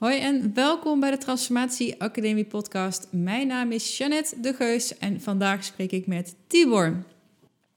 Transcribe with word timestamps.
Hoi 0.00 0.18
en 0.18 0.54
welkom 0.54 1.00
bij 1.00 1.10
de 1.10 1.18
Transformatie 1.18 2.02
Academie 2.02 2.44
podcast. 2.44 3.06
Mijn 3.10 3.46
naam 3.46 3.72
is 3.72 3.98
Jeannette 3.98 4.40
de 4.40 4.54
Geus 4.54 4.98
en 4.98 5.20
vandaag 5.20 5.64
spreek 5.64 5.92
ik 5.92 6.06
met 6.06 6.34
Tibor. 6.46 7.04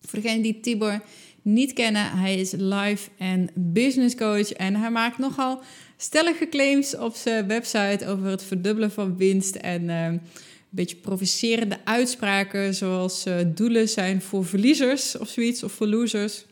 Voor 0.02 0.22
degenen 0.22 0.42
die 0.42 0.60
Tibor 0.60 1.02
niet 1.42 1.74
kennen, 1.74 2.12
hij 2.12 2.40
is 2.40 2.52
life 2.52 3.10
en 3.18 3.50
business 3.56 4.16
coach 4.16 4.52
en 4.52 4.76
hij 4.76 4.92
maakt 4.92 5.18
nogal 5.18 5.62
stellige 5.98 6.50
claims 6.50 6.98
op 6.98 7.16
zijn 7.16 7.48
website 7.48 8.08
over 8.08 8.26
het 8.26 8.44
verdubbelen 8.44 8.92
van 8.92 9.18
winst 9.18 9.56
en 9.56 9.84
uh, 9.84 10.06
een 10.06 10.22
beetje 10.70 10.96
provocerende 10.96 11.78
uitspraken 11.84 12.74
zoals 12.74 13.28
uh, 13.28 13.36
doelen 13.48 13.90
zijn 13.90 14.22
voor 14.22 14.46
verliezers 14.46 15.18
of 15.18 15.28
zoiets 15.30 15.64
of 15.64 15.72
voor 15.72 15.88
losers. 15.88 16.46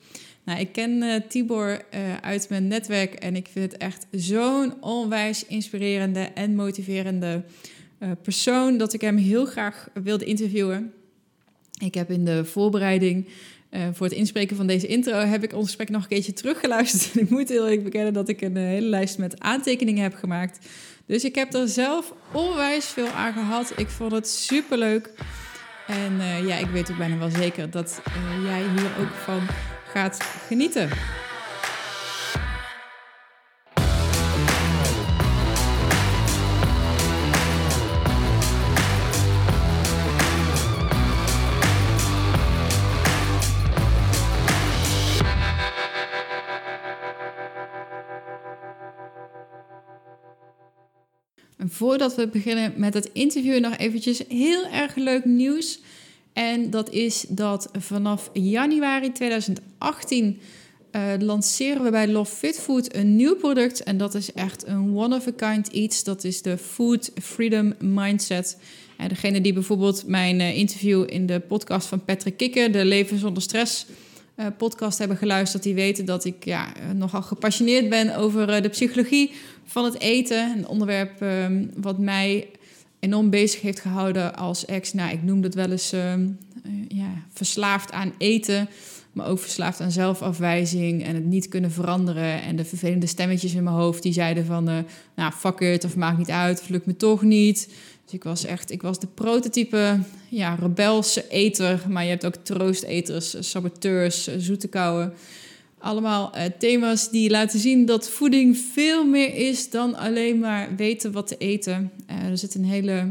Nou, 0.44 0.60
ik 0.60 0.72
ken 0.72 0.92
uh, 0.92 1.16
Tibor 1.28 1.70
uh, 1.70 2.18
uit 2.22 2.50
mijn 2.50 2.68
netwerk 2.68 3.14
en 3.14 3.36
ik 3.36 3.48
vind 3.52 3.72
het 3.72 3.82
echt 3.82 4.08
zo'n 4.12 4.84
onwijs 4.84 5.46
inspirerende 5.46 6.20
en 6.20 6.56
motiverende 6.56 7.44
uh, 8.00 8.12
persoon 8.22 8.78
dat 8.78 8.94
ik 8.94 9.02
hem 9.02 9.18
heel 9.18 9.46
graag 9.46 9.90
wilde 10.04 10.26
interviewen. 10.26 10.94
Ik 11.84 11.94
heb 11.94 12.12
in 12.12 12.26
de 12.26 12.46
voorbereiding 12.46 13.28
voor 13.94 14.06
het 14.06 14.16
inspreken 14.16 14.56
van 14.56 14.68
deze 14.68 14.88
intro 14.88 15.14
heb 15.14 15.44
ik 15.44 15.54
ons 15.54 15.66
gesprek 15.66 15.90
nog 15.90 16.02
een 16.02 16.10
keertje 16.10 16.34
teruggeluisterd. 16.34 17.16
ik 17.24 17.30
moet 17.30 17.50
heel 17.50 17.64
eerlijk 17.64 17.84
bekennen 17.84 18.14
dat 18.14 18.30
ik 18.30 18.42
een 18.42 18.56
hele 18.56 18.88
lijst 18.88 19.18
met 19.18 19.40
aantekeningen 19.40 20.04
heb 20.04 20.14
gemaakt. 20.14 20.68
Dus 21.06 21.24
ik 21.24 21.36
heb 21.36 21.54
er 21.54 21.68
zelf 21.68 22.14
onwijs 22.32 22.86
veel 22.86 23.08
aan 23.08 23.34
gehad. 23.34 23.74
Ik 23.76 23.88
vond 23.88 24.12
het 24.12 24.28
super 24.28 24.78
leuk. 24.78 25.14
En 25.88 26.46
ja, 26.46 26.56
ik 26.56 26.70
weet 26.70 26.92
ook 26.92 26.98
bijna 26.98 27.18
wel 27.18 27.30
zeker 27.30 27.70
dat 27.70 28.02
jij 28.44 28.62
hier 28.62 28.92
ook 29.00 29.14
van 29.14 29.42
gaat 29.92 30.24
genieten. 30.48 30.90
En 51.58 51.70
voordat 51.70 52.16
we 52.16 52.28
beginnen 52.28 52.74
met 52.76 52.94
het 52.94 53.10
interview, 53.14 53.60
nog 53.60 53.78
eventjes 53.78 54.24
heel 54.28 54.66
erg 54.68 54.96
leuk 54.96 55.26
nieuws. 55.26 55.80
En 56.34 56.70
dat 56.70 56.90
is 56.90 57.26
dat 57.28 57.70
vanaf 57.78 58.30
januari 58.34 59.12
2018 59.12 60.40
uh, 60.92 61.02
lanceren 61.20 61.84
we 61.84 61.90
bij 61.90 62.08
Love 62.08 62.36
Fit 62.36 62.60
Food 62.60 62.96
een 62.96 63.16
nieuw 63.16 63.36
product. 63.36 63.84
En 63.84 63.98
dat 63.98 64.16
is 64.16 64.34
echt 64.34 64.68
een 64.68 64.98
one-of-a-kind 64.98 65.68
iets. 65.68 66.04
Dat 66.04 66.24
is 66.24 66.42
de 66.42 66.58
Food 66.58 67.12
Freedom 67.22 67.74
Mindset. 67.80 68.58
En 68.98 69.08
degene 69.08 69.42
die 69.42 69.54
bijvoorbeeld 69.54 70.08
mijn 70.08 70.40
uh, 70.40 70.58
interview 70.58 71.04
in 71.08 71.26
de 71.26 71.40
podcast 71.40 71.88
van 71.88 72.06
Patrick 72.06 72.38
Kikker, 72.38 72.72
de 72.72 72.86
Leven 72.86 73.20
zonder 73.20 73.44
Stress 73.44 73.86
uh, 74.36 74.46
podcast, 74.58 74.98
hebben 74.98 75.18
geluisterd, 75.18 75.64
die 75.64 75.74
weten 75.74 76.06
dat 76.06 76.26
ik 76.26 76.46
ja, 76.46 76.74
nogal 76.96 77.22
gepassioneerd 77.22 77.90
ben 77.90 78.16
over 78.16 78.62
de 78.62 78.70
psychologie 78.70 79.32
van 79.66 79.86
het 79.86 80.00
eten. 80.00 80.58
Een 80.58 80.68
onderwerp 80.68 81.22
ehm, 81.22 81.66
wat 81.76 82.00
mij 82.00 82.48
enorm 83.02 83.30
bezig 83.30 83.62
heeft 83.62 83.80
gehouden 83.80 84.36
als 84.36 84.66
ex. 84.66 84.94
Nou, 84.94 85.12
ik 85.12 85.24
noem 85.24 85.44
het 85.44 85.56
wel 85.56 85.72
eens 85.72 85.94
uh, 85.94 86.14
ja, 86.88 87.10
verslaafd 87.34 87.92
aan 87.92 88.14
eten. 88.18 88.70
Maar 89.12 89.28
ook 89.28 89.40
verslaafd 89.40 89.80
aan 89.80 89.92
zelfafwijzing 89.92 91.04
en 91.04 91.16
het 91.16 91.26
niet 91.26 91.48
kunnen 91.48 91.72
veranderen. 91.72 92.42
En 92.42 92.56
de 92.56 92.66
vervelende 92.66 93.06
stemmetjes 93.06 93.54
in 93.54 93.64
mijn 93.64 93.76
hoofd 93.76 94.04
die 94.04 94.14
zeiden 94.14 94.46
van... 94.46 94.70
Uh, 94.70 94.78
nou, 95.16 95.34
fuck 95.34 95.60
it, 95.60 95.84
of 95.84 95.96
maakt 95.96 96.18
niet 96.18 96.30
uit, 96.30 96.62
of 96.62 96.70
lukt 96.70 96.86
me 96.86 96.96
toch 96.96 97.22
niet. 97.22 97.70
Dus 98.04 98.14
ik 98.14 98.24
was 98.24 98.46
echt, 98.46 98.72
ik 98.72 98.82
was 98.82 99.00
de 99.00 99.08
prototype 99.08 100.00
ja, 100.30 100.56
rebelse 100.56 101.26
eter. 101.30 101.86
Maar 101.90 102.04
je 102.04 102.10
hebt 102.10 102.26
ook 102.26 102.36
troosteters, 102.36 103.36
saboteurs, 103.40 104.38
zoete 104.38 104.68
kouwen. 104.68 105.14
Allemaal 105.82 106.38
uh, 106.38 106.44
thema's 106.60 107.10
die 107.10 107.30
laten 107.30 107.60
zien 107.60 107.86
dat 107.86 108.10
voeding 108.10 108.58
veel 108.58 109.06
meer 109.06 109.36
is 109.36 109.70
dan 109.70 109.96
alleen 109.96 110.40
maar 110.40 110.76
weten 110.76 111.12
wat 111.12 111.28
te 111.28 111.38
eten. 111.38 111.92
Uh, 112.10 112.30
er 112.30 112.38
zit 112.38 112.56
een 112.56 112.66
hele 112.66 113.08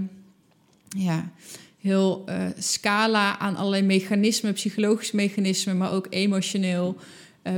ja, 0.88 1.32
heel 1.80 2.24
uh, 2.28 2.46
scala 2.58 3.38
aan 3.38 3.56
allerlei 3.56 3.82
mechanismen, 3.82 4.52
psychologische 4.52 5.16
mechanismen, 5.16 5.76
maar 5.76 5.92
ook 5.92 6.06
emotioneel, 6.10 6.96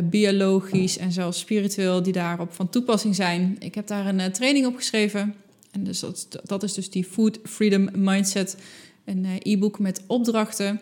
biologisch 0.04 0.98
en 0.98 1.12
zelfs 1.12 1.38
spiritueel, 1.38 2.02
die 2.02 2.12
daarop 2.12 2.52
van 2.52 2.68
toepassing 2.68 3.14
zijn. 3.14 3.56
Ik 3.58 3.74
heb 3.74 3.86
daar 3.86 4.06
een 4.06 4.32
training 4.32 4.66
op 4.66 4.76
geschreven. 4.76 5.34
En 5.70 5.84
dus 5.84 6.00
dat, 6.00 6.28
dat 6.44 6.62
is 6.62 6.74
dus 6.74 6.90
die 6.90 7.04
Food 7.04 7.38
Freedom 7.42 7.88
Mindset, 7.94 8.56
een 9.04 9.26
e-book 9.42 9.78
met 9.78 10.02
opdrachten. 10.06 10.80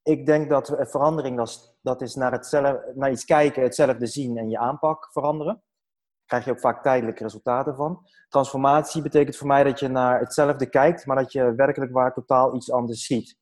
ik 0.03 0.27
denk 0.27 0.51
dat 0.51 0.77
verandering, 0.81 1.37
dat 1.37 1.49
is, 1.49 1.75
dat 1.83 2.01
is 2.01 2.15
naar, 2.15 2.33
hetzelfde, 2.33 2.93
naar 2.95 3.11
iets 3.11 3.25
kijken, 3.25 3.63
hetzelfde 3.63 4.07
zien 4.07 4.37
en 4.37 4.49
je 4.49 4.59
aanpak 4.59 5.09
veranderen. 5.13 5.55
Daar 5.55 6.25
krijg 6.27 6.45
je 6.45 6.51
ook 6.51 6.61
vaak 6.61 6.83
tijdelijke 6.83 7.23
resultaten 7.23 7.77
van. 7.77 8.07
Transformatie 8.29 9.03
betekent 9.03 9.37
voor 9.37 9.47
mij 9.47 9.65
dat 9.65 9.81
je 9.81 9.89
naar 9.89 10.21
hetzelfde 10.21 10.69
kijkt, 10.69 11.07
maar 11.07 11.17
dat 11.17 11.33
je 11.33 11.55
werkelijk 11.55 11.93
waar 11.93 12.13
totaal 12.13 12.55
iets 12.55 12.71
anders 12.73 13.07
ziet. 13.07 13.41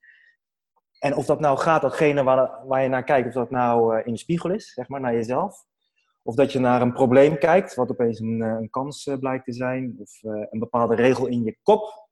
En 1.01 1.17
of 1.17 1.27
dat 1.27 1.41
nou 1.41 1.59
gaat, 1.59 1.83
datgene 1.83 2.23
waar, 2.23 2.67
waar 2.67 2.83
je 2.83 2.89
naar 2.89 3.05
kijkt, 3.05 3.29
of 3.29 3.35
dat 3.35 3.51
nou 3.51 3.99
uh, 3.99 4.07
in 4.07 4.13
de 4.13 4.19
spiegel 4.19 4.51
is, 4.51 4.73
zeg 4.73 4.89
maar, 4.89 5.01
naar 5.01 5.15
jezelf. 5.15 5.65
Of 6.23 6.35
dat 6.35 6.53
je 6.53 6.59
naar 6.59 6.83
een 6.83 6.93
probleem 6.93 7.39
kijkt, 7.39 7.75
wat 7.75 7.91
opeens 7.91 8.21
een, 8.21 8.41
een 8.41 8.71
kans 8.71 9.07
uh, 9.07 9.19
blijkt 9.19 9.45
te 9.45 9.53
zijn. 9.53 9.97
Of 9.99 10.19
een 10.23 10.59
bepaalde 10.59 10.95
regel 10.95 11.27
in 11.27 11.43
je 11.43 11.59
kop. 11.63 12.09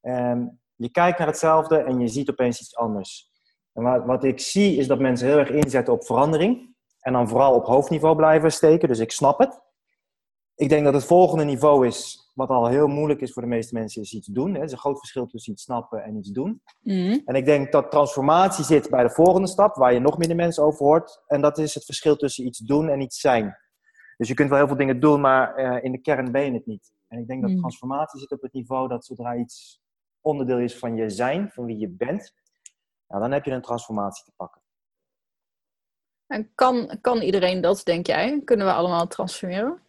Um, 0.00 0.60
je 0.74 0.90
kijkt 0.90 1.18
naar 1.18 1.26
hetzelfde 1.26 1.78
en 1.78 2.00
je 2.00 2.08
ziet 2.08 2.30
opeens 2.30 2.60
iets 2.60 2.76
anders. 2.76 3.30
En 3.72 3.82
wat, 3.82 4.04
wat 4.04 4.24
ik 4.24 4.40
zie 4.40 4.76
is 4.76 4.86
dat 4.86 4.98
mensen 4.98 5.26
heel 5.26 5.38
erg 5.38 5.50
inzetten 5.50 5.94
op 5.94 6.04
verandering. 6.04 6.74
En 7.00 7.12
dan 7.12 7.28
vooral 7.28 7.54
op 7.54 7.66
hoofdniveau 7.66 8.16
blijven 8.16 8.52
steken. 8.52 8.88
Dus 8.88 8.98
ik 8.98 9.12
snap 9.12 9.38
het. 9.38 9.60
Ik 10.62 10.68
denk 10.68 10.84
dat 10.84 10.94
het 10.94 11.04
volgende 11.04 11.44
niveau 11.44 11.86
is, 11.86 12.30
wat 12.34 12.48
al 12.48 12.66
heel 12.66 12.86
moeilijk 12.86 13.20
is 13.20 13.32
voor 13.32 13.42
de 13.42 13.48
meeste 13.48 13.74
mensen, 13.74 14.02
is 14.02 14.12
iets 14.12 14.26
doen. 14.26 14.54
Het 14.54 14.62
is 14.62 14.72
een 14.72 14.78
groot 14.78 14.98
verschil 14.98 15.26
tussen 15.26 15.52
iets 15.52 15.62
snappen 15.62 16.04
en 16.04 16.16
iets 16.16 16.30
doen. 16.30 16.62
Mhm. 16.80 17.18
En 17.24 17.34
ik 17.34 17.44
denk 17.44 17.72
dat 17.72 17.90
transformatie 17.90 18.64
zit 18.64 18.90
bij 18.90 19.02
de 19.02 19.10
volgende 19.10 19.48
stap, 19.48 19.74
waar 19.74 19.92
je 19.92 20.00
nog 20.00 20.18
meer 20.18 20.28
de 20.28 20.34
mensen 20.34 20.64
over 20.64 20.86
hoort. 20.86 21.22
En 21.26 21.40
dat 21.40 21.58
is 21.58 21.74
het 21.74 21.84
verschil 21.84 22.16
tussen 22.16 22.46
iets 22.46 22.58
doen 22.58 22.88
en 22.88 23.00
iets 23.00 23.20
zijn. 23.20 23.56
Dus 24.16 24.28
je 24.28 24.34
kunt 24.34 24.48
wel 24.48 24.58
heel 24.58 24.66
veel 24.66 24.76
dingen 24.76 25.00
doen, 25.00 25.20
maar 25.20 25.54
eh, 25.54 25.84
in 25.84 25.92
de 25.92 26.00
kern 26.00 26.32
ben 26.32 26.44
je 26.44 26.52
het 26.52 26.66
niet. 26.66 26.92
En 27.08 27.18
ik 27.18 27.26
denk 27.26 27.42
dat 27.42 27.50
Mm. 27.50 27.58
transformatie 27.58 28.20
zit 28.20 28.30
op 28.30 28.42
het 28.42 28.52
niveau 28.52 28.88
dat 28.88 29.04
zodra 29.04 29.36
iets 29.36 29.80
onderdeel 30.20 30.58
is 30.58 30.78
van 30.78 30.96
je 30.96 31.10
zijn, 31.10 31.50
van 31.52 31.64
wie 31.64 31.78
je 31.78 31.88
bent, 31.88 32.34
nou, 33.08 33.22
dan 33.22 33.32
heb 33.32 33.44
je 33.44 33.50
een 33.50 33.62
transformatie 33.62 34.24
te 34.24 34.32
pakken. 34.36 34.60
En 36.26 36.50
kan, 36.54 36.98
kan 37.00 37.22
iedereen 37.22 37.60
dat, 37.60 37.84
denk 37.84 38.06
jij? 38.06 38.40
Kunnen 38.44 38.66
we 38.66 38.72
allemaal 38.72 39.06
transformeren? 39.06 39.80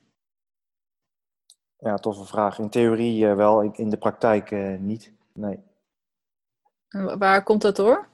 Ja, 1.84 1.96
toffe 1.96 2.26
vraag. 2.26 2.60
In 2.60 2.70
theorie 2.70 3.28
eh, 3.28 3.36
wel, 3.36 3.62
in 3.62 3.90
de 3.90 3.98
praktijk 3.98 4.52
eh, 4.52 4.78
niet. 4.80 5.14
Nee. 5.34 5.60
En 6.90 7.20
waar 7.20 7.44
komt 7.44 7.62
dat 7.62 7.76
door? 7.76 8.08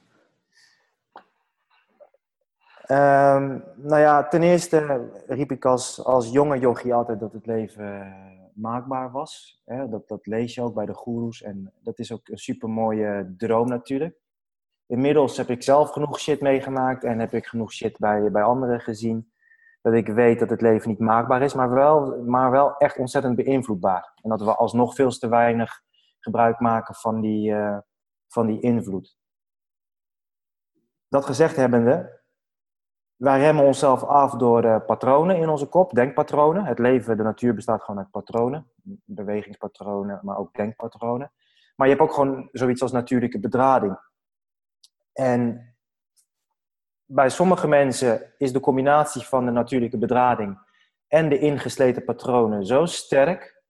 Ehm, 2.81 3.60
nou 3.75 4.00
ja, 4.00 4.27
ten 4.27 4.44
eerste 4.44 5.10
riep 5.27 5.51
ik 5.51 5.66
als, 5.66 6.04
als 6.04 6.30
jonge 6.30 6.60
yogi 6.60 6.92
altijd 6.92 7.19
dat 7.19 7.33
het 7.33 7.45
leven 7.45 8.01
eh, 8.01 8.12
maakbaar 8.54 9.12
was. 9.12 9.62
Hè? 9.66 9.89
Dat, 9.89 10.07
dat 10.07 10.25
lees 10.25 10.56
je 10.56 10.62
ook 10.62 10.74
bij 10.74 10.86
de 10.86 10.94
goeroes 10.94 11.42
en 11.42 11.74
dat 11.83 12.00
is 12.00 12.12
ook 12.12 12.27
een 12.27 12.38
super 12.38 12.69
mooie 12.69 13.33
droom 13.38 13.68
natuurlijk. 13.68 14.15
Inmiddels 14.86 15.38
heb 15.38 15.50
ik 15.50 15.63
zelf 15.63 15.89
genoeg 15.89 16.19
shit 16.19 16.42
meegemaakt 16.42 17.04
en 17.04 17.19
heb 17.19 17.33
ik 17.33 17.45
genoeg 17.45 17.74
shit 17.74 17.98
bij, 17.98 18.31
bij 18.31 18.44
anderen 18.44 18.80
gezien. 18.80 19.31
Dat 19.81 19.94
ik 19.94 20.08
weet 20.08 20.40
dat 20.40 20.50
het 20.50 20.62
leven 20.62 20.90
niet 20.90 21.00
maakbaar 21.00 21.42
is, 21.42 21.54
maar 21.54 21.70
wel, 21.70 22.24
maar 22.24 22.52
wel 22.52 22.78
echt 22.78 22.98
ontzettend 22.98 23.36
beïnvloedbaar. 23.36 24.12
En 24.22 24.30
dat 24.30 24.42
we 24.42 24.56
alsnog 24.56 24.96
veel 24.96 25.10
te 25.10 25.30
weinig 25.30 25.81
gebruik 26.20 26.60
maken 26.60 26.96
van 26.96 27.22
die, 27.22 27.54
eh, 27.54 27.78
van 28.28 28.48
die 28.48 28.62
invloed. 28.62 29.18
Dat 31.08 31.26
gezegd 31.26 31.56
hebbende, 31.56 32.20
wij 33.16 33.40
remmen 33.40 33.66
onszelf 33.66 34.04
af 34.04 34.34
door 34.34 34.64
eh, 34.64 34.86
patronen 34.86 35.38
in 35.38 35.50
onze 35.50 35.66
kop, 35.66 35.94
denkpatronen. 35.94 36.66
Het 36.66 36.80
leven, 36.80 37.18
de 37.18 37.24
natuur 37.24 37.54
bestaat 37.54 37.84
gewoon 37.84 38.00
uit 38.00 38.12
patronen, 38.12 38.72
bewegingspatronen, 39.06 40.20
maar 40.24 40.38
ook 40.38 40.54
denkpatronen. 40.54 41.32
Maar 41.75 41.88
je 41.88 41.94
hebt 41.96 42.10
ook 42.10 42.14
gewoon 42.14 42.50
zoiets 42.52 42.82
als 42.82 42.92
natuurlijke 42.92 43.40
bedrading. 43.40 44.00
En 45.14 45.70
bij 47.12 47.30
sommige 47.30 47.68
mensen 47.68 48.34
is 48.38 48.54
de 48.54 48.60
combinatie 48.60 49.22
van 49.22 49.46
de 49.46 49.52
natuurlijke 49.52 49.98
bedrading 49.98 50.60
en 51.08 51.30
de 51.30 51.40
ingesleten 51.40 52.04
patronen 52.04 52.66
zo 52.66 52.86
sterk 52.86 53.64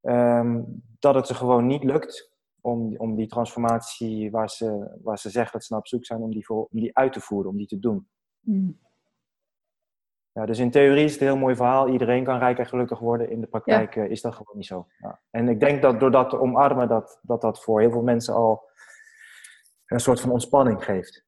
ehm, 0.00 0.62
dat 0.98 1.14
het 1.14 1.26
ze 1.26 1.34
gewoon 1.34 1.66
niet 1.66 1.84
lukt 1.84 2.32
om, 2.60 2.96
om 2.96 3.16
die 3.16 3.26
transformatie 3.26 4.30
waar 4.30 4.50
ze, 4.50 4.98
waar 5.02 5.18
ze 5.18 5.30
zeggen 5.30 5.52
dat 5.52 5.64
ze 5.64 5.72
naar 5.72 5.82
op 5.82 5.88
zoek 5.88 6.04
zijn, 6.04 6.20
om 6.20 6.30
die, 6.30 6.44
voor, 6.44 6.68
om 6.70 6.80
die 6.80 6.96
uit 6.96 7.12
te 7.12 7.20
voeren, 7.20 7.50
om 7.50 7.56
die 7.56 7.66
te 7.66 7.78
doen. 7.78 8.08
Mm. 8.40 8.78
Ja, 10.32 10.46
dus 10.46 10.58
in 10.58 10.70
theorie 10.70 11.04
is 11.04 11.12
het 11.12 11.20
een 11.20 11.26
heel 11.26 11.36
mooi 11.36 11.56
verhaal. 11.56 11.88
Iedereen 11.88 12.24
kan 12.24 12.38
rijk 12.38 12.58
en 12.58 12.66
gelukkig 12.66 12.98
worden. 12.98 13.30
In 13.30 13.40
de 13.40 13.46
praktijk 13.46 13.96
eh, 13.96 14.10
is 14.10 14.20
dat 14.20 14.32
gewoon 14.32 14.56
niet 14.56 14.66
zo. 14.66 14.86
Ja. 14.98 15.20
En 15.30 15.48
ik 15.48 15.60
denk 15.60 15.82
dat 15.82 16.00
door 16.00 16.10
dat 16.10 16.30
te 16.30 16.40
omarmen, 16.40 16.88
dat, 16.88 17.18
dat 17.22 17.40
dat 17.40 17.62
voor 17.62 17.80
heel 17.80 17.90
veel 17.90 18.02
mensen 18.02 18.34
al 18.34 18.70
een 19.86 20.00
soort 20.00 20.20
van 20.20 20.30
ontspanning 20.30 20.84
geeft. 20.84 21.25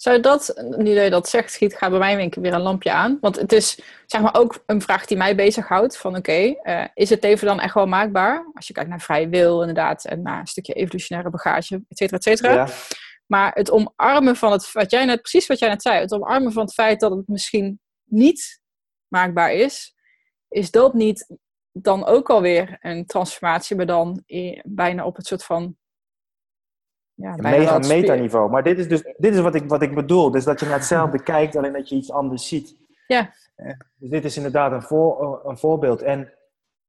Zou 0.00 0.20
dat, 0.20 0.62
nu 0.76 0.94
dat 0.94 1.04
je 1.04 1.10
dat 1.10 1.28
zegt, 1.28 1.52
schiet, 1.52 1.76
gaat 1.76 1.90
bij 1.90 1.98
mij 1.98 2.28
keer 2.28 2.42
weer 2.42 2.52
een 2.52 2.60
lampje 2.60 2.92
aan. 2.92 3.18
Want 3.20 3.36
het 3.36 3.52
is 3.52 3.80
zeg 4.06 4.20
maar 4.20 4.34
ook 4.34 4.62
een 4.66 4.82
vraag 4.82 5.06
die 5.06 5.16
mij 5.16 5.34
bezighoudt. 5.34 5.96
Van 5.96 6.16
oké, 6.16 6.54
eh, 6.62 6.84
is 6.94 7.10
het 7.10 7.22
leven 7.22 7.46
dan 7.46 7.60
echt 7.60 7.74
wel 7.74 7.86
maakbaar? 7.86 8.50
Als 8.54 8.66
je 8.66 8.72
kijkt 8.72 8.88
naar 8.88 9.00
vrije 9.00 9.28
wil 9.28 9.60
inderdaad. 9.60 10.04
En 10.04 10.22
naar 10.22 10.40
een 10.40 10.46
stukje 10.46 10.72
evolutionaire 10.72 11.30
bagage, 11.30 11.74
et 11.88 11.98
cetera, 11.98 12.16
et 12.16 12.22
cetera. 12.22 12.52
Ja, 12.52 12.68
Maar 13.26 13.52
het 13.52 13.70
omarmen 13.70 14.36
van 14.36 14.52
het, 14.52 14.72
wat 14.72 14.90
jij 14.90 15.04
net, 15.04 15.20
precies 15.20 15.46
wat 15.46 15.58
jij 15.58 15.68
net 15.68 15.82
zei. 15.82 16.00
Het 16.00 16.12
omarmen 16.12 16.52
van 16.52 16.64
het 16.64 16.74
feit 16.74 17.00
dat 17.00 17.10
het 17.10 17.28
misschien 17.28 17.80
niet 18.04 18.60
maakbaar 19.08 19.52
is. 19.52 19.94
Is 20.48 20.70
dat 20.70 20.94
niet 20.94 21.36
dan 21.72 22.04
ook 22.04 22.30
alweer 22.30 22.76
een 22.80 23.06
transformatie, 23.06 23.76
maar 23.76 23.86
dan 23.86 24.22
bijna 24.62 25.04
op 25.04 25.16
het 25.16 25.26
soort 25.26 25.44
van... 25.44 25.76
Ja, 27.20 27.34
mega 27.36 27.78
metaniveau. 27.78 28.50
Maar 28.50 28.62
dit 28.62 28.78
is 28.78 28.88
dus 28.88 29.02
dit 29.16 29.34
is 29.34 29.40
wat 29.40 29.54
ik, 29.54 29.68
wat 29.68 29.82
ik 29.82 29.94
bedoel. 29.94 30.30
Dus 30.30 30.44
dat 30.44 30.60
je 30.60 30.66
naar 30.66 30.74
hetzelfde 30.74 31.22
kijkt, 31.32 31.56
alleen 31.56 31.72
dat 31.72 31.88
je 31.88 31.94
iets 31.96 32.12
anders 32.12 32.48
ziet. 32.48 32.76
Ja. 33.06 33.32
Eh, 33.56 33.72
Dus 33.96 34.10
dit 34.10 34.24
is 34.24 34.36
inderdaad 34.36 34.72
een, 34.72 34.82
voor, 34.82 35.40
een 35.44 35.58
voorbeeld. 35.58 36.02
En, 36.02 36.32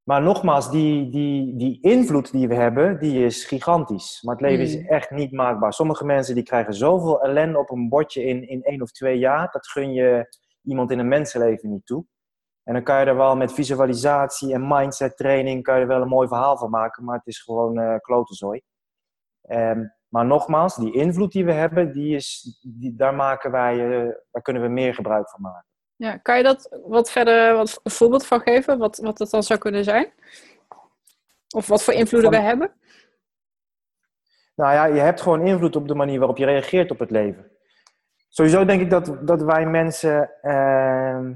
maar 0.02 0.22
nogmaals, 0.22 0.70
die, 0.70 1.08
die, 1.10 1.56
die 1.56 1.78
invloed 1.80 2.32
die 2.32 2.48
we 2.48 2.54
hebben, 2.54 2.98
die 3.00 3.24
is 3.24 3.44
gigantisch. 3.44 4.22
Maar 4.22 4.34
het 4.34 4.44
leven 4.44 4.64
is 4.64 4.76
Mm. 4.76 4.86
echt 4.86 5.10
niet 5.10 5.32
maakbaar. 5.32 5.72
Sommige 5.72 6.04
mensen 6.04 6.34
die 6.34 6.44
krijgen 6.44 6.74
zoveel 6.74 7.22
ellende 7.22 7.58
op 7.58 7.70
een 7.70 7.88
bordje 7.88 8.24
in, 8.24 8.48
in 8.48 8.62
één 8.62 8.82
of 8.82 8.90
twee 8.90 9.18
jaar. 9.18 9.48
Dat 9.50 9.66
gun 9.66 9.92
je 9.92 10.36
iemand 10.62 10.90
in 10.90 10.98
een 10.98 11.08
mensenleven 11.08 11.70
niet 11.70 11.86
toe. 11.86 12.04
En 12.64 12.72
dan 12.74 12.82
kan 12.82 13.00
je 13.00 13.06
er 13.06 13.16
wel 13.16 13.36
met 13.36 13.52
visualisatie 13.52 14.54
en 14.54 14.68
mindset 14.68 15.16
training 15.16 15.62
kan 15.62 15.74
je 15.74 15.80
er 15.80 15.86
wel 15.86 16.02
een 16.02 16.08
mooi 16.08 16.28
verhaal 16.28 16.56
van 16.56 16.70
maken. 16.70 17.04
Maar 17.04 17.16
het 17.16 17.26
is 17.26 17.40
gewoon 17.40 17.78
eh 17.78 17.96
klotenzooi. 17.98 18.60
Ehm, 19.42 19.84
maar 20.12 20.26
nogmaals, 20.26 20.76
die 20.76 20.92
invloed 20.92 21.32
die 21.32 21.44
we 21.44 21.52
hebben, 21.52 21.92
die 21.92 22.14
is, 22.14 22.58
die, 22.62 22.94
daar, 22.94 23.14
maken 23.14 23.50
wij, 23.50 23.72
eh, 23.72 24.14
daar 24.30 24.42
kunnen 24.42 24.62
we 24.62 24.68
meer 24.68 24.94
gebruik 24.94 25.30
van 25.30 25.40
maken. 25.40 25.66
Ja, 25.96 26.16
kan 26.16 26.36
je 26.36 26.42
dat 26.42 26.78
wat 26.84 27.10
verder 27.10 27.54
wat 27.54 27.80
een 27.82 27.90
voorbeeld 27.90 28.26
van 28.26 28.40
geven? 28.40 28.78
Wat, 28.78 28.98
wat 28.98 29.18
dat 29.18 29.30
dan 29.30 29.42
zou 29.42 29.58
kunnen 29.58 29.84
zijn? 29.84 30.12
Of 31.54 31.66
wat 31.66 31.82
voor 31.82 31.94
invloeden 31.94 32.32
Van- 32.32 32.40
we 32.40 32.46
hebben? 32.46 32.72
Nou 34.54 34.72
ja, 34.72 34.84
je 34.84 35.00
hebt 35.00 35.20
gewoon 35.20 35.46
invloed 35.46 35.76
op 35.76 35.88
de 35.88 35.94
manier 35.94 36.18
waarop 36.18 36.36
je 36.36 36.44
reageert 36.44 36.90
op 36.90 36.98
het 36.98 37.10
leven. 37.10 37.50
Sowieso 38.28 38.64
denk 38.64 38.80
ik 38.80 38.90
dat, 38.90 39.26
dat 39.26 39.42
wij 39.42 39.66
mensen 39.66 40.30
ehm, 40.42 41.32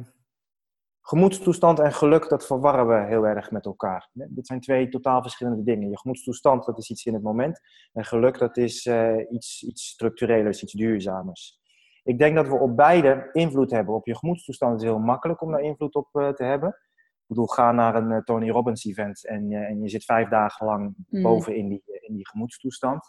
gemoedstoestand 1.08 1.78
en 1.78 1.92
geluk, 1.92 2.28
dat 2.28 2.46
verwarren 2.46 2.88
we 2.88 3.06
heel 3.08 3.26
erg 3.26 3.50
met 3.50 3.66
elkaar. 3.66 4.08
Dit 4.12 4.46
zijn 4.46 4.60
twee 4.60 4.88
totaal 4.88 5.22
verschillende 5.22 5.62
dingen. 5.62 5.90
Je 5.90 5.98
gemoedstoestand, 5.98 6.64
dat 6.64 6.78
is 6.78 6.90
iets 6.90 7.04
in 7.04 7.14
het 7.14 7.22
moment. 7.22 7.60
En 7.92 8.04
geluk, 8.04 8.38
dat 8.38 8.56
is 8.56 8.86
eh, 8.86 9.30
iets, 9.30 9.62
iets 9.62 9.88
structurelers, 9.88 10.62
iets 10.62 10.72
duurzamers. 10.72 11.60
Ik 12.02 12.18
denk 12.18 12.36
dat 12.36 12.48
we 12.48 12.54
op 12.54 12.76
beide 12.76 13.28
invloed 13.32 13.70
hebben. 13.70 13.94
Op 13.94 14.06
je 14.06 14.16
gemoedstoestand 14.16 14.74
is 14.76 14.82
het 14.82 14.90
heel 14.90 15.02
makkelijk 15.02 15.40
om 15.40 15.50
daar 15.50 15.60
invloed 15.60 15.94
op 15.94 16.08
eh, 16.12 16.28
te 16.28 16.44
hebben. 16.44 16.68
Ik 16.68 17.26
bedoel, 17.26 17.46
ga 17.46 17.72
naar 17.72 17.94
een 17.94 18.12
eh, 18.12 18.22
Tony 18.22 18.50
Robbins 18.50 18.84
event 18.84 19.26
en, 19.26 19.52
en 19.52 19.82
je 19.82 19.88
zit 19.88 20.04
vijf 20.04 20.28
dagen 20.28 20.66
lang 20.66 20.94
Mm. 21.08 21.22
boven 21.22 21.56
in 21.56 21.68
die, 21.68 21.82
in 21.86 22.14
die 22.14 22.28
gemoedstoestand. 22.28 23.04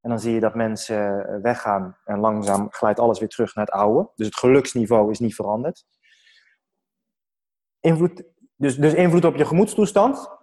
En 0.00 0.10
dan 0.10 0.18
zie 0.18 0.34
je 0.34 0.40
dat 0.40 0.54
mensen 0.54 1.40
weggaan 1.42 1.96
en 2.04 2.18
langzaam 2.18 2.66
glijdt 2.70 3.00
alles 3.00 3.18
weer 3.18 3.28
terug 3.28 3.54
naar 3.54 3.64
het 3.64 3.74
oude. 3.74 4.10
Dus 4.14 4.26
het 4.26 4.36
geluksniveau 4.36 5.10
is 5.10 5.18
niet 5.18 5.34
veranderd. 5.34 5.86
Invloed, 7.80 8.24
dus, 8.56 8.76
dus 8.76 8.94
invloed 8.94 9.24
op 9.24 9.36
je 9.36 9.44
gemoedstoestand. 9.44 10.36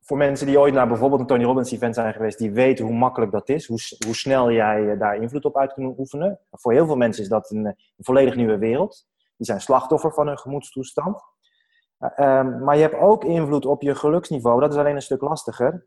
Voor 0.00 0.16
mensen 0.16 0.46
die 0.46 0.58
ooit 0.58 0.74
naar 0.74 0.88
bijvoorbeeld 0.88 1.20
een 1.20 1.26
Tony 1.26 1.44
Robbins 1.44 1.72
event 1.72 1.94
zijn 1.94 2.12
geweest, 2.12 2.38
die 2.38 2.50
weten 2.50 2.84
hoe 2.84 2.94
makkelijk 2.94 3.32
dat 3.32 3.48
is, 3.48 3.66
hoe, 3.66 3.78
hoe 4.06 4.14
snel 4.14 4.52
jij 4.52 4.90
eh, 4.90 4.98
daar 4.98 5.16
invloed 5.16 5.44
op 5.44 5.56
uit 5.56 5.72
kunt 5.72 5.98
oefenen. 5.98 6.40
Voor 6.50 6.72
heel 6.72 6.86
veel 6.86 6.96
mensen 6.96 7.22
is 7.22 7.28
dat 7.28 7.50
een, 7.50 7.66
eh, 7.66 7.72
een 7.96 8.04
volledig 8.04 8.34
nieuwe 8.34 8.58
wereld. 8.58 9.06
Die 9.36 9.46
zijn 9.46 9.60
slachtoffer 9.60 10.12
van 10.12 10.26
hun 10.26 10.38
gemoedstoestand. 10.38 11.22
Eh, 11.98 12.10
ehm, 12.16 12.64
maar 12.64 12.76
je 12.76 12.82
hebt 12.82 12.94
ook 12.94 13.24
invloed 13.24 13.66
op 13.66 13.82
je 13.82 13.94
geluksniveau. 13.94 14.60
Dat 14.60 14.72
is 14.72 14.78
alleen 14.78 14.94
een 14.94 15.02
stuk 15.02 15.20
lastiger. 15.20 15.86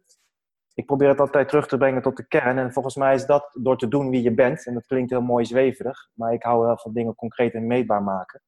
Ik 0.73 0.85
probeer 0.85 1.09
het 1.09 1.19
altijd 1.19 1.47
terug 1.47 1.67
te 1.67 1.77
brengen 1.77 2.01
tot 2.01 2.17
de 2.17 2.27
kern. 2.27 2.57
En 2.57 2.73
volgens 2.73 2.95
mij 2.95 3.13
is 3.13 3.25
dat 3.25 3.49
door 3.53 3.77
te 3.77 3.87
doen 3.87 4.09
wie 4.09 4.21
je 4.21 4.33
bent. 4.33 4.65
En 4.65 4.73
dat 4.73 4.85
klinkt 4.85 5.09
heel 5.09 5.21
mooi 5.21 5.45
zweverig. 5.45 6.09
Maar 6.13 6.33
ik 6.33 6.43
hou 6.43 6.65
wel 6.65 6.77
van 6.77 6.93
dingen 6.93 7.15
concreet 7.15 7.53
en 7.53 7.67
meetbaar 7.67 8.03
maken. 8.03 8.41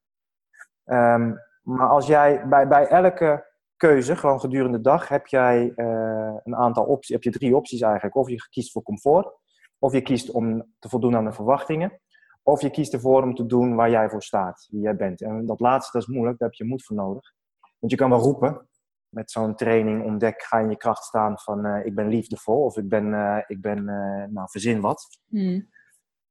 Ehm, 0.84 1.32
maar 1.64 1.90
als 1.90 2.08
jij 2.08 2.48
bij, 2.48 2.68
bij 2.68 2.88
elke 2.88 3.52
keuze, 3.78 4.16
gewoon 4.16 4.40
gedurende 4.40 4.78
de 4.78 4.84
dag, 4.84 5.08
heb 5.08 5.28
jij 5.28 5.72
eh, 5.76 6.36
een 6.44 6.56
aantal 6.56 6.86
opties. 6.86 7.14
Heb 7.14 7.24
je 7.24 7.32
drie 7.32 7.56
opties 7.56 7.82
eigenlijk. 7.82 8.16
Of 8.16 8.30
je 8.30 8.48
kiest 8.50 8.72
voor 8.72 8.84
comfort. 8.84 9.38
Of 9.80 9.94
je 9.94 10.02
kiest 10.02 10.32
om 10.32 10.74
te 10.80 10.90
voldoen 10.90 11.16
aan 11.16 11.26
de 11.26 11.32
verwachtingen. 11.32 12.00
Of 12.44 12.62
je 12.62 12.70
kiest 12.70 12.94
ervoor 12.94 13.24
om 13.24 13.36
te 13.36 13.46
doen 13.46 13.76
waar 13.76 13.90
jij 13.90 14.10
voor 14.10 14.24
staat, 14.24 14.68
wie 14.72 14.82
jij 14.82 14.96
bent. 14.96 15.22
En 15.22 15.46
dat 15.46 15.60
laatste, 15.60 15.92
dat 15.98 16.08
is 16.08 16.14
moeilijk. 16.14 16.40
Daar 16.40 16.50
heb 16.50 16.58
je 16.58 16.66
moed 16.66 16.84
voor 16.84 16.96
nodig. 16.96 17.34
Want 17.80 17.92
je 17.92 17.98
kan 17.98 18.10
wel 18.10 18.20
roepen, 18.20 18.68
met 19.10 19.32
zo'n 19.32 19.56
training 19.56 20.04
ontdek, 20.04 20.42
ga 20.42 20.60
in 20.60 20.70
je 20.70 20.78
kracht 20.78 21.04
staan 21.04 21.40
van 21.40 21.66
eh, 21.66 21.86
ik 21.86 21.96
ben 21.96 22.08
liefdevol 22.08 22.64
of 22.64 22.78
ik 22.78 22.90
ben, 22.90 23.14
eh, 23.14 23.44
ik 23.48 23.62
ben 23.62 23.86
nou 24.34 24.50
verzin 24.50 24.82
wat. 24.82 25.08
Mm. 25.28 25.70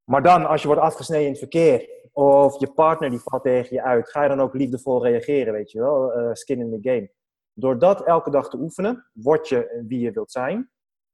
Maar 0.04 0.22
dan, 0.22 0.46
als 0.46 0.60
je 0.60 0.66
wordt 0.66 0.82
afgesneden 0.82 1.24
in 1.24 1.30
het 1.30 1.38
verkeer 1.38 1.88
of 2.12 2.60
je 2.60 2.72
partner 2.72 3.10
die 3.10 3.20
valt 3.20 3.42
tegen 3.42 3.76
je 3.76 3.82
uit, 3.82 4.10
ga 4.10 4.22
je 4.22 4.28
dan 4.28 4.40
ook 4.40 4.54
liefdevol 4.54 5.04
reageren, 5.04 5.52
weet 5.52 5.70
je 5.70 5.80
wel, 5.80 6.12
Eh, 6.12 6.32
skin 6.32 6.58
in 6.58 6.80
the 6.80 6.90
game. 6.90 7.10
Door 7.52 7.78
dat 7.78 8.06
elke 8.06 8.30
dag 8.30 8.48
te 8.48 8.58
oefenen, 8.58 9.10
word 9.12 9.48
je 9.48 9.84
wie 9.88 10.00
je 10.00 10.10
wilt 10.10 10.32
zijn. 10.32 10.70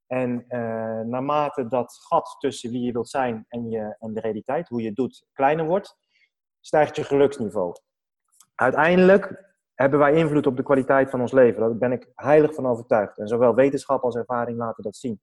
En 0.06 0.44
eh, 0.48 1.00
naarmate 1.00 1.66
dat 1.66 1.98
gat 2.08 2.36
tussen 2.38 2.70
wie 2.70 2.82
je 2.82 2.92
wilt 2.92 3.08
zijn 3.08 3.44
en, 3.48 3.70
je, 3.70 3.96
en 3.98 4.14
de 4.14 4.20
realiteit, 4.20 4.68
hoe 4.68 4.80
je 4.80 4.86
het 4.86 4.96
doet, 4.96 5.26
kleiner 5.32 5.66
wordt, 5.66 5.96
stijgt 6.60 6.96
je 6.96 7.04
geluksniveau. 7.04 7.72
Uiteindelijk 8.54 9.44
hebben 9.74 9.98
wij 9.98 10.14
invloed 10.14 10.46
op 10.46 10.56
de 10.56 10.62
kwaliteit 10.62 11.10
van 11.10 11.20
ons 11.20 11.32
leven. 11.32 11.60
Daar 11.60 11.76
ben 11.76 11.92
ik 11.92 12.12
heilig 12.14 12.54
van 12.54 12.66
overtuigd. 12.66 13.18
En 13.18 13.28
zowel 13.28 13.54
wetenschap 13.54 14.02
als 14.02 14.16
ervaring 14.16 14.58
laten 14.58 14.82
dat 14.82 14.96
zien. 14.96 15.20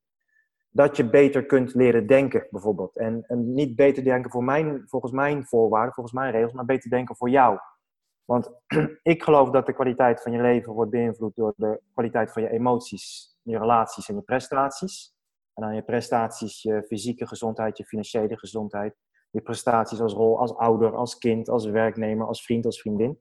Dat 0.75 0.97
je 0.97 1.09
beter 1.09 1.45
kunt 1.45 1.73
leren 1.73 2.07
denken, 2.07 2.47
bijvoorbeeld. 2.49 2.97
En, 2.97 3.23
en 3.27 3.53
niet 3.53 3.75
beter 3.75 4.03
denken 4.03 4.31
voor 4.31 4.43
mijn, 4.43 4.83
volgens 4.85 5.11
mijn 5.11 5.45
voorwaarden, 5.45 5.93
volgens 5.93 6.15
mijn 6.15 6.31
regels, 6.31 6.53
maar 6.53 6.65
beter 6.65 6.89
denken 6.89 7.15
voor 7.15 7.29
jou. 7.29 7.59
Want 8.25 8.51
ik 9.03 9.23
geloof 9.23 9.49
dat 9.49 9.65
de 9.65 9.73
kwaliteit 9.73 10.21
van 10.21 10.31
je 10.31 10.41
leven 10.41 10.73
wordt 10.73 10.91
beïnvloed 10.91 11.35
door 11.35 11.53
de 11.57 11.81
kwaliteit 11.93 12.31
van 12.31 12.41
je 12.41 12.49
emoties, 12.49 13.37
je 13.41 13.57
relaties 13.57 14.09
en 14.09 14.15
je 14.15 14.21
prestaties. 14.21 15.13
En 15.53 15.63
dan 15.63 15.75
je 15.75 15.83
prestaties, 15.83 16.61
je 16.61 16.83
fysieke 16.87 17.27
gezondheid, 17.27 17.77
je 17.77 17.85
financiële 17.85 18.37
gezondheid. 18.37 18.95
Je 19.29 19.41
prestaties 19.41 20.01
als 20.01 20.13
rol, 20.13 20.39
als 20.39 20.55
ouder, 20.55 20.95
als 20.95 21.17
kind, 21.17 21.49
als 21.49 21.65
werknemer, 21.65 22.27
als 22.27 22.43
vriend, 22.43 22.65
als 22.65 22.81
vriendin. 22.81 23.19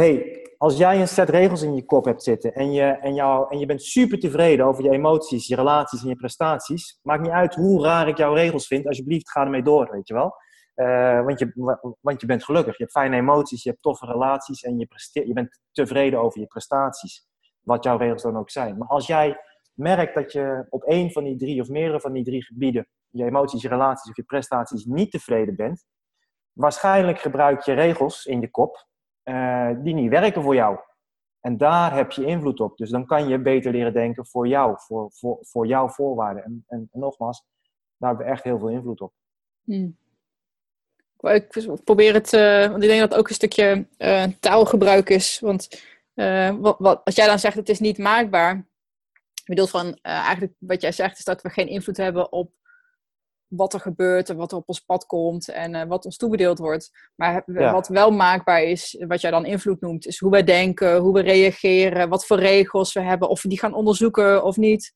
Hey, 0.00 0.40
als 0.58 0.76
jij 0.76 1.00
een 1.00 1.08
set 1.08 1.28
regels 1.28 1.62
in 1.62 1.74
je 1.74 1.84
kop 1.84 2.04
hebt 2.04 2.22
zitten 2.22 2.54
en 2.54 2.72
je, 2.72 2.84
en, 2.84 3.14
jou, 3.14 3.50
en 3.50 3.58
je 3.58 3.66
bent 3.66 3.82
super 3.82 4.18
tevreden 4.18 4.66
over 4.66 4.84
je 4.84 4.90
emoties, 4.90 5.46
je 5.46 5.54
relaties 5.54 6.02
en 6.02 6.08
je 6.08 6.16
prestaties, 6.16 6.98
maakt 7.02 7.22
niet 7.22 7.30
uit 7.30 7.54
hoe 7.54 7.82
raar 7.82 8.08
ik 8.08 8.16
jouw 8.16 8.34
regels 8.34 8.66
vind, 8.66 8.86
alsjeblieft 8.86 9.30
ga 9.30 9.44
ermee 9.44 9.62
door, 9.62 9.90
weet 9.90 10.08
je 10.08 10.14
wel. 10.14 10.34
Uh, 10.74 11.24
want, 11.24 11.38
je, 11.38 11.76
want 12.00 12.20
je 12.20 12.26
bent 12.26 12.44
gelukkig, 12.44 12.76
je 12.76 12.82
hebt 12.82 12.96
fijne 12.96 13.16
emoties, 13.16 13.62
je 13.62 13.70
hebt 13.70 13.82
toffe 13.82 14.06
relaties 14.06 14.62
en 14.62 14.78
je, 14.78 14.86
je 15.12 15.32
bent 15.32 15.60
tevreden 15.72 16.20
over 16.20 16.40
je 16.40 16.46
prestaties, 16.46 17.26
wat 17.60 17.84
jouw 17.84 17.96
regels 17.96 18.22
dan 18.22 18.36
ook 18.36 18.50
zijn. 18.50 18.78
Maar 18.78 18.88
als 18.88 19.06
jij 19.06 19.40
merkt 19.74 20.14
dat 20.14 20.32
je 20.32 20.66
op 20.68 20.82
één 20.82 21.10
van 21.10 21.24
die 21.24 21.36
drie 21.36 21.60
of 21.60 21.68
meerdere 21.68 22.00
van 22.00 22.12
die 22.12 22.24
drie 22.24 22.44
gebieden, 22.44 22.88
je 23.10 23.24
emoties, 23.24 23.62
je 23.62 23.68
relaties 23.68 24.10
of 24.10 24.16
je 24.16 24.22
prestaties, 24.22 24.84
niet 24.84 25.10
tevreden 25.10 25.56
bent, 25.56 25.84
waarschijnlijk 26.52 27.18
gebruik 27.18 27.62
je 27.62 27.72
regels 27.72 28.24
in 28.24 28.40
je 28.40 28.50
kop 28.50 28.88
uh, 29.24 29.70
die 29.82 29.94
niet 29.94 30.10
werken 30.10 30.42
voor 30.42 30.54
jou. 30.54 30.78
En 31.40 31.56
daar 31.56 31.94
heb 31.94 32.10
je 32.10 32.24
invloed 32.24 32.60
op. 32.60 32.76
Dus 32.76 32.90
dan 32.90 33.06
kan 33.06 33.28
je 33.28 33.38
beter 33.38 33.72
leren 33.72 33.92
denken 33.92 34.26
voor 34.26 34.48
jou, 34.48 34.76
voor, 34.78 35.10
voor, 35.12 35.38
voor 35.40 35.66
jouw 35.66 35.88
voorwaarden. 35.88 36.44
En, 36.44 36.64
en, 36.68 36.88
nogmaals, 36.92 37.44
daar 37.96 38.08
hebben 38.08 38.26
we 38.26 38.32
echt 38.32 38.44
heel 38.44 38.58
veel 38.58 38.68
invloed 38.68 39.00
op. 39.00 39.12
Hmm. 39.64 39.98
Ik 41.20 41.68
probeer 41.84 42.14
het, 42.14 42.32
uh, 42.32 42.66
want 42.66 42.82
ik 42.82 42.88
denk 42.88 43.00
dat 43.00 43.10
het 43.10 43.18
ook 43.18 43.28
een 43.28 43.34
stukje 43.34 43.86
uh, 43.98 44.24
taalgebruik 44.40 45.10
is. 45.10 45.40
Want 45.40 45.82
wat, 46.58 46.78
wat, 46.78 47.00
als 47.04 47.14
jij 47.14 47.26
dan 47.26 47.38
zegt 47.38 47.56
het 47.56 47.68
is 47.68 47.80
niet 47.80 47.98
maakbaar, 47.98 48.66
bedoelt 49.50 49.70
van, 49.70 49.86
uh, 49.86 49.92
eigenlijk 50.02 50.52
wat 50.58 50.80
jij 50.80 50.92
zegt 50.92 51.18
is 51.18 51.24
dat 51.24 51.42
we 51.42 51.50
geen 51.50 51.68
invloed 51.68 51.96
hebben 51.96 52.32
op 52.32 52.52
wat 53.50 53.74
er 53.74 53.80
gebeurt 53.80 54.28
en 54.28 54.36
wat 54.36 54.52
er 54.52 54.58
op 54.58 54.68
ons 54.68 54.80
pad 54.80 55.06
komt 55.06 55.48
en 55.48 55.74
uh, 55.74 55.82
wat 55.82 56.04
ons 56.04 56.16
toebedeeld 56.16 56.58
wordt. 56.58 56.90
Maar 57.16 57.42
wat 57.46 57.88
wel 57.88 58.10
maakbaar 58.10 58.62
is, 58.62 59.04
wat 59.08 59.20
jij 59.20 59.30
dan 59.30 59.44
invloed 59.44 59.80
noemt, 59.80 60.06
is 60.06 60.18
hoe 60.18 60.30
wij 60.30 60.44
denken, 60.44 60.96
hoe 60.96 61.14
we 61.14 61.20
reageren, 61.20 62.08
wat 62.08 62.26
voor 62.26 62.38
regels 62.38 62.92
we 62.92 63.00
hebben, 63.00 63.28
of 63.28 63.42
we 63.42 63.48
die 63.48 63.58
gaan 63.58 63.74
onderzoeken 63.74 64.42
of 64.44 64.56
niet. 64.56 64.92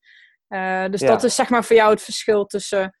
Uh, 0.49 0.89
dus 0.89 1.01
dat 1.01 1.23
is 1.23 1.35
zeg 1.35 1.49
maar 1.49 1.63
voor 1.63 1.75
jou 1.75 1.91
het 1.91 2.01
verschil 2.01 2.45
tussen 2.45 2.95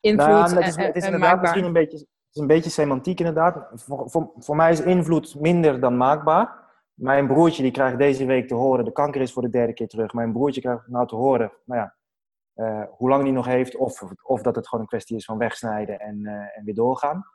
invloed 0.00 0.28
nou, 0.28 0.54
het 0.54 0.66
is, 0.66 0.76
en, 0.76 0.84
het 0.84 0.96
is 0.96 1.04
inderdaad 1.04 1.40
misschien 1.40 1.64
een 1.64 1.72
beetje, 1.72 1.96
het 1.96 2.06
is 2.32 2.40
een 2.40 2.46
beetje 2.46 2.70
semantiek 2.70 3.18
inderdaad. 3.18 3.68
Voor, 3.72 4.10
voor, 4.10 4.32
voor 4.36 4.56
mij 4.56 4.70
is 4.70 4.80
invloed 4.80 5.40
minder 5.40 5.80
dan 5.80 5.96
maakbaar. 5.96 6.62
Mijn 6.94 7.26
broertje 7.26 7.62
die 7.62 7.72
krijgt 7.72 7.98
deze 7.98 8.24
week 8.24 8.48
te 8.48 8.54
horen, 8.54 8.84
de 8.84 8.92
kanker 8.92 9.20
is 9.20 9.32
voor 9.32 9.42
de 9.42 9.50
derde 9.50 9.72
keer 9.72 9.88
terug. 9.88 10.12
Mijn 10.12 10.32
broertje 10.32 10.60
krijgt 10.60 10.88
nou 10.88 11.06
te 11.06 11.16
horen, 11.16 11.52
nou 11.64 11.80
ja, 11.80 11.94
uh, 12.54 12.82
hoe 12.90 13.08
lang 13.08 13.22
die 13.24 13.32
nog 13.32 13.46
heeft, 13.46 13.76
of, 13.76 14.02
of 14.22 14.42
dat 14.42 14.56
het 14.56 14.68
gewoon 14.68 14.84
een 14.84 14.90
kwestie 14.90 15.16
is 15.16 15.24
van 15.24 15.38
wegsnijden 15.38 16.00
en, 16.00 16.18
uh, 16.20 16.32
en 16.32 16.64
weer 16.64 16.74
doorgaan. 16.74 17.26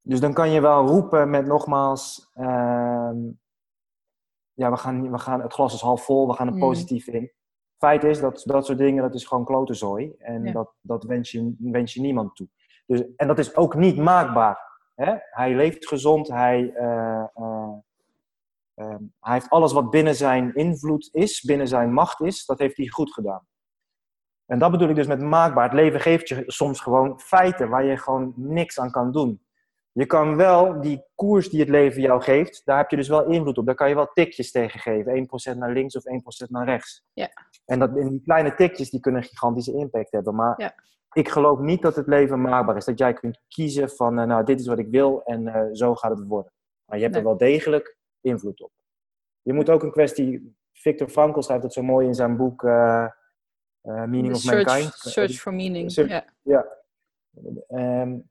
Dus 0.00 0.20
dan 0.20 0.32
kan 0.32 0.50
je 0.50 0.60
wel 0.60 0.86
roepen 0.86 1.30
met 1.30 1.46
nogmaals, 1.46 2.30
uh, 2.34 3.10
ja, 4.52 4.70
we 4.70 4.76
gaan, 4.76 5.10
we 5.10 5.18
gaan, 5.18 5.40
het 5.40 5.52
glas 5.52 5.74
is 5.74 5.80
half 5.80 6.04
vol, 6.04 6.26
we 6.26 6.34
gaan 6.34 6.46
er 6.46 6.54
mm. 6.54 6.60
positief 6.60 7.06
in. 7.06 7.32
Feit 7.76 8.04
is 8.04 8.20
dat 8.20 8.42
dat 8.44 8.66
soort 8.66 8.78
dingen, 8.78 9.02
dat 9.02 9.14
is 9.14 9.24
gewoon 9.24 9.44
klote 9.44 9.74
zooi. 9.74 10.14
En 10.18 10.52
dat, 10.52 10.74
dat 10.80 11.04
wens, 11.04 11.30
je, 11.30 11.54
wens 11.58 11.94
je 11.94 12.00
niemand 12.00 12.36
toe. 12.36 12.48
Dus, 12.86 13.02
en 13.16 13.26
dat 13.26 13.38
is 13.38 13.56
ook 13.56 13.74
niet 13.74 13.96
maakbaar. 13.96 14.58
Hè? 14.94 15.14
Hij 15.30 15.54
leeft 15.54 15.86
gezond, 15.86 16.28
hij 16.28 16.72
uh, 16.74 17.24
Ehm, 18.80 19.02
hij 19.20 19.32
heeft 19.32 19.48
alles 19.48 19.72
wat 19.72 19.90
binnen 19.90 20.14
zijn 20.14 20.54
invloed 20.54 21.08
is, 21.12 21.42
binnen 21.42 21.68
zijn 21.68 21.92
macht 21.92 22.20
is, 22.20 22.44
dat 22.44 22.58
heeft 22.58 22.76
hij 22.76 22.86
goed 22.86 23.12
gedaan. 23.12 23.46
En 24.50 24.58
dat 24.58 24.70
bedoel 24.70 24.88
ik 24.88 24.94
dus 24.94 25.06
met 25.06 25.20
maakbaar. 25.20 25.64
Het 25.64 25.72
leven 25.72 26.00
geeft 26.00 26.28
je 26.28 26.42
soms 26.46 26.80
gewoon 26.80 27.20
feiten 27.20 27.68
waar 27.68 27.84
je 27.84 27.96
gewoon 27.96 28.32
niks 28.36 28.80
aan 28.80 28.90
kan 28.90 29.12
doen. 29.12 29.42
Je 29.92 30.06
kan 30.06 30.36
wel 30.36 30.80
die 30.80 31.04
koers 31.14 31.48
die 31.48 31.60
het 31.60 31.68
leven 31.68 32.00
jou 32.00 32.22
geeft, 32.22 32.62
daar 32.64 32.78
heb 32.78 32.90
je 32.90 32.96
dus 32.96 33.08
wel 33.08 33.24
invloed 33.24 33.58
op. 33.58 33.66
Daar 33.66 33.74
kan 33.74 33.88
je 33.88 33.94
wel 33.94 34.10
tikjes 34.12 34.50
tegen 34.50 34.80
geven. 34.80 35.28
1% 35.54 35.56
naar 35.58 35.72
links 35.72 35.96
of 35.96 36.02
1% 36.46 36.48
naar 36.48 36.64
rechts. 36.64 37.04
Ja. 37.12 37.28
En 37.64 37.78
dat, 37.78 37.96
in 37.96 38.08
die 38.08 38.22
kleine 38.22 38.54
tikjes 38.54 38.90
die 38.90 39.00
kunnen 39.00 39.22
een 39.22 39.28
gigantische 39.28 39.72
impact 39.72 40.12
hebben. 40.12 40.34
Maar 40.34 40.54
ja. 40.56 40.74
ik 41.12 41.28
geloof 41.28 41.58
niet 41.58 41.82
dat 41.82 41.96
het 41.96 42.06
leven 42.06 42.40
maakbaar 42.40 42.76
is. 42.76 42.84
Dat 42.84 42.98
jij 42.98 43.12
kunt 43.12 43.40
kiezen 43.48 43.90
van, 43.90 44.18
uh, 44.18 44.26
nou, 44.26 44.44
dit 44.44 44.60
is 44.60 44.66
wat 44.66 44.78
ik 44.78 44.88
wil 44.90 45.22
en 45.24 45.42
uh, 45.42 45.62
zo 45.72 45.94
gaat 45.94 46.18
het 46.18 46.26
worden. 46.26 46.52
Maar 46.84 46.98
je 46.98 47.04
hebt 47.04 47.16
er 47.16 47.24
wel 47.24 47.36
degelijk 47.36 47.96
invloed 48.20 48.60
op. 48.62 48.72
Je 49.42 49.52
moet 49.52 49.70
ook 49.70 49.82
een 49.82 49.92
kwestie. 49.92 50.56
Victor 50.72 51.08
Frankl 51.08 51.40
schrijft 51.40 51.62
het 51.62 51.72
zo 51.72 51.82
mooi 51.82 52.06
in 52.06 52.14
zijn 52.14 52.36
boek 52.36 52.62
uh, 52.62 53.06
uh, 53.82 54.04
Meaning 54.04 54.34
of 54.34 54.40
search, 54.40 54.66
Mankind. 54.66 54.94
Search 54.94 55.40
for 55.40 55.54
Meaning. 55.54 55.92
ja. 55.92 56.24
ja. 56.42 56.78
Um, 57.68 58.28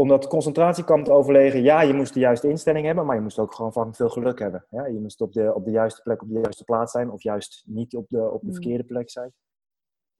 om 0.00 0.08
dat 0.08 0.26
concentratiekamp 0.26 1.04
te 1.04 1.12
overleggen, 1.12 1.62
ja, 1.62 1.80
je 1.80 1.92
moest 1.92 2.14
de 2.14 2.20
juiste 2.20 2.48
instelling 2.48 2.86
hebben, 2.86 3.06
maar 3.06 3.16
je 3.16 3.22
moest 3.22 3.38
ook 3.38 3.54
gewoon 3.54 3.72
van 3.72 3.94
veel 3.94 4.08
geluk 4.08 4.38
hebben. 4.38 4.66
Ja, 4.70 4.86
je 4.86 5.00
moest 5.00 5.20
op 5.20 5.32
de, 5.32 5.54
op 5.54 5.64
de 5.64 5.70
juiste 5.70 6.02
plek, 6.02 6.22
op 6.22 6.28
de 6.28 6.40
juiste 6.40 6.64
plaats 6.64 6.92
zijn, 6.92 7.10
of 7.10 7.22
juist 7.22 7.62
niet 7.66 7.96
op 7.96 8.08
de, 8.08 8.30
op 8.30 8.40
de 8.40 8.46
mm. 8.46 8.52
verkeerde 8.52 8.84
plek 8.84 9.10
zijn. 9.10 9.32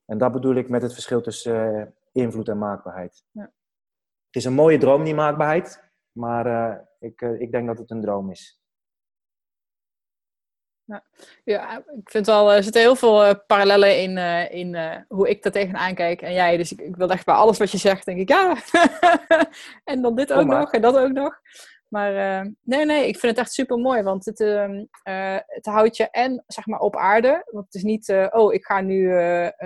En 0.05 0.19
dat 0.19 0.33
bedoel 0.33 0.55
ik 0.55 0.69
met 0.69 0.83
het 0.83 0.93
verschil 0.93 1.21
tussen 1.21 1.75
uh, 1.75 1.87
invloed 2.13 2.49
en 2.49 2.59
maakbaarheid. 2.59 3.25
Ja. 3.31 3.43
Het 4.27 4.37
is 4.37 4.45
een 4.45 4.53
mooie 4.53 4.79
droom, 4.79 5.05
die 5.05 5.15
maakbaarheid, 5.15 5.83
maar 6.13 6.47
uh, 6.47 6.79
ik, 6.99 7.21
uh, 7.21 7.41
ik 7.41 7.53
denk 7.53 7.67
dat 7.67 7.79
het 7.79 7.91
een 7.91 8.01
droom 8.01 8.31
is. 8.31 8.60
Ja. 10.91 11.03
ja, 11.45 11.77
ik 11.79 12.11
vind 12.11 12.27
wel, 12.27 12.53
er 12.53 12.63
zitten 12.63 12.81
heel 12.81 12.97
veel 12.97 13.27
uh, 13.27 13.31
parallellen 13.47 14.03
in, 14.03 14.17
uh, 14.17 14.55
in 14.55 14.77
hoe 15.09 15.29
ik 15.29 15.43
daar 15.43 15.53
tegenaan 15.53 15.95
kijk 15.95 16.23
en 16.23 16.33
jij. 16.33 16.57
Dus 16.57 16.73
ik, 16.73 16.81
ik, 16.81 16.97
wil 16.97 17.11
echt 17.11 17.25
bij 17.25 17.35
alles 17.35 17.59
wat 17.59 17.71
je 17.71 17.79
zegt, 17.79 18.05
denk 18.05 18.19
ik, 18.19 18.29
ja. 18.29 18.57
en 19.85 20.03
dan 20.03 20.15
dit 20.15 20.33
ook 20.33 20.47
nog 20.47 20.73
en 20.73 20.81
dat 20.81 20.97
ook 20.97 21.13
nog. 21.13 21.41
Maar 21.89 22.13
nee, 22.63 22.85
nee, 22.85 23.09
ik 23.09 23.19
vind 23.19 23.37
het 23.37 23.45
echt 23.45 23.53
super 23.53 23.79
mooi, 23.79 24.03
want 24.03 24.25
het, 24.25 24.41
ehm, 24.41 24.85
het 25.47 25.67
houdt 25.67 25.97
je 25.97 26.11
en 26.11 26.45
zeg 26.47 26.67
maar 26.67 26.81
op 26.81 26.97
aarde. 26.97 27.49
Want 27.51 27.65
het 27.65 27.75
is 27.75 27.83
niet, 27.83 28.29
oh, 28.31 28.55
ik 28.55 28.65
ga 28.65 28.81
nu 28.81 29.13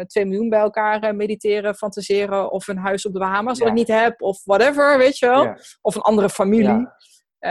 2 0.07 0.25
miljoen 0.25 0.49
bij 0.49 0.61
elkaar 0.61 1.15
mediteren, 1.15 1.75
fantaseren 1.75 2.51
of 2.51 2.69
een 2.69 2.79
huis 2.79 3.07
op 3.07 3.13
de 3.13 3.19
Bahamas 3.19 3.59
ja. 3.59 3.65
dat 3.65 3.73
ik 3.73 3.79
niet 3.79 4.01
heb 4.01 4.23
of 4.23 4.45
whatever, 4.45 4.99
weet 4.99 5.19
je 5.19 5.27
wel. 5.27 5.55
Of 5.83 5.95
een 5.95 6.03
andere 6.03 6.29
familie. 6.29 6.69
Ja. 6.69 6.97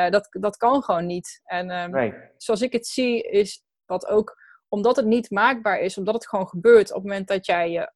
Dat, 0.09 0.27
dat 0.29 0.57
kan 0.57 0.83
gewoon 0.83 1.05
niet. 1.05 1.41
En 1.43 1.69
um, 1.69 1.91
nee. 1.91 2.13
zoals 2.37 2.61
ik 2.61 2.71
het 2.71 2.87
zie, 2.87 3.21
is 3.21 3.63
wat 3.85 4.07
ook 4.07 4.41
omdat 4.69 4.95
het 4.95 5.05
niet 5.05 5.31
maakbaar 5.31 5.79
is, 5.79 5.97
omdat 5.97 6.13
het 6.13 6.27
gewoon 6.27 6.47
gebeurt 6.47 6.89
op 6.89 6.95
het 6.95 7.03
moment 7.03 7.27
dat 7.27 7.45
jij 7.45 7.71
je 7.71 7.91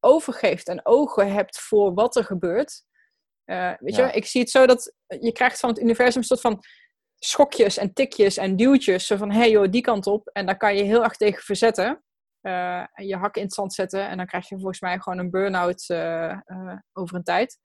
overgeeft 0.00 0.68
en 0.68 0.86
ogen 0.86 1.32
hebt 1.32 1.60
voor 1.60 1.94
wat 1.94 2.16
er 2.16 2.24
gebeurt. 2.24 2.84
Uh, 3.46 3.72
weet 3.78 3.96
je, 3.96 4.02
ik 4.12 4.26
zie 4.26 4.40
het 4.40 4.50
zo 4.50 4.66
dat 4.66 4.94
je 5.06 5.32
krijgt 5.32 5.60
van 5.60 5.68
het 5.68 5.78
universum 5.78 6.20
een 6.20 6.26
soort 6.26 6.40
van 6.40 6.64
schokjes 7.18 7.76
en 7.76 7.92
tikjes 7.92 8.36
en 8.36 8.56
duwtjes. 8.56 9.06
Zo 9.06 9.16
van, 9.16 9.30
hé 9.30 9.38
hey 9.38 9.50
joh, 9.50 9.70
die 9.70 9.80
kant 9.80 10.06
op. 10.06 10.28
En 10.28 10.46
daar 10.46 10.56
kan 10.56 10.76
je 10.76 10.82
heel 10.82 11.02
erg 11.02 11.16
tegen 11.16 11.42
verzetten. 11.42 12.04
Uh, 12.42 12.84
je 12.94 13.16
hak 13.16 13.36
in 13.36 13.42
het 13.42 13.54
zand 13.54 13.74
zetten. 13.74 14.08
En 14.08 14.16
dan 14.16 14.26
krijg 14.26 14.48
je 14.48 14.54
volgens 14.54 14.80
mij 14.80 14.98
gewoon 14.98 15.18
een 15.18 15.30
burn-out 15.30 15.88
uh, 15.88 16.38
over 16.92 17.16
een 17.16 17.22
tijd. 17.22 17.58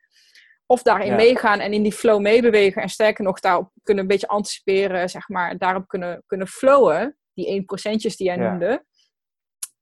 Of 0.69 0.81
daarin 0.81 1.15
meegaan 1.15 1.59
en 1.59 1.73
in 1.73 1.83
die 1.83 1.91
flow 1.91 2.21
meebewegen. 2.21 2.81
En 2.81 2.89
sterker 2.89 3.23
nog, 3.23 3.39
daarop 3.39 3.71
kunnen 3.83 4.03
een 4.03 4.09
beetje 4.09 4.27
anticiperen, 4.27 5.09
zeg 5.09 5.29
maar. 5.29 5.57
Daarop 5.57 5.87
kunnen, 5.87 6.23
kunnen 6.25 6.47
flowen 6.47 7.17
die 7.33 7.61
1% 7.61 7.91
die 7.93 8.13
jij 8.15 8.35
noemde. 8.35 8.85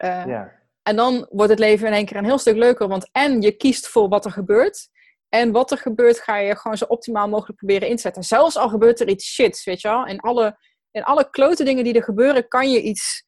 Uh, 0.04 0.25
ja. 0.25 0.51
En 0.82 0.96
dan 0.96 1.27
wordt 1.30 1.51
het 1.51 1.60
leven 1.60 1.88
in 1.88 1.94
één 1.94 2.06
keer 2.06 2.18
een 2.18 2.25
heel 2.25 2.38
stuk 2.38 2.56
leuker, 2.56 2.88
want 2.88 3.10
en 3.12 3.42
je 3.42 3.51
kiest 3.51 3.88
voor 3.88 4.10
wat 4.10 4.25
er 4.25 4.32
gebeurt. 4.32 4.89
En 5.30 5.51
wat 5.51 5.72
er 5.72 5.77
gebeurt, 5.77 6.20
ga 6.20 6.38
je 6.38 6.56
gewoon 6.56 6.77
zo 6.77 6.86
optimaal 6.86 7.30
mogelijk 7.30 7.58
proberen 7.58 7.88
inzetten. 7.88 8.24
Zelfs 8.24 8.58
al 8.58 8.70
gebeurt 8.70 9.00
er 9.00 9.08
iets 9.08 9.34
shits, 9.34 9.63
weet 9.63 9.82
je 9.82 9.88
wel. 9.88 10.06
In 10.06 10.20
alle, 10.20 10.58
in 10.92 11.04
alle 11.04 11.30
klote 11.30 11.63
dingen 11.63 11.84
die 11.84 11.94
er 11.94 12.04
gebeuren, 12.04 12.48
kan 12.48 12.72
je 12.72 12.82
iets, 12.82 13.24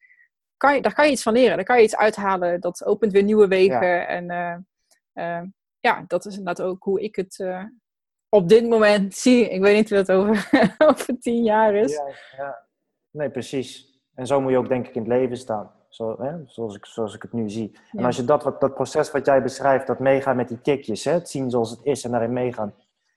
kan 0.56 0.74
je, 0.74 0.80
daar 0.80 0.94
kan 0.94 1.06
je 1.06 1.12
iets 1.12 1.22
van 1.22 1.32
leren. 1.32 1.56
Daar 1.56 1.64
kan 1.64 1.76
je 1.76 1.82
iets 1.82 1.96
uithalen. 1.96 2.60
Dat 2.60 2.84
opent 2.84 3.12
weer 3.12 3.22
nieuwe 3.22 3.48
wegen. 3.48 4.08
En 4.08 4.30
uh, 4.30 4.56
uh, 5.24 5.42
ja, 5.88 6.04
dat 6.06 6.26
is 6.26 6.36
inderdaad 6.36 6.66
ook 6.66 6.82
hoe 6.82 7.00
ik 7.00 7.16
het 7.16 7.44
op 8.28 8.48
dit 8.48 8.68
moment 8.68 9.14
zie. 9.14 9.48
Ik 9.48 9.60
weet 9.60 9.76
niet 9.76 9.88
hoe 9.88 9.98
dat 9.98 10.12
over, 10.12 10.48
over 10.88 11.18
tien 11.18 11.44
jaar 11.44 11.74
is. 11.74 11.92
Ja, 11.92 12.06
ja. 12.36 12.66
Nee, 13.10 13.30
precies. 13.30 14.00
En 14.14 14.26
zo 14.26 14.40
moet 14.40 14.50
je 14.50 14.58
ook 14.58 14.68
denk 14.68 14.88
ik 14.88 14.94
in 14.94 15.00
het 15.00 15.10
leven 15.10 15.36
staan. 15.36 15.72
Zo, 15.88 16.22
hè? 16.22 16.36
Zoals, 16.46 16.76
ik, 16.76 16.86
zoals 16.86 17.14
ik 17.14 17.22
het 17.22 17.32
nu 17.32 17.50
zie. 17.50 17.78
En 17.92 18.04
als 18.04 18.16
je 18.16 18.24
dat, 18.24 18.42
wat, 18.42 18.60
dat 18.60 18.74
proces 18.74 19.10
wat 19.10 19.26
jij 19.26 19.42
beschrijft, 19.42 19.86
dat 19.86 19.98
meegaan 19.98 20.36
met 20.36 20.48
die 20.48 20.60
tikjes, 20.60 21.04
hè? 21.04 21.12
het 21.12 21.28
zien 21.28 21.50
zoals 21.50 21.70
het 21.70 21.80
is 21.82 22.04
en 22.04 22.10
daarin 22.10 22.32
meegaan. 22.32 22.74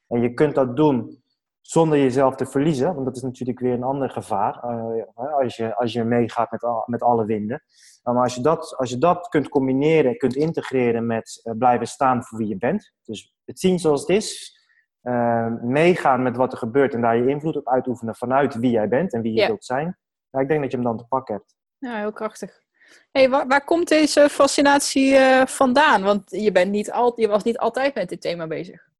En 0.07 0.21
je 0.21 0.33
kunt 0.33 0.55
dat 0.55 0.75
doen 0.75 1.20
zonder 1.61 1.97
jezelf 1.97 2.35
te 2.35 2.45
verliezen. 2.45 2.93
Want 2.93 3.05
dat 3.05 3.15
is 3.15 3.21
natuurlijk 3.21 3.59
weer 3.59 3.73
een 3.73 3.83
ander 3.83 4.09
gevaar 4.09 4.63
uh, 4.65 5.37
als, 5.37 5.55
je, 5.55 5.75
als 5.75 5.93
je 5.93 6.03
meegaat 6.03 6.51
met, 6.51 6.65
met 6.85 7.01
alle 7.01 7.25
winden. 7.25 7.63
Maar 8.03 8.23
als 8.23 8.35
je, 8.35 8.41
dat, 8.41 8.75
als 8.77 8.89
je 8.89 8.97
dat 8.97 9.27
kunt 9.27 9.49
combineren, 9.49 10.17
kunt 10.17 10.35
integreren 10.35 11.05
met 11.05 11.41
uh, 11.43 11.57
blijven 11.57 11.87
staan 11.87 12.23
voor 12.23 12.37
wie 12.37 12.47
je 12.47 12.57
bent. 12.57 12.93
Dus 13.03 13.35
het 13.45 13.59
zien 13.59 13.79
zoals 13.79 14.01
het 14.01 14.09
is. 14.09 14.59
Uh, 15.03 15.47
meegaan 15.61 16.23
met 16.23 16.35
wat 16.35 16.51
er 16.51 16.57
gebeurt 16.57 16.93
en 16.93 17.01
daar 17.01 17.17
je 17.17 17.29
invloed 17.29 17.55
op 17.55 17.67
uitoefenen 17.67 18.15
vanuit 18.15 18.55
wie 18.55 18.71
jij 18.71 18.87
bent 18.87 19.13
en 19.13 19.21
wie 19.21 19.33
je 19.33 19.47
wilt 19.47 19.65
zijn. 19.65 19.97
Ja, 20.29 20.39
ik 20.39 20.47
denk 20.47 20.61
dat 20.61 20.71
je 20.71 20.77
hem 20.77 20.85
dan 20.85 20.97
te 20.97 21.05
pakken 21.05 21.35
hebt. 21.35 21.55
Ja, 21.77 21.97
heel 21.97 22.11
krachtig. 22.11 22.59
Hey, 23.11 23.29
waar, 23.29 23.47
waar 23.47 23.63
komt 23.63 23.87
deze 23.87 24.29
fascinatie 24.29 25.17
vandaan? 25.45 26.03
Want 26.03 26.31
je, 26.31 26.51
bent 26.51 26.71
niet 26.71 26.91
al, 26.91 27.13
je 27.15 27.27
was 27.27 27.43
niet 27.43 27.57
altijd 27.57 27.95
met 27.95 28.09
dit 28.09 28.21
thema 28.21 28.47
bezig. 28.47 28.90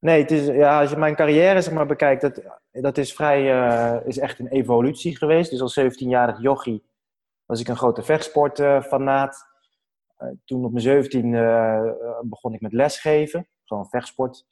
Nee, 0.00 0.20
het 0.20 0.30
is, 0.30 0.46
ja, 0.46 0.80
als 0.80 0.90
je 0.90 0.96
mijn 0.96 1.14
carrière 1.14 1.62
zeg 1.62 1.74
maar, 1.74 1.86
bekijkt, 1.86 2.20
dat, 2.20 2.42
dat 2.72 2.98
is, 2.98 3.14
vrij, 3.14 3.42
uh, 3.42 4.06
is 4.06 4.18
echt 4.18 4.38
een 4.38 4.48
evolutie 4.48 5.16
geweest. 5.16 5.50
Dus 5.50 5.60
als 5.60 5.80
17-jarig 5.80 6.40
jochie 6.40 6.84
was 7.44 7.60
ik 7.60 7.68
een 7.68 7.76
grote 7.76 8.02
vechtsportfanaat. 8.02 9.46
Uh, 10.18 10.28
toen 10.44 10.64
op 10.64 10.70
mijn 10.70 10.82
17 10.82 11.32
uh, 11.32 11.82
begon 12.22 12.54
ik 12.54 12.60
met 12.60 12.72
lesgeven, 12.72 13.48
gewoon 13.64 13.88
vechtsport. 13.88 14.46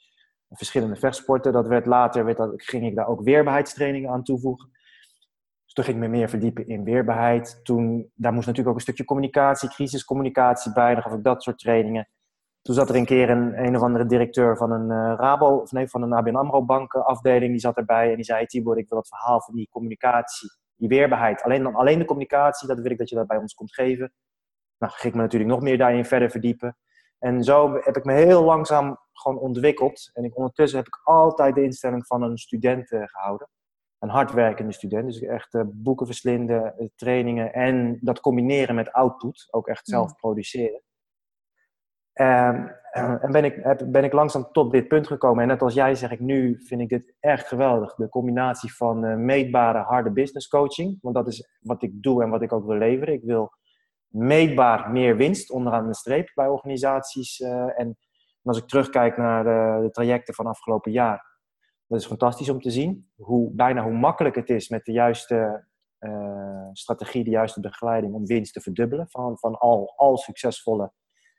Verschillende 0.51 0.97
vechtsporten. 0.97 1.53
Dat 1.53 1.67
werd 1.67 1.87
later 1.87 2.25
werd 2.25 2.37
dat, 2.37 2.53
ging 2.57 2.87
ik 2.87 2.95
daar 2.95 3.09
ook 3.09 3.23
weerbaarheidstrainingen 3.23 4.11
aan 4.11 4.23
toevoegen. 4.23 4.71
Dus 5.65 5.73
toen 5.73 5.85
ging 5.85 5.97
ik 5.97 6.03
me 6.03 6.17
meer 6.17 6.29
verdiepen 6.29 6.67
in 6.67 6.85
weerbaarheid. 6.85 7.61
Toen, 7.63 8.11
daar 8.15 8.33
moest 8.33 8.47
natuurlijk 8.47 8.71
ook 8.71 8.81
een 8.81 8.87
stukje 8.87 9.05
communicatie, 9.05 9.69
crisiscommunicatie 9.69 10.73
bij. 10.73 10.95
Dan 10.95 11.03
gaf 11.03 11.13
ik 11.13 11.25
dat 11.25 11.43
soort 11.43 11.59
trainingen. 11.59 12.09
Toen 12.67 12.75
zat 12.75 12.89
er 12.89 12.97
een 12.97 13.05
keer 13.05 13.31
een, 13.31 13.65
een 13.65 13.77
of 13.77 13.83
andere 13.83 14.07
directeur 14.07 14.57
van 14.57 14.71
een 14.71 14.91
uh, 14.91 15.15
Rabo, 15.17 15.57
of 15.57 15.73
nee, 15.73 15.89
van 15.89 16.03
een 16.03 16.13
ABN 16.13 16.35
AMRO 16.35 16.65
bank 16.65 16.95
afdeling, 16.95 17.51
die 17.51 17.61
zat 17.61 17.77
erbij 17.77 18.11
en 18.11 18.15
die 18.15 18.25
zei, 18.25 18.47
Tibor, 18.47 18.79
ik 18.79 18.89
wil 18.89 18.99
dat 18.99 19.09
verhaal 19.09 19.41
van 19.41 19.55
die 19.55 19.69
communicatie, 19.71 20.51
die 20.77 20.89
weerbaarheid, 20.89 21.43
alleen, 21.43 21.75
alleen 21.75 21.99
de 21.99 22.05
communicatie, 22.05 22.69
dat 22.69 22.79
wil 22.79 22.91
ik 22.91 22.99
dat 22.99 23.09
je 23.09 23.15
dat 23.15 23.27
bij 23.27 23.37
ons 23.37 23.55
komt 23.55 23.75
geven. 23.75 24.13
Nou, 24.79 24.93
ging 24.93 25.13
ik 25.13 25.15
me 25.15 25.23
natuurlijk 25.23 25.51
nog 25.51 25.61
meer 25.61 25.79
daarin 25.79 26.05
verder 26.05 26.31
verdiepen. 26.31 26.77
En 27.19 27.45
zo 27.45 27.73
heb 27.81 27.97
ik 27.97 28.05
me 28.05 28.13
heel 28.13 28.43
langzaam 28.43 28.99
gewoon 29.13 29.39
ontwikkeld. 29.39 30.11
En 30.13 30.25
ik, 30.25 30.37
ondertussen 30.37 30.79
heb 30.79 30.87
ik 30.87 31.01
altijd 31.05 31.55
de 31.55 31.63
instelling 31.63 32.07
van 32.07 32.23
een 32.23 32.39
student 32.39 32.93
uh, 32.93 33.03
gehouden. 33.05 33.49
Een 33.99 34.09
hardwerkende 34.09 34.73
student. 34.73 35.07
Dus 35.07 35.21
echt 35.21 35.55
uh, 35.55 35.63
boeken 35.67 36.07
verslinden, 36.07 36.91
trainingen 36.97 37.53
en 37.53 37.99
dat 38.01 38.21
combineren 38.21 38.75
met 38.75 38.93
output. 38.93 39.49
Ook 39.51 39.67
echt 39.67 39.87
zelf 39.87 40.09
mm. 40.09 40.17
produceren. 40.17 40.83
Um, 42.21 42.75
en 42.97 43.33
ben 43.33 43.45
ik, 43.45 43.85
ben 43.87 44.05
ik 44.05 44.13
langzaam 44.13 44.49
tot 44.53 44.73
dit 44.73 44.89
punt 44.89 45.07
gekomen. 45.07 45.43
En 45.43 45.49
net 45.49 45.63
als 45.63 45.75
jij 45.75 45.95
zeg 45.95 46.11
ik 46.11 46.21
nu, 46.21 46.63
vind 46.65 46.81
ik 46.81 46.89
dit 46.89 47.15
echt 47.21 47.47
geweldig. 47.47 47.95
De 47.95 48.09
combinatie 48.09 48.75
van 48.75 49.05
uh, 49.05 49.17
meetbare, 49.17 49.79
harde 49.79 50.11
business 50.11 50.49
coaching. 50.49 50.99
Want 51.01 51.15
dat 51.15 51.27
is 51.27 51.49
wat 51.61 51.83
ik 51.83 52.03
doe 52.03 52.23
en 52.23 52.31
wat 52.31 52.43
ik 52.43 52.53
ook 52.53 52.67
wil 52.67 52.77
leveren. 52.77 53.15
Ik 53.15 53.23
wil 53.23 53.53
meetbaar 54.09 54.91
meer 54.91 55.17
winst 55.17 55.51
onderaan 55.51 55.87
de 55.87 55.95
streep 55.95 56.31
bij 56.35 56.49
organisaties. 56.49 57.41
Uh, 57.41 57.81
en 57.81 57.99
als 58.43 58.59
ik 58.59 58.69
terugkijk 58.69 59.17
naar 59.17 59.45
de, 59.45 59.91
trajecten 59.91 60.35
van 60.35 60.47
afgelopen 60.47 60.93
jaar. 60.93 61.25
Dat 61.87 62.01
is 62.01 62.07
fantastisch 62.07 62.49
om 62.49 62.61
te 62.61 62.71
zien. 62.71 63.11
Hoe, 63.17 63.51
bijna 63.55 63.83
hoe 63.83 63.93
makkelijk 63.93 64.35
het 64.35 64.51
is 64.51 64.69
met 64.69 64.85
de 64.85 64.93
juiste 64.93 65.67
strategie, 66.73 67.25
de 67.25 67.31
juiste 67.31 67.61
begeleiding 67.61 68.15
om 68.15 68.27
winst 68.27 68.53
te 68.53 68.61
verdubbelen. 68.61 69.09
Van, 69.09 69.39
van 69.39 69.59
al, 69.59 69.93
al 69.97 70.17
succesvolle 70.17 70.93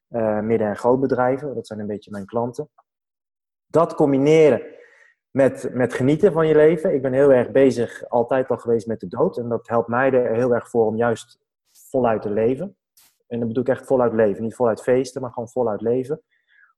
uh, 0.09 0.39
midden- 0.39 0.67
en 0.67 0.77
grootbedrijven. 0.77 1.55
Dat 1.55 1.67
zijn 1.67 1.79
een 1.79 1.87
beetje 1.87 2.11
mijn 2.11 2.25
klanten. 2.25 2.69
Dat 3.67 3.95
combineren 3.95 4.61
met, 5.31 5.69
met 5.73 5.93
genieten 5.93 6.31
van 6.31 6.47
je 6.47 6.55
leven. 6.55 6.93
Ik 6.93 7.01
ben 7.01 7.13
heel 7.13 7.31
erg 7.31 7.51
bezig, 7.51 8.09
altijd 8.09 8.49
al 8.49 8.57
geweest 8.57 8.87
met 8.87 8.99
de 8.99 9.07
dood. 9.07 9.37
En 9.37 9.49
dat 9.49 9.67
helpt 9.67 9.87
mij 9.87 10.11
er 10.11 10.35
heel 10.35 10.53
erg 10.53 10.69
voor 10.69 10.85
om 10.85 10.95
juist 10.95 11.39
voluit 11.71 12.21
te 12.21 12.29
leven. 12.29 12.77
En 13.27 13.39
dan 13.39 13.47
bedoel 13.47 13.63
ik 13.63 13.69
echt 13.69 13.85
voluit 13.85 14.13
leven. 14.13 14.43
Niet 14.43 14.55
voluit 14.55 14.81
feesten, 14.81 15.21
maar 15.21 15.31
gewoon 15.31 15.49
voluit 15.49 15.81
leven. 15.81 16.21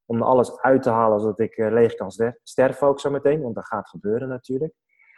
Om 0.05 0.21
alles 0.21 0.61
uit 0.61 0.83
te 0.83 0.89
halen 0.89 1.19
zodat 1.19 1.39
ik 1.39 1.57
uh, 1.57 1.71
leeg 1.71 1.95
kan 1.95 2.11
sterven 2.43 2.87
ook 2.87 2.99
zo 2.99 3.09
meteen. 3.09 3.41
Want 3.41 3.55
dat 3.55 3.65
gaat 3.65 3.89
gebeuren 3.89 4.27
natuurlijk. 4.27 4.73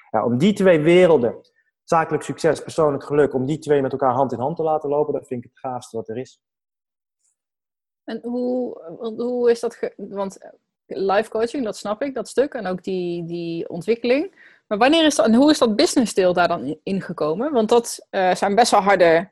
Ja, 0.10 0.26
om 0.26 0.38
die 0.38 0.54
twee 0.54 0.80
werelden, 0.80 1.36
zakelijk 1.84 2.24
succes, 2.24 2.64
persoonlijk 2.64 3.04
geluk, 3.04 3.34
om 3.34 3.46
die 3.46 3.60
twee 3.60 3.82
met 3.82 3.92
elkaar 3.92 4.14
hand 4.14 4.32
in 4.32 4.40
hand 4.40 4.56
te 4.56 4.64
laten 4.64 4.90
lopen, 4.90 5.14
dat 5.14 5.28
vind 5.28 5.44
ik 5.44 5.50
het 5.50 5.60
gaafste 5.60 5.98
wat 5.98 6.10
er 6.10 6.18
is. 6.18 6.42
En 8.04 8.20
hoe, 8.22 8.82
hoe 9.00 9.52
is 9.52 9.60
dat? 9.60 9.92
want 9.96 10.38
eh, 10.38 10.50
life 10.86 11.30
coaching, 11.30 11.64
dat 11.64 11.78
snap 11.78 12.02
ik, 12.02 12.14
dat 12.14 12.28
stuk. 12.28 12.54
En 12.54 12.68
ook 12.68 12.84
die, 12.84 13.26
die 13.26 13.70
ontwikkeling. 13.70 14.50
Maar 14.68 14.78
wanneer 14.78 15.06
is 15.06 15.16
dat, 15.16 15.26
en 15.26 15.34
hoe 15.34 15.52
is 15.52 15.58
dat 15.58 15.76
business 15.76 16.14
deel 16.14 16.34
daar 16.34 16.48
dan 16.48 16.78
ingekomen? 16.84 17.52
Want 17.52 17.70
dat 17.70 18.08
uh, 18.12 18.36
zijn 18.36 18.56
best 18.56 18.72
wel 18.72 18.80
harde, 18.80 19.30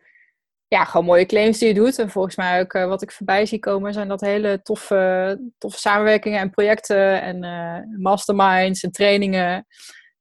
ja, 0.68 0.84
gewoon 0.86 1.06
mooie 1.06 1.26
claims 1.26 1.58
die 1.58 1.68
je 1.68 1.74
doet. 1.74 2.00
En 2.00 2.10
volgens 2.10 2.36
mij 2.36 2.60
ook 2.60 2.74
uh, 2.74 2.88
wat 2.88 3.02
ik 3.02 3.12
voorbij 3.12 3.46
zie 3.46 3.60
komen, 3.60 3.94
zijn 3.94 4.08
dat 4.08 4.22
hele 4.22 4.62
toffe, 4.62 5.52
toffe 5.58 5.80
samenwerkingen 5.80 6.40
en 6.40 6.50
projecten 6.50 7.22
en 7.22 7.44
uh, 7.44 7.98
masterminds 8.00 8.84
en 8.84 8.92
trainingen. 8.92 9.66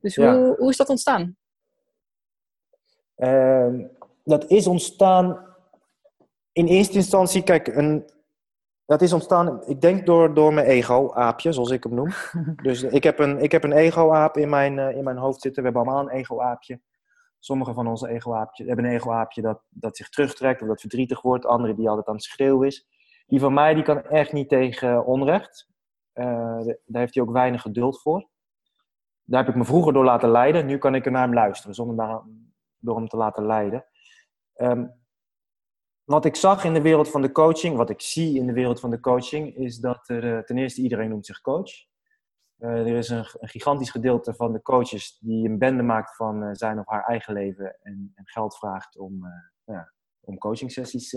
Dus 0.00 0.16
hoe, 0.16 0.54
hoe 0.58 0.70
is 0.70 0.76
dat 0.76 0.88
ontstaan? 0.88 1.36
Ehm, 3.16 3.84
dat 4.24 4.50
is 4.50 4.66
ontstaan 4.66 5.46
in 6.52 6.66
eerste 6.66 6.94
instantie, 6.94 7.42
kijk, 7.42 7.66
een, 7.66 8.10
dat 8.88 9.02
is 9.02 9.12
ontstaan, 9.12 9.64
ik 9.66 9.80
denk 9.80 10.06
door, 10.06 10.34
door 10.34 10.54
mijn 10.54 10.66
ego-aapje, 10.66 11.52
zoals 11.52 11.70
ik 11.70 11.82
hem 11.82 11.94
noem. 11.94 12.10
dus 12.68 12.82
ik 12.82 13.02
heb 13.02 13.18
een, 13.18 13.38
ik 13.38 13.52
heb 13.52 13.64
een 13.64 13.72
ego-aap 13.72 14.36
in 14.36 14.48
mijn, 14.48 14.76
uh, 14.76 14.96
in 14.96 15.04
mijn 15.04 15.16
hoofd 15.16 15.40
zitten. 15.40 15.62
We 15.62 15.68
hebben 15.68 15.86
allemaal 15.86 16.08
een 16.10 16.18
ego-aapje. 16.18 16.80
Sommige 17.38 17.72
van 17.72 17.86
onze 17.86 18.08
ego-aapjes 18.08 18.66
hebben 18.66 18.84
een 18.84 18.94
ego-aapje 18.94 19.42
dat, 19.42 19.62
dat 19.68 19.96
zich 19.96 20.08
terugtrekt 20.08 20.62
of 20.62 20.68
dat 20.68 20.80
verdrietig 20.80 21.22
wordt. 21.22 21.46
Andere 21.46 21.74
die 21.74 21.88
altijd 21.88 22.06
aan 22.06 22.14
het 22.14 22.22
schreeuwen 22.22 22.66
is. 22.66 22.86
Die 23.26 23.40
van 23.40 23.54
mij 23.54 23.74
die 23.74 23.82
kan 23.82 24.02
echt 24.02 24.32
niet 24.32 24.48
tegen 24.48 25.06
onrecht. 25.06 25.68
Uh, 26.14 26.24
daar 26.64 27.00
heeft 27.00 27.14
hij 27.14 27.22
ook 27.22 27.32
weinig 27.32 27.62
geduld 27.62 28.00
voor. 28.00 28.28
Daar 29.24 29.44
heb 29.44 29.50
ik 29.50 29.58
me 29.58 29.64
vroeger 29.64 29.92
door 29.92 30.04
laten 30.04 30.30
leiden. 30.30 30.66
Nu 30.66 30.78
kan 30.78 30.94
ik 30.94 31.06
er 31.06 31.12
naar 31.12 31.22
hem 31.22 31.34
luisteren, 31.34 31.74
zonder 31.74 31.96
naar, 31.96 32.22
door 32.78 32.96
hem 32.96 33.08
te 33.08 33.16
laten 33.16 33.46
leiden. 33.46 33.84
Um, 34.56 34.92
wat 36.08 36.24
ik 36.24 36.36
zag 36.36 36.64
in 36.64 36.74
de 36.74 36.80
wereld 36.80 37.10
van 37.10 37.22
de 37.22 37.32
coaching, 37.32 37.76
wat 37.76 37.90
ik 37.90 38.00
zie 38.00 38.38
in 38.38 38.46
de 38.46 38.52
wereld 38.52 38.80
van 38.80 38.90
de 38.90 39.00
coaching, 39.00 39.56
is 39.56 39.78
dat 39.78 40.08
er 40.08 40.24
uh, 40.24 40.38
ten 40.38 40.58
eerste 40.58 40.82
iedereen 40.82 41.08
noemt 41.08 41.26
zich 41.26 41.40
coach. 41.40 41.70
Uh, 42.58 42.70
er 42.70 42.96
is 42.96 43.08
een, 43.08 43.24
gigantisch 43.24 43.90
gedeelte 43.90 44.34
van 44.34 44.52
de 44.52 44.62
coaches 44.62 45.18
die 45.20 45.48
een 45.48 45.58
bende 45.58 45.82
maakt 45.82 46.16
van 46.16 46.42
uh, 46.42 46.48
zijn 46.52 46.78
of 46.78 46.86
haar 46.86 47.04
eigen 47.04 47.34
leven 47.34 47.76
en, 47.82 48.12
en 48.14 48.26
geld 48.26 48.56
vraagt 48.56 48.98
om, 48.98 49.24
ja, 49.64 49.92
om 50.20 50.38
coaching 50.38 50.72
sessies 50.72 51.16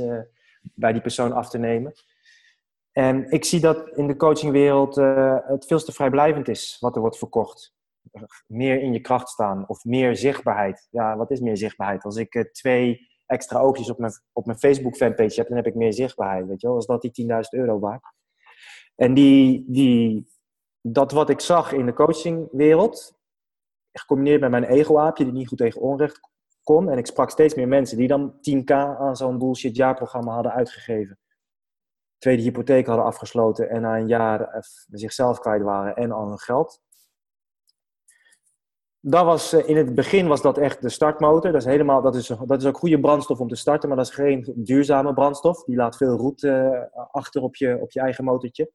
bij 0.61 0.91
die 0.91 1.01
persoon 1.01 1.31
af 1.31 1.49
te 1.49 1.57
nemen. 1.57 1.93
En 2.91 3.29
ik 3.29 3.45
zie 3.45 3.59
dat 3.59 3.89
in 3.89 4.07
de 4.07 4.15
coachingwereld 4.15 4.95
het 5.45 5.65
veel 5.65 5.79
te 5.79 5.91
vrijblijvend 5.91 6.47
is 6.47 6.77
wat 6.79 6.95
er 6.95 7.01
wordt 7.01 7.17
verkocht. 7.17 7.75
Meer 8.47 8.81
in 8.81 8.93
je 8.93 9.01
kracht 9.01 9.29
staan 9.29 9.67
of 9.67 9.83
meer 9.83 10.15
zichtbaarheid. 10.15 10.87
Ja, 10.89 11.17
wat 11.17 11.31
is 11.31 11.39
meer 11.39 11.57
zichtbaarheid? 11.57 12.03
Als 12.03 12.15
ik 12.15 12.49
twee 12.51 13.10
extra 13.31 13.59
oogjes 13.59 13.89
op 13.89 13.97
mijn, 13.97 14.11
op 14.33 14.45
mijn 14.45 14.57
Facebook 14.57 14.95
fanpage 14.95 15.39
heb, 15.39 15.47
dan 15.47 15.57
heb 15.57 15.67
ik 15.67 15.75
meer 15.75 15.93
zichtbaarheid, 15.93 16.47
weet 16.47 16.61
je 16.61 16.67
wel. 16.67 16.75
Als 16.75 16.85
dat 16.85 17.01
die 17.01 17.27
10.000 17.27 17.37
euro 17.49 17.79
waard. 17.79 18.03
En 18.95 19.13
die, 19.13 19.65
die, 19.67 20.27
dat 20.81 21.11
wat 21.11 21.29
ik 21.29 21.39
zag 21.39 21.71
in 21.71 21.85
de 21.85 21.93
coachingwereld, 21.93 23.19
gecombineerd 23.91 24.41
met 24.41 24.49
mijn 24.49 24.63
ego-aapje, 24.63 25.23
die 25.23 25.33
niet 25.33 25.47
goed 25.47 25.57
tegen 25.57 25.81
onrecht 25.81 26.19
kon. 26.63 26.89
En 26.89 26.97
ik 26.97 27.05
sprak 27.05 27.29
steeds 27.29 27.55
meer 27.55 27.67
mensen 27.67 27.97
die 27.97 28.07
dan 28.07 28.33
10k 28.33 28.71
aan 28.99 29.15
zo'n 29.15 29.37
bullshit 29.37 29.75
jaarprogramma 29.75 30.33
hadden 30.33 30.51
uitgegeven. 30.51 31.19
Tweede 32.17 32.41
hypotheek 32.41 32.85
hadden 32.85 33.05
afgesloten 33.05 33.69
en 33.69 33.81
na 33.81 33.97
een 33.97 34.07
jaar 34.07 34.41
eh, 34.41 34.61
zichzelf 34.89 35.39
kwijt 35.39 35.61
waren 35.61 35.95
en 35.95 36.11
al 36.11 36.27
hun 36.27 36.39
geld 36.39 36.81
dat 39.01 39.25
was, 39.25 39.53
eh, 39.53 39.69
in 39.69 39.77
het 39.77 39.95
begin 39.95 40.27
was 40.27 40.41
dat 40.41 40.57
echt 40.57 40.81
de 40.81 40.89
startmotor. 40.89 41.51
Dat 41.51 41.61
is, 41.61 41.67
helemaal, 41.67 42.01
dat, 42.01 42.15
is, 42.15 42.27
dat 42.45 42.61
is 42.61 42.67
ook 42.67 42.77
goede 42.77 42.99
brandstof 42.99 43.39
om 43.39 43.47
te 43.47 43.55
starten, 43.55 43.87
maar 43.89 43.97
dat 43.97 44.07
is 44.07 44.13
geen 44.13 44.53
duurzame 44.55 45.13
brandstof. 45.13 45.63
Die 45.63 45.75
laat 45.75 45.97
veel 45.97 46.17
roet 46.17 46.43
uh, 46.43 46.81
achter 47.11 47.41
op 47.41 47.55
je, 47.55 47.77
op 47.81 47.91
je 47.91 47.99
eigen 47.99 48.23
motortje. 48.23 48.71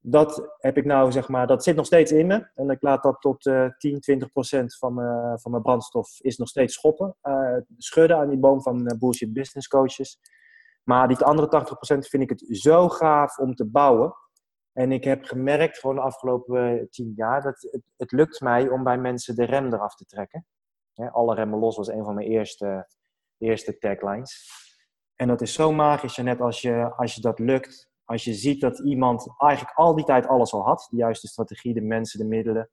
Dat 0.00 0.54
heb 0.58 0.76
ik 0.76 0.84
nou, 0.84 1.12
zeg 1.12 1.28
maar, 1.28 1.46
dat 1.46 1.62
zit 1.62 1.76
nog 1.76 1.86
steeds 1.86 2.12
in 2.12 2.26
me. 2.26 2.50
En 2.54 2.70
ik 2.70 2.82
laat 2.82 3.02
dat 3.02 3.20
tot 3.20 3.46
uh, 3.46 3.66
10, 3.78 4.00
20 4.00 4.32
procent 4.32 4.76
van, 4.76 4.94
mijn, 4.94 5.38
van 5.40 5.50
mijn 5.50 5.62
brandstof 5.62 6.20
is 6.20 6.36
nog 6.36 6.48
steeds 6.48 6.74
schoppen. 6.74 7.16
Uh, 7.22 7.56
schudden 7.76 8.16
aan 8.16 8.28
die 8.28 8.38
boom 8.38 8.62
van 8.62 8.96
bullshit 8.98 9.32
business 9.32 9.68
coaches. 9.68 10.18
Maar 10.84 11.08
die 11.08 11.16
andere 11.16 11.48
80 11.48 11.74
procent 11.74 12.08
vind 12.08 12.22
ik 12.22 12.30
het 12.30 12.44
zo 12.48 12.88
gaaf 12.88 13.38
om 13.38 13.54
te 13.54 13.66
bouwen. 13.66 14.14
En 14.78 14.92
ik 14.92 15.04
heb 15.04 15.24
gemerkt, 15.24 15.78
gewoon 15.78 15.96
de 15.96 16.02
afgelopen 16.02 16.78
eh, 16.78 16.86
tien 16.90 17.12
jaar, 17.16 17.42
dat 17.42 17.68
het, 17.70 17.82
het 17.96 18.12
lukt 18.12 18.40
mij 18.40 18.68
om 18.68 18.84
bij 18.84 18.98
mensen 18.98 19.34
de 19.34 19.44
rem 19.44 19.72
eraf 19.72 19.94
te 19.94 20.04
trekken. 20.04 20.46
alle 20.94 21.34
remmen 21.34 21.58
los 21.58 21.76
was 21.76 21.88
een 21.88 22.04
van 22.04 22.14
mijn 22.14 22.26
eerste, 22.26 22.88
eerste 23.38 23.78
taglines. 23.78 24.50
En 25.14 25.28
dat 25.28 25.40
is 25.40 25.52
zo 25.52 25.72
magisch, 25.72 26.16
net 26.16 26.40
als 26.40 26.62
je, 26.62 26.94
als 26.96 27.14
je 27.14 27.20
dat 27.20 27.38
lukt. 27.38 27.90
Als 28.04 28.24
je 28.24 28.34
ziet 28.34 28.60
dat 28.60 28.78
iemand 28.78 29.34
eigenlijk 29.38 29.76
al 29.76 29.94
die 29.94 30.04
tijd 30.04 30.26
alles 30.26 30.52
al 30.52 30.62
had. 30.62 30.86
De 30.90 30.96
juiste 30.96 31.28
strategie, 31.28 31.74
de 31.74 31.80
mensen, 31.80 32.18
de 32.18 32.26
middelen. 32.26 32.70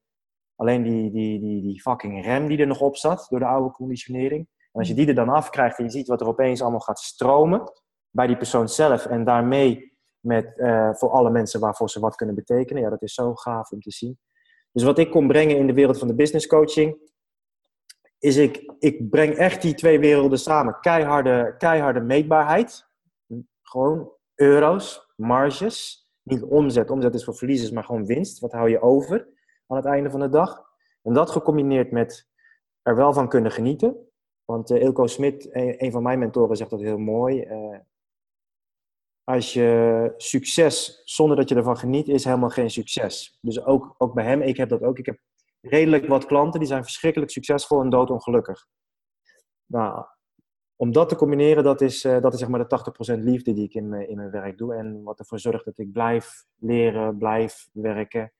Alleen 0.55 0.83
die, 0.83 1.11
die, 1.11 1.39
die, 1.39 1.61
die 1.61 1.81
fucking 1.81 2.23
rem 2.23 2.47
die 2.47 2.57
er 2.57 2.67
nog 2.67 2.81
op 2.81 2.97
zat 2.97 3.27
door 3.29 3.39
de 3.39 3.45
oude 3.45 3.71
conditionering. 3.71 4.47
En 4.71 4.79
als 4.79 4.87
je 4.87 4.93
die 4.93 5.07
er 5.07 5.15
dan 5.15 5.29
afkrijgt 5.29 5.77
en 5.77 5.83
je 5.83 5.91
ziet 5.91 6.07
wat 6.07 6.21
er 6.21 6.27
opeens 6.27 6.61
allemaal 6.61 6.79
gaat 6.79 6.99
stromen 6.99 7.71
bij 8.09 8.27
die 8.27 8.37
persoon 8.37 8.69
zelf 8.69 9.05
en 9.05 9.23
daarmee 9.23 9.94
met, 10.25 10.57
eh, 10.57 10.93
voor 10.93 11.09
alle 11.09 11.29
mensen 11.29 11.59
waarvoor 11.59 11.89
ze 11.89 11.99
wat 11.99 12.15
kunnen 12.15 12.35
betekenen, 12.35 12.81
ja, 12.81 12.89
dat 12.89 13.01
is 13.01 13.13
zo 13.13 13.35
gaaf 13.35 13.71
om 13.71 13.79
te 13.79 13.91
zien. 13.91 14.19
Dus 14.71 14.83
wat 14.83 14.97
ik 14.97 15.11
kon 15.11 15.27
brengen 15.27 15.57
in 15.57 15.67
de 15.67 15.73
wereld 15.73 15.99
van 15.99 16.07
de 16.07 16.15
business 16.15 16.47
coaching, 16.47 16.97
is 18.19 18.35
ik, 18.35 18.73
ik 18.79 19.09
breng 19.09 19.35
echt 19.35 19.61
die 19.61 19.73
twee 19.73 19.99
werelden 19.99 20.39
samen. 20.39 20.79
Keiharde, 20.79 21.55
keiharde 21.57 21.99
meetbaarheid, 21.99 22.87
gewoon 23.61 24.11
euro's, 24.35 25.13
marges, 25.15 26.07
niet 26.21 26.43
omzet. 26.43 26.89
Omzet 26.89 27.13
is 27.13 27.23
voor 27.23 27.35
verliezers, 27.35 27.71
maar 27.71 27.83
gewoon 27.83 28.05
winst. 28.05 28.39
Wat 28.39 28.51
hou 28.51 28.69
je 28.69 28.81
over 28.81 29.27
aan 29.67 29.77
het 29.77 29.85
einde 29.85 30.09
van 30.09 30.19
de 30.19 30.29
dag? 30.29 30.63
En 31.01 31.13
dat 31.13 31.29
gecombineerd 31.29 31.91
met 31.91 32.29
er 32.81 32.95
wel 32.95 33.13
van 33.13 33.29
kunnen 33.29 33.51
genieten. 33.51 33.95
Want 34.45 34.71
uh, 34.71 34.81
Ilko 34.81 35.07
Smit, 35.07 35.47
een, 35.51 35.91
van 35.91 36.03
mijn 36.03 36.19
mentoren, 36.19 36.57
zegt 36.57 36.69
dat 36.69 36.79
heel 36.79 36.97
mooi. 36.97 37.43
Uh, 37.43 37.77
als 39.25 39.53
je 39.53 40.13
succes 40.17 41.01
zonder 41.03 41.37
dat 41.37 41.49
je 41.49 41.55
ervan 41.55 41.77
geniet, 41.77 42.07
is 42.07 42.23
helemaal 42.23 42.49
geen 42.49 42.69
succes. 42.69 43.37
Dus 43.41 43.63
ook, 43.63 43.95
ook 43.97 44.13
bij 44.13 44.25
hem, 44.25 44.41
ik 44.41 44.57
heb 44.57 44.69
dat 44.69 44.81
ook. 44.81 44.99
Ik 44.99 45.05
heb 45.05 45.19
redelijk 45.61 46.07
wat 46.07 46.25
klanten 46.25 46.59
die 46.59 46.69
zijn 46.69 46.83
verschrikkelijk 46.83 47.31
succesvol 47.31 47.81
en 47.81 47.89
doodongelukkig. 47.89 48.67
Nou, 49.65 50.05
om 50.75 50.91
dat 50.91 51.09
te 51.09 51.15
combineren, 51.15 51.63
dat 51.63 51.81
is, 51.81 52.05
uh, 52.05 52.21
dat 52.21 52.33
is 52.33 52.39
zeg 52.39 52.49
maar 52.49 52.67
de 52.67 53.15
80% 53.17 53.23
liefde 53.23 53.53
die 53.53 53.63
ik 53.63 53.73
in, 53.73 53.93
in 53.93 54.15
mijn 54.17 54.31
werk 54.31 54.57
doe. 54.57 54.75
En 54.75 55.03
wat 55.03 55.19
ervoor 55.19 55.39
zorgt 55.39 55.65
dat 55.65 55.77
ik 55.77 55.91
blijf 55.91 56.45
leren, 56.55 57.17
blijf 57.17 57.69
werken 57.71 58.33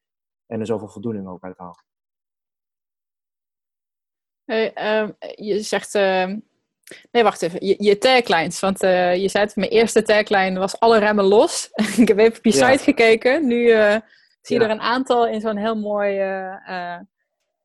en 0.45 0.59
er 0.59 0.65
zoveel 0.65 0.89
voldoening 0.89 1.27
ook 1.27 1.43
uit 1.43 1.57
haal. 1.57 1.75
Hey, 4.43 5.01
uh, 5.03 5.09
je 5.35 5.61
zegt, 5.61 5.95
uh, 5.95 6.35
nee 7.11 7.23
wacht 7.23 7.41
even, 7.41 7.65
je, 7.65 7.75
je 7.77 7.97
taglines, 7.97 8.59
want 8.59 8.83
uh, 8.83 9.15
je 9.15 9.29
zei 9.29 9.43
het, 9.43 9.55
mijn 9.55 9.71
eerste 9.71 10.01
tagline 10.01 10.59
was 10.59 10.79
alle 10.79 10.99
remmen 10.99 11.25
los. 11.25 11.69
ik 11.97 12.07
heb 12.07 12.17
even 12.17 12.37
op 12.37 12.45
je 12.45 12.57
ja. 12.57 12.71
site 12.71 12.83
gekeken, 12.83 13.47
nu 13.47 13.69
eh, 13.71 13.97
zie 14.41 14.55
je 14.55 14.61
ja. 14.61 14.63
er 14.63 14.69
een 14.69 14.81
aantal 14.81 15.27
in 15.27 15.41
zo'n 15.41 15.57
heel 15.57 15.75
mooi, 15.75 16.19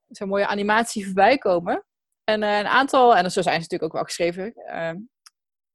zo'n 0.08 0.28
mooie 0.28 0.46
animatie 0.46 1.04
voorbij 1.04 1.38
komen. 1.38 1.84
En 2.24 2.42
een 2.42 2.66
aantal, 2.66 3.16
en 3.16 3.30
zo 3.30 3.42
zijn 3.42 3.54
ze 3.54 3.60
natuurlijk 3.60 3.82
ook 3.82 3.92
wel 3.92 4.02
geschreven, 4.04 4.54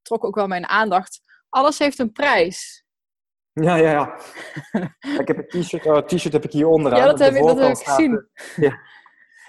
trok 0.02 0.24
ook 0.24 0.36
wel 0.36 0.48
mijn 0.48 0.68
aandacht. 0.68 1.22
Alles 1.50 1.80
heeft 1.80 2.00
een 2.00 2.12
prijs. 2.12 2.86
Ja, 3.62 3.76
ja, 3.76 3.92
ja. 3.92 4.16
ik 5.22 5.28
heb 5.28 5.38
een 5.38 5.62
t-shirt, 5.62 5.86
oh, 5.86 5.98
t-shirt 5.98 6.34
heb 6.34 6.44
ik 6.44 6.52
hier 6.52 6.68
onderaan. 6.68 7.00
Ja, 7.00 7.06
dat 7.06 7.20
heb, 7.20 7.34
ik, 7.34 7.44
dat 7.44 7.60
heb 7.60 7.70
ik 7.70 7.88
gezien. 7.88 8.30
ja. 8.56 8.80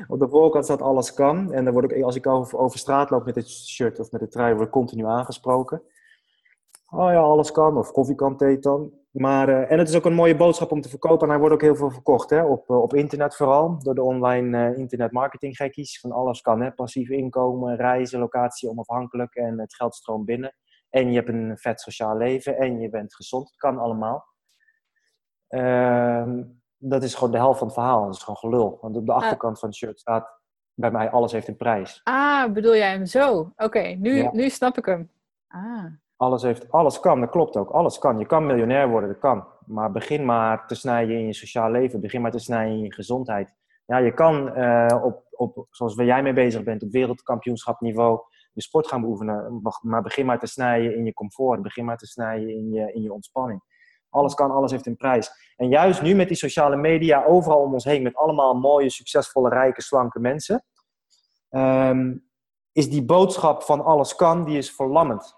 Op 0.06 0.18
de 0.18 0.28
voorkant 0.28 0.64
staat 0.64 0.82
alles 0.82 1.14
kan. 1.14 1.52
En 1.52 1.64
dan 1.64 1.72
word 1.72 1.92
ik, 1.92 2.02
als 2.02 2.16
ik 2.16 2.26
over, 2.26 2.58
over 2.58 2.78
straat 2.78 3.10
loop 3.10 3.24
met 3.24 3.34
dit 3.34 3.50
shirt 3.50 3.98
of 3.98 4.10
met 4.10 4.20
de 4.20 4.28
trui, 4.28 4.54
word 4.54 4.70
continu 4.70 5.06
aangesproken. 5.06 5.82
Oh 6.90 7.10
ja, 7.10 7.18
alles 7.18 7.52
kan. 7.52 7.76
Of 7.76 7.92
koffie 7.92 8.14
kan, 8.14 8.36
thee 8.36 8.58
dan. 8.58 8.92
Maar, 9.10 9.48
uh, 9.48 9.70
en 9.70 9.78
het 9.78 9.88
is 9.88 9.96
ook 9.96 10.04
een 10.04 10.14
mooie 10.14 10.36
boodschap 10.36 10.72
om 10.72 10.80
te 10.80 10.88
verkopen. 10.88 11.22
En 11.22 11.28
hij 11.28 11.38
wordt 11.38 11.54
ook 11.54 11.62
heel 11.62 11.76
veel 11.76 11.90
verkocht. 11.90 12.30
Hè? 12.30 12.44
Op, 12.44 12.70
uh, 12.70 12.82
op 12.82 12.94
internet 12.94 13.36
vooral. 13.36 13.78
Door 13.82 13.94
de 13.94 14.02
online 14.02 14.70
uh, 14.70 14.78
internet 14.78 15.12
marketing 15.12 15.56
gekkies. 15.56 16.00
Van 16.00 16.12
alles 16.12 16.40
kan. 16.40 16.60
Hè? 16.60 16.72
Passief 16.72 17.08
inkomen, 17.08 17.76
reizen, 17.76 18.18
locatie 18.18 18.68
onafhankelijk. 18.68 19.34
En 19.34 19.60
het 19.60 19.74
geld 19.74 19.94
stroomt 19.94 20.24
binnen. 20.24 20.54
En 20.90 21.10
je 21.10 21.16
hebt 21.16 21.28
een 21.28 21.58
vet 21.58 21.80
sociaal 21.80 22.16
leven. 22.16 22.56
En 22.56 22.80
je 22.80 22.88
bent 22.88 23.14
gezond. 23.14 23.48
Het 23.48 23.56
kan 23.56 23.78
allemaal. 23.78 24.24
Dat 26.78 27.02
is 27.02 27.14
gewoon 27.14 27.30
de 27.30 27.38
helft 27.38 27.58
van 27.58 27.66
het 27.66 27.76
verhaal. 27.76 28.04
Dat 28.04 28.14
is 28.14 28.22
gewoon 28.22 28.36
gelul. 28.36 28.78
Want 28.80 28.96
op 28.96 29.06
de 29.06 29.12
achterkant 29.12 29.58
van 29.58 29.68
het 29.68 29.78
shirt 29.78 30.00
staat 30.00 30.36
bij 30.74 30.90
mij 30.90 31.10
alles 31.10 31.32
heeft 31.32 31.48
een 31.48 31.56
prijs. 31.56 32.00
Ah, 32.04 32.52
bedoel 32.52 32.76
jij 32.76 32.90
hem 32.90 33.06
zo? 33.06 33.38
Oké, 33.38 33.64
okay, 33.64 33.94
nu, 33.94 34.14
ja. 34.14 34.30
nu 34.32 34.48
snap 34.48 34.78
ik 34.78 34.84
hem. 34.84 35.10
Ah. 35.48 35.84
Alles, 36.16 36.42
heeft, 36.42 36.72
alles 36.72 37.00
kan, 37.00 37.20
dat 37.20 37.30
klopt 37.30 37.56
ook. 37.56 37.70
Alles 37.70 37.98
kan. 37.98 38.18
Je 38.18 38.26
kan 38.26 38.46
miljonair 38.46 38.88
worden, 38.88 39.08
dat 39.08 39.18
kan. 39.18 39.46
Maar 39.66 39.92
begin 39.92 40.24
maar 40.24 40.66
te 40.66 40.74
snijden 40.74 41.18
in 41.18 41.26
je 41.26 41.32
sociaal 41.32 41.70
leven. 41.70 42.00
Begin 42.00 42.20
maar 42.20 42.30
te 42.30 42.38
snijden 42.38 42.74
in 42.74 42.82
je 42.82 42.92
gezondheid. 42.92 43.54
Ja, 43.86 43.96
je 43.96 44.14
kan 44.14 44.58
uh, 44.58 45.00
op, 45.02 45.24
op, 45.30 45.66
zoals 45.70 45.94
waar 45.94 46.06
jij 46.06 46.22
mee 46.22 46.32
bezig 46.32 46.62
bent, 46.62 46.82
op 46.82 46.90
wereldkampioenschapniveau 46.90 48.20
de 48.52 48.62
sport 48.62 48.86
gaan 48.86 49.00
beoefenen. 49.00 49.60
Maar 49.80 50.02
begin 50.02 50.26
maar 50.26 50.38
te 50.38 50.46
snijden 50.46 50.96
in 50.96 51.04
je 51.04 51.12
comfort. 51.12 51.62
Begin 51.62 51.84
maar 51.84 51.96
te 51.96 52.06
snijden 52.06 52.48
in 52.48 52.70
je, 52.70 52.92
in 52.92 53.02
je 53.02 53.12
ontspanning. 53.12 53.60
Alles 54.16 54.34
kan, 54.34 54.50
alles 54.50 54.70
heeft 54.70 54.86
een 54.86 54.96
prijs. 54.96 55.30
En 55.56 55.68
juist 55.68 56.02
nu 56.02 56.14
met 56.14 56.28
die 56.28 56.36
sociale 56.36 56.76
media 56.76 57.24
overal 57.24 57.60
om 57.60 57.72
ons 57.72 57.84
heen, 57.84 58.02
met 58.02 58.16
allemaal 58.16 58.54
mooie, 58.54 58.90
succesvolle, 58.90 59.48
rijke, 59.48 59.82
slanke 59.82 60.20
mensen, 60.20 60.64
um, 61.50 62.28
is 62.72 62.90
die 62.90 63.04
boodschap 63.04 63.62
van 63.62 63.84
alles 63.84 64.16
kan, 64.16 64.44
die 64.44 64.56
is 64.56 64.74
verlammend. 64.74 65.34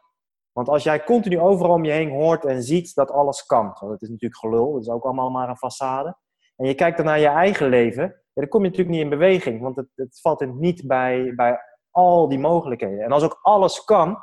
Want 0.52 0.68
als 0.68 0.82
jij 0.82 1.04
continu 1.04 1.40
overal 1.40 1.74
om 1.74 1.84
je 1.84 1.92
heen 1.92 2.10
hoort 2.10 2.44
en 2.44 2.62
ziet 2.62 2.94
dat 2.94 3.10
alles 3.10 3.46
kan, 3.46 3.64
want 3.64 3.90
dat 3.90 4.02
is 4.02 4.08
natuurlijk 4.08 4.40
gelul, 4.40 4.72
dat 4.72 4.82
is 4.82 4.88
ook 4.88 5.04
allemaal 5.04 5.30
maar 5.30 5.48
een 5.48 5.56
façade, 5.56 6.18
en 6.56 6.66
je 6.66 6.74
kijkt 6.74 6.96
dan 6.96 7.06
naar 7.06 7.18
je 7.18 7.26
eigen 7.26 7.68
leven, 7.68 8.22
dan 8.34 8.48
kom 8.48 8.62
je 8.62 8.68
natuurlijk 8.68 8.96
niet 8.96 9.04
in 9.04 9.18
beweging, 9.18 9.60
want 9.60 9.76
het, 9.76 9.88
het 9.94 10.20
valt 10.20 10.40
in 10.40 10.58
niet 10.58 10.86
bij, 10.86 11.32
bij 11.36 11.58
al 11.90 12.28
die 12.28 12.38
mogelijkheden. 12.38 13.04
En 13.04 13.12
als 13.12 13.22
ook 13.22 13.38
alles 13.42 13.84
kan, 13.84 14.18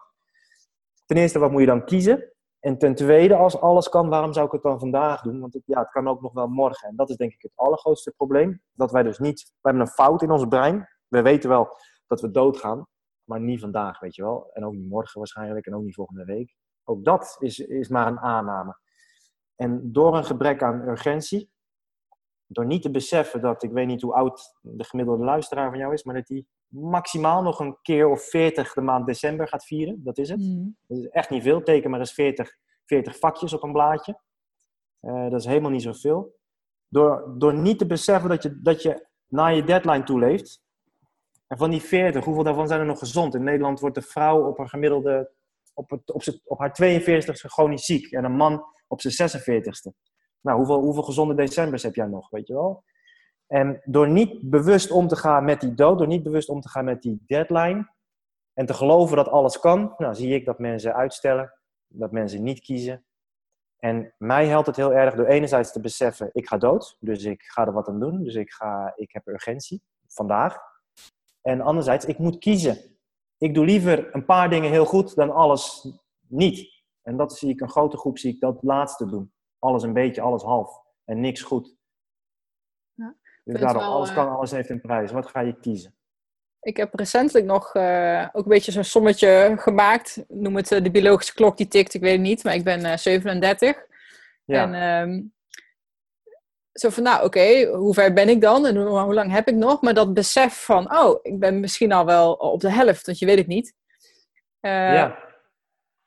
ten 1.05 1.17
eerste, 1.17 1.39
wat 1.39 1.51
moet 1.51 1.59
je 1.59 1.67
dan 1.67 1.85
kiezen? 1.85 2.34
En 2.65 2.77
ten 2.77 2.95
tweede, 2.95 3.35
als 3.35 3.59
alles 3.59 3.89
kan, 3.89 4.09
waarom 4.09 4.33
zou 4.33 4.45
ik 4.45 4.51
het 4.51 4.61
dan 4.61 4.79
vandaag 4.79 5.21
doen? 5.21 5.39
Want 5.39 5.59
ja, 5.65 5.79
het 5.79 5.91
kan 5.91 6.07
ook 6.07 6.21
nog 6.21 6.33
wel 6.33 6.47
morgen. 6.47 6.87
En 6.87 6.95
dat 6.95 7.09
is 7.09 7.15
denk 7.15 7.33
ik 7.33 7.41
het 7.41 7.51
allergrootste 7.55 8.13
probleem. 8.17 8.61
Dat 8.73 8.91
wij 8.91 9.03
dus 9.03 9.19
niet, 9.19 9.43
we 9.43 9.69
hebben 9.69 9.81
een 9.81 9.93
fout 9.93 10.21
in 10.21 10.31
ons 10.31 10.45
brein. 10.47 10.87
We 11.07 11.21
weten 11.21 11.49
wel 11.49 11.77
dat 12.07 12.21
we 12.21 12.31
doodgaan, 12.31 12.87
maar 13.23 13.39
niet 13.39 13.59
vandaag, 13.59 13.99
weet 13.99 14.15
je 14.15 14.21
wel. 14.21 14.49
En 14.53 14.65
ook 14.65 14.73
niet 14.73 14.89
morgen 14.89 15.17
waarschijnlijk 15.17 15.65
en 15.65 15.75
ook 15.75 15.83
niet 15.83 15.95
volgende 15.95 16.25
week. 16.25 16.55
Ook 16.83 17.03
dat 17.03 17.35
is, 17.39 17.59
is 17.59 17.89
maar 17.89 18.07
een 18.07 18.19
aanname. 18.19 18.77
En 19.55 19.91
door 19.91 20.17
een 20.17 20.25
gebrek 20.25 20.63
aan 20.63 20.87
urgentie, 20.87 21.51
door 22.45 22.65
niet 22.65 22.81
te 22.81 22.91
beseffen 22.91 23.41
dat, 23.41 23.63
ik 23.63 23.71
weet 23.71 23.87
niet 23.87 24.01
hoe 24.01 24.13
oud 24.13 24.57
de 24.61 24.83
gemiddelde 24.83 25.23
luisteraar 25.23 25.69
van 25.69 25.79
jou 25.79 25.93
is, 25.93 26.03
maar 26.03 26.15
dat 26.15 26.27
die 26.27 26.47
maximaal 26.75 27.41
nog 27.41 27.59
een 27.59 27.77
keer 27.81 28.09
of 28.09 28.23
40 28.23 28.73
de 28.73 28.81
maand 28.81 29.05
december 29.05 29.47
gaat 29.47 29.65
vieren. 29.65 30.03
Dat 30.03 30.17
is 30.17 30.29
het. 30.29 30.39
Mm. 30.39 30.77
Dat 30.87 30.97
is 30.97 31.07
echt 31.07 31.29
niet 31.29 31.43
veel. 31.43 31.63
Teken 31.63 31.89
maar 31.89 31.99
eens 31.99 32.13
40, 32.13 32.57
40 32.85 33.17
vakjes 33.17 33.53
op 33.53 33.63
een 33.63 33.71
blaadje. 33.71 34.19
Uh, 35.01 35.29
dat 35.29 35.39
is 35.39 35.45
helemaal 35.45 35.71
niet 35.71 35.81
zoveel. 35.81 36.35
Door, 36.87 37.33
door 37.37 37.53
niet 37.53 37.77
te 37.77 37.85
beseffen 37.85 38.29
dat 38.29 38.43
je, 38.43 38.59
dat 38.61 38.81
je 38.81 39.07
naar 39.27 39.55
je 39.55 39.63
deadline 39.63 40.03
toe 40.03 40.19
leeft. 40.19 40.63
En 41.47 41.57
van 41.57 41.69
die 41.69 41.81
40, 41.81 42.25
hoeveel 42.25 42.43
daarvan 42.43 42.67
zijn 42.67 42.79
er 42.79 42.85
nog 42.85 42.99
gezond? 42.99 43.35
In 43.35 43.43
Nederland 43.43 43.79
wordt 43.79 43.95
de 43.95 44.01
vrouw 44.01 44.47
op 44.47 44.57
haar 44.57 44.69
gemiddelde, 44.69 45.31
op, 45.73 45.89
het, 45.89 46.11
op, 46.11 46.23
z'n, 46.23 46.41
op 46.43 46.59
haar 46.59 46.77
42ste 46.81 47.49
chronisch 47.49 47.85
ziek. 47.85 48.11
En 48.11 48.23
een 48.23 48.35
man 48.35 48.65
op 48.87 49.01
zijn 49.01 49.31
46ste. 49.31 50.13
Nou, 50.41 50.57
hoeveel, 50.57 50.79
hoeveel 50.79 51.03
gezonde 51.03 51.35
decembers 51.35 51.83
heb 51.83 51.95
jij 51.95 52.07
nog, 52.07 52.29
weet 52.29 52.47
je 52.47 52.53
wel? 52.53 52.83
En 53.47 53.81
door 53.83 54.09
niet 54.09 54.49
bewust 54.49 54.91
om 54.91 55.07
te 55.07 55.15
gaan 55.15 55.45
met 55.45 55.61
die 55.61 55.73
dood, 55.73 55.97
door 55.97 56.07
niet 56.07 56.23
bewust 56.23 56.49
om 56.49 56.61
te 56.61 56.69
gaan 56.69 56.85
met 56.85 57.01
die 57.01 57.23
deadline 57.25 57.93
en 58.53 58.65
te 58.65 58.73
geloven 58.73 59.15
dat 59.15 59.27
alles 59.27 59.59
kan, 59.59 59.93
nou, 59.97 60.15
zie 60.15 60.33
ik 60.33 60.45
dat 60.45 60.59
mensen 60.59 60.95
uitstellen, 60.95 61.53
dat 61.87 62.11
mensen 62.11 62.43
niet 62.43 62.59
kiezen. 62.59 63.05
En 63.77 64.13
mij 64.17 64.47
helpt 64.47 64.67
het 64.67 64.75
heel 64.75 64.93
erg 64.93 65.15
door 65.15 65.25
enerzijds 65.25 65.71
te 65.71 65.79
beseffen, 65.79 66.29
ik 66.31 66.47
ga 66.47 66.57
dood, 66.57 66.97
dus 66.99 67.23
ik 67.23 67.41
ga 67.41 67.65
er 67.65 67.73
wat 67.73 67.87
aan 67.87 67.99
doen, 67.99 68.23
dus 68.23 68.35
ik, 68.35 68.51
ga, 68.51 68.93
ik 68.95 69.11
heb 69.11 69.27
urgentie, 69.27 69.83
vandaag. 70.07 70.57
En 71.41 71.61
anderzijds, 71.61 72.05
ik 72.05 72.17
moet 72.17 72.37
kiezen. 72.37 72.97
Ik 73.37 73.53
doe 73.53 73.65
liever 73.65 74.15
een 74.15 74.25
paar 74.25 74.49
dingen 74.49 74.71
heel 74.71 74.85
goed 74.85 75.15
dan 75.15 75.31
alles 75.31 75.87
niet. 76.27 76.83
En 77.01 77.17
dat 77.17 77.33
zie 77.37 77.49
ik, 77.49 77.61
een 77.61 77.69
grote 77.69 77.97
groep 77.97 78.17
zie 78.17 78.33
ik 78.33 78.39
dat 78.39 78.63
laatste 78.63 79.05
doen. 79.05 79.33
Alles 79.59 79.83
een 79.83 79.93
beetje, 79.93 80.21
alles 80.21 80.43
half 80.43 80.81
en 81.03 81.19
niks 81.19 81.41
goed. 81.41 81.75
Dus 83.45 83.59
daarom, 83.59 83.81
wel, 83.81 83.91
alles 83.91 84.13
kan, 84.13 84.29
alles 84.29 84.51
heeft 84.51 84.69
een 84.69 84.81
prijs. 84.81 85.11
Wat 85.11 85.27
ga 85.27 85.39
je 85.39 85.59
kiezen? 85.59 85.95
Ik 86.59 86.77
heb 86.77 86.93
recentelijk 86.93 87.45
nog 87.45 87.75
uh, 87.75 88.27
ook 88.31 88.43
een 88.43 88.51
beetje 88.51 88.71
zo'n 88.71 88.83
sommetje 88.83 89.53
gemaakt. 89.57 90.23
Noem 90.27 90.55
het 90.55 90.71
uh, 90.71 90.83
de 90.83 90.91
biologische 90.91 91.33
klok 91.33 91.57
die 91.57 91.67
tikt, 91.67 91.93
ik 91.93 92.01
weet 92.01 92.11
het 92.11 92.21
niet. 92.21 92.43
Maar 92.43 92.55
ik 92.55 92.63
ben 92.63 92.79
uh, 92.79 92.97
37. 92.97 93.85
Ja. 94.45 94.73
En 94.73 95.01
um, 95.09 95.33
zo 96.71 96.89
van, 96.89 97.03
nou 97.03 97.17
oké, 97.17 97.25
okay, 97.25 97.65
hoe 97.65 97.93
ver 97.93 98.13
ben 98.13 98.29
ik 98.29 98.41
dan? 98.41 98.65
En 98.65 98.75
hoe, 98.75 98.99
hoe, 98.99 99.13
lang 99.13 99.31
heb 99.31 99.47
ik 99.47 99.55
nog? 99.55 99.81
Maar 99.81 99.93
dat 99.93 100.13
besef 100.13 100.63
van, 100.63 100.97
oh, 100.97 101.19
ik 101.21 101.39
ben 101.39 101.59
misschien 101.59 101.91
al 101.91 102.05
wel 102.05 102.33
op 102.33 102.59
de 102.59 102.71
helft. 102.71 103.05
Want 103.05 103.19
je 103.19 103.25
weet 103.25 103.37
het 103.37 103.47
niet. 103.47 103.73
ja. 104.59 105.23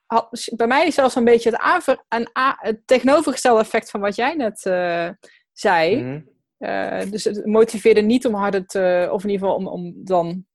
Had, 0.06 0.48
bij 0.56 0.66
mij 0.66 0.86
is 0.86 0.94
zelfs 0.94 1.14
een 1.14 1.24
beetje 1.24 1.50
het, 1.50 1.60
aanver, 1.60 2.04
een, 2.08 2.28
het 2.32 2.86
tegenovergestelde 2.86 3.60
effect 3.60 3.90
van 3.90 4.00
wat 4.00 4.14
jij 4.16 4.34
net 4.34 4.60
zei. 5.52 5.96
Mm 5.96 6.10
-hmm. 6.10 6.37
Uh, 6.58 7.00
dus 7.10 7.24
het 7.24 7.46
motiveerde 7.46 8.00
niet 8.00 8.26
om 8.26 8.34
harder 8.34 8.66
te, 8.66 9.08
of 9.12 9.24
in 9.24 9.30
ieder 9.30 9.46
geval 9.46 9.60
om, 9.60 9.68
om 9.68 9.94
dan. 10.04 10.46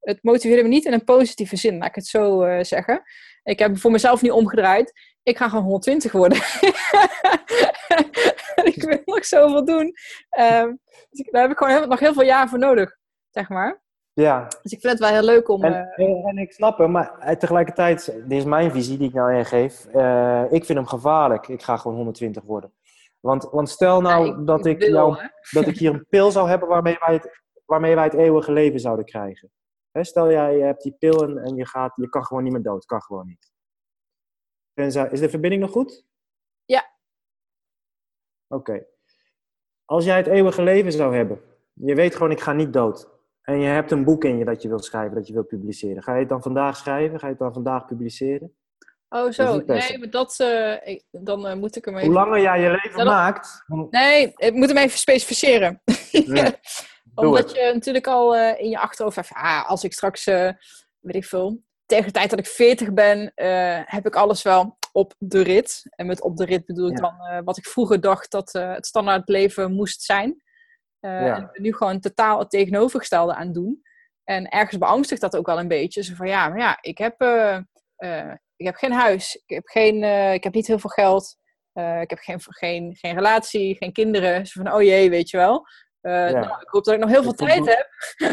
Het 0.00 0.18
motiveerde 0.22 0.62
me 0.62 0.68
niet 0.68 0.84
in 0.84 0.92
een 0.92 1.04
positieve 1.04 1.56
zin, 1.56 1.78
laat 1.78 1.88
ik 1.88 1.94
het 1.94 2.06
zo 2.06 2.44
uh, 2.44 2.62
zeggen. 2.62 3.02
Ik 3.42 3.58
heb 3.58 3.78
voor 3.78 3.90
mezelf 3.90 4.22
niet 4.22 4.32
omgedraaid. 4.32 4.92
ik 5.22 5.36
ga 5.36 5.48
gewoon 5.48 5.64
120 5.64 6.12
worden. 6.12 6.38
ik 8.72 8.82
wil 8.82 9.02
nog 9.04 9.24
zoveel 9.24 9.64
doen. 9.64 9.94
Um, 10.38 10.80
dus 11.10 11.28
daar 11.30 11.42
heb 11.42 11.50
ik 11.50 11.58
gewoon 11.58 11.78
heel, 11.78 11.86
nog 11.86 12.00
heel 12.00 12.12
veel 12.12 12.24
jaar 12.24 12.48
voor 12.48 12.58
nodig, 12.58 12.96
zeg 13.30 13.48
maar. 13.48 13.82
Ja. 14.12 14.48
Dus 14.62 14.72
ik 14.72 14.80
vind 14.80 14.92
het 14.92 14.98
wel 14.98 15.10
heel 15.10 15.22
leuk 15.22 15.48
om... 15.48 15.64
En, 15.64 15.92
uh... 15.96 16.28
en 16.28 16.38
ik 16.38 16.52
snap 16.52 16.78
hem, 16.78 16.90
maar 16.90 17.36
tegelijkertijd, 17.38 18.06
dit 18.06 18.38
is 18.38 18.44
mijn 18.44 18.70
visie 18.70 18.98
die 18.98 19.08
ik 19.08 19.14
nou 19.14 19.34
ingeef. 19.34 19.86
Ik 20.50 20.64
vind 20.64 20.78
hem 20.78 20.86
gevaarlijk. 20.86 21.48
Ik 21.48 21.62
ga 21.62 21.76
gewoon 21.76 21.96
120 21.96 22.42
worden. 22.42 22.72
Want, 23.20 23.44
want 23.44 23.68
stel 23.68 24.00
nou 24.00 24.26
ja, 24.26 24.32
ik, 24.32 24.46
dat, 24.46 24.66
ik, 24.66 24.78
wil, 24.78 24.88
jou, 24.88 25.16
dat 25.50 25.66
ik 25.66 25.78
hier 25.78 25.92
een 25.92 26.06
pil 26.08 26.30
zou 26.30 26.48
hebben 26.48 26.68
waarmee 26.68 26.96
wij 26.98 27.14
het, 27.14 27.42
waarmee 27.64 27.94
wij 27.94 28.04
het 28.04 28.14
eeuwige 28.14 28.52
leven 28.52 28.80
zouden 28.80 29.04
krijgen. 29.04 29.50
He, 29.90 30.04
stel 30.04 30.30
jij 30.30 30.56
je 30.56 30.62
hebt 30.62 30.82
die 30.82 30.96
pil 30.98 31.22
en, 31.22 31.38
en 31.38 31.54
je, 31.54 31.66
gaat, 31.66 31.92
je 31.96 32.08
kan 32.08 32.24
gewoon 32.24 32.42
niet 32.42 32.52
meer 32.52 32.62
dood. 32.62 32.84
Kan 32.84 33.02
gewoon 33.02 33.26
niet. 33.26 33.52
Is 34.74 35.20
de 35.20 35.28
verbinding 35.28 35.62
nog 35.62 35.70
goed? 35.70 36.06
Ja. 36.64 36.90
Oké. 38.46 38.86
Als 39.84 40.04
jij 40.04 40.16
het 40.16 40.26
eeuwige 40.26 40.62
leven 40.62 40.92
zou 40.92 41.14
hebben, 41.14 41.40
je 41.72 41.94
weet 41.94 42.14
gewoon 42.14 42.30
ik 42.30 42.40
ga 42.40 42.52
niet 42.52 42.72
dood. 42.72 43.08
En 43.42 43.58
je 43.58 43.66
hebt 43.66 43.90
een 43.90 44.04
boek 44.04 44.24
in 44.24 44.38
je 44.38 44.44
dat 44.44 44.62
je 44.62 44.68
wilt 44.68 44.84
schrijven, 44.84 45.14
dat 45.14 45.26
je 45.26 45.32
wilt 45.32 45.46
publiceren. 45.46 46.02
Ga 46.02 46.14
je 46.14 46.20
het 46.20 46.28
dan 46.28 46.42
vandaag 46.42 46.76
schrijven? 46.76 47.18
Ga 47.18 47.26
je 47.26 47.32
het 47.32 47.42
dan 47.42 47.52
vandaag 47.52 47.86
publiceren? 47.86 48.54
Oh, 49.12 49.30
zo. 49.30 49.62
Nee, 49.66 49.98
maar 49.98 50.10
dat, 50.10 50.36
uh, 50.40 50.86
ik, 50.86 51.04
dan 51.10 51.46
uh, 51.46 51.54
moet 51.54 51.76
ik 51.76 51.84
hem 51.84 51.94
even... 51.96 52.06
Hoe 52.06 52.16
langer 52.16 52.40
jij 52.40 52.60
je 52.60 52.80
leven 52.82 53.04
maakt... 53.04 53.64
Nee, 53.90 54.32
ik 54.36 54.54
moet 54.54 54.68
hem 54.68 54.76
even 54.76 54.98
specificeren. 54.98 55.82
Ja. 56.10 56.52
Omdat 57.14 57.52
je 57.52 57.70
natuurlijk 57.74 58.06
al 58.06 58.36
uh, 58.36 58.60
in 58.60 58.68
je 58.68 58.78
achterhoofd 58.78 59.16
hebt... 59.16 59.28
Ah, 59.32 59.68
als 59.68 59.84
ik 59.84 59.92
straks, 59.92 60.24
weet 60.24 61.14
ik 61.14 61.24
veel... 61.24 61.62
Tegen 61.86 62.06
de 62.06 62.12
tijd 62.12 62.30
dat 62.30 62.38
ik 62.38 62.46
40 62.46 62.92
ben, 62.92 63.32
heb 63.84 64.06
ik 64.06 64.16
alles 64.16 64.42
wel 64.42 64.78
op 64.92 65.14
de 65.18 65.42
rit. 65.42 65.82
En 65.90 66.06
met 66.06 66.22
op 66.22 66.36
de 66.36 66.44
rit 66.44 66.66
bedoel 66.66 66.88
ik 66.88 66.98
ja. 66.98 67.00
dan 67.00 67.44
wat 67.44 67.56
ik 67.56 67.66
vroeger 67.66 68.00
dacht 68.00 68.30
dat 68.30 68.52
het 68.52 68.86
standaard 68.86 69.28
leven 69.28 69.72
moest 69.72 70.02
zijn. 70.02 70.42
Ja. 71.00 71.34
En 71.36 71.42
ik 71.42 71.52
ben 71.52 71.62
nu 71.62 71.74
gewoon 71.74 72.00
totaal 72.00 72.38
het 72.38 72.50
tegenovergestelde 72.50 73.34
aan 73.34 73.52
doen. 73.52 73.82
En 74.24 74.48
ergens 74.48 74.78
beangstigt 74.78 75.20
dat 75.20 75.36
ook 75.36 75.46
wel 75.46 75.58
een 75.58 75.68
beetje. 75.68 76.02
Zo 76.02 76.14
van 76.14 76.28
ja, 76.28 76.48
maar 76.48 76.58
ja, 76.58 76.78
ik 76.80 76.98
heb 76.98 77.16
ik 78.60 78.66
heb 78.66 78.74
geen 78.74 78.92
huis, 78.92 79.34
ik 79.46 79.54
heb, 79.54 79.66
geen, 79.66 80.02
uh, 80.02 80.32
ik 80.32 80.44
heb 80.44 80.54
niet 80.54 80.66
heel 80.66 80.78
veel 80.78 80.90
geld, 80.90 81.36
uh, 81.74 82.00
ik 82.00 82.10
heb 82.10 82.18
geen, 82.18 82.40
geen, 82.40 82.96
geen 82.96 83.14
relatie, 83.14 83.76
geen 83.76 83.92
kinderen. 83.92 84.46
Zo 84.46 84.62
van, 84.62 84.72
oh 84.72 84.82
jee, 84.82 85.10
weet 85.10 85.30
je 85.30 85.36
wel. 85.36 85.66
Uh, 86.02 86.30
ja. 86.30 86.40
nou, 86.40 86.60
ik 86.60 86.68
hoop 86.68 86.84
dat 86.84 86.94
ik 86.94 87.00
nog 87.00 87.10
heel 87.10 87.22
veel 87.22 87.32
tijd 87.32 87.66
heb. 87.66 87.88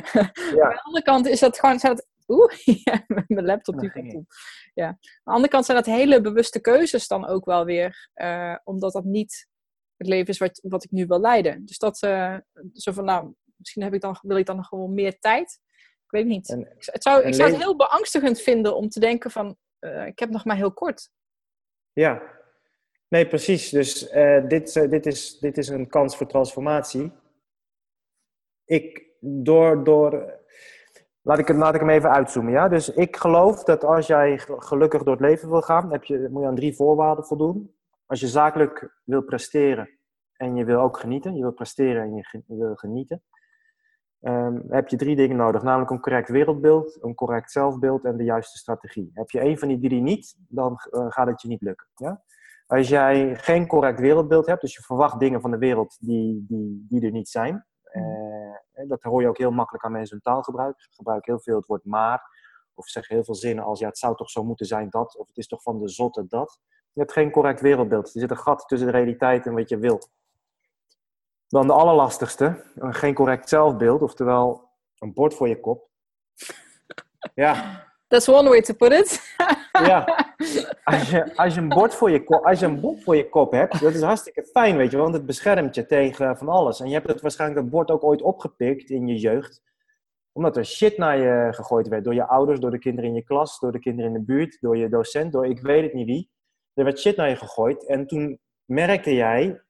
ja. 0.56 0.63
Aan 0.63 0.74
de 0.74 0.82
andere 0.84 1.04
kant 1.04 1.28
is 1.28 1.40
dat 1.40 1.60
gewoon... 1.60 1.80
Zijn 1.80 1.96
dat, 1.96 2.08
Oeh, 2.28 2.54
ja, 2.84 3.04
mijn 3.08 3.46
laptop 3.46 3.80
die 3.80 3.92
komt 3.92 4.16
op. 4.16 4.26
Ja. 4.74 4.88
Aan 4.88 4.98
de 5.24 5.32
andere 5.32 5.52
kant 5.52 5.66
zijn 5.66 5.78
dat 5.78 5.86
hele 5.86 6.22
bewuste 6.22 6.60
keuzes 6.60 7.08
dan 7.08 7.28
ook 7.28 7.46
wel 7.46 7.66
weer. 7.66 8.10
omdat 8.63 8.94
dat 8.94 9.04
niet 9.04 9.48
het 9.98 10.08
leven 10.08 10.28
is 10.28 10.38
wat, 10.38 10.60
wat 10.63 10.84
ik 10.84 10.92
nu 10.92 11.06
wil 11.06 11.20
leiden. 11.20 11.66
Dus 11.66 11.78
dat, 11.78 11.98
zo 12.74 12.92
van, 12.92 13.06
nou, 13.06 13.34
misschien 13.56 13.84
heb 13.84 13.94
ik 13.94 14.02
dan, 14.02 14.20
wil 14.22 14.38
ik 14.38 14.46
dan 14.46 14.56
nog 14.56 14.68
gewoon 14.68 14.94
meer 14.94 15.20
tijd. 15.20 15.60
Ik 16.04 16.12
weet 16.12 16.26
niet. 16.26 16.50
En, 16.50 16.60
ik, 16.60 17.02
zou, 17.02 17.24
ik 17.24 17.34
zou 17.34 17.50
het 17.50 17.62
heel 17.62 17.76
beangstigend 17.76 18.42
vinden 18.42 18.76
om 18.76 18.90
te 18.90 19.00
denken 19.00 19.32
van 19.32 19.58
uh, 19.80 20.06
ik 20.06 20.20
heb 20.20 20.30
nog 20.30 20.46
maar 20.46 20.56
heel 20.56 20.74
kort. 20.74 21.10
Ja, 21.94 22.22
nee, 23.08 23.28
precies. 23.28 23.70
Dus 23.70 24.12
uh, 24.13 24.48
dit, 24.48 24.76
uh, 24.76 24.90
dit, 24.90 25.06
is, 25.06 25.40
dit 25.40 25.58
is 25.58 25.68
een 25.68 25.88
kans 25.88 26.18
voor 26.18 26.28
transformatie. 26.28 27.12
Ik, 28.66 29.06
door, 29.20 29.84
door, 29.84 30.40
laat, 31.22 31.40
ik, 31.40 31.50
laat 31.50 31.74
ik 31.74 31.80
hem 31.80 31.90
even 31.90 32.12
uitzoomen. 32.12 32.52
Ja? 32.52 32.68
Dus 32.68 32.90
ik 32.90 33.16
geloof 33.16 33.63
dat 33.63 33.84
als 33.84 34.08
jij 34.08 34.38
gelukkig 34.48 35.04
door 35.04 35.13
het 35.13 35.26
leven 35.26 35.50
wil 35.50 35.62
gaan, 35.62 35.92
heb 35.92 36.04
je, 36.04 36.28
moet 36.30 36.42
je 36.42 36.48
aan 36.48 36.56
drie 36.56 36.76
voorwaarden 36.76 37.26
voldoen. 37.26 37.76
Als 38.06 38.20
je 38.20 38.28
zakelijk 38.28 39.00
wil 39.04 39.22
presteren 39.22 39.90
en 40.34 40.56
je 40.56 40.66
wil 40.66 40.80
ook 40.80 41.00
genieten, 41.00 41.36
je 41.36 41.42
wil 41.42 41.54
presteren 41.54 42.02
en 42.02 42.16
je 42.16 42.44
wil 42.48 42.76
genieten, 42.76 43.24
um, 44.28 44.63
heb 44.68 44.88
je 44.88 44.98
drie 44.98 45.16
dingen 45.16 45.38
nodig. 45.38 45.63
Namelijk 45.63 45.92
een 45.92 46.00
correct 46.00 46.30
wereldbeeld, 46.30 46.98
een 47.02 47.16
correct 47.16 47.52
zelfbeeld 47.52 48.06
en 48.06 48.18
de 48.18 48.24
juiste 48.24 48.58
strategie. 48.58 49.12
Heb 49.13 49.30
je 49.30 49.40
één 49.40 49.58
van 49.58 49.68
die 49.68 49.80
drie 49.80 50.02
niet, 50.02 50.36
dan 50.48 50.72
uh, 50.92 51.06
gaat 51.10 51.28
het 51.28 51.42
je 51.42 51.48
niet 51.48 51.62
lukken. 51.62 51.88
Ja? 51.96 52.24
Als 52.68 52.88
jij 52.88 53.36
geen 53.36 53.68
correct 53.68 54.00
wereldbeeld 54.00 54.46
hebt, 54.46 54.62
dus 54.62 54.76
je 54.76 54.82
verwacht 54.82 55.20
dingen 55.20 55.42
van 55.42 55.52
de 55.52 55.58
wereld 55.58 55.98
die, 56.00 56.46
die, 56.48 56.86
die 56.90 57.06
er 57.06 57.12
niet 57.12 57.30
zijn. 57.30 57.66
Uh, 57.94 58.88
dat 58.88 59.04
hoor 59.04 59.22
je 59.22 59.28
ook 59.28 59.38
heel 59.38 59.52
makkelijk 59.52 59.86
aan 59.86 59.92
mensen 59.92 60.20
hun 60.22 60.34
taalgebruik. 60.34 60.82
Ze 60.82 60.90
gebruiken 60.96 61.34
heel 61.34 61.42
veel 61.42 61.56
het 61.56 61.66
woord 61.66 61.86
maar. 61.86 62.22
Of 62.74 62.88
zeggen 62.88 63.16
heel 63.16 63.24
veel 63.24 63.36
zinnen 63.36 63.63
als 63.63 63.80
ja, 63.80 63.88
het 63.88 63.98
zou 63.98 64.16
toch 64.16 64.30
zo 64.30 64.44
moeten 64.44 64.66
zijn 64.66 64.90
dat. 64.90 65.18
Of 65.18 65.28
het 65.28 65.38
is 65.38 65.48
toch 65.48 65.62
van 65.62 65.80
de 65.80 65.90
zotte 65.90 66.26
dat. 66.28 66.60
Je 66.94 67.00
hebt 67.00 67.13
geen 67.13 67.32
correct 67.32 67.62
wereldbeeld. 67.62 68.13
Er 68.13 68.20
zit 68.20 68.32
een 68.32 68.38
gat 68.38 68.68
tussen 68.68 68.88
de 68.88 68.94
realiteit 68.94 69.46
en 69.46 69.54
wat 69.54 69.70
je 69.70 69.78
wilt. 69.78 70.10
Dan 71.48 71.68
de 71.68 71.74
allerlastigste, 71.74 72.64
geen 72.76 73.14
correct 73.14 73.50
zelfbeeld, 73.50 74.02
oftewel 74.02 74.70
een 74.98 75.14
bord 75.14 75.34
voor 75.34 75.48
je 75.48 75.60
kop. 75.60 75.90
Ja. 77.34 77.86
That's 78.08 78.30
one 78.30 78.50
way 78.50 78.62
to 78.62 78.74
put 78.74 78.92
it. 78.92 79.36
ja. 79.88 80.26
Als 80.84 81.10
je, 81.10 81.36
als, 81.36 81.54
je 81.54 81.62
een 81.62 81.70
bord 81.70 81.96
voor 81.96 82.12
je 82.12 82.24
kop, 82.24 82.46
als 82.46 82.60
je 82.60 82.66
een 82.66 82.80
bord 82.80 83.04
voor 83.04 83.16
je 83.16 83.30
kop 83.30 83.52
hebt, 83.52 83.82
dat 83.82 83.94
is 83.94 84.02
hartstikke 84.02 84.44
fijn, 84.44 84.78
weet 84.78 84.92
je, 84.92 84.98
want 84.98 85.14
het 85.14 85.26
beschermt 85.26 85.76
je 85.76 85.86
tegen 85.86 86.38
van 86.38 86.50
alles. 86.50 86.80
En 86.80 86.88
je 86.88 86.94
hebt 86.94 87.08
het 87.08 87.22
waarschijnlijk 87.22 87.62
dat 87.62 87.70
bord 87.70 87.92
ook 87.92 88.04
ooit 88.04 88.22
opgepikt 88.22 88.90
in 88.90 89.08
je 89.08 89.18
jeugd, 89.18 89.62
omdat 90.32 90.58
er 90.58 90.66
shit 90.66 90.98
naar 90.98 91.18
je 91.18 91.54
gegooid 91.54 91.88
werd 91.88 92.04
door 92.04 92.14
je 92.14 92.28
ouders, 92.28 92.60
door 92.60 92.72
de 92.72 92.80
kinderen 92.80 93.10
in 93.10 93.16
je 93.16 93.24
klas, 93.24 93.60
door 93.60 93.72
de 93.72 93.80
kinderen 93.80 94.14
in 94.14 94.18
de 94.18 94.26
buurt, 94.26 94.58
door 94.62 94.78
je 94.78 94.90
docent, 94.90 95.32
door 95.32 95.48
ik 95.48 95.62
weet 95.62 95.84
het 95.84 95.94
niet 95.94 96.06
wie. 96.06 96.32
Er 96.74 96.84
werd 96.84 97.00
shit 97.00 97.16
naar 97.16 97.30
je 97.30 97.36
gegooid 97.36 97.86
en 97.86 98.08
toen 98.08 98.40
merkte 98.66 99.14
jij 99.14 99.62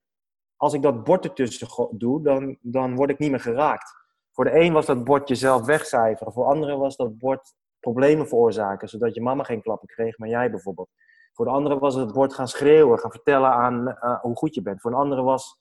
als 0.57 0.73
ik 0.73 0.81
dat 0.81 1.03
bord 1.03 1.25
ertussen 1.25 1.89
doe, 1.91 2.23
dan, 2.23 2.57
dan 2.61 2.95
word 2.95 3.09
ik 3.09 3.19
niet 3.19 3.29
meer 3.29 3.39
geraakt. 3.39 3.95
Voor 4.31 4.45
de 4.45 4.59
een 4.59 4.73
was 4.73 4.85
dat 4.85 5.03
bord 5.03 5.27
jezelf 5.27 5.65
wegcijferen. 5.65 6.33
Voor 6.33 6.45
anderen 6.45 6.79
was 6.79 6.95
dat 6.95 7.17
bord 7.17 7.53
problemen 7.79 8.27
veroorzaken, 8.27 8.89
zodat 8.89 9.15
je 9.15 9.21
mama 9.21 9.43
geen 9.43 9.61
klappen 9.61 9.87
kreeg, 9.87 10.17
maar 10.17 10.29
jij 10.29 10.51
bijvoorbeeld. 10.51 10.89
Voor 11.33 11.45
de 11.45 11.51
andere 11.51 11.79
was 11.79 11.95
het 11.95 12.13
bord 12.13 12.33
gaan 12.33 12.47
schreeuwen, 12.47 12.99
gaan 12.99 13.11
vertellen 13.11 13.49
aan 13.49 13.87
uh, 13.87 14.19
hoe 14.21 14.35
goed 14.35 14.55
je 14.55 14.61
bent. 14.61 14.81
Voor 14.81 14.91
een 14.91 14.97
andere 14.97 15.21
was 15.21 15.59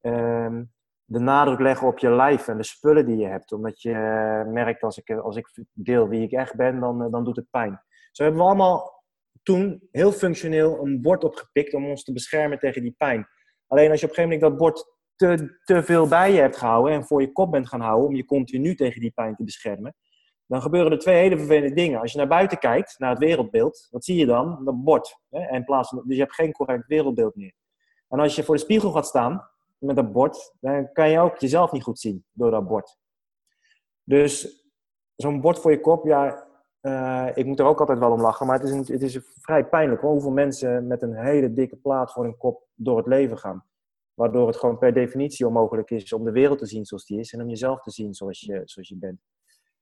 uh, 0.00 0.58
de 1.04 1.18
nadruk 1.18 1.60
leggen 1.60 1.86
op 1.86 1.98
je 1.98 2.10
lijf 2.10 2.48
en 2.48 2.56
de 2.56 2.62
spullen 2.62 3.06
die 3.06 3.16
je 3.16 3.26
hebt. 3.26 3.52
Omdat 3.52 3.82
je 3.82 3.90
uh, 3.90 4.52
merkt, 4.52 4.82
als 4.82 4.98
ik, 4.98 5.10
als 5.10 5.36
ik 5.36 5.48
deel 5.72 6.08
wie 6.08 6.22
ik 6.22 6.32
echt 6.32 6.56
ben, 6.56 6.80
dan, 6.80 7.10
dan 7.10 7.24
doet 7.24 7.36
het 7.36 7.50
pijn. 7.50 7.82
Zo 8.10 8.22
hebben 8.22 8.40
we 8.40 8.46
allemaal 8.46 9.04
toen 9.42 9.88
heel 9.90 10.12
functioneel 10.12 10.78
een 10.84 11.00
bord 11.00 11.24
opgepikt 11.24 11.74
om 11.74 11.86
ons 11.86 12.04
te 12.04 12.12
beschermen 12.12 12.58
tegen 12.58 12.82
die 12.82 12.94
pijn. 12.98 13.28
Alleen 13.72 13.90
als 13.90 14.00
je 14.00 14.06
op 14.06 14.10
een 14.10 14.16
gegeven 14.16 14.40
moment 14.40 14.40
dat 14.40 14.56
bord 14.56 14.96
te, 15.16 15.58
te 15.64 15.82
veel 15.82 16.08
bij 16.08 16.32
je 16.32 16.40
hebt 16.40 16.56
gehouden 16.56 16.92
en 16.92 17.04
voor 17.04 17.20
je 17.20 17.32
kop 17.32 17.50
bent 17.50 17.68
gaan 17.68 17.80
houden 17.80 18.08
om 18.08 18.14
je 18.14 18.24
continu 18.24 18.74
tegen 18.74 19.00
die 19.00 19.10
pijn 19.10 19.34
te 19.34 19.44
beschermen, 19.44 19.94
dan 20.46 20.62
gebeuren 20.62 20.92
er 20.92 20.98
twee 20.98 21.16
hele 21.16 21.36
vervelende 21.36 21.74
dingen. 21.74 22.00
Als 22.00 22.12
je 22.12 22.18
naar 22.18 22.28
buiten 22.28 22.58
kijkt, 22.58 22.98
naar 22.98 23.10
het 23.10 23.18
wereldbeeld, 23.18 23.88
wat 23.90 24.04
zie 24.04 24.16
je 24.16 24.26
dan? 24.26 24.64
Dat 24.64 24.84
bord. 24.84 25.18
Hè? 25.30 25.54
In 25.54 25.64
plaats 25.64 25.90
dus 25.90 26.02
je 26.06 26.20
hebt 26.22 26.34
geen 26.34 26.52
correct 26.52 26.86
wereldbeeld 26.86 27.34
meer. 27.34 27.52
En 28.08 28.20
als 28.20 28.36
je 28.36 28.42
voor 28.42 28.54
de 28.54 28.60
spiegel 28.60 28.90
gaat 28.90 29.06
staan 29.06 29.48
met 29.78 29.96
dat 29.96 30.12
bord, 30.12 30.54
dan 30.60 30.92
kan 30.92 31.10
je 31.10 31.18
ook 31.18 31.38
jezelf 31.38 31.72
niet 31.72 31.82
goed 31.82 31.98
zien 31.98 32.24
door 32.32 32.50
dat 32.50 32.68
bord. 32.68 32.98
Dus 34.04 34.64
zo'n 35.16 35.40
bord 35.40 35.58
voor 35.58 35.70
je 35.70 35.80
kop, 35.80 36.04
ja, 36.04 36.46
uh, 36.82 37.28
ik 37.34 37.46
moet 37.46 37.58
er 37.58 37.66
ook 37.66 37.80
altijd 37.80 37.98
wel 37.98 38.12
om 38.12 38.20
lachen, 38.20 38.46
maar 38.46 38.60
het 38.60 38.68
is, 38.68 38.74
een, 38.74 38.94
het 38.94 39.02
is 39.02 39.18
vrij 39.40 39.64
pijnlijk 39.64 40.00
hoeveel 40.00 40.30
mensen 40.30 40.86
met 40.86 41.02
een 41.02 41.16
hele 41.16 41.52
dikke 41.52 41.76
plaat 41.76 42.12
voor 42.12 42.24
hun 42.24 42.36
kop 42.36 42.66
door 42.74 42.96
het 42.96 43.06
leven 43.06 43.38
gaan. 43.38 43.64
Waardoor 44.14 44.46
het 44.46 44.56
gewoon 44.56 44.78
per 44.78 44.92
definitie 44.92 45.46
onmogelijk 45.46 45.90
is 45.90 46.12
om 46.12 46.24
de 46.24 46.32
wereld 46.32 46.58
te 46.58 46.66
zien 46.66 46.84
zoals 46.84 47.06
die 47.06 47.18
is 47.18 47.32
en 47.32 47.42
om 47.42 47.48
jezelf 47.48 47.82
te 47.82 47.90
zien 47.90 48.14
zoals 48.14 48.40
je, 48.40 48.62
zoals 48.64 48.88
je 48.88 48.96
bent. 48.96 49.20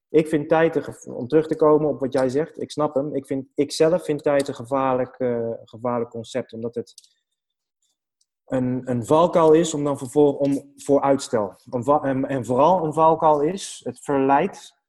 Ik 0.09 0.29
vind 0.29 0.49
tijd, 0.49 1.07
om 1.07 1.29
terug 1.29 1.47
te 1.47 1.57
komen 1.57 1.89
op 1.89 2.01
wat 2.01 2.13
jij 2.13 2.29
zegt, 2.29 2.61
ik 2.61 2.71
snap 2.71 2.95
hem. 2.95 3.15
Ik, 3.15 3.27
vind, 3.27 3.47
ik 3.55 3.73
zelf 3.73 4.05
vind 4.05 4.23
tijd 4.23 4.49
een 4.49 4.55
gevaarlijk, 4.55 5.19
uh, 5.19 5.51
gevaarlijk 5.65 6.11
concept, 6.11 6.53
omdat 6.53 6.75
het 6.75 6.95
een, 8.47 8.91
een 8.91 9.07
valkuil 9.07 9.53
is 9.53 9.75
om 9.75 9.85
dan 9.85 9.99
voor, 9.99 10.49
voor 10.77 11.01
uitstel. 11.01 11.55
En, 12.03 12.25
en 12.25 12.45
vooral 12.45 12.85
een 12.85 12.93
valkuil 12.93 13.41
is, 13.41 13.81
het 13.85 14.01
verleidt 14.01 14.80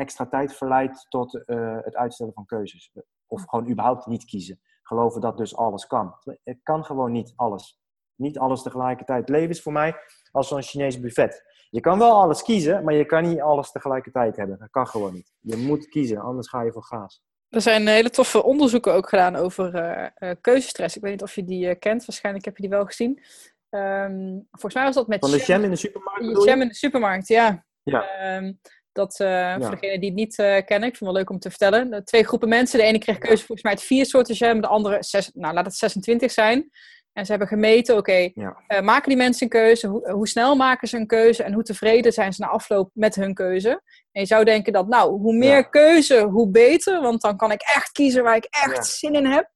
extra 0.00 0.26
tijd 0.26 0.54
verleidt 0.54 1.06
tot 1.08 1.34
uh, 1.34 1.78
het 1.80 1.96
uitstellen 1.96 2.32
van 2.32 2.46
keuzes. 2.46 2.92
Of 3.26 3.44
gewoon 3.46 3.70
überhaupt 3.70 4.06
niet 4.06 4.24
kiezen. 4.24 4.60
Geloven 4.82 5.20
dat 5.20 5.36
dus 5.36 5.56
alles 5.56 5.86
kan. 5.86 6.14
Het 6.44 6.58
kan 6.62 6.84
gewoon 6.84 7.12
niet 7.12 7.32
alles. 7.36 7.80
Niet 8.14 8.38
alles 8.38 8.62
tegelijkertijd. 8.62 9.28
leven 9.28 9.50
is 9.50 9.62
voor 9.62 9.72
mij 9.72 9.96
als 10.30 10.48
zo'n 10.48 10.62
Chinees 10.62 11.00
buffet. 11.00 11.42
Je 11.70 11.80
kan 11.80 11.98
wel 11.98 12.12
alles 12.12 12.42
kiezen, 12.42 12.84
maar 12.84 12.94
je 12.94 13.04
kan 13.04 13.28
niet 13.28 13.40
alles 13.40 13.70
tegelijkertijd 13.72 14.36
hebben. 14.36 14.58
Dat 14.58 14.70
kan 14.70 14.86
gewoon 14.86 15.12
niet. 15.12 15.32
Je 15.40 15.56
moet 15.56 15.88
kiezen, 15.88 16.18
anders 16.18 16.48
ga 16.48 16.62
je 16.62 16.72
voor 16.72 16.84
gaas. 16.84 17.22
Er 17.48 17.60
zijn 17.60 17.86
hele 17.86 18.10
toffe 18.10 18.42
onderzoeken 18.42 18.94
ook 18.94 19.08
gedaan 19.08 19.36
over 19.36 19.74
uh, 20.18 20.30
keuzestress. 20.40 20.96
Ik 20.96 21.02
weet 21.02 21.10
niet 21.10 21.22
of 21.22 21.34
je 21.34 21.44
die 21.44 21.66
uh, 21.68 21.74
kent. 21.78 22.04
Waarschijnlijk 22.04 22.44
heb 22.44 22.56
je 22.56 22.62
die 22.62 22.70
wel 22.70 22.84
gezien. 22.84 23.22
Um, 23.70 24.46
volgens 24.50 24.74
mij 24.74 24.84
was 24.84 24.94
dat 24.94 25.06
met... 25.06 25.20
Van 25.20 25.30
de 25.30 25.44
jam 25.44 25.62
in 25.62 25.70
de 25.70 25.76
supermarkt? 25.76 26.34
De 26.34 26.44
jam 26.44 26.60
in 26.60 26.68
de 26.68 26.74
supermarkt, 26.74 27.28
ja. 27.28 27.64
Ja. 27.82 28.36
Um, 28.36 28.60
Dat, 28.92 29.20
uh, 29.20 29.54
Voor 29.54 29.70
degenen 29.70 30.00
die 30.00 30.08
het 30.08 30.18
niet 30.18 30.38
uh, 30.38 30.46
kennen, 30.46 30.88
ik 30.88 30.96
vind 30.96 30.98
het 30.98 31.00
wel 31.00 31.12
leuk 31.12 31.30
om 31.30 31.38
te 31.38 31.48
vertellen. 31.48 32.04
twee 32.04 32.24
groepen 32.24 32.48
mensen. 32.48 32.78
De 32.78 32.84
ene 32.84 32.98
kreeg 32.98 33.18
keuze 33.18 33.44
volgens 33.44 33.62
mij 33.62 33.72
uit 33.72 33.82
vier 33.82 34.06
soorten 34.06 34.34
jam. 34.34 34.60
De 34.60 34.66
andere, 34.66 34.96
zes, 35.00 35.30
nou 35.34 35.54
laat 35.54 35.64
het 35.64 35.74
26 35.74 36.30
zijn. 36.30 36.70
En 37.12 37.24
ze 37.24 37.30
hebben 37.30 37.48
gemeten, 37.48 37.96
oké, 37.96 38.10
okay, 38.10 38.32
ja. 38.34 38.56
uh, 38.68 38.80
maken 38.80 39.08
die 39.08 39.16
mensen 39.16 39.42
een 39.42 39.48
keuze? 39.48 39.86
Hoe, 39.86 40.10
hoe, 40.10 40.28
snel 40.28 40.56
maken 40.56 40.88
ze 40.88 40.96
een 40.96 41.06
keuze? 41.06 41.42
En 41.42 41.52
hoe 41.52 41.62
tevreden 41.62 42.12
zijn 42.12 42.32
ze 42.32 42.42
na 42.42 42.48
afloop 42.48 42.90
met 42.94 43.14
hun 43.14 43.34
keuze? 43.34 43.70
En 44.12 44.20
je 44.20 44.26
zou 44.26 44.44
denken 44.44 44.72
dat, 44.72 44.88
nou, 44.88 45.20
hoe 45.20 45.34
meer 45.34 45.56
ja. 45.56 45.62
keuze, 45.62 46.22
hoe 46.22 46.50
beter. 46.50 47.00
Want 47.00 47.20
dan 47.20 47.36
kan 47.36 47.52
ik 47.52 47.60
echt 47.60 47.92
kiezen 47.92 48.22
waar 48.22 48.36
ik 48.36 48.46
echt 48.50 48.86
zin 48.86 49.14
in 49.14 49.26
heb. 49.26 49.50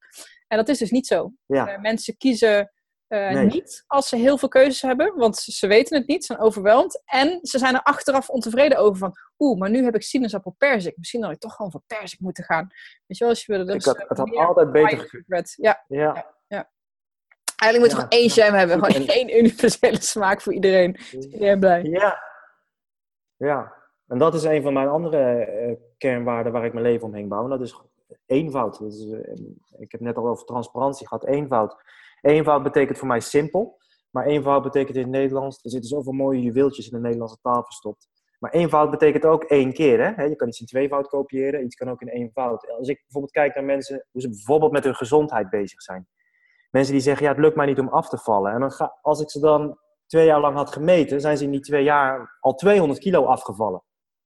En 0.48 0.56
dat 0.56 0.68
is 0.68 0.78
dus 0.78 0.90
niet 0.90 1.06
zo. 1.06 1.32
mensen 1.80 2.16
kiezen 2.16 2.72
uh, 3.14 3.30
nee. 3.30 3.46
niet 3.46 3.84
als 3.86 4.08
ze 4.08 4.16
heel 4.16 4.38
veel 4.38 4.48
keuzes 4.48 4.82
hebben, 4.82 5.16
want 5.16 5.36
ze 5.36 5.66
weten 5.66 5.98
het 5.98 6.06
niet, 6.06 6.24
ze 6.24 6.32
zijn 6.32 6.46
overweldigd. 6.46 7.02
En 7.04 7.38
ze 7.42 7.58
zijn 7.58 7.74
er 7.74 7.82
achteraf 7.82 8.28
ontevreden 8.28 8.78
over 8.78 8.98
van, 8.98 9.14
oeh, 9.38 9.58
maar 9.58 9.70
nu 9.70 9.84
heb 9.84 9.94
ik 9.94 10.02
sinaasappel 10.02 10.54
persik. 10.58 10.96
Misschien 10.96 11.22
had 11.22 11.32
ik 11.32 11.38
toch 11.38 11.54
gewoon 11.54 11.70
voor 11.70 11.82
persik 11.86 12.20
moeten 12.20 12.44
gaan. 12.44 12.68
Weet 13.06 13.18
je 13.18 13.24
wel, 13.24 13.28
als 13.28 13.44
je 13.44 13.52
wilde. 13.52 13.72
Dus, 13.72 13.86
ik 13.86 13.98
had, 13.98 14.08
het 14.08 14.18
had 14.18 14.36
altijd 14.36 14.72
beter 14.72 14.98
gekund. 14.98 15.54
Ja. 15.56 15.84
Ja. 15.88 16.26
ja. 16.46 16.70
Eigenlijk 17.56 17.78
moet 17.78 17.90
je 17.90 18.08
gewoon 18.08 18.22
één 18.22 18.28
jam 18.28 18.54
hebben, 18.54 18.84
gewoon 18.84 19.08
één 19.08 19.38
universele 19.38 20.02
smaak 20.02 20.40
voor 20.40 20.52
iedereen. 20.52 20.94
Is 20.94 21.12
iedereen 21.12 21.60
blij. 21.60 21.82
Ja. 21.82 22.18
Ja. 23.36 23.72
En 24.08 24.18
dat 24.18 24.34
is 24.34 24.42
een 24.42 24.62
van 24.62 24.72
mijn 24.72 24.88
andere 24.88 25.48
uh, 25.68 25.76
kernwaarden 25.98 26.52
waar 26.52 26.64
ik 26.64 26.72
mijn 26.72 26.84
leven 26.84 27.06
omheen 27.06 27.28
bouw. 27.28 27.44
En 27.44 27.50
dat 27.50 27.60
is 27.60 27.80
eenvoud. 28.26 28.78
Dat 28.78 28.92
is, 28.92 29.04
uh, 29.04 29.18
ik 29.78 29.92
heb 29.92 30.00
net 30.00 30.16
al 30.16 30.28
over 30.28 30.44
transparantie 30.44 31.08
gehad. 31.08 31.24
Eenvoud. 31.24 31.76
Eenvoud 32.24 32.62
betekent 32.62 32.98
voor 32.98 33.08
mij 33.08 33.20
simpel. 33.20 33.76
Maar 34.10 34.26
eenvoud 34.26 34.62
betekent 34.62 34.96
in 34.96 35.02
het 35.02 35.10
Nederlands, 35.10 35.64
er 35.64 35.70
zitten 35.70 35.90
zoveel 35.90 36.12
mooie 36.12 36.40
juweeltjes 36.40 36.86
in 36.86 36.92
de 36.92 37.02
Nederlandse 37.02 37.38
taal 37.42 37.64
verstopt. 37.64 38.08
Maar 38.38 38.50
eenvoud 38.50 38.90
betekent 38.90 39.24
ook 39.24 39.44
één 39.44 39.72
keer. 39.72 40.16
Hè? 40.16 40.22
Je 40.22 40.36
kan 40.36 40.48
iets 40.48 40.60
in 40.60 40.66
tweevoud 40.66 41.08
kopiëren, 41.08 41.64
iets 41.64 41.74
kan 41.74 41.90
ook 41.90 42.00
in 42.00 42.08
eenvoud. 42.08 42.70
Als 42.78 42.88
ik 42.88 43.00
bijvoorbeeld 43.00 43.32
kijk 43.32 43.54
naar 43.54 43.64
mensen, 43.64 44.06
hoe 44.10 44.20
ze 44.20 44.28
bijvoorbeeld 44.28 44.72
met 44.72 44.84
hun 44.84 44.94
gezondheid 44.94 45.50
bezig 45.50 45.82
zijn. 45.82 46.08
Mensen 46.70 46.92
die 46.92 47.02
zeggen, 47.02 47.24
ja, 47.24 47.32
het 47.32 47.40
lukt 47.40 47.56
mij 47.56 47.66
niet 47.66 47.78
om 47.78 47.88
af 47.88 48.08
te 48.08 48.18
vallen. 48.18 48.52
En 48.52 48.60
dan 48.60 48.72
ga, 48.72 48.98
als 49.02 49.20
ik 49.20 49.30
ze 49.30 49.40
dan 49.40 49.78
twee 50.06 50.26
jaar 50.26 50.40
lang 50.40 50.56
had 50.56 50.72
gemeten, 50.72 51.20
zijn 51.20 51.36
ze 51.36 51.44
in 51.44 51.50
die 51.50 51.60
twee 51.60 51.84
jaar 51.84 52.36
al 52.40 52.54
200 52.54 53.00
kilo 53.00 53.24
afgevallen. 53.24 53.82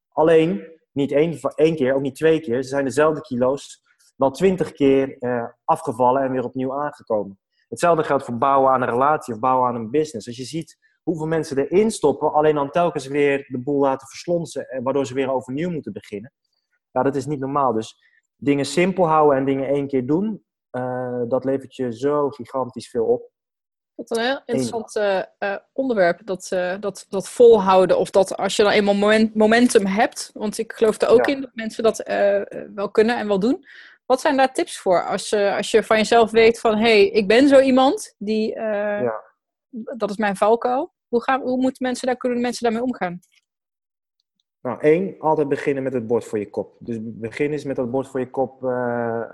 Alleen, 0.08 0.78
niet 0.92 1.12
één, 1.12 1.38
één 1.54 1.76
keer, 1.76 1.94
ook 1.94 2.02
niet 2.02 2.16
twee 2.16 2.40
keer. 2.40 2.62
Ze 2.62 2.68
zijn 2.68 2.84
dezelfde 2.84 3.20
kilo's 3.20 3.82
wel 4.16 4.30
twintig 4.30 4.72
keer 4.72 5.18
eh, 5.18 5.44
afgevallen 5.64 6.22
en 6.22 6.30
weer 6.32 6.44
opnieuw 6.44 6.74
aangekomen. 6.74 7.38
Hetzelfde 7.68 8.04
geldt 8.04 8.24
voor 8.24 8.38
bouwen 8.38 8.72
aan 8.72 8.82
een 8.82 8.88
relatie 8.88 9.34
of 9.34 9.40
bouwen 9.40 9.68
aan 9.68 9.74
een 9.74 9.90
business. 9.90 10.26
Als 10.26 10.36
je 10.36 10.44
ziet 10.44 10.76
hoeveel 11.02 11.26
mensen 11.26 11.58
erin 11.58 11.90
stoppen, 11.90 12.32
alleen 12.32 12.54
dan 12.54 12.70
telkens 12.70 13.06
weer 13.06 13.46
de 13.48 13.58
boel 13.58 13.80
laten 13.80 14.08
verslonsen, 14.08 14.68
en 14.68 14.82
waardoor 14.82 15.06
ze 15.06 15.14
weer 15.14 15.32
overnieuw 15.32 15.70
moeten 15.70 15.92
beginnen. 15.92 16.32
Ja, 16.90 17.02
dat 17.02 17.16
is 17.16 17.26
niet 17.26 17.40
normaal. 17.40 17.72
Dus 17.72 17.96
dingen 18.36 18.64
simpel 18.64 19.06
houden 19.06 19.38
en 19.38 19.44
dingen 19.44 19.68
één 19.68 19.86
keer 19.88 20.06
doen, 20.06 20.44
uh, 20.72 21.22
dat 21.28 21.44
levert 21.44 21.74
je 21.74 21.96
zo 21.96 22.28
gigantisch 22.28 22.90
veel 22.90 23.04
op. 23.04 23.30
Wat 23.94 24.10
een 24.10 24.24
heel 24.24 24.42
interessant 24.44 24.96
uh, 24.96 25.22
uh, 25.38 25.56
onderwerp, 25.72 26.20
dat, 26.24 26.48
dat, 26.80 27.06
dat 27.08 27.28
volhouden. 27.28 27.98
Of 27.98 28.10
dat 28.10 28.36
als 28.36 28.56
je 28.56 28.62
dan 28.62 28.72
eenmaal 28.72 28.94
moment, 28.94 29.34
momentum 29.34 29.86
hebt, 29.86 30.30
want 30.34 30.58
ik 30.58 30.72
geloof 30.72 31.00
er 31.00 31.08
ook 31.08 31.26
in 31.26 31.40
dat 31.40 31.50
mensen 31.54 31.82
dat 31.82 32.02
wel 32.74 32.90
kunnen 32.90 33.18
en 33.18 33.28
wel 33.28 33.38
doen. 33.38 33.64
Wat 34.08 34.20
zijn 34.20 34.36
daar 34.36 34.52
tips 34.52 34.78
voor 34.78 35.04
als, 35.04 35.28
je 35.28 35.54
als 35.56 35.70
je 35.70 35.82
van 35.82 35.96
jezelf 35.96 36.30
weet 36.30 36.60
van... 36.60 36.76
hé, 36.76 36.80
hey, 36.80 37.08
ik 37.08 37.28
ben 37.28 37.48
zo 37.48 37.60
iemand, 37.60 38.14
die, 38.18 38.54
uh, 38.56 38.62
ja. 39.02 39.22
dat 39.70 40.10
is 40.10 40.16
mijn 40.16 40.36
valkuil. 40.36 40.92
Hoe, 41.08 41.22
gaan, 41.22 41.40
hoe 41.40 41.56
moeten 41.56 41.86
mensen 41.86 42.06
daar, 42.06 42.16
kunnen 42.16 42.40
mensen 42.40 42.62
daarmee 42.62 42.82
omgaan? 42.82 43.18
Nou, 44.60 44.80
één, 44.80 45.18
altijd 45.18 45.48
beginnen 45.48 45.82
met 45.82 45.92
het 45.92 46.06
bord 46.06 46.24
voor 46.24 46.38
je 46.38 46.50
kop. 46.50 46.76
Dus 46.78 46.96
begin 47.00 47.52
eens 47.52 47.64
met 47.64 47.76
dat 47.76 47.90
bord 47.90 48.08
voor 48.08 48.20
je 48.20 48.30
kop 48.30 48.62
uh, 48.62 48.70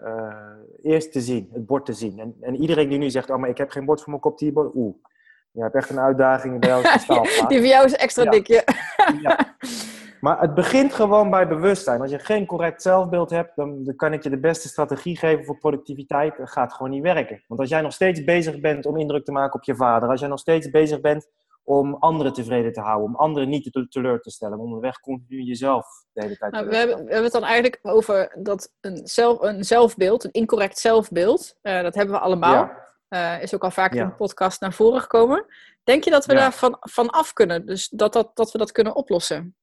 uh, 0.04 0.36
eerst 0.82 1.12
te 1.12 1.20
zien, 1.20 1.50
het 1.52 1.66
bord 1.66 1.86
te 1.86 1.92
zien. 1.92 2.18
En, 2.18 2.36
en, 2.40 2.56
iedereen 2.56 2.88
die 2.88 2.98
nu 2.98 3.10
zegt, 3.10 3.30
oh, 3.30 3.36
maar 3.36 3.50
ik 3.50 3.58
heb 3.58 3.70
geen 3.70 3.84
bord 3.84 4.00
voor 4.00 4.08
mijn 4.08 4.20
kop, 4.20 4.38
Tibor, 4.38 4.70
oeh. 4.74 4.94
Je 5.50 5.62
hebt 5.62 5.74
echt 5.74 5.90
een 5.90 6.00
uitdaging 6.00 6.60
bij 6.60 6.68
jou. 6.68 6.82
die 7.48 7.58
voor 7.58 7.66
jou 7.66 7.84
is 7.84 7.94
extra 7.94 8.22
ja. 8.22 8.30
dik, 8.30 8.46
ja. 8.46 8.64
Maar 10.24 10.40
het 10.40 10.54
begint 10.54 10.94
gewoon 10.94 11.30
bij 11.30 11.48
bewustzijn. 11.48 12.00
Als 12.00 12.10
je 12.10 12.18
geen 12.18 12.46
correct 12.46 12.82
zelfbeeld 12.82 13.30
hebt, 13.30 13.56
dan, 13.56 13.84
dan 13.84 13.96
kan 13.96 14.12
ik 14.12 14.22
je 14.22 14.30
de 14.30 14.40
beste 14.40 14.68
strategie 14.68 15.16
geven 15.16 15.44
voor 15.44 15.58
productiviteit. 15.58 16.36
Dat 16.36 16.50
gaat 16.50 16.72
gewoon 16.72 16.90
niet 16.90 17.02
werken. 17.02 17.44
Want 17.46 17.60
als 17.60 17.68
jij 17.68 17.80
nog 17.80 17.92
steeds 17.92 18.24
bezig 18.24 18.60
bent 18.60 18.86
om 18.86 18.96
indruk 18.96 19.24
te 19.24 19.32
maken 19.32 19.54
op 19.54 19.64
je 19.64 19.76
vader, 19.76 20.08
als 20.08 20.20
jij 20.20 20.28
nog 20.28 20.38
steeds 20.38 20.70
bezig 20.70 21.00
bent 21.00 21.28
om 21.64 21.94
anderen 21.94 22.32
tevreden 22.32 22.72
te 22.72 22.80
houden, 22.80 23.08
om 23.08 23.16
anderen 23.16 23.48
niet 23.48 23.72
te 23.72 23.88
teleur 23.88 24.20
te 24.20 24.30
stellen, 24.30 24.58
om 24.58 24.64
onderweg 24.64 25.00
continu 25.00 25.42
jezelf 25.42 25.86
de 26.12 26.22
hele 26.22 26.36
tijd 26.36 26.52
nou, 26.52 26.68
we, 26.68 26.76
hebben, 26.76 26.96
we 26.96 27.02
hebben 27.02 27.22
het 27.22 27.32
dan 27.32 27.44
eigenlijk 27.44 27.78
over 27.82 28.36
dat 28.38 28.72
een, 28.80 29.00
zelf, 29.06 29.40
een 29.40 29.64
zelfbeeld, 29.64 30.24
een 30.24 30.32
incorrect 30.32 30.78
zelfbeeld, 30.78 31.56
uh, 31.62 31.82
dat 31.82 31.94
hebben 31.94 32.14
we 32.14 32.20
allemaal. 32.20 32.54
Ja. 32.54 32.82
Uh, 33.08 33.42
is 33.42 33.54
ook 33.54 33.64
al 33.64 33.70
vaak 33.70 33.94
ja. 33.94 34.02
in 34.02 34.08
de 34.08 34.14
podcast 34.14 34.60
naar 34.60 34.72
voren 34.72 35.00
gekomen. 35.00 35.46
Denk 35.82 36.04
je 36.04 36.10
dat 36.10 36.26
we 36.26 36.32
ja. 36.32 36.38
daar 36.38 36.52
van, 36.52 36.76
van 36.80 37.10
af 37.10 37.32
kunnen? 37.32 37.66
Dus 37.66 37.88
dat, 37.88 38.12
dat, 38.12 38.30
dat 38.34 38.52
we 38.52 38.58
dat 38.58 38.72
kunnen 38.72 38.94
oplossen? 38.94 39.56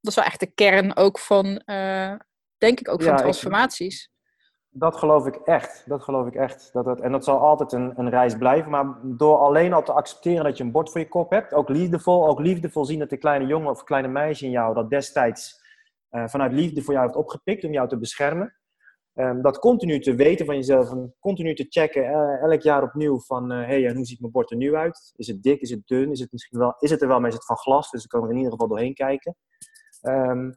Dat 0.00 0.10
is 0.10 0.14
wel 0.14 0.24
echt 0.24 0.40
de 0.40 0.52
kern 0.54 0.96
ook 0.96 1.18
van, 1.18 1.62
uh, 1.66 2.14
denk 2.58 2.80
ik 2.80 2.88
ook 2.88 3.02
van 3.02 3.12
ja, 3.12 3.18
transformaties. 3.18 4.02
Ik, 4.02 4.80
dat 4.80 4.96
geloof 4.96 5.26
ik 5.26 5.36
echt. 5.36 5.82
Dat 5.86 6.02
geloof 6.02 6.26
ik 6.26 6.34
echt. 6.34 6.72
Dat 6.72 6.84
dat, 6.84 7.00
en 7.00 7.12
dat 7.12 7.24
zal 7.24 7.38
altijd 7.38 7.72
een, 7.72 7.92
een 7.96 8.10
reis 8.10 8.36
blijven. 8.36 8.70
Maar 8.70 8.98
door 9.02 9.36
alleen 9.36 9.72
al 9.72 9.82
te 9.82 9.92
accepteren 9.92 10.44
dat 10.44 10.56
je 10.56 10.64
een 10.64 10.72
bord 10.72 10.90
voor 10.90 11.00
je 11.00 11.08
kop 11.08 11.30
hebt, 11.30 11.54
ook 11.54 11.68
liefdevol, 11.68 12.28
ook 12.28 12.40
liefdevol 12.40 12.84
zien 12.84 12.98
dat 12.98 13.10
de 13.10 13.16
kleine 13.16 13.46
jongen 13.46 13.70
of 13.70 13.84
kleine 13.84 14.08
meisje 14.08 14.44
in 14.44 14.50
jou 14.50 14.74
dat 14.74 14.90
destijds 14.90 15.66
uh, 16.10 16.28
vanuit 16.28 16.52
liefde 16.52 16.82
voor 16.82 16.94
jou 16.94 17.06
heeft 17.06 17.18
opgepikt 17.18 17.64
om 17.64 17.72
jou 17.72 17.88
te 17.88 17.98
beschermen. 17.98 18.56
Um, 19.14 19.42
dat 19.42 19.58
continu 19.58 20.00
te 20.00 20.14
weten 20.14 20.46
van 20.46 20.54
jezelf 20.54 20.90
en 20.90 21.14
continu 21.20 21.54
te 21.54 21.66
checken, 21.68 22.02
uh, 22.02 22.42
elk 22.42 22.62
jaar 22.62 22.82
opnieuw 22.82 23.20
van, 23.20 23.50
hé, 23.50 23.64
hey, 23.64 23.86
en 23.86 23.96
hoe 23.96 24.04
ziet 24.04 24.20
mijn 24.20 24.32
bord 24.32 24.50
er 24.50 24.56
nu 24.56 24.74
uit? 24.74 25.12
Is 25.16 25.26
het 25.26 25.42
dik, 25.42 25.60
is 25.60 25.70
het 25.70 25.86
dun, 25.86 26.10
is 26.10 26.20
het 26.20 26.32
misschien 26.32 26.58
wel, 26.58 26.74
is 26.78 26.90
het 26.90 27.02
er 27.02 27.08
wel, 27.08 27.20
maar 27.20 27.28
is 27.28 27.34
het 27.34 27.44
van 27.44 27.56
glas? 27.56 27.90
Dus 27.90 28.04
ik 28.04 28.08
kan 28.08 28.22
er 28.22 28.30
in 28.30 28.36
ieder 28.36 28.52
geval 28.52 28.68
doorheen 28.68 28.94
kijken. 28.94 29.36
Um, 30.02 30.52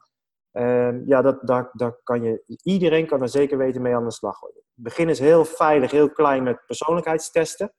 um, 0.52 1.04
ja, 1.08 1.22
dat, 1.22 1.40
daar, 1.42 1.70
daar 1.74 2.00
kan 2.04 2.24
je, 2.24 2.60
iedereen 2.64 3.08
kan 3.08 3.22
er 3.22 3.30
zeker 3.30 3.58
weten 3.58 3.82
mee 3.82 3.96
aan 3.96 4.06
de 4.06 4.12
slag. 4.12 4.40
Begin 4.74 5.10
is 5.10 5.20
heel 5.20 5.46
veilig, 5.46 5.92
heel 5.92 6.12
klein 6.12 6.44
met 6.44 6.66
persoonlijkheidstesten. 6.66 7.74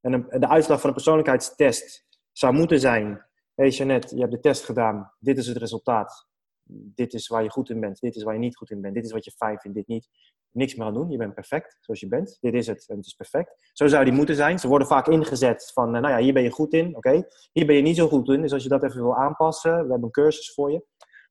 En 0.00 0.26
de 0.28 0.48
uitslag 0.48 0.80
van 0.80 0.88
een 0.88 0.94
persoonlijkheidstest 0.94 2.06
zou 2.32 2.52
moeten 2.52 2.80
zijn: 2.80 3.06
Hé 3.54 3.64
hey 3.64 3.68
Jeannette, 3.68 4.14
je 4.14 4.20
hebt 4.20 4.32
de 4.32 4.40
test 4.40 4.64
gedaan, 4.64 5.12
dit 5.18 5.38
is 5.38 5.46
het 5.46 5.56
resultaat. 5.56 6.26
Dit 6.70 7.14
is 7.14 7.28
waar 7.28 7.42
je 7.42 7.50
goed 7.50 7.70
in 7.70 7.80
bent, 7.80 8.00
dit 8.00 8.16
is 8.16 8.22
waar 8.22 8.34
je 8.34 8.40
niet 8.40 8.56
goed 8.56 8.70
in 8.70 8.80
bent, 8.80 8.94
dit 8.94 9.04
is 9.04 9.12
wat 9.12 9.24
je 9.24 9.30
fijn 9.30 9.58
vindt, 9.58 9.76
dit 9.76 9.86
niet. 9.86 10.08
Niks 10.50 10.74
meer 10.74 10.86
aan 10.86 10.94
doen, 10.94 11.10
je 11.10 11.16
bent 11.16 11.34
perfect 11.34 11.78
zoals 11.80 12.00
je 12.00 12.08
bent. 12.08 12.38
Dit 12.40 12.54
is 12.54 12.66
het 12.66 12.88
en 12.88 12.96
het 12.96 13.06
is 13.06 13.14
perfect. 13.14 13.70
Zo 13.72 13.86
zou 13.86 14.04
die 14.04 14.12
moeten 14.12 14.34
zijn. 14.34 14.58
Ze 14.58 14.68
worden 14.68 14.88
vaak 14.88 15.06
ingezet 15.06 15.70
van, 15.72 15.90
nou 15.90 16.08
ja, 16.08 16.18
hier 16.18 16.32
ben 16.32 16.42
je 16.42 16.50
goed 16.50 16.72
in, 16.72 16.96
oké. 16.96 17.26
Hier 17.52 17.66
ben 17.66 17.76
je 17.76 17.82
niet 17.82 17.96
zo 17.96 18.08
goed 18.08 18.28
in, 18.28 18.42
dus 18.42 18.52
als 18.52 18.62
je 18.62 18.68
dat 18.68 18.82
even 18.82 19.02
wil 19.02 19.16
aanpassen, 19.16 19.72
we 19.72 19.76
hebben 19.76 20.02
een 20.02 20.10
cursus 20.10 20.54
voor 20.54 20.72
je. 20.72 20.84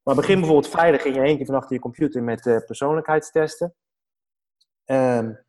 Maar 0.03 0.15
begin 0.15 0.39
bijvoorbeeld 0.39 0.73
veilig 0.73 1.05
in 1.05 1.13
je 1.13 1.21
één 1.21 1.37
keer 1.37 1.65
je 1.67 1.79
computer 1.79 2.23
met 2.23 2.45
uh, 2.45 2.57
persoonlijkheidstesten. 2.65 3.75
Um, 4.85 5.45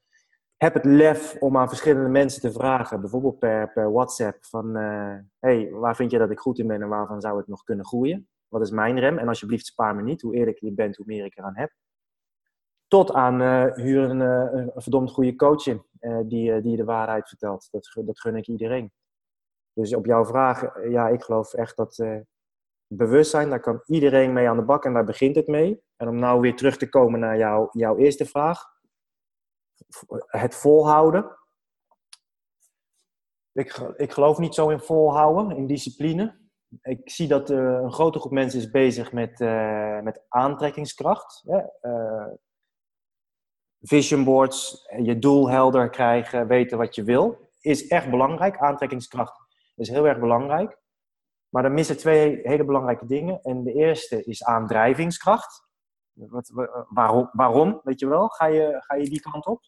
heb 0.56 0.74
het 0.74 0.84
lef 0.84 1.36
om 1.40 1.56
aan 1.56 1.68
verschillende 1.68 2.08
mensen 2.08 2.40
te 2.40 2.52
vragen, 2.52 3.00
bijvoorbeeld 3.00 3.38
per, 3.38 3.72
per 3.72 3.92
WhatsApp, 3.92 4.44
van 4.44 4.76
uh, 4.76 5.14
hey, 5.38 5.70
waar 5.70 5.96
vind 5.96 6.10
je 6.10 6.18
dat 6.18 6.30
ik 6.30 6.38
goed 6.38 6.58
in 6.58 6.66
ben 6.66 6.82
en 6.82 6.88
waarvan 6.88 7.20
zou 7.20 7.36
het 7.36 7.46
nog 7.46 7.62
kunnen 7.62 7.86
groeien? 7.86 8.28
Wat 8.48 8.62
is 8.62 8.70
mijn 8.70 8.98
rem? 8.98 9.18
En 9.18 9.28
alsjeblieft 9.28 9.66
spaar 9.66 9.94
me 9.94 10.02
niet. 10.02 10.22
Hoe 10.22 10.34
eerlijker 10.34 10.66
je 10.66 10.74
bent, 10.74 10.96
hoe 10.96 11.06
meer 11.06 11.24
ik 11.24 11.38
eraan 11.38 11.56
heb. 11.56 11.72
Tot 12.86 13.12
aan 13.12 13.40
uh, 13.40 13.74
huren 13.74 14.20
uh, 14.20 14.62
een 14.74 14.82
verdomd 14.82 15.10
goede 15.10 15.36
coach 15.36 15.66
in, 15.66 15.84
die, 16.28 16.60
die 16.60 16.76
de 16.76 16.84
waarheid 16.84 17.28
vertelt. 17.28 17.68
Dat, 17.70 17.92
dat 18.04 18.20
gun 18.20 18.36
ik 18.36 18.46
iedereen. 18.46 18.92
Dus 19.72 19.94
op 19.94 20.06
jouw 20.06 20.24
vraag, 20.24 20.88
ja, 20.88 21.08
ik 21.08 21.22
geloof 21.22 21.54
echt 21.54 21.76
dat 21.76 22.02
bewustzijn, 22.86 23.50
daar 23.50 23.60
kan 23.60 23.82
iedereen 23.86 24.32
mee 24.32 24.48
aan 24.48 24.56
de 24.56 24.62
bak 24.62 24.84
en 24.84 24.92
daar 24.92 25.04
begint 25.04 25.36
het 25.36 25.46
mee. 25.46 25.82
En 25.96 26.08
om 26.08 26.18
nou 26.18 26.40
weer 26.40 26.56
terug 26.56 26.76
te 26.76 26.88
komen 26.88 27.20
naar 27.20 27.36
jou, 27.38 27.68
jouw 27.72 27.96
eerste 27.96 28.26
vraag. 28.26 28.64
Het 30.26 30.54
volhouden. 30.54 31.38
Ik, 33.52 33.76
ik 33.96 34.12
geloof 34.12 34.38
niet 34.38 34.54
zo 34.54 34.68
in 34.68 34.80
volhouden, 34.80 35.56
in 35.56 35.66
discipline. 35.66 36.47
Ik 36.82 37.10
zie 37.10 37.28
dat 37.28 37.50
uh, 37.50 37.58
een 37.58 37.92
grote 37.92 38.18
groep 38.18 38.32
mensen 38.32 38.60
is 38.60 38.70
bezig 38.70 39.12
met, 39.12 39.40
uh, 39.40 40.00
met 40.00 40.24
aantrekkingskracht. 40.28 41.44
Uh, 41.82 42.26
vision 43.80 44.24
boards, 44.24 44.88
je 45.02 45.18
doel 45.18 45.50
helder 45.50 45.90
krijgen, 45.90 46.46
weten 46.46 46.78
wat 46.78 46.94
je 46.94 47.02
wil, 47.02 47.50
is 47.60 47.86
echt 47.86 48.10
belangrijk. 48.10 48.58
Aantrekkingskracht 48.58 49.40
is 49.76 49.88
heel 49.88 50.06
erg 50.06 50.18
belangrijk. 50.18 50.78
Maar 51.48 51.62
dan 51.62 51.74
missen 51.74 51.96
twee 51.96 52.40
hele 52.42 52.64
belangrijke 52.64 53.06
dingen. 53.06 53.42
En 53.42 53.62
de 53.62 53.72
eerste 53.72 54.24
is 54.24 54.44
aandrijvingskracht. 54.44 55.66
Wat, 56.12 56.52
waarom, 56.88 57.28
waarom, 57.32 57.80
weet 57.82 58.00
je 58.00 58.08
wel, 58.08 58.28
ga 58.28 58.46
je, 58.46 58.82
ga 58.86 58.94
je 58.94 59.08
die 59.08 59.20
kant 59.20 59.46
op? 59.46 59.60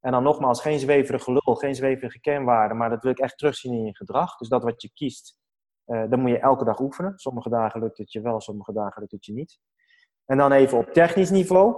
En 0.00 0.12
dan 0.12 0.22
nogmaals, 0.22 0.60
geen 0.60 0.78
zweverige 0.78 1.32
lul, 1.32 1.54
geen 1.54 1.74
zweverige 1.74 2.20
kenwaarden, 2.20 2.76
maar 2.76 2.90
dat 2.90 3.02
wil 3.02 3.10
ik 3.10 3.18
echt 3.18 3.38
terugzien 3.38 3.72
in 3.72 3.84
je 3.84 3.96
gedrag. 3.96 4.36
Dus 4.36 4.48
dat 4.48 4.62
wat 4.62 4.82
je 4.82 4.90
kiest, 4.92 5.38
Uh, 5.86 6.04
dan 6.08 6.20
moet 6.20 6.30
je 6.30 6.38
elke 6.38 6.64
dag 6.64 6.80
oefenen. 6.80 7.18
Sommige 7.18 7.48
dagen 7.48 7.80
lukt 7.80 7.98
het 7.98 8.12
je 8.12 8.20
wel, 8.20 8.40
sommige 8.40 8.72
dagen 8.72 9.00
lukt 9.00 9.12
het 9.12 9.24
je 9.24 9.32
niet. 9.32 9.58
En 10.24 10.36
dan 10.36 10.52
even 10.52 10.78
op 10.78 10.92
technisch 10.92 11.30
niveau. 11.30 11.76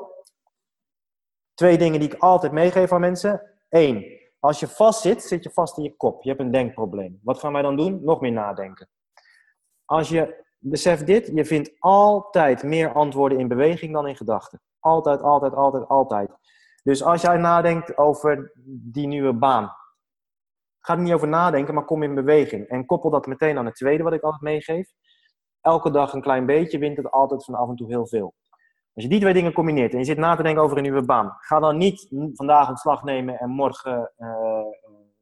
Twee 1.55 1.79
dingen 1.79 2.01
die 2.01 2.13
ik 2.13 2.21
altijd 2.21 2.53
meegeef 2.53 2.93
aan 2.93 3.01
mensen. 3.01 3.43
Eén, 3.69 4.21
als 4.39 4.61
je 4.61 4.69
vast 4.69 5.01
zit, 5.01 5.23
zit 5.23 5.43
je 5.43 5.51
vast 5.51 5.77
in 5.77 5.83
je 5.83 5.97
kop. 5.97 6.23
Je 6.23 6.29
hebt 6.29 6.41
een 6.41 6.51
denkprobleem. 6.51 7.21
Wat 7.23 7.39
gaan 7.39 7.53
wij 7.53 7.63
dan 7.63 7.77
doen? 7.77 8.05
Nog 8.05 8.21
meer 8.21 8.33
nadenken. 8.33 8.89
Als 9.85 10.09
je 10.09 10.45
beseft 10.59 11.07
dit, 11.07 11.31
je 11.35 11.45
vindt 11.45 11.77
altijd 11.79 12.63
meer 12.63 12.93
antwoorden 12.93 13.39
in 13.39 13.49
beweging 13.49 13.93
dan 13.93 14.07
in 14.07 14.17
gedachten. 14.17 14.61
Altijd, 14.81 15.23
altijd, 15.23 15.55
altijd, 15.55 15.89
altijd. 15.89 16.31
Dus 16.83 17.03
als 17.03 17.23
jij 17.23 17.37
nadenkt 17.37 17.99
over 17.99 18.53
die 18.67 19.07
nieuwe 19.07 19.33
baan, 19.33 19.73
ga 20.87 20.95
er 20.95 21.01
niet 21.01 21.13
over 21.13 21.29
nadenken, 21.29 21.75
maar 21.75 21.85
kom 21.85 22.03
in 22.03 22.15
beweging. 22.15 22.69
En 22.69 22.87
koppel 22.87 23.11
dat 23.11 23.27
meteen 23.27 23.59
aan 23.59 23.65
het 23.67 23.75
tweede 23.75 24.03
wat 24.03 24.13
ik 24.13 24.23
altijd 24.23 24.43
meegeef. 24.43 24.93
Elke 25.61 25.91
dag 25.91 26.13
een 26.13 26.21
klein 26.21 26.47
beetje 26.47 26.79
wint 26.79 26.97
het 26.97 27.11
altijd 27.11 27.45
van 27.45 27.55
af 27.55 27.69
en 27.69 27.77
toe 27.77 27.89
heel 27.89 28.07
veel. 28.07 28.35
Als 28.95 29.05
je 29.05 29.11
die 29.11 29.21
twee 29.21 29.33
dingen 29.33 29.53
combineert 29.53 29.93
en 29.93 29.99
je 29.99 30.05
zit 30.05 30.19
na 30.19 30.37
te 30.37 30.43
denken 30.43 30.63
over 30.63 30.77
een 30.77 30.83
nieuwe 30.83 31.05
baan, 31.05 31.37
ga 31.39 31.61
dan 31.61 31.77
niet 31.77 32.09
vandaag 32.35 32.69
ontslag 32.69 33.03
nemen 33.03 33.39
en 33.39 33.51
morgen 33.51 34.13
uh, 34.19 34.61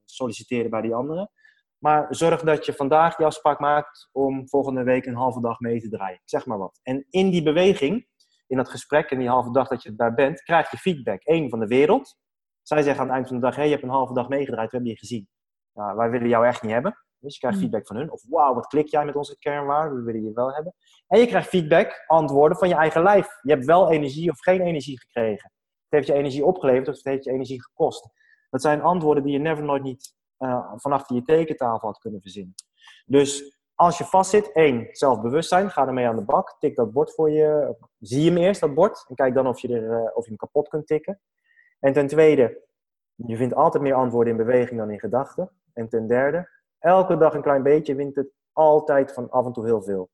solliciteren 0.04 0.70
bij 0.70 0.80
die 0.80 0.94
andere. 0.94 1.30
Maar 1.78 2.06
zorg 2.10 2.42
dat 2.42 2.66
je 2.66 2.72
vandaag 2.72 3.16
die 3.16 3.26
afspraak 3.26 3.58
maakt 3.58 4.08
om 4.12 4.48
volgende 4.48 4.82
week 4.82 5.06
een 5.06 5.14
halve 5.14 5.40
dag 5.40 5.60
mee 5.60 5.80
te 5.80 5.88
draaien. 5.88 6.20
zeg 6.24 6.46
maar 6.46 6.58
wat. 6.58 6.80
En 6.82 7.06
in 7.10 7.30
die 7.30 7.42
beweging, 7.42 8.06
in 8.46 8.56
dat 8.56 8.68
gesprek, 8.68 9.10
in 9.10 9.18
die 9.18 9.28
halve 9.28 9.52
dag 9.52 9.68
dat 9.68 9.82
je 9.82 9.94
daar 9.94 10.14
bent, 10.14 10.42
krijg 10.42 10.70
je 10.70 10.76
feedback. 10.76 11.20
Eén 11.24 11.50
van 11.50 11.60
de 11.60 11.66
wereld. 11.66 12.16
Zij 12.62 12.82
zeggen 12.82 13.00
aan 13.00 13.06
het 13.06 13.16
eind 13.16 13.28
van 13.28 13.36
de 13.36 13.42
dag: 13.42 13.56
hey, 13.56 13.64
je 13.64 13.70
hebt 13.70 13.82
een 13.82 13.88
halve 13.88 14.14
dag 14.14 14.28
meegedraaid, 14.28 14.70
we 14.70 14.76
hebben 14.76 14.92
je 14.92 14.98
gezien. 14.98 15.28
Nou, 15.75 15.97
wij 15.97 16.11
willen 16.11 16.29
jou 16.29 16.47
echt 16.47 16.62
niet 16.62 16.72
hebben. 16.72 16.99
Dus 17.18 17.33
je 17.33 17.39
krijgt 17.39 17.57
mm. 17.57 17.62
feedback 17.62 17.87
van 17.87 17.97
hun. 17.97 18.11
Of 18.11 18.25
wauw, 18.29 18.55
wat 18.55 18.66
klik 18.66 18.87
jij 18.87 19.05
met 19.05 19.16
onze 19.16 19.39
kernwaarden, 19.39 19.99
we 19.99 20.03
willen 20.03 20.25
je 20.25 20.33
wel 20.33 20.53
hebben. 20.53 20.75
En 21.07 21.20
je 21.20 21.27
krijgt 21.27 21.49
feedback, 21.49 22.05
antwoorden 22.07 22.59
van 22.59 22.68
je 22.68 22.75
eigen 22.75 23.03
lijf. 23.03 23.39
Je 23.43 23.53
hebt 23.53 23.64
wel 23.64 23.91
energie 23.91 24.31
of 24.31 24.39
geen 24.41 24.61
energie 24.61 25.01
gekregen. 25.01 25.53
Het 25.89 25.89
heeft 25.89 26.07
je 26.07 26.12
energie 26.12 26.45
opgeleverd 26.45 26.89
of 26.89 26.95
het 26.95 27.05
heeft 27.05 27.25
je 27.25 27.31
energie 27.31 27.62
gekost. 27.62 28.09
Dat 28.51 28.62
zijn 28.62 28.83
antwoorden 28.83 29.22
die 29.22 29.33
je 29.33 29.39
never 29.39 29.64
nooit 29.64 29.83
niet 29.83 30.14
uh, 30.39 30.72
van 30.77 30.93
achter 30.93 31.16
je 31.16 31.22
tekentafel 31.22 31.89
had 31.89 31.99
kunnen 31.99 32.20
verzinnen. 32.20 32.55
Dus 33.07 33.59
als 33.75 33.99
je 33.99 34.05
vastzit, 34.05 34.53
één, 34.53 34.89
zelfbewustzijn, 34.91 35.70
ga 35.70 35.87
ermee 35.87 36.07
aan 36.07 36.16
de 36.16 36.25
bak. 36.25 36.57
Tik 36.59 36.77
dat 36.77 36.93
bord 36.93 37.14
voor 37.14 37.31
je, 37.31 37.77
zie 37.99 38.27
hem 38.27 38.37
eerst, 38.37 38.61
dat 38.61 38.75
bord. 38.75 39.05
En 39.09 39.14
kijk 39.14 39.35
dan 39.35 39.47
of 39.47 39.61
je, 39.61 39.68
er, 39.68 39.83
uh, 39.83 40.16
of 40.16 40.25
je 40.25 40.29
hem 40.29 40.37
kapot 40.37 40.68
kunt 40.68 40.87
tikken. 40.87 41.20
En 41.81 41.93
ten 41.93 42.07
tweede, 42.07 42.62
je 43.14 43.37
vindt 43.37 43.55
altijd 43.55 43.83
meer 43.83 43.95
antwoorden 43.95 44.33
in 44.33 44.45
beweging 44.45 44.79
dan 44.79 44.91
in 44.91 44.99
gedachten. 44.99 45.51
En 45.75 45.89
ten 45.89 46.07
derde, 46.07 46.49
elke 46.79 47.16
dag 47.16 47.35
een 47.35 47.43
klein 47.43 47.62
beetje 47.62 47.95
wint 47.95 48.16
het 48.16 48.31
altijd 48.53 49.12
van 49.12 49.31
af 49.31 49.47
en 49.47 49.53
toe 49.53 49.64
heel 49.64 49.83
veel. 49.83 50.11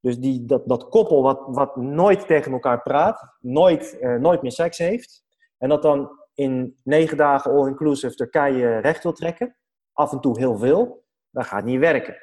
Dus 0.00 0.18
die, 0.18 0.44
dat, 0.44 0.68
dat 0.68 0.88
koppel 0.88 1.22
wat, 1.22 1.42
wat 1.46 1.76
nooit 1.76 2.26
tegen 2.26 2.52
elkaar 2.52 2.82
praat, 2.82 3.36
nooit, 3.40 3.96
uh, 4.00 4.14
nooit 4.14 4.42
meer 4.42 4.52
seks 4.52 4.78
heeft. 4.78 5.24
En 5.58 5.68
dat 5.68 5.82
dan 5.82 6.10
in 6.34 6.80
negen 6.82 7.16
dagen 7.16 7.50
all-inclusive 7.50 8.14
Turkije 8.14 8.78
recht 8.78 9.02
wil 9.02 9.12
trekken. 9.12 9.56
Af 9.92 10.12
en 10.12 10.20
toe 10.20 10.38
heel 10.38 10.56
veel. 10.58 11.04
Dat 11.30 11.46
gaat 11.46 11.64
niet 11.64 11.80
werken. 11.80 12.16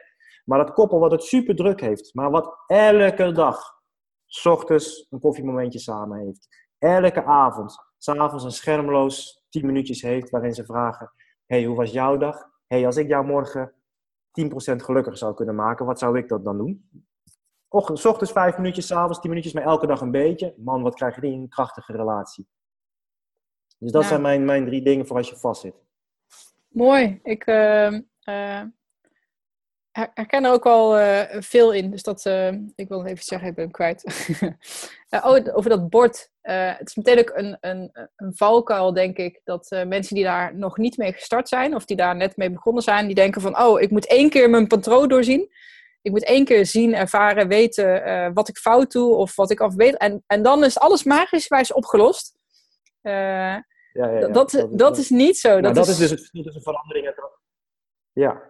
Maar 0.46 0.58
dat 0.58 0.74
koppel 0.74 1.00
wat 1.00 1.12
het 1.12 1.24
super 1.24 1.56
druk 1.56 1.82
heeft, 1.82 2.14
maar 2.14 2.30
wat 2.30 2.56
elke 2.68 3.32
dag, 3.32 3.60
s 4.26 4.46
ochtends 4.46 5.08
een 5.10 5.20
koffiemomentje 5.20 5.80
samen 5.80 6.20
heeft. 6.20 6.48
Elke 6.78 7.24
avond, 7.24 7.76
s'avonds 7.98 8.44
een 8.44 8.52
schermloos 8.52 9.46
10 9.50 9.66
minuutjes 9.66 10.02
heeft 10.02 10.30
waarin 10.30 10.54
ze 10.54 10.66
vragen: 10.66 11.12
Hey, 11.46 11.64
hoe 11.64 11.76
was 11.76 11.92
jouw 11.92 12.18
dag? 12.18 12.52
Hey, 12.74 12.86
als 12.86 12.97
ik 12.97 13.07
jou 13.07 13.26
morgen 13.26 13.71
10% 13.71 13.74
gelukkig 14.76 15.17
zou 15.17 15.34
kunnen 15.34 15.55
maken, 15.55 15.86
wat 15.86 15.99
zou 15.99 16.17
ik 16.17 16.28
dat 16.28 16.43
dan 16.43 16.57
doen? 16.57 16.89
S 17.93 18.05
ochtends 18.05 18.32
5 18.32 18.57
minuutjes, 18.57 18.88
s'avonds 18.88 19.19
10 19.19 19.30
minuutjes, 19.30 19.53
maar 19.53 19.63
elke 19.63 19.88
dag 19.88 20.01
een 20.01 20.11
beetje. 20.11 20.53
Man, 20.57 20.82
wat 20.82 20.95
krijg 20.95 21.15
je 21.15 21.21
die 21.21 21.34
een 21.34 21.49
krachtige 21.49 21.91
relatie. 21.91 22.47
Dus 23.78 23.91
dat 23.91 24.05
zijn 24.05 24.21
mijn, 24.21 24.45
mijn 24.45 24.65
drie 24.65 24.82
dingen 24.82 25.07
voor 25.07 25.17
als 25.17 25.30
je 25.30 25.36
vastzit. 25.36 25.76
Mooi. 26.67 27.19
Ik 27.24 27.47
uh, 27.47 27.91
uh, 28.24 28.61
herken 29.94 30.46
er 30.46 30.52
ook 30.52 30.64
wel 30.64 31.00
uh, 31.00 31.22
veel 31.30 31.74
in. 31.74 31.91
Dus 31.91 32.04
dat, 32.04 32.26
ik 32.76 32.88
wil 32.88 33.06
even 33.06 33.24
zeggen, 33.24 33.48
ik 33.48 33.56
ben 33.56 33.64
hem 33.64 33.74
kwijt. 33.74 34.28
oh, 35.26 35.56
over 35.58 35.70
dat 35.70 35.89
bord. 35.89 36.30
het 36.41 36.88
is 36.88 36.96
meteen 36.96 37.20
ook 37.20 37.32
een, 37.34 37.58
een, 37.62 37.91
een 38.16 38.36
valkuil, 38.36 38.94
denk 38.94 39.18
ik. 39.18 39.41
Dat 39.44 39.70
mensen 39.88 40.16
die 40.16 40.24
daar 40.24 40.56
nog 40.56 40.78
niet 40.78 40.98
mee 40.98 41.14
gestart 41.14 41.48
zijn, 41.48 41.76
of 41.76 41.86
die 41.86 41.98
daar 41.98 42.16
net 42.16 42.38
mee 42.38 42.52
begonnen 42.52 42.84
zijn, 42.84 43.06
die 43.06 43.16
denken 43.16 43.41
van, 43.41 43.60
oh, 43.60 43.82
ik 43.82 43.91
moet 43.91 44.08
één 44.08 44.30
keer 44.30 44.50
mijn 44.50 44.68
patroon 44.68 45.08
doorzien. 45.08 45.50
Ik 46.02 46.12
moet 46.12 46.24
één 46.24 46.46
keer 46.46 46.66
zien, 46.66 46.96
ervaren, 46.96 47.48
weten 47.48 48.34
wat 48.34 48.48
ik 48.48 48.58
fout 48.58 48.91
doe 48.91 49.16
of 49.16 49.36
wat 49.36 49.52
ik 49.52 49.60
afweet. 49.60 49.98
En, 49.98 50.24
en 50.28 50.41
dan 50.44 50.64
is 50.64 50.80
alles 50.80 51.04
magischwijs 51.04 51.74
opgelost. 51.74 52.36
Uh, 53.04 53.14
ja, 53.14 53.64
ja, 53.94 54.20
Dat, 54.20 54.52
dat, 54.52 54.78
dat, 54.78 54.98
is, 54.98 55.10
niet 55.10 55.38
zo. 55.38 55.62
Dat, 55.62 55.76
dat 55.76 55.88
is, 55.88 55.98
dus 55.98 56.10
verschil 56.10 56.44
tussen 56.44 56.62
verandering 56.62 57.16
Ja. 58.14 58.41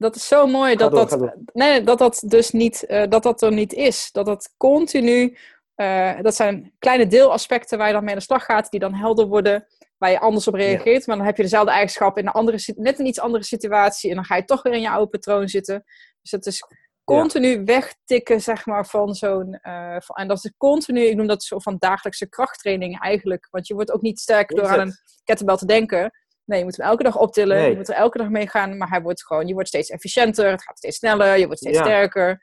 Dat 0.00 0.16
is 0.16 0.28
zo 0.28 0.46
mooi 0.46 0.76
dat 0.76 0.92
dat, 0.92 1.34
nee, 1.52 1.82
dat 1.82 1.98
dat 1.98 2.22
dus 2.26 2.50
niet, 2.50 2.84
uh, 2.88 3.02
dat 3.08 3.22
dat 3.22 3.42
er 3.42 3.52
niet 3.52 3.72
is. 3.72 4.08
Dat 4.12 4.26
dat 4.26 4.54
continu, 4.56 5.36
uh, 5.76 6.20
dat 6.20 6.34
zijn 6.34 6.72
kleine 6.78 7.06
deelaspecten 7.06 7.78
waar 7.78 7.86
je 7.86 7.92
dan 7.92 8.02
mee 8.02 8.12
aan 8.12 8.18
de 8.18 8.24
slag 8.24 8.44
gaat, 8.44 8.70
die 8.70 8.80
dan 8.80 8.94
helder 8.94 9.26
worden, 9.26 9.66
waar 9.98 10.10
je 10.10 10.20
anders 10.20 10.48
op 10.48 10.54
reageert. 10.54 11.06
Maar 11.06 11.16
dan 11.16 11.26
heb 11.26 11.36
je 11.36 11.42
dezelfde 11.42 11.70
eigenschap 11.70 12.18
in 12.18 12.26
een 12.26 12.32
andere, 12.32 12.74
net 12.76 12.98
een 12.98 13.06
iets 13.06 13.20
andere 13.20 13.44
situatie 13.44 14.10
en 14.10 14.16
dan 14.16 14.24
ga 14.24 14.36
je 14.36 14.44
toch 14.44 14.62
weer 14.62 14.72
in 14.72 14.80
je 14.80 14.90
oude 14.90 15.10
patroon 15.10 15.48
zitten. 15.48 15.84
Dus 16.22 16.30
het 16.30 16.46
is 16.46 16.64
continu 17.04 17.64
wegtikken, 17.64 18.40
zeg 18.40 18.66
maar, 18.66 18.86
van 18.86 19.14
zo'n... 19.14 19.58
Uh, 19.62 19.96
en 20.14 20.28
dat 20.28 20.44
is 20.44 20.52
continu, 20.56 21.00
ik 21.00 21.16
noem 21.16 21.26
dat 21.26 21.42
zo 21.42 21.58
van 21.58 21.76
dagelijkse 21.78 22.28
krachttraining 22.28 23.00
eigenlijk. 23.00 23.48
Want 23.50 23.66
je 23.66 23.74
wordt 23.74 23.92
ook 23.92 24.02
niet 24.02 24.20
sterker 24.20 24.56
door 24.56 24.68
aan 24.68 24.80
een 24.80 24.94
kettlebell 25.24 25.56
te 25.56 25.66
denken. 25.66 26.12
Nee, 26.50 26.58
je 26.58 26.64
moet 26.64 26.76
hem 26.76 26.86
elke 26.86 27.02
dag 27.02 27.18
optillen, 27.18 27.70
je 27.70 27.76
moet 27.76 27.88
er 27.88 27.94
elke 27.94 28.18
dag 28.18 28.28
mee 28.28 28.48
gaan. 28.48 28.76
Maar 28.76 28.88
hij 28.88 29.02
wordt 29.02 29.26
gewoon, 29.26 29.46
je 29.46 29.52
wordt 29.52 29.68
steeds 29.68 29.90
efficiënter, 29.90 30.50
het 30.50 30.62
gaat 30.62 30.78
steeds 30.78 30.96
sneller, 30.96 31.38
je 31.38 31.46
wordt 31.46 31.60
steeds 31.60 31.78
sterker. 31.78 32.42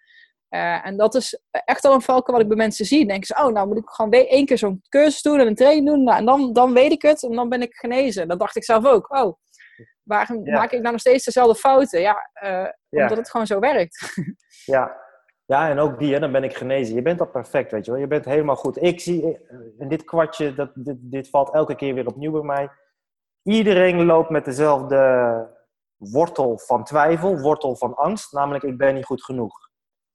Uh, 0.49 0.85
en 0.85 0.97
dat 0.97 1.15
is 1.15 1.41
echt 1.49 1.85
al 1.85 1.93
een 1.93 2.01
valken 2.01 2.33
wat 2.33 2.41
ik 2.41 2.47
bij 2.47 2.57
mensen 2.57 2.85
zie. 2.85 2.99
Dan 2.99 3.07
denken 3.07 3.27
ze, 3.27 3.43
oh, 3.43 3.53
nou 3.53 3.67
moet 3.67 3.77
ik 3.77 3.89
gewoon 3.89 4.11
één 4.11 4.45
keer 4.45 4.57
zo'n 4.57 4.81
cursus 4.89 5.21
doen 5.21 5.39
en 5.39 5.47
een 5.47 5.55
training 5.55 5.87
doen. 5.87 6.03
Nou, 6.03 6.17
en 6.17 6.25
dan, 6.25 6.53
dan 6.53 6.73
weet 6.73 6.91
ik 6.91 7.01
het 7.01 7.23
en 7.23 7.31
dan 7.31 7.49
ben 7.49 7.61
ik 7.61 7.75
genezen. 7.75 8.27
Dat 8.27 8.39
dacht 8.39 8.55
ik 8.55 8.63
zelf 8.63 8.85
ook. 8.85 9.15
Oh, 9.15 9.37
waarom 10.03 10.43
maak 10.43 10.71
ik 10.71 10.79
nou 10.79 10.91
nog 10.91 10.99
steeds 10.99 11.25
dezelfde 11.25 11.55
fouten? 11.55 12.01
Ja, 12.01 12.29
uh, 12.43 12.67
omdat 12.89 13.17
het 13.17 13.29
gewoon 13.29 13.47
zo 13.47 13.59
werkt. 13.59 13.99
Ja. 14.65 14.97
ja, 15.45 15.69
en 15.69 15.79
ook 15.79 15.99
die, 15.99 16.13
hè, 16.13 16.19
dan 16.19 16.31
ben 16.31 16.43
ik 16.43 16.57
genezen. 16.57 16.95
Je 16.95 17.01
bent 17.01 17.19
al 17.19 17.27
perfect, 17.27 17.71
weet 17.71 17.85
je 17.85 17.91
wel. 17.91 17.99
Je 17.99 18.07
bent 18.07 18.25
helemaal 18.25 18.55
goed. 18.55 18.81
Ik 18.81 18.99
zie, 18.99 19.21
in 19.21 19.75
eh, 19.77 19.89
dit 19.89 20.03
kwartje, 20.03 20.53
dat, 20.53 20.71
dit, 20.73 20.95
dit 20.99 21.29
valt 21.29 21.53
elke 21.53 21.75
keer 21.75 21.93
weer 21.93 22.07
opnieuw 22.07 22.31
bij 22.31 22.41
mij. 22.41 22.69
Iedereen 23.47 24.05
loopt 24.05 24.29
met 24.29 24.45
dezelfde 24.45 25.55
wortel 25.97 26.57
van 26.57 26.83
twijfel, 26.83 27.39
wortel 27.39 27.75
van 27.75 27.95
angst. 27.95 28.31
Namelijk, 28.33 28.63
ik 28.63 28.77
ben 28.77 28.95
niet 28.95 29.05
goed 29.05 29.23
genoeg. 29.23 29.69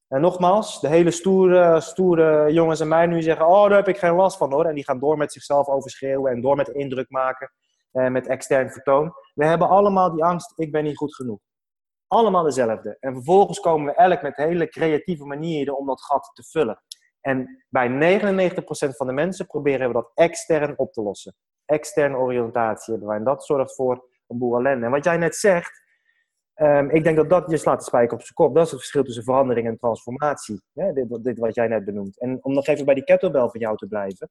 En 0.09 0.21
nogmaals, 0.21 0.81
de 0.81 0.89
hele 0.89 1.11
stoere, 1.11 1.81
stoere 1.81 2.53
jongens 2.53 2.81
en 2.81 2.89
mij 2.89 3.07
nu 3.07 3.23
zeggen: 3.23 3.47
Oh, 3.47 3.69
daar 3.69 3.77
heb 3.77 3.89
ik 3.89 3.99
geen 3.99 4.15
last 4.15 4.37
van 4.37 4.53
hoor. 4.53 4.65
En 4.65 4.75
die 4.75 4.85
gaan 4.85 4.99
door 4.99 5.17
met 5.17 5.33
zichzelf 5.33 5.69
overschreeuwen 5.69 6.33
en 6.33 6.41
door 6.41 6.57
met 6.57 6.69
indruk 6.69 7.11
maken. 7.11 7.53
En 7.93 8.13
met 8.13 8.27
extern 8.27 8.71
vertoon. 8.71 9.13
We 9.35 9.47
hebben 9.47 9.69
allemaal 9.69 10.13
die 10.13 10.25
angst: 10.25 10.53
ik 10.57 10.73
ben 10.73 10.85
niet 10.85 10.97
goed 10.97 11.15
genoeg. 11.15 11.41
Allemaal 12.07 12.43
dezelfde. 12.43 12.97
En 13.01 13.15
vervolgens 13.15 13.61
komen 13.61 13.87
we 13.87 13.95
elk 13.95 14.23
met 14.23 14.37
hele 14.37 14.69
creatieve 14.69 15.25
manieren 15.25 15.79
om 15.79 15.87
dat 15.87 16.03
gat 16.03 16.31
te 16.35 16.43
vullen. 16.43 16.83
En 17.21 17.65
bij 17.69 17.89
99% 17.89 18.55
van 18.97 19.07
de 19.07 19.13
mensen 19.13 19.47
proberen 19.47 19.87
we 19.87 19.93
dat 19.93 20.11
extern 20.15 20.79
op 20.79 20.93
te 20.93 21.03
lossen. 21.03 21.35
Externe 21.73 22.17
oriëntatie 22.17 22.95
hebben. 22.95 23.15
En 23.15 23.25
dat 23.25 23.45
zorgt 23.45 23.75
voor 23.75 24.05
een 24.27 24.39
boel 24.39 24.59
ellende. 24.59 24.85
En 24.85 24.91
wat 24.91 25.05
jij 25.05 25.17
net 25.17 25.37
zegt, 25.37 25.83
um, 26.55 26.91
ik 26.91 27.05
denk 27.05 27.17
dat 27.17 27.31
dat 27.31 27.51
je 27.51 27.57
slaat 27.57 27.79
de 27.79 27.85
spijker 27.85 28.15
op 28.15 28.23
zijn 28.23 28.35
kop. 28.35 28.55
Dat 28.55 28.65
is 28.65 28.71
het 28.71 28.81
verschil 28.81 29.05
tussen 29.05 29.25
verandering 29.25 29.67
en 29.67 29.79
transformatie. 29.79 30.63
dit, 30.73 31.25
dit, 31.25 31.39
wat 31.39 31.55
jij 31.55 31.69
net 31.69 31.85
benoemt. 31.85 32.21
En 32.21 32.39
om 32.45 32.53
nog 32.53 32.67
even 32.67 32.85
bij 32.85 32.95
die 32.95 33.05
kettlebell 33.05 33.49
van 33.49 33.61
jou 33.61 33.77
te 33.77 33.87
blijven. 33.87 34.31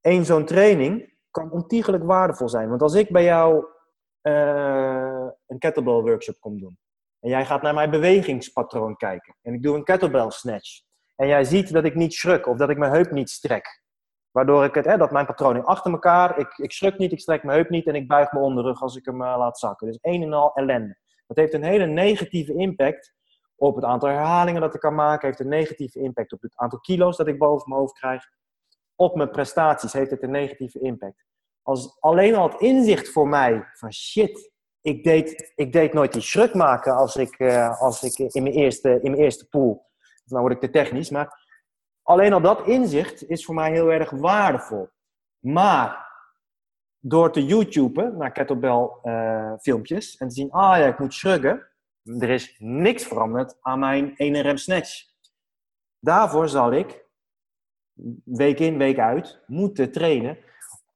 Eén 0.00 0.24
zo'n 0.24 0.44
training 0.44 1.14
kan 1.30 1.50
ontiegelijk 1.50 2.04
waardevol 2.04 2.48
zijn. 2.48 2.68
Want 2.68 2.82
als 2.82 2.94
ik 2.94 3.10
bij 3.10 3.24
jou 3.24 3.64
uh, 4.22 5.26
een 5.46 5.58
kettlebell 5.58 5.92
workshop 6.00 6.40
kom 6.40 6.60
doen. 6.60 6.78
En 7.20 7.30
jij 7.30 7.46
gaat 7.46 7.62
naar 7.62 7.74
mijn 7.74 7.90
bewegingspatroon 7.90 8.96
kijken. 8.96 9.36
En 9.42 9.54
ik 9.54 9.62
doe 9.62 9.76
een 9.76 9.84
kettlebell 9.84 10.30
snatch. 10.30 10.82
En 11.16 11.26
jij 11.26 11.44
ziet 11.44 11.72
dat 11.72 11.84
ik 11.84 11.94
niet 11.94 12.12
schruk 12.12 12.46
of 12.46 12.56
dat 12.56 12.70
ik 12.70 12.78
mijn 12.78 12.92
heup 12.92 13.10
niet 13.10 13.30
strek. 13.30 13.82
Waardoor 14.34 14.64
ik 14.64 14.74
het, 14.74 14.84
hè, 14.84 14.96
dat 14.96 15.10
mijn 15.10 15.26
patroon 15.26 15.64
achter 15.64 15.92
elkaar, 15.92 16.38
ik, 16.38 16.58
ik 16.58 16.72
schruk 16.72 16.98
niet, 16.98 17.12
ik 17.12 17.20
strek 17.20 17.42
mijn 17.42 17.58
heup 17.58 17.68
niet 17.68 17.86
en 17.86 17.94
ik 17.94 18.08
buig 18.08 18.32
mijn 18.32 18.44
onderrug 18.44 18.82
als 18.82 18.96
ik 18.96 19.04
hem 19.04 19.22
uh, 19.22 19.34
laat 19.38 19.58
zakken. 19.58 19.86
Dus 19.86 19.98
een 20.00 20.22
en 20.22 20.32
al 20.32 20.54
ellende. 20.54 20.98
Dat 21.26 21.36
heeft 21.36 21.52
een 21.52 21.64
hele 21.64 21.86
negatieve 21.86 22.54
impact 22.54 23.14
op 23.56 23.74
het 23.74 23.84
aantal 23.84 24.08
herhalingen 24.08 24.60
dat 24.60 24.74
ik 24.74 24.80
kan 24.80 24.94
maken. 24.94 25.26
Heeft 25.26 25.40
een 25.40 25.48
negatieve 25.48 26.00
impact 26.00 26.32
op 26.32 26.42
het 26.42 26.56
aantal 26.56 26.80
kilo's 26.80 27.16
dat 27.16 27.26
ik 27.26 27.38
boven 27.38 27.68
mijn 27.68 27.80
hoofd 27.80 27.98
krijg. 27.98 28.24
Op 28.96 29.16
mijn 29.16 29.30
prestaties 29.30 29.92
heeft 29.92 30.10
het 30.10 30.22
een 30.22 30.30
negatieve 30.30 30.80
impact 30.80 31.24
als 31.64 31.96
alleen 32.00 32.34
al 32.34 32.50
het 32.50 32.60
inzicht 32.60 33.08
voor 33.08 33.28
mij 33.28 33.68
van 33.72 33.92
shit, 33.92 34.52
ik, 34.80 35.04
deed, 35.04 35.52
ik 35.54 35.72
deed 35.72 35.92
nooit 35.92 36.12
die 36.12 36.22
shruk 36.22 36.54
maken 36.54 36.96
als 36.96 37.16
ik, 37.16 37.38
uh, 37.38 37.80
als 37.80 38.02
ik 38.02 38.34
in, 38.34 38.42
mijn 38.42 38.54
eerste, 38.54 38.98
in 39.02 39.10
mijn 39.10 39.22
eerste 39.22 39.48
pool. 39.48 39.86
Nou 40.24 40.40
word 40.40 40.54
ik 40.54 40.60
te 40.60 40.70
technisch, 40.70 41.10
maar 41.10 41.43
alleen 42.04 42.32
al 42.32 42.40
dat 42.40 42.66
inzicht 42.66 43.28
is 43.28 43.44
voor 43.44 43.54
mij 43.54 43.72
heel 43.72 43.92
erg 43.92 44.10
waardevol. 44.10 44.88
Maar 45.38 46.12
door 46.98 47.32
te 47.32 47.44
YouTuben 47.44 48.16
naar 48.16 48.32
kettlebell 48.32 48.90
uh, 49.02 49.52
filmpjes 49.60 50.16
en 50.16 50.28
te 50.28 50.34
zien, 50.34 50.50
ah 50.50 50.78
ja, 50.78 50.86
ik 50.86 50.98
moet 50.98 51.14
shruggen. 51.14 51.66
Er 52.18 52.30
is 52.30 52.56
niks 52.58 53.04
veranderd 53.04 53.56
aan 53.60 53.78
mijn 53.78 54.16
1 54.16 54.40
rem 54.40 54.56
snatch. 54.56 55.04
Daarvoor 55.98 56.48
zal 56.48 56.72
ik 56.72 57.04
week 58.24 58.58
in, 58.58 58.78
week 58.78 58.98
uit 58.98 59.42
moeten 59.46 59.92
trainen 59.92 60.38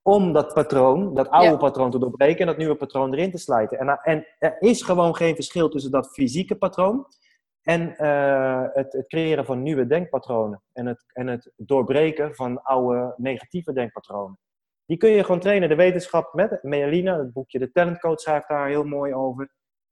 om 0.03 0.33
dat 0.33 0.55
patroon, 0.55 1.15
dat 1.15 1.29
oude 1.29 1.57
patroon 1.57 1.91
te 1.91 1.99
doorbreken 1.99 2.41
en 2.41 2.47
dat 2.47 2.57
nieuwe 2.57 2.75
patroon 2.75 3.13
erin 3.13 3.31
te 3.31 3.39
slijten. 3.39 3.79
En, 3.79 4.01
en, 4.03 4.27
er 4.39 4.57
is 4.61 4.83
gewoon 4.83 5.17
geen 5.17 5.35
verschil 5.35 5.69
tussen 5.69 5.91
dat 5.91 6.13
fysieke 6.13 6.57
patroon 6.57 7.07
en 7.69 7.95
uh, 7.99 8.65
het, 8.73 8.93
het, 8.93 9.07
creëren 9.07 9.45
van 9.45 9.63
nieuwe 9.63 9.87
denkpatronen. 9.87 10.63
En 10.73 10.87
het, 10.87 11.05
en 11.13 11.27
het 11.27 11.53
doorbreken 11.57 12.35
van 12.35 12.63
oude 12.63 13.15
negatieve 13.17 13.73
denkpatronen. 13.73 14.39
Die 14.87 14.97
kun 14.97 15.11
je 15.11 15.25
gewoon 15.25 15.41
trainen. 15.41 15.69
De 15.69 15.75
wetenschap 15.75 16.35
met 16.35 16.63
Mealina, 16.63 17.19
het 17.19 17.33
boekje 17.33 17.59
De 17.59 17.71
Talent 17.73 17.99
Coach 17.99 18.21
schrijft 18.21 18.49
daar 18.49 18.69
heel 18.69 18.85
mooi 18.85 19.15
over. 19.15 19.43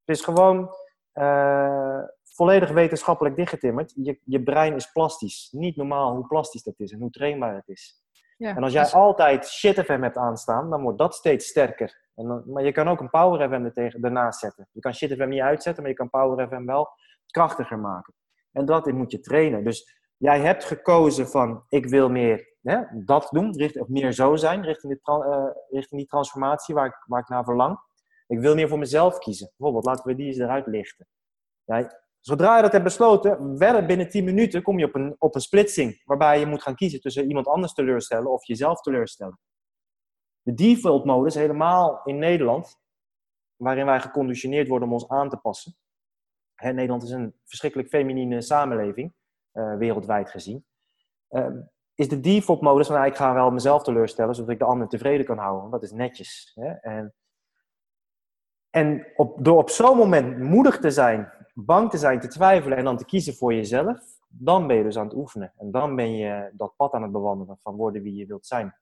Het 0.04 0.16
is 0.16 0.24
gewoon 0.24 0.74
uh, 1.14 2.02
volledig 2.22 2.70
wetenschappelijk 2.70 3.36
dichtgetimmerd. 3.36 3.92
Je, 3.96 4.20
je 4.24 4.42
brein 4.42 4.74
is 4.74 4.92
plastisch. 4.92 5.48
Niet 5.52 5.76
normaal 5.76 6.14
hoe 6.14 6.26
plastisch 6.26 6.62
dat 6.62 6.78
is 6.78 6.92
en 6.92 7.00
hoe 7.00 7.10
trainbaar 7.10 7.54
het 7.54 7.68
is. 7.68 8.04
Ja, 8.36 8.56
en 8.56 8.62
als 8.62 8.72
jij 8.72 8.90
altijd 8.90 9.46
shit 9.46 9.80
FM 9.80 10.02
hebt 10.02 10.16
aanstaan, 10.16 10.70
dan 10.70 10.82
wordt 10.82 10.98
dat 10.98 11.14
steeds 11.14 11.46
sterker. 11.46 12.04
En 12.14 12.26
dan, 12.26 12.42
maar 12.46 12.64
je 12.64 12.72
kan 12.72 12.88
ook 12.88 13.00
een 13.00 13.10
Power 13.10 13.48
FM 13.48 13.64
er 13.64 13.72
tegen, 13.72 14.02
ernaast 14.02 14.40
zetten. 14.40 14.68
Je 14.72 14.80
kan 14.80 14.94
shit 14.94 15.12
FM 15.12 15.28
niet 15.28 15.40
uitzetten, 15.40 15.82
maar 15.82 15.92
je 15.92 15.98
kan 15.98 16.10
Power 16.10 16.48
FM 16.48 16.64
wel 16.64 16.88
krachtiger 17.37 17.78
maken. 17.78 18.14
En 18.53 18.64
dat 18.64 18.93
moet 18.93 19.11
je 19.11 19.20
trainen. 19.20 19.64
Dus 19.64 19.99
jij 20.16 20.41
hebt 20.41 20.64
gekozen 20.64 21.28
van, 21.28 21.64
ik 21.68 21.87
wil 21.87 22.09
meer 22.09 22.55
hè, 22.62 22.82
dat 23.05 23.28
doen, 23.30 23.57
richting, 23.57 23.84
of 23.84 23.91
meer 23.91 24.12
zo 24.12 24.37
zijn, 24.37 24.62
richting, 24.62 24.93
de, 24.93 25.24
uh, 25.26 25.62
richting 25.70 26.01
die 26.01 26.11
transformatie 26.11 26.74
waar 26.74 26.87
ik, 26.87 27.05
waar 27.07 27.20
ik 27.20 27.28
naar 27.28 27.45
verlang. 27.45 27.78
Ik 28.26 28.41
wil 28.41 28.55
meer 28.55 28.68
voor 28.68 28.78
mezelf 28.78 29.18
kiezen. 29.18 29.53
Bijvoorbeeld, 29.57 29.84
laten 29.84 30.07
we 30.07 30.14
die 30.14 30.26
eens 30.26 30.39
eruit 30.39 30.66
lichten. 30.66 31.07
Zodra 32.20 32.57
je 32.57 32.62
dat 32.62 32.72
hebt 32.72 32.84
besloten, 32.84 33.59
wel 33.59 33.87
binnen 33.87 34.09
10 34.09 34.24
minuten 34.24 34.62
kom 34.62 34.78
je 34.78 34.84
op 34.84 34.95
een, 34.95 35.16
op 35.18 35.34
een 35.34 35.41
splitsing. 35.41 36.03
Waarbij 36.05 36.39
je 36.39 36.47
moet 36.47 36.62
gaan 36.62 36.74
kiezen 36.74 37.01
tussen 37.01 37.28
iemand 37.28 37.47
anders 37.47 37.72
teleurstellen 37.72 38.32
of 38.32 38.47
jezelf 38.47 38.80
teleurstellen. 38.80 39.39
De 40.43 40.55
default 40.55 41.05
modus, 41.05 41.34
helemaal 41.34 42.01
in 42.05 42.18
Nederland, 42.18 42.78
waarin 43.57 43.87
wij 43.87 44.01
geconditioneerd 44.01 44.68
worden 44.68 44.89
om 44.89 44.95
ons 44.95 45.09
aan 45.09 45.28
te 45.28 45.37
passen. 45.37 45.76
Nederland 46.62 47.02
is 47.02 47.11
een 47.11 47.34
verschrikkelijk 47.44 47.88
feminine 47.88 48.40
samenleving, 48.40 49.14
uh, 49.52 49.76
wereldwijd 49.76 50.30
gezien. 50.30 50.64
Uh, 51.30 51.46
is 51.94 52.09
de 52.09 52.20
default 52.20 52.61
modus 52.61 52.86
van 52.86 52.96
nou, 52.96 53.09
ik 53.09 53.16
ga 53.16 53.34
wel 53.34 53.50
mezelf 53.50 53.82
teleurstellen, 53.82 54.34
zodat 54.34 54.50
ik 54.50 54.59
de 54.59 54.64
ander 54.64 54.88
tevreden 54.88 55.26
kan 55.26 55.38
houden. 55.38 55.70
Dat 55.70 55.82
is 55.82 55.92
netjes. 55.92 56.52
Hè? 56.54 56.70
En, 56.70 57.14
en 58.70 59.07
op, 59.16 59.44
door 59.44 59.59
op 59.59 59.70
zo'n 59.70 59.96
moment 59.96 60.38
moedig 60.38 60.78
te 60.78 60.90
zijn 60.90 61.32
bang 61.64 61.90
te 61.90 61.98
zijn, 61.98 62.20
te 62.20 62.28
twijfelen 62.28 62.78
en 62.78 62.84
dan 62.84 62.96
te 62.96 63.04
kiezen 63.04 63.34
voor 63.34 63.54
jezelf, 63.54 63.98
dan 64.28 64.66
ben 64.66 64.76
je 64.76 64.82
dus 64.82 64.98
aan 64.98 65.07
het 65.07 65.16
oefenen. 65.16 65.52
En 65.57 65.70
dan 65.70 65.96
ben 65.96 66.16
je 66.16 66.50
dat 66.52 66.76
pad 66.76 66.92
aan 66.92 67.02
het 67.02 67.12
bewandelen 67.12 67.59
van 67.62 67.76
worden 67.76 68.02
wie 68.02 68.14
je 68.14 68.26
wilt 68.26 68.46
zijn. 68.46 68.76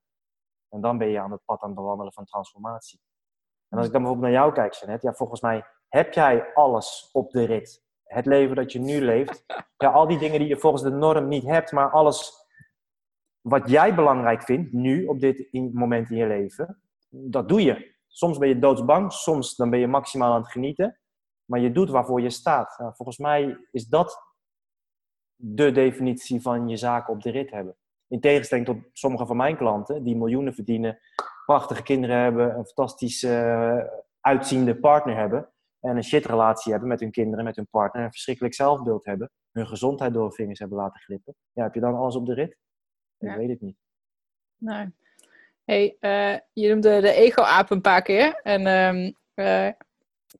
En 0.68 0.80
dan 0.80 0.98
ben 0.98 1.08
je 1.08 1.20
aan 1.20 1.30
het 1.30 1.44
pad 1.44 1.62
aan 1.62 1.68
het 1.68 1.78
bewandelen 1.78 2.12
van 2.12 2.24
transformatie. 2.24 3.00
En 3.68 3.76
als 3.78 3.86
ik 3.86 3.92
dan 3.92 4.02
bijvoorbeeld 4.02 4.32
naar 4.32 4.42
jou 4.42 4.52
kijk, 4.52 4.72
Jeanette, 4.72 5.06
ja, 5.06 5.14
volgens 5.14 5.40
mij 5.40 5.64
heb 5.94 6.12
jij 6.12 6.52
alles 6.54 7.10
op 7.12 7.30
de 7.30 7.44
rit. 7.44 7.82
Het 8.04 8.26
leven 8.26 8.56
dat 8.56 8.72
je 8.72 8.78
nu 8.78 9.00
leeft. 9.00 9.44
Ja, 9.76 9.90
al 9.90 10.06
die 10.06 10.18
dingen 10.18 10.38
die 10.38 10.48
je 10.48 10.56
volgens 10.56 10.82
de 10.82 10.90
norm 10.90 11.28
niet 11.28 11.44
hebt, 11.44 11.72
maar 11.72 11.90
alles 11.90 12.46
wat 13.40 13.70
jij 13.70 13.94
belangrijk 13.94 14.42
vindt, 14.42 14.72
nu, 14.72 15.06
op 15.06 15.20
dit 15.20 15.52
moment 15.52 16.10
in 16.10 16.16
je 16.16 16.26
leven, 16.26 16.82
dat 17.08 17.48
doe 17.48 17.62
je. 17.62 17.94
Soms 18.06 18.38
ben 18.38 18.48
je 18.48 18.58
doodsbang, 18.58 19.12
soms 19.12 19.56
dan 19.56 19.70
ben 19.70 19.78
je 19.78 19.86
maximaal 19.86 20.32
aan 20.32 20.40
het 20.40 20.50
genieten. 20.50 20.98
Maar 21.44 21.60
je 21.60 21.72
doet 21.72 21.90
waarvoor 21.90 22.20
je 22.20 22.30
staat. 22.30 22.78
Nou, 22.78 22.94
volgens 22.94 23.18
mij 23.18 23.58
is 23.70 23.86
dat 23.86 24.22
de 25.36 25.72
definitie 25.72 26.42
van 26.42 26.68
je 26.68 26.76
zaken 26.76 27.12
op 27.12 27.22
de 27.22 27.30
rit 27.30 27.50
hebben. 27.50 27.76
In 28.08 28.20
tegenstelling 28.20 28.66
tot 28.66 28.78
sommige 28.92 29.26
van 29.26 29.36
mijn 29.36 29.56
klanten, 29.56 30.02
die 30.02 30.16
miljoenen 30.16 30.54
verdienen, 30.54 30.98
prachtige 31.46 31.82
kinderen 31.82 32.16
hebben, 32.16 32.56
een 32.56 32.66
fantastische 32.66 33.28
uh, 33.28 34.00
uitziende 34.20 34.76
partner 34.76 35.16
hebben. 35.16 35.48
En 35.84 35.96
een 35.96 36.04
shitrelatie 36.04 36.70
hebben 36.70 36.88
met 36.88 37.00
hun 37.00 37.10
kinderen, 37.10 37.44
met 37.44 37.56
hun 37.56 37.68
partner. 37.70 38.04
Een 38.04 38.10
verschrikkelijk 38.10 38.54
zelfbeeld 38.54 39.04
hebben. 39.04 39.30
Hun 39.52 39.66
gezondheid 39.66 40.12
door 40.12 40.22
hun 40.22 40.32
vingers 40.32 40.58
hebben 40.58 40.78
laten 40.78 41.00
glippen. 41.00 41.34
Ja, 41.52 41.62
heb 41.62 41.74
je 41.74 41.80
dan 41.80 41.94
alles 41.94 42.16
op 42.16 42.26
de 42.26 42.34
rit? 42.34 42.56
Ik 43.18 43.34
weet 43.34 43.48
het 43.48 43.60
niet. 43.60 43.76
Nee. 44.56 44.94
Hey, 45.64 45.96
uh, 46.00 46.38
je 46.52 46.68
noemde 46.68 47.00
de 47.00 47.12
ego-aap 47.12 47.70
een 47.70 47.80
paar 47.80 48.02
keer. 48.02 48.40
En 48.42 48.60
uh, 49.34 49.70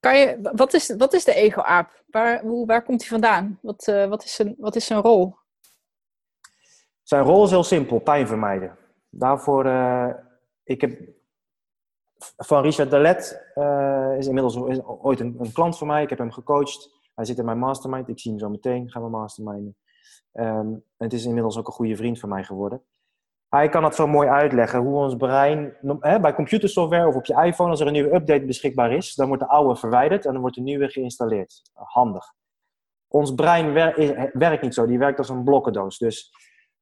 kan 0.01 0.19
je, 0.19 0.51
wat, 0.53 0.73
is, 0.73 0.97
wat 0.97 1.13
is 1.13 1.25
de 1.25 1.35
ego-aap? 1.35 2.03
Waar, 2.07 2.65
waar 2.67 2.83
komt 2.83 3.01
hij 3.01 3.11
vandaan? 3.11 3.59
Wat, 3.63 3.87
uh, 3.87 4.07
wat, 4.07 4.25
is 4.25 4.35
zijn, 4.35 4.55
wat 4.59 4.77
is 4.77 4.87
zijn 4.87 5.01
rol? 5.01 5.37
Zijn 7.03 7.23
rol 7.23 7.45
is 7.45 7.51
heel 7.51 7.65
simpel, 7.65 7.99
pijn 7.99 8.27
vermijden. 8.27 8.79
Daarvoor, 9.11 9.67
ik 10.63 10.81
heb 10.81 11.14
van 12.37 12.63
Richard 12.63 12.91
Dalet, 12.91 13.51
uh, 13.55 14.15
is 14.19 14.27
inmiddels 14.27 14.57
ooit 14.87 15.21
een, 15.21 15.37
een, 15.39 15.53
klant 15.53 15.79
van 15.79 15.87
mij. 15.87 16.03
Ik 16.03 16.11
heb 16.11 16.19
hem 16.19 16.33
gecoacht. 16.33 16.91
Hij 17.15 17.25
zit 17.25 17.39
in 17.39 17.45
mijn 17.45 17.59
mastermind. 17.59 18.09
Ik 18.09 18.21
zie 18.21 18.31
hem 18.31 18.41
zo 18.41 18.49
meteen, 18.49 18.91
gaan 18.91 19.03
we 19.03 19.09
masterminden. 19.09 19.77
Um, 20.33 20.85
het 20.97 21.13
is 21.13 21.25
inmiddels 21.25 21.59
ook 21.59 21.67
een 21.67 21.73
goede 21.73 21.97
vriend 21.97 22.21
van 22.21 22.29
mij 22.29 22.45
geworden. 22.45 22.83
Hij 23.49 23.69
kan 23.69 23.85
het 23.85 23.95
zo 23.95 24.07
mooi 24.07 24.29
uitleggen 24.29 24.81
hoe 24.81 24.97
ons 24.97 25.17
brein, 25.17 25.77
hè, 26.01 26.21
bij 26.21 26.35
computersoftware 26.35 27.07
of 27.07 27.15
op 27.15 27.25
je 27.25 27.43
iPhone, 27.45 27.71
als 27.71 27.81
er 27.81 27.87
een 27.87 27.93
nieuwe 27.93 28.15
update 28.15 28.45
beschikbaar 28.45 28.93
is, 28.93 29.15
dan 29.15 29.27
wordt 29.27 29.43
de 29.43 29.49
oude 29.49 29.77
verwijderd 29.77 30.25
en 30.25 30.33
dan 30.33 30.41
wordt 30.41 30.57
de 30.57 30.63
nieuwe 30.63 30.89
geïnstalleerd. 30.89 31.63
Handig. 31.73 32.25
Ons 33.09 33.35
brein 33.35 33.73
werkt 34.33 34.63
niet 34.63 34.75
zo, 34.75 34.87
die 34.87 34.99
werkt 34.99 35.19
als 35.19 35.29
een 35.29 35.45
blokkendoos. 35.45 35.99
Dus 35.99 36.33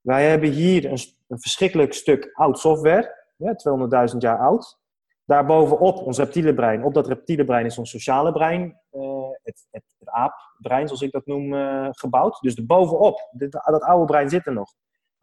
wij 0.01 0.29
hebben 0.29 0.51
hier 0.51 0.91
een 0.91 1.41
verschrikkelijk 1.41 1.93
stuk 1.93 2.31
oud 2.33 2.59
software, 2.59 3.25
200.000 4.13 4.19
jaar 4.19 4.39
oud. 4.39 4.81
Daarbovenop 5.33 5.97
ons 5.97 6.19
reptiele 6.19 6.55
brein. 6.55 6.85
Op 6.85 6.95
dat 6.95 7.07
reptiele 7.07 7.45
brein 7.45 7.67
is 7.67 7.79
ons 7.79 7.91
sociale 7.91 8.33
brein, 8.33 8.63
uh, 8.93 9.03
het, 9.43 9.67
het, 9.71 9.85
het, 9.99 10.09
aapbrein 10.09 10.87
zoals 10.87 11.03
ik 11.03 11.13
dat 11.13 11.27
noem, 11.27 11.53
uh, 11.53 11.89
gebouwd. 11.91 12.41
Dus 12.41 12.55
de 12.55 12.67
bovenop, 12.67 13.29
dat 13.33 13.83
oude 13.83 14.05
brein 14.05 14.29
zit 14.29 14.47
er 14.47 14.53
nog. 14.53 14.73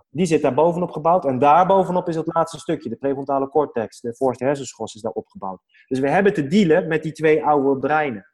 Die 0.10 0.26
zit 0.26 0.42
daar 0.42 0.54
bovenop 0.54 0.92
gebouwd. 0.92 1.26
En 1.26 1.40
daar 1.40 1.68
bovenop 1.68 2.08
is 2.08 2.16
het 2.16 2.34
laatste 2.34 2.60
stukje, 2.60 2.90
de 2.90 2.96
prefrontale 2.96 3.50
cortex, 3.50 4.00
de 4.00 4.16
voorste 4.16 4.44
hersenschors 4.44 4.96
is 4.96 5.02
daar 5.02 5.12
opgebouwd. 5.12 5.62
Dus 5.88 6.00
we 6.00 6.10
hebben 6.10 6.34
te 6.34 6.48
dealen 6.48 6.88
met 6.88 7.04
die 7.04 7.12
twee 7.12 7.46
oude 7.46 7.80
breinen. 7.80 8.26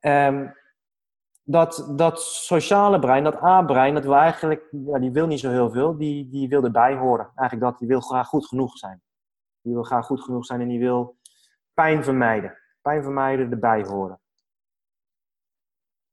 Um, 0.00 0.54
dat, 1.42 1.92
dat 1.96 2.22
sociale 2.22 2.98
brein, 2.98 3.24
dat 3.24 3.42
A-brein, 3.42 3.94
dat 3.94 4.06
eigenlijk, 4.06 4.68
ja, 4.70 4.98
die 4.98 5.12
wil 5.12 5.26
niet 5.26 5.40
zo 5.40 5.50
heel 5.50 5.70
veel, 5.70 5.96
die, 5.96 6.28
die 6.28 6.48
wil 6.48 6.64
erbij 6.64 6.94
horen. 6.94 7.30
Eigenlijk 7.34 7.70
dat, 7.70 7.78
die 7.78 7.88
wil 7.88 8.00
graag 8.00 8.28
goed 8.28 8.46
genoeg 8.46 8.78
zijn. 8.78 9.02
Die 9.64 9.74
wil 9.74 9.82
graag 9.82 10.06
goed 10.06 10.22
genoeg 10.22 10.44
zijn 10.44 10.60
en 10.60 10.68
die 10.68 10.78
wil 10.78 11.16
pijn 11.74 12.04
vermijden. 12.04 12.58
Pijn 12.82 13.02
vermijden, 13.02 13.50
erbij 13.50 13.82
horen. 13.82 14.20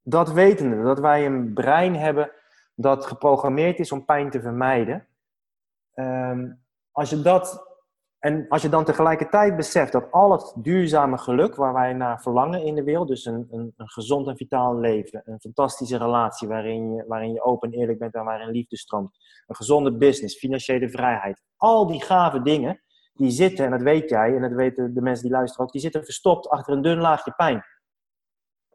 Dat 0.01 0.31
wetende, 0.31 0.83
dat 0.83 0.99
wij 0.99 1.25
een 1.25 1.53
brein 1.53 1.95
hebben 1.95 2.31
dat 2.75 3.05
geprogrammeerd 3.05 3.79
is 3.79 3.91
om 3.91 4.05
pijn 4.05 4.29
te 4.29 4.41
vermijden. 4.41 5.07
Um, 5.93 6.63
als 6.91 7.09
je 7.09 7.21
dat, 7.21 7.67
en 8.19 8.45
als 8.49 8.61
je 8.61 8.69
dan 8.69 8.85
tegelijkertijd 8.85 9.55
beseft 9.55 9.91
dat 9.91 10.11
al 10.11 10.31
het 10.31 10.53
duurzame 10.55 11.17
geluk 11.17 11.55
waar 11.55 11.73
wij 11.73 11.93
naar 11.93 12.21
verlangen 12.21 12.63
in 12.63 12.75
de 12.75 12.83
wereld, 12.83 13.07
dus 13.07 13.25
een, 13.25 13.47
een, 13.51 13.73
een 13.77 13.89
gezond 13.89 14.27
en 14.27 14.37
vitaal 14.37 14.79
leven, 14.79 15.21
een 15.25 15.39
fantastische 15.39 15.97
relatie 15.97 16.47
waarin 16.47 16.93
je, 16.93 17.05
waarin 17.07 17.33
je 17.33 17.43
open 17.43 17.71
en 17.71 17.79
eerlijk 17.79 17.99
bent 17.99 18.13
en 18.13 18.23
waarin 18.23 18.49
liefde 18.49 18.77
stroomt, 18.77 19.17
een 19.47 19.55
gezonde 19.55 19.97
business, 19.97 20.37
financiële 20.37 20.89
vrijheid, 20.89 21.41
al 21.57 21.87
die 21.87 22.01
gave 22.01 22.41
dingen, 22.41 22.81
die 23.13 23.31
zitten, 23.31 23.65
en 23.65 23.71
dat 23.71 23.81
weet 23.81 24.09
jij 24.09 24.35
en 24.35 24.41
dat 24.41 24.51
weten 24.51 24.93
de 24.93 25.01
mensen 25.01 25.23
die 25.23 25.33
luisteren 25.33 25.65
ook, 25.65 25.71
die 25.71 25.81
zitten 25.81 26.03
verstopt 26.03 26.49
achter 26.49 26.73
een 26.73 26.81
dun 26.81 26.99
laagje 26.99 27.31
pijn. 27.31 27.63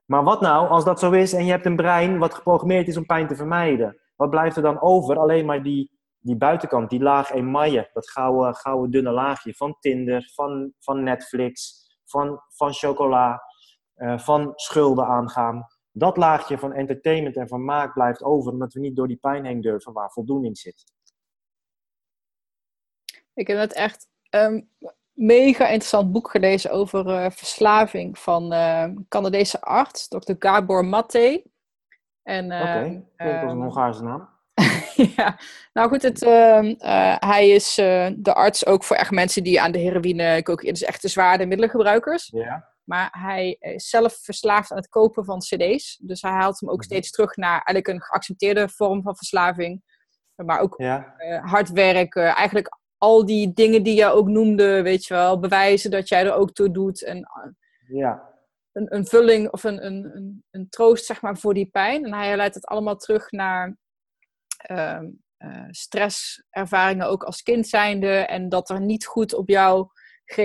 Maar 0.04 0.22
wat 0.22 0.40
nou 0.40 0.68
als 0.68 0.84
dat 0.84 0.98
zo 0.98 1.10
is 1.10 1.32
en 1.32 1.44
je 1.44 1.50
hebt 1.50 1.66
een 1.66 1.76
brein 1.76 2.18
wat 2.18 2.34
geprogrammeerd 2.34 2.88
is 2.88 2.96
om 2.96 3.06
pijn 3.06 3.26
te 3.26 3.36
vermijden? 3.36 4.00
Wat 4.16 4.30
blijft 4.30 4.56
er 4.56 4.62
dan 4.62 4.80
over? 4.80 5.18
Alleen 5.18 5.46
maar 5.46 5.62
die, 5.62 5.90
die 6.18 6.36
buitenkant, 6.36 6.90
die 6.90 7.02
laag 7.02 7.30
emaille, 7.30 7.90
dat 7.92 8.10
gouden, 8.10 8.54
gouden 8.54 8.90
dunne 8.90 9.10
laagje 9.10 9.54
van 9.54 9.76
Tinder, 9.80 10.30
van, 10.34 10.72
van 10.78 11.02
Netflix, 11.02 11.84
van, 12.04 12.40
van 12.48 12.72
chocola, 12.72 13.42
uh, 13.96 14.18
van 14.18 14.52
schulden 14.54 15.06
aangaan. 15.06 15.66
Dat 15.92 16.16
laagje 16.16 16.58
van 16.58 16.72
entertainment 16.72 17.36
en 17.36 17.48
van 17.48 17.64
maak 17.64 17.92
blijft 17.92 18.22
over, 18.22 18.52
omdat 18.52 18.72
we 18.72 18.80
niet 18.80 18.96
door 18.96 19.08
die 19.08 19.16
pijn 19.16 19.44
heen 19.44 19.60
durven 19.60 19.92
waar 19.92 20.10
voldoening 20.10 20.58
zit. 20.58 20.84
Ik 23.34 23.46
heb 23.46 23.58
het 23.58 23.72
echt. 23.72 24.08
Um, 24.36 24.68
mega 25.12 25.64
interessant 25.64 26.12
boek 26.12 26.30
gelezen 26.30 26.70
over 26.70 27.06
uh, 27.06 27.30
verslaving 27.30 28.18
van 28.18 28.52
uh, 28.52 28.84
Canadese 29.08 29.60
arts, 29.60 30.08
Dr. 30.08 30.32
Gabor 30.38 30.84
Mate. 30.84 31.42
Oké, 32.22 32.44
okay. 32.44 33.04
dat 33.16 33.42
is 33.42 33.50
een 33.50 33.60
Hongaarse 33.60 34.02
naam. 34.02 34.28
ja, 35.16 35.38
nou 35.72 35.88
goed, 35.88 36.02
het, 36.02 36.22
uh, 36.22 37.16
hij 37.18 37.48
is 37.48 37.74
de 37.74 38.32
arts 38.34 38.66
ook 38.66 38.84
voor 38.84 38.96
echt 38.96 39.10
mensen 39.10 39.42
die 39.42 39.60
aan 39.60 39.72
de 39.72 39.78
heroïne, 39.78 40.42
cocaïne, 40.42 40.72
dus 40.72 40.84
echt 40.84 41.02
de 41.02 41.08
zware 41.08 41.46
middelengebruikers. 41.46 42.30
Ja. 42.34 42.74
Maar 42.84 43.08
hij 43.10 43.56
is 43.60 43.88
zelf 43.88 44.18
verslaafd 44.22 44.70
aan 44.70 44.76
het 44.76 44.88
kopen 44.88 45.24
van 45.24 45.38
cd's. 45.38 45.98
Dus 46.02 46.22
hij 46.22 46.30
haalt 46.30 46.60
hem 46.60 46.70
ook 46.70 46.76
mhm. 46.76 46.86
steeds 46.86 47.10
terug 47.10 47.36
naar 47.36 47.50
eigenlijk 47.50 47.88
een 47.88 48.02
geaccepteerde 48.02 48.68
vorm 48.68 49.02
van 49.02 49.16
verslaving. 49.16 49.82
Maar 50.34 50.60
ook 50.60 50.74
ja. 50.76 51.14
hard 51.44 51.70
werken, 51.70 52.26
eigenlijk 52.26 52.78
al 52.98 53.26
die 53.26 53.52
dingen 53.52 53.82
die 53.82 53.94
je 53.94 54.06
ook 54.06 54.28
noemde, 54.28 54.82
weet 54.82 55.04
je 55.04 55.14
wel, 55.14 55.38
bewijzen 55.40 55.90
dat 55.90 56.08
jij 56.08 56.24
er 56.24 56.34
ook 56.34 56.52
toe 56.52 56.70
doet. 56.70 57.04
En 57.04 57.28
ja. 57.88 58.34
een, 58.72 58.94
een 58.94 59.06
vulling 59.06 59.50
of 59.50 59.64
een, 59.64 59.86
een, 59.86 60.16
een, 60.16 60.44
een 60.50 60.68
troost, 60.68 61.04
zeg 61.04 61.22
maar, 61.22 61.38
voor 61.38 61.54
die 61.54 61.70
pijn. 61.70 62.04
En 62.04 62.14
hij 62.14 62.36
leidt 62.36 62.54
het 62.54 62.66
allemaal 62.66 62.96
terug 62.96 63.30
naar 63.30 63.76
uh, 64.70 65.00
uh, 65.38 65.64
stresservaringen 65.70 67.08
ook 67.08 67.22
als 67.22 67.42
kind 67.42 67.68
zijnde. 67.68 68.08
En 68.08 68.48
dat 68.48 68.70
er 68.70 68.80
niet 68.80 69.06
goed 69.06 69.34
op 69.34 69.48
jou, 69.48 69.88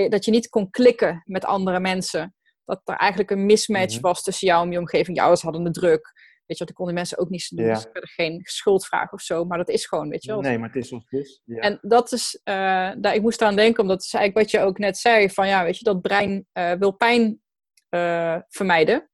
dat 0.09 0.25
je 0.25 0.31
niet 0.31 0.49
kon 0.49 0.69
klikken 0.69 1.23
met 1.25 1.45
andere 1.45 1.79
mensen. 1.79 2.35
Dat 2.65 2.81
er 2.83 2.95
eigenlijk 2.95 3.31
een 3.31 3.45
mismatch 3.45 3.93
mhm. 3.93 4.01
was 4.01 4.23
tussen 4.23 4.47
jou 4.47 4.65
en 4.65 4.71
je 4.71 4.79
omgeving. 4.79 5.15
Je 5.15 5.21
ouders 5.21 5.41
hadden 5.41 5.63
de 5.63 5.71
druk. 5.71 6.20
Weet 6.51 6.59
je, 6.59 6.65
dat 6.65 6.75
konden 6.75 6.95
mensen 6.95 7.17
ook 7.17 7.29
niet 7.29 7.49
doen. 7.55 7.65
Ja. 7.65 7.73
Dus 7.73 7.87
geen 7.91 8.41
schuldvraag 8.43 9.11
of 9.11 9.21
zo, 9.21 9.45
maar 9.45 9.57
dat 9.57 9.69
is 9.69 9.85
gewoon, 9.85 10.09
weet 10.09 10.23
je 10.23 10.31
wel. 10.31 10.41
Nee, 10.41 10.57
maar 10.57 10.67
het 10.67 10.83
is 10.83 10.89
wat 10.89 11.03
het 11.09 11.21
is. 11.21 11.41
Ja. 11.45 11.59
En 11.59 11.77
dat 11.81 12.11
is, 12.11 12.39
uh, 12.43 12.53
daar, 12.97 13.15
ik 13.15 13.21
moest 13.21 13.41
eraan 13.41 13.55
denken, 13.55 13.81
omdat 13.81 14.03
is 14.03 14.13
eigenlijk 14.13 14.45
wat 14.45 14.61
je 14.61 14.67
ook 14.67 14.77
net 14.77 14.97
zei, 14.97 15.29
van 15.29 15.47
ja, 15.47 15.63
weet 15.63 15.77
je, 15.77 15.83
dat 15.83 16.01
brein 16.01 16.47
uh, 16.53 16.71
wil 16.71 16.91
pijn 16.91 17.41
uh, 17.89 18.37
vermijden. 18.47 19.09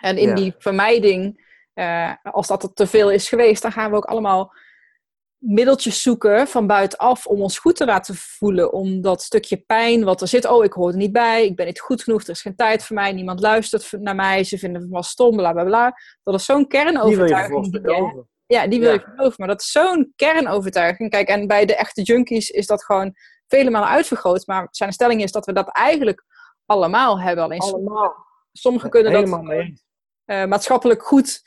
En 0.00 0.18
in 0.18 0.34
die 0.34 0.54
vermijding, 0.58 1.50
als 2.22 2.46
dat 2.46 2.62
er 2.62 2.72
te 2.72 2.86
veel 2.86 3.10
is 3.10 3.28
geweest, 3.28 3.62
dan 3.62 3.72
gaan 3.72 3.90
we 3.90 3.96
ook 3.96 4.04
allemaal 4.04 4.52
middeltjes 5.42 6.02
zoeken 6.02 6.48
van 6.48 6.66
buitenaf 6.66 7.26
om 7.26 7.42
ons 7.42 7.58
goed 7.58 7.76
te 7.76 7.84
laten 7.84 8.14
voelen. 8.14 8.72
Om 8.72 9.00
dat 9.00 9.22
stukje 9.22 9.56
pijn 9.56 10.04
wat 10.04 10.20
er 10.20 10.28
zit. 10.28 10.46
Oh, 10.46 10.64
ik 10.64 10.72
hoor 10.72 10.90
er 10.90 10.96
niet 10.96 11.12
bij. 11.12 11.44
Ik 11.44 11.56
ben 11.56 11.66
niet 11.66 11.80
goed 11.80 12.02
genoeg. 12.02 12.22
Er 12.22 12.28
is 12.28 12.42
geen 12.42 12.56
tijd 12.56 12.84
voor 12.84 12.96
mij. 12.96 13.12
Niemand 13.12 13.40
luistert 13.40 13.92
naar 13.92 14.14
mij. 14.14 14.44
Ze 14.44 14.58
vinden 14.58 14.88
me 14.90 15.02
stom. 15.02 15.36
Bla 15.36 15.52
bla 15.52 15.64
bla. 15.64 15.94
Dat 16.22 16.34
is 16.34 16.44
zo'n 16.44 16.66
kernovertuiging. 16.66 17.72
Die 17.72 17.80
wil 17.80 17.94
je 17.94 18.24
ja, 18.46 18.66
die 18.66 18.80
wil 18.80 18.92
je 18.92 18.98
geloven. 18.98 19.34
Maar 19.36 19.48
dat 19.48 19.60
is 19.60 19.70
zo'n 19.70 20.12
kernovertuiging. 20.16 21.10
Kijk, 21.10 21.28
en 21.28 21.46
bij 21.46 21.64
de 21.64 21.76
echte 21.76 22.02
junkies 22.02 22.50
is 22.50 22.66
dat 22.66 22.84
gewoon 22.84 23.14
vele 23.46 23.70
malen 23.70 23.88
uitvergroot. 23.88 24.46
Maar 24.46 24.66
zijn 24.70 24.92
stelling 24.92 25.22
is 25.22 25.32
dat 25.32 25.46
we 25.46 25.52
dat 25.52 25.68
eigenlijk 25.68 26.24
allemaal 26.66 27.20
hebben. 27.20 27.44
Alleen 27.44 27.60
allemaal. 27.60 28.14
sommigen 28.52 28.90
kunnen 28.90 29.12
dat 29.12 29.42
uh, 30.26 30.44
maatschappelijk 30.44 31.02
goed 31.02 31.42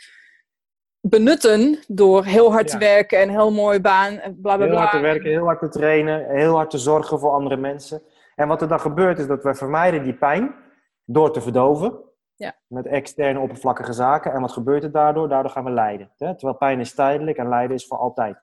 benutten 1.09 1.79
door 1.87 2.25
heel 2.25 2.51
hard 2.51 2.67
te 2.67 2.77
werken 2.77 3.19
en 3.19 3.29
heel 3.29 3.51
mooi 3.51 3.79
baan, 3.79 4.19
bla 4.41 4.55
bla 4.55 4.65
Heel 4.65 4.75
hard 4.75 4.91
te 4.91 4.99
werken, 4.99 5.29
heel 5.29 5.45
hard 5.45 5.59
te 5.59 5.69
trainen, 5.69 6.29
heel 6.29 6.55
hard 6.55 6.69
te 6.69 6.77
zorgen 6.77 7.19
voor 7.19 7.31
andere 7.31 7.57
mensen. 7.57 8.01
En 8.35 8.47
wat 8.47 8.61
er 8.61 8.67
dan 8.67 8.79
gebeurt 8.79 9.19
is 9.19 9.27
dat 9.27 9.43
we 9.43 9.55
vermijden 9.55 10.03
die 10.03 10.13
pijn 10.13 10.55
door 11.05 11.33
te 11.33 11.41
verdoven. 11.41 12.03
Ja. 12.35 12.55
Met 12.67 12.85
externe 12.85 13.39
oppervlakkige 13.39 13.93
zaken. 13.93 14.31
En 14.31 14.41
wat 14.41 14.51
gebeurt 14.51 14.83
er 14.83 14.91
daardoor? 14.91 15.29
Daardoor 15.29 15.51
gaan 15.51 15.63
we 15.63 15.71
lijden. 15.71 16.11
Terwijl 16.17 16.57
pijn 16.57 16.79
is 16.79 16.93
tijdelijk 16.93 17.37
en 17.37 17.49
lijden 17.49 17.75
is 17.75 17.87
voor 17.87 17.97
altijd. 17.97 18.37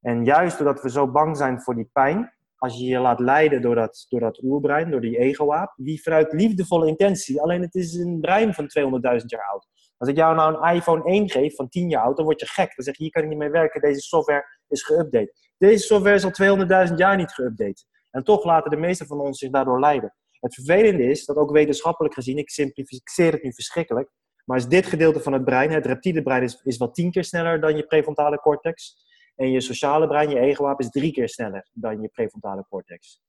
En 0.00 0.24
juist 0.24 0.58
doordat 0.58 0.82
we 0.82 0.90
zo 0.90 1.10
bang 1.10 1.36
zijn 1.36 1.60
voor 1.60 1.74
die 1.74 1.90
pijn, 1.92 2.32
als 2.56 2.78
je 2.78 2.84
je 2.84 2.98
laat 2.98 3.20
leiden 3.20 3.62
door 3.62 3.74
dat, 3.74 4.06
door 4.08 4.20
dat 4.20 4.42
oerbrein, 4.42 4.90
door 4.90 5.00
die 5.00 5.18
ego-aap, 5.18 5.72
die 5.76 6.02
vanuit 6.02 6.32
liefdevolle 6.32 6.86
intentie, 6.86 7.40
alleen 7.40 7.62
het 7.62 7.74
is 7.74 7.94
een 7.94 8.20
brein 8.20 8.54
van 8.54 8.64
200.000 8.64 9.26
jaar 9.26 9.48
oud. 9.52 9.68
Als 10.02 10.10
ik 10.10 10.16
jou 10.16 10.34
nou 10.34 10.54
een 10.54 10.74
iPhone 10.74 11.04
1 11.04 11.30
geef 11.30 11.54
van 11.54 11.68
10 11.68 11.88
jaar 11.88 12.02
oud, 12.02 12.16
dan 12.16 12.24
word 12.24 12.40
je 12.40 12.46
gek. 12.46 12.76
Dan 12.76 12.84
zeg 12.84 12.96
je, 12.96 13.02
hier 13.02 13.12
kan 13.12 13.22
ik 13.22 13.28
niet 13.28 13.38
mee 13.38 13.50
werken, 13.50 13.80
deze 13.80 14.00
software 14.00 14.44
is 14.68 14.92
geüpdate. 14.92 15.54
Deze 15.58 15.84
software 15.84 16.14
is 16.14 16.24
al 16.24 16.88
200.000 16.88 16.94
jaar 16.94 17.16
niet 17.16 17.32
geüpdate. 17.40 17.84
En 18.10 18.24
toch 18.24 18.44
laten 18.44 18.70
de 18.70 18.76
meeste 18.76 19.06
van 19.06 19.20
ons 19.20 19.38
zich 19.38 19.50
daardoor 19.50 19.80
leiden. 19.80 20.14
Het 20.40 20.54
vervelende 20.54 21.02
is, 21.04 21.24
dat 21.24 21.36
ook 21.36 21.50
wetenschappelijk 21.50 22.14
gezien, 22.14 22.38
ik 22.38 22.50
simplificeer 22.50 23.32
het 23.32 23.42
nu 23.42 23.52
verschrikkelijk, 23.52 24.10
maar 24.44 24.56
is 24.56 24.66
dit 24.66 24.86
gedeelte 24.86 25.20
van 25.20 25.32
het 25.32 25.44
brein, 25.44 25.70
het 25.70 25.86
reptiele 25.86 26.22
brein, 26.22 26.42
is, 26.42 26.60
is 26.62 26.76
wel 26.76 26.90
tien 26.90 27.10
keer 27.10 27.24
sneller 27.24 27.60
dan 27.60 27.76
je 27.76 27.86
prefrontale 27.86 28.40
cortex. 28.40 28.96
En 29.36 29.50
je 29.50 29.60
sociale 29.60 30.06
brein, 30.06 30.30
je 30.30 30.38
ego 30.38 30.74
is 30.76 30.90
drie 30.90 31.12
keer 31.12 31.28
sneller 31.28 31.68
dan 31.72 32.00
je 32.00 32.08
prefrontale 32.08 32.66
cortex. 32.68 33.20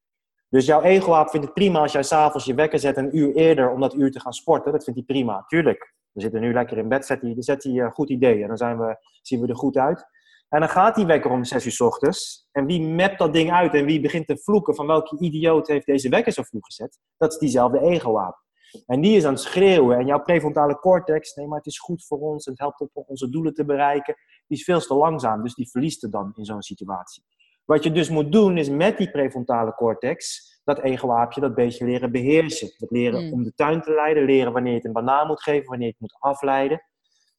Dus 0.50 0.66
jouw 0.66 0.82
ego 0.82 1.26
vindt 1.26 1.46
het 1.46 1.56
prima 1.56 1.80
als 1.80 1.92
jij 1.92 2.04
s'avonds 2.04 2.46
je 2.46 2.54
wekker 2.54 2.80
zet 2.80 2.98
een 2.98 3.18
uur 3.18 3.36
eerder 3.36 3.72
om 3.72 3.80
dat 3.80 3.94
uur 3.94 4.12
te 4.12 4.20
gaan 4.20 4.34
sporten. 4.34 4.72
Dat 4.72 4.84
vindt 4.84 5.00
hij 5.00 5.16
prima, 5.16 5.44
tuurlijk. 5.48 5.94
We 6.14 6.22
zitten 6.22 6.42
nu 6.42 6.54
lekker 6.54 6.78
in 6.78 6.88
bed, 6.88 7.06
zet 7.06 7.22
hij, 7.22 7.36
zet 7.38 7.66
een 7.66 7.92
goed 7.92 8.10
idee 8.10 8.42
en 8.42 8.48
dan 8.48 8.58
zijn 8.58 8.80
we, 8.80 8.98
zien 9.22 9.42
we 9.42 9.48
er 9.48 9.56
goed 9.56 9.78
uit. 9.78 10.06
En 10.50 10.60
dan 10.60 10.70
gaat 10.70 10.96
die 10.96 11.06
wekker 11.06 11.32
om 11.32 11.44
6 11.44 11.66
uur 11.66 11.72
s 11.72 11.80
ochtends. 11.80 12.48
En 12.52 12.66
wie 12.66 12.82
mapt 12.82 13.18
dat 13.18 13.34
ding 13.34 13.52
uit 13.52 13.74
en 13.74 13.86
wie 13.86 14.02
begint 14.02 14.28
te 14.28 14.38
vloeken 14.38 14.76
van 14.76 14.88
welke 14.88 15.18
idioot 15.20 15.68
heeft 15.68 15.86
deze 15.86 16.10
wekker 16.10 16.32
zo 16.32 16.44
vroeg 16.44 16.66
gezet? 16.66 17.00
Dat 17.18 17.32
is 17.32 17.40
diezelfde 17.40 17.80
ego-aap. 17.80 18.42
En 18.86 19.02
die 19.02 19.18
is 19.18 19.26
aan 19.26 19.34
het 19.34 19.42
schreeuwen. 19.42 19.98
En 19.98 20.06
jouw 20.06 20.22
prefrontale 20.22 20.80
cortex, 20.80 21.36
nee, 21.36 21.48
maar 21.48 21.58
het 21.58 21.68
is 21.68 21.80
goed 21.80 22.06
voor 22.06 22.20
ons. 22.20 22.46
Het 22.46 22.60
helpt 22.60 22.80
om 22.80 22.90
onze 22.94 23.30
doelen 23.30 23.54
te 23.54 23.66
bereiken. 23.66 24.16
Die 24.48 24.58
is 24.58 24.64
veel 24.64 24.80
te 24.80 24.94
langzaam, 24.94 25.44
dus 25.44 25.54
die 25.54 25.70
verliest 25.70 26.02
het 26.02 26.12
dan 26.12 26.32
in 26.36 26.46
zo'n 26.46 26.62
situatie. 26.62 27.24
Wat 27.66 27.84
je 27.84 27.92
dus 27.92 28.10
moet 28.10 28.32
doen, 28.32 28.58
is 28.58 28.70
met 28.70 28.98
die 28.98 29.12
prefrontale 29.12 29.74
cortex 29.74 30.52
dat 30.64 30.80
ego-aapje, 30.80 31.42
dat 31.42 31.56
beestje 31.56 31.86
leren 31.86 32.12
beheersen. 32.12 32.74
Dat 32.78 32.92
leren 32.92 33.26
mm. 33.26 33.34
om 33.34 33.44
de 33.44 33.54
tuin 33.56 33.82
te 33.82 33.94
leiden, 33.94 34.24
leren 34.24 34.54
wanneer 34.54 34.72
je 34.72 34.78
het 34.78 34.88
een 34.88 34.94
banaan 34.94 35.28
moet 35.28 35.44
geven, 35.44 35.70
wanneer 35.70 35.88
je 35.88 35.94
het 35.98 36.02
moet 36.02 36.16
afleiden. 36.20 36.82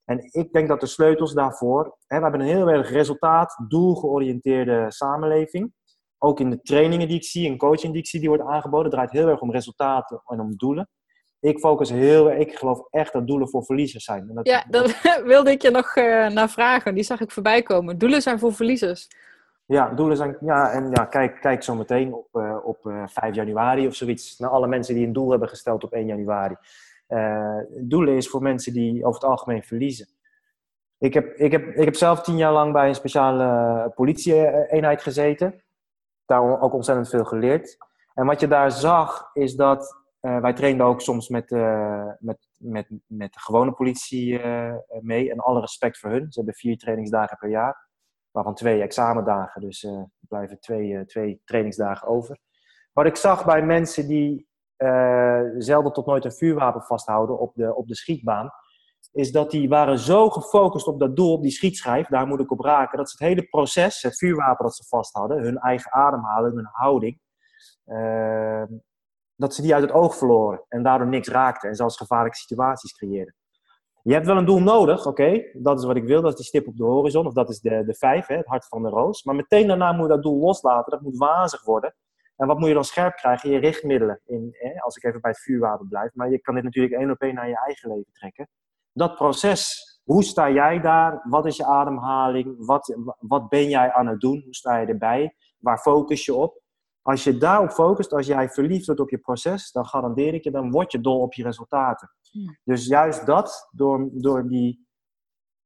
En 0.05 0.29
ik 0.31 0.53
denk 0.53 0.69
dat 0.69 0.81
de 0.81 0.87
sleutels 0.87 1.35
daarvoor, 1.35 1.97
hè, 2.07 2.17
we 2.17 2.23
hebben 2.23 2.41
een 2.41 2.47
heel 2.47 2.69
erg 2.69 2.91
resultaat, 2.91 3.65
doelgeoriënteerde 3.69 4.85
samenleving. 4.89 5.73
Ook 6.19 6.41
in 6.41 6.51
de 6.51 6.61
trainingen 6.61 7.09
die 7.09 7.17
ik 7.17 7.25
zie, 7.25 7.47
in 7.47 7.59
coaching 7.59 7.93
die 7.93 8.03
ik 8.03 8.09
zie, 8.09 8.21
die 8.21 8.29
wordt 8.29 8.45
aangeboden, 8.45 8.91
draait 8.91 9.11
heel 9.11 9.29
erg 9.29 9.41
om 9.41 9.53
resultaten 9.53 10.23
en 10.27 10.41
om 10.41 10.57
doelen. 10.57 10.89
Ik 11.41 11.59
focus 11.59 11.91
heel 11.91 12.31
erg, 12.31 12.39
ik 12.39 12.55
geloof 12.55 12.87
echt 12.91 13.13
dat 13.13 13.27
doelen 13.27 13.49
voor 13.49 13.65
verliezers 13.65 14.05
zijn. 14.05 14.31
dat, 14.35 14.47
ja, 14.47 14.65
dat 14.69 15.01
wilde 15.25 15.51
ik 15.51 15.63
je 15.63 15.71
nog 15.71 15.97
uh, 15.97 16.29
naar 16.29 16.51
vragen. 16.51 16.95
Die 16.95 17.05
zag 17.05 17.21
ik 17.21 17.31
voorbij 17.31 17.63
komen. 17.63 17.99
Doelen 17.99 18.23
zijn 18.23 18.39
voor 18.39 18.55
verliezers. 18.55 19.09
Ja, 19.67 19.89
doelen 19.89 20.17
zijn. 20.17 20.37
Ja, 20.41 20.71
en 20.71 20.91
ja, 20.91 21.05
kijk, 21.05 21.41
kijk 21.41 21.63
zo 21.63 21.75
meteen 21.75 22.15
op, 22.15 22.29
uh, 22.33 22.57
op 22.65 22.87
uh, 22.87 23.03
eh, 23.03 23.09
5 23.09 23.35
januari 23.35 23.87
of 23.87 23.95
zoiets. 23.95 24.39
Naar 24.39 24.51
alle 24.51 24.67
mensen 24.67 24.95
die 24.95 25.07
een 25.07 25.13
doel 25.13 25.31
hebben 25.31 25.49
gesteld 25.49 25.85
op 25.85 25.93
1 25.93 26.07
januari. 26.07 26.57
Uh, 27.09 27.59
doelen 27.81 28.17
is 28.17 28.29
voor 28.29 28.43
mensen 28.43 28.73
die 28.73 29.05
over 29.05 29.21
het 29.21 29.31
algemeen 29.31 29.63
verliezen. 29.63 30.07
Ik 30.99 31.15
heb, 31.15 31.37
ik, 31.37 31.53
heb, 31.53 31.67
ik 31.67 31.85
heb 31.85 31.95
zelf 31.95 32.23
tien 32.23 32.37
jaar 32.37 32.53
lang 32.53 32.73
bij 32.73 32.89
een 32.89 32.95
speciale 32.95 33.91
politie-eenheid 33.95 35.03
gezeten. 35.03 35.63
Daar 36.25 36.61
ook 36.61 36.73
ontzettend 36.73 37.09
veel 37.09 37.25
geleerd. 37.25 37.77
En 38.15 38.27
wat 38.27 38.41
je 38.41 38.49
daar 38.49 38.71
zag, 38.71 39.31
is 39.33 39.55
dat 39.55 40.03
wij 40.21 40.53
trainden 40.53 40.87
ook 40.87 41.01
soms 41.01 41.29
met, 41.29 41.51
met, 42.19 42.49
met, 42.59 42.87
met 43.07 43.33
de 43.33 43.41
gewone 43.41 43.73
politie 43.73 44.41
mee. 45.01 45.31
En 45.31 45.39
alle 45.39 45.61
respect 45.61 45.99
voor 45.99 46.11
hun. 46.11 46.33
Ze 46.33 46.39
hebben 46.39 46.55
vier 46.55 46.77
trainingsdagen 46.77 47.37
per 47.37 47.49
jaar 47.49 47.85
waarvan 48.35 48.55
twee 48.55 48.83
examendagen. 48.83 49.61
Dus 49.61 49.83
uh, 49.83 49.93
er 49.93 50.09
blijven 50.29 50.61
twee, 50.61 50.89
uh, 50.89 51.01
twee 51.01 51.41
trainingsdagen 51.45 52.09
over. 52.09 52.39
Wat 52.93 53.07
ik 53.07 53.17
zag 53.17 53.45
bij 53.45 53.63
mensen 53.63 54.07
die 54.09 54.49
uh, 54.79 55.41
zelden 55.59 55.93
tot 55.93 56.07
nooit 56.07 56.25
een 56.25 56.33
vuurwapen 56.33 56.83
vasthouden 56.83 57.39
op 57.39 57.55
de, 57.55 57.75
op 57.75 57.89
de 57.89 57.95
schietbaan, 57.95 58.51
is 59.13 59.33
dat 59.33 59.51
die 59.51 59.69
waren 59.69 59.99
zo 59.99 60.31
gefocust 60.31 60.87
op 60.87 61.01
dat 61.01 61.17
doel, 61.17 61.33
op 61.33 61.43
die 61.43 61.51
schietschijf, 61.51 62.07
daar 62.07 62.27
moet 62.27 62.41
ik 62.41 62.51
op 62.51 62.61
raken, 62.61 62.99
dat 62.99 63.11
ze 63.11 63.17
het 63.19 63.35
hele 63.35 63.49
proces, 63.49 64.03
het 64.03 64.19
vuurwapen 64.19 64.65
dat 64.65 64.77
ze 64.77 64.85
vasthouden, 64.89 65.43
hun 65.43 65.59
eigen 65.59 65.93
ademhaling, 65.93 66.55
hun 66.55 66.69
houding, 66.73 67.21
dat 69.37 69.55
ze 69.55 69.63
die 69.63 69.75
uit 69.75 69.83
het 69.83 69.93
oog 69.93 70.17
verloren 70.17 70.65
en 70.69 70.83
daardoor 70.83 71.09
niks 71.09 71.29
raakten 71.29 71.69
en 71.69 71.75
zelfs 71.75 71.97
gevaarlijke 71.97 72.39
situaties 72.39 72.93
creëerden. 72.93 73.35
Je 74.07 74.13
hebt 74.13 74.27
wel 74.27 74.37
een 74.37 74.45
doel 74.45 74.61
nodig, 74.61 75.07
oké, 75.07 75.51
dat 75.53 75.79
is 75.79 75.85
wat 75.85 75.97
ik 75.97 76.05
wil, 76.05 76.23
dat 76.23 76.31
is 76.31 76.37
die 76.37 76.45
stip 76.45 76.67
op 76.67 76.77
de 76.77 76.85
horizon, 76.85 77.27
of 77.27 77.33
dat 77.33 77.49
is 77.49 77.61
de, 77.61 77.85
de 77.85 77.95
vijf, 77.95 78.27
hè, 78.27 78.37
het 78.37 78.47
hart 78.47 78.67
van 78.67 78.83
de 78.83 78.89
roos. 78.89 79.23
Maar 79.23 79.35
meteen 79.35 79.67
daarna 79.67 79.93
moet 79.93 80.03
je 80.03 80.13
dat 80.13 80.23
doel 80.23 80.39
loslaten, 80.39 80.91
dat 80.91 81.01
moet 81.01 81.17
wazig 81.17 81.65
worden. 81.65 81.95
En 82.37 82.47
wat 82.47 82.59
moet 82.59 82.69
je 82.69 82.75
dan 82.75 82.85
scherp 82.85 83.17
krijgen? 83.17 83.51
Je 83.51 83.59
richtmiddelen, 83.59 84.21
in, 84.27 84.49
hè, 84.53 84.81
als 84.81 84.97
ik 84.97 85.05
even 85.05 85.21
bij 85.21 85.31
het 85.31 85.41
vuurwapen 85.41 85.89
blijf. 85.89 86.15
Maar 86.15 86.31
je 86.31 86.39
kan 86.39 86.55
dit 86.55 86.65
natuurlijk 86.65 86.95
één 86.95 87.11
op 87.11 87.21
één 87.21 87.35
naar 87.35 87.49
je 87.49 87.59
eigen 87.59 87.89
leven 87.89 88.13
trekken. 88.13 88.49
Dat 88.93 89.15
proces, 89.15 89.85
hoe 90.05 90.23
sta 90.23 90.51
jij 90.51 90.81
daar? 90.81 91.21
Wat 91.29 91.47
is 91.47 91.57
je 91.57 91.65
ademhaling? 91.65 92.67
Wat, 92.67 92.97
wat 93.19 93.49
ben 93.49 93.69
jij 93.69 93.93
aan 93.93 94.07
het 94.07 94.21
doen? 94.21 94.41
Hoe 94.45 94.55
sta 94.55 94.77
je 94.77 94.87
erbij? 94.87 95.35
Waar 95.59 95.79
focus 95.79 96.25
je 96.25 96.35
op? 96.35 96.63
Als 97.05 97.25
je 97.25 97.39
daarop 97.39 97.71
focust, 97.71 98.13
als 98.13 98.27
jij 98.27 98.49
verliefd 98.49 98.87
wordt 98.87 99.01
op 99.01 99.11
je 99.11 99.19
proces, 99.19 99.73
dan 99.73 99.87
garandeer 99.87 100.35
ik 100.35 100.45
je, 100.45 100.51
dan 100.51 100.71
word 100.71 100.93
je 100.93 101.01
dol 101.01 101.21
op 101.21 101.35
je 101.35 101.43
resultaten. 101.43 102.11
Dus 102.65 102.87
juist 102.87 103.27
dat, 103.27 103.69
door, 103.73 104.09
door 104.13 104.49
die. 104.49 104.89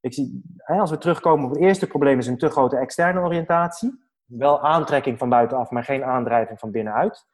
Ik 0.01 0.15
zie, 0.15 0.43
hè, 0.57 0.79
als 0.79 0.91
we 0.91 0.99
terugkomen 0.99 1.45
op 1.45 1.51
het 1.51 1.61
eerste 1.61 1.87
probleem, 1.87 2.19
is 2.19 2.27
een 2.27 2.39
te 2.39 2.51
grote 2.51 2.77
externe 2.77 3.21
oriëntatie. 3.21 4.05
Wel 4.25 4.61
aantrekking 4.61 5.19
van 5.19 5.29
buitenaf, 5.29 5.71
maar 5.71 5.85
geen 5.85 6.05
aandrijving 6.05 6.59
van 6.59 6.71
binnenuit. 6.71 7.27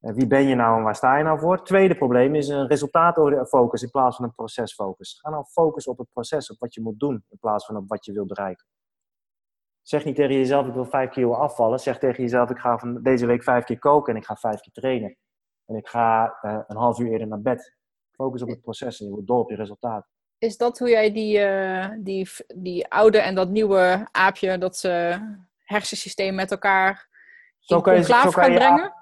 Eh, 0.00 0.14
wie 0.14 0.26
ben 0.26 0.46
je 0.46 0.54
nou 0.54 0.78
en 0.78 0.84
waar 0.84 0.96
sta 0.96 1.16
je 1.16 1.24
nou 1.24 1.38
voor? 1.38 1.64
Tweede 1.64 1.96
probleem 1.96 2.34
is 2.34 2.48
een 2.48 2.66
resultaatfocus 2.66 3.82
in 3.82 3.90
plaats 3.90 4.16
van 4.16 4.24
een 4.24 4.34
procesfocus. 4.34 5.18
Ga 5.20 5.30
nou 5.30 5.44
focussen 5.44 5.92
op 5.92 5.98
het 5.98 6.08
proces, 6.12 6.50
op 6.50 6.58
wat 6.58 6.74
je 6.74 6.80
moet 6.80 6.98
doen, 6.98 7.24
in 7.28 7.38
plaats 7.38 7.66
van 7.66 7.76
op 7.76 7.88
wat 7.88 8.04
je 8.04 8.12
wil 8.12 8.26
bereiken. 8.26 8.66
Zeg 9.88 10.04
niet 10.04 10.16
tegen 10.16 10.34
jezelf, 10.34 10.66
ik 10.66 10.74
wil 10.74 10.84
vijf 10.84 11.10
kilo 11.10 11.32
afvallen. 11.32 11.78
Zeg 11.80 11.98
tegen 11.98 12.22
jezelf, 12.22 12.50
ik 12.50 12.58
ga 12.58 12.78
van 12.78 13.02
deze 13.02 13.26
week 13.26 13.42
vijf 13.42 13.64
keer 13.64 13.78
koken 13.78 14.14
en 14.14 14.20
ik 14.20 14.26
ga 14.26 14.36
vijf 14.36 14.60
keer 14.60 14.72
trainen. 14.72 15.16
En 15.66 15.76
ik 15.76 15.88
ga 15.88 16.38
uh, 16.42 16.58
een 16.66 16.76
half 16.76 16.98
uur 16.98 17.10
eerder 17.10 17.26
naar 17.26 17.40
bed. 17.40 17.76
Focus 18.10 18.42
op 18.42 18.48
het 18.48 18.60
proces 18.60 19.00
en 19.00 19.06
je 19.06 19.12
wordt 19.12 19.26
dol 19.26 19.38
op 19.38 19.50
je 19.50 19.56
resultaat. 19.56 20.06
Is 20.38 20.56
dat 20.56 20.78
hoe 20.78 20.88
jij 20.88 21.12
die, 21.12 21.38
uh, 21.38 21.86
die, 21.98 22.28
die 22.56 22.88
oude 22.88 23.18
en 23.18 23.34
dat 23.34 23.48
nieuwe 23.48 24.08
aapje, 24.10 24.58
dat 24.58 24.82
uh, 24.86 25.16
hersensysteem 25.64 26.34
met 26.34 26.50
elkaar 26.50 27.08
zo 27.58 27.76
in 27.76 27.82
conclave 27.82 28.32
gaan 28.32 28.54
brengen? 28.54 28.92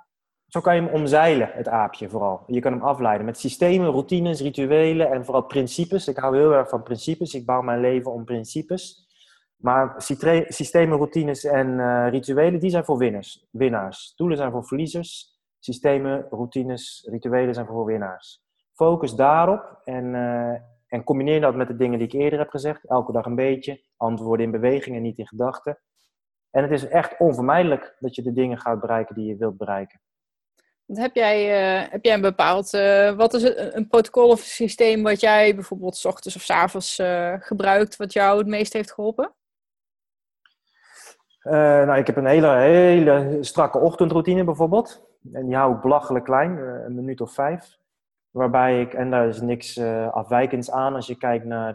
Zo 0.47 0.61
kan 0.61 0.75
je 0.75 0.83
hem 0.83 0.91
omzeilen, 0.91 1.51
het 1.53 1.69
aapje 1.69 2.09
vooral. 2.09 2.43
Je 2.47 2.61
kan 2.61 2.73
hem 2.73 2.83
afleiden 2.83 3.27
met 3.27 3.39
systemen, 3.39 3.91
routines, 3.91 4.41
rituelen 4.41 5.11
en 5.11 5.25
vooral 5.25 5.45
principes. 5.47 6.09
Ik 6.09 6.17
hou 6.17 6.37
heel 6.37 6.53
erg 6.53 6.69
van 6.69 6.83
principes. 6.83 7.35
Ik 7.35 7.47
bouw 7.47 7.63
mijn 7.63 7.81
leven 7.81 8.13
om 8.13 8.25
principes. 8.25 9.06
Maar 9.57 9.95
systemen, 10.49 10.97
routines 10.97 11.45
en 11.45 11.69
uh, 11.69 12.07
rituelen, 12.11 12.61
die 12.61 12.71
zijn 12.71 12.85
voor 12.85 12.99
winners, 12.99 13.47
winnaars. 13.51 14.13
Doelen 14.17 14.37
zijn 14.37 14.51
voor 14.51 14.65
verliezers. 14.65 15.35
Systemen, 15.59 16.27
routines, 16.31 17.09
rituelen 17.11 17.55
zijn 17.55 17.67
voor 17.67 17.85
winnaars. 17.85 18.43
Focus 18.75 19.15
daarop 19.15 19.81
en, 19.85 20.15
uh, 20.15 20.55
en 20.87 21.05
combineer 21.05 21.41
dat 21.41 21.55
met 21.55 21.69
de 21.69 21.77
dingen 21.77 21.99
die 21.99 22.09
ik 22.09 22.13
eerder 22.13 22.39
heb 22.39 22.51
gezegd. 22.51 22.89
Elke 22.89 23.13
dag 23.13 23.27
een 23.27 23.35
beetje. 23.35 23.81
Antwoorden 23.97 24.47
in 24.47 24.53
beweging 24.53 24.97
en 24.97 25.03
niet 25.03 25.19
in 25.19 25.27
gedachten. 25.27 25.79
En 26.51 26.63
het 26.63 26.73
is 26.73 26.89
echt 26.89 27.19
onvermijdelijk 27.19 27.97
dat 27.99 28.15
je 28.15 28.23
de 28.23 28.33
dingen 28.33 28.59
gaat 28.59 28.81
bereiken 28.81 29.15
die 29.15 29.27
je 29.27 29.37
wilt 29.37 29.57
bereiken. 29.57 30.01
Heb 30.87 31.15
jij, 31.15 31.45
uh, 31.83 31.91
heb 31.91 32.05
jij 32.05 32.15
een 32.15 32.21
bepaald, 32.21 32.71
wat 33.17 33.35
is 33.35 33.43
een, 33.43 33.77
een, 33.77 33.89
protocol 33.89 34.29
of 34.29 34.41
systeem 34.41 35.03
wat 35.03 35.21
jij 35.21 35.55
bijvoorbeeld 35.55 35.97
s 35.97 36.05
ochtends 36.05 36.37
of 36.37 36.43
s 36.43 36.51
avonds 36.51 37.03
gebruikt, 37.39 37.97
wat 37.97 38.13
jou 38.13 38.39
het 38.39 38.47
meest 38.47 38.73
heeft 38.73 38.93
geholpen? 38.93 39.35
Nou, 41.51 41.99
ik 41.99 42.07
heb 42.07 42.17
een 42.17 42.27
hele, 42.27 42.49
hele 42.49 43.39
strakke 43.41 43.79
ochtendroutine 43.79 44.45
bijvoorbeeld. 44.45 45.07
En 45.33 45.47
die 45.47 45.57
hou 45.57 45.75
ik 45.75 45.81
belachelijk 45.81 46.25
klein, 46.25 46.59
een 46.59 46.95
minuut 46.95 47.21
of 47.21 47.33
vijf. 47.33 47.79
Waarbij 48.31 48.81
ik, 48.81 48.95
en 48.95 49.11
daar 49.11 49.29
is 49.29 49.41
niks 49.41 49.81
afwijkends 50.11 50.71
aan 50.71 50.95
als 50.95 51.07
je 51.07 51.17
kijkt 51.17 51.45
naar, 51.45 51.75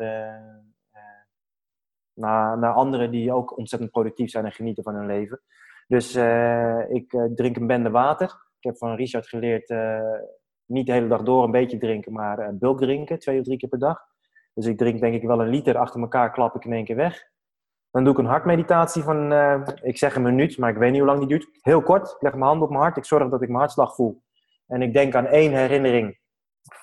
naar, 2.14 2.58
naar 2.58 2.74
anderen 2.74 3.12
die 3.12 3.34
ook 3.34 3.58
ontzettend 3.58 3.92
productief 3.92 4.30
zijn 4.30 4.46
en 4.46 4.52
genieten 4.52 4.84
van 4.84 4.96
hun 4.96 5.06
leven. 5.06 5.42
Dus 5.88 6.16
ik 6.90 7.30
drink 7.36 7.56
een 7.56 7.68
bende 7.68 7.90
water. 7.90 8.28
Ik 8.60 8.64
heb 8.64 8.78
van 8.78 8.96
Richard 8.96 9.28
geleerd 9.28 9.74
niet 10.66 10.86
de 10.86 10.92
hele 10.92 11.08
dag 11.08 11.24
door 11.24 11.44
een 11.44 11.52
beetje 11.52 11.78
drinken, 11.78 12.14
maar 12.14 12.58
bulk 12.58 12.80
drinken, 12.80 13.20
twee 13.20 13.40
of 13.40 13.46
drie 13.46 13.58
keer 13.58 13.70
per 13.70 13.80
dag. 13.80 14.00
Dus 14.54 14.66
ik 14.66 14.78
drink 14.78 15.00
denk 15.00 15.14
ik 15.14 15.24
wel 15.24 15.42
een 15.42 15.50
liter 15.50 15.78
achter 15.78 16.02
elkaar, 16.02 16.32
klap 16.32 16.56
ik 16.56 16.66
in 16.66 16.74
één 16.74 16.86
keer 16.86 16.96
weg. 16.96 17.30
Dan 17.92 18.04
doe 18.04 18.14
ik 18.14 18.20
een 18.20 18.26
hartmeditatie 18.26 19.04
van, 19.04 19.32
uh, 19.32 19.62
ik 19.82 19.98
zeg 19.98 20.16
een 20.16 20.22
minuut, 20.22 20.58
maar 20.58 20.70
ik 20.70 20.78
weet 20.78 20.92
niet 20.92 21.00
hoe 21.00 21.10
lang 21.10 21.20
die 21.20 21.28
duurt. 21.28 21.48
Heel 21.62 21.82
kort, 21.82 22.12
ik 22.12 22.22
leg 22.22 22.32
mijn 22.32 22.46
hand 22.46 22.62
op 22.62 22.70
mijn 22.70 22.82
hart, 22.82 22.98
ik 22.98 23.06
zorg 23.06 23.30
dat 23.30 23.42
ik 23.42 23.48
mijn 23.48 23.60
hartslag 23.60 23.96
voel. 23.96 24.22
En 24.68 24.82
ik 24.82 24.94
denk 24.94 25.16
aan 25.16 25.26
één 25.26 25.54
herinnering 25.54 26.20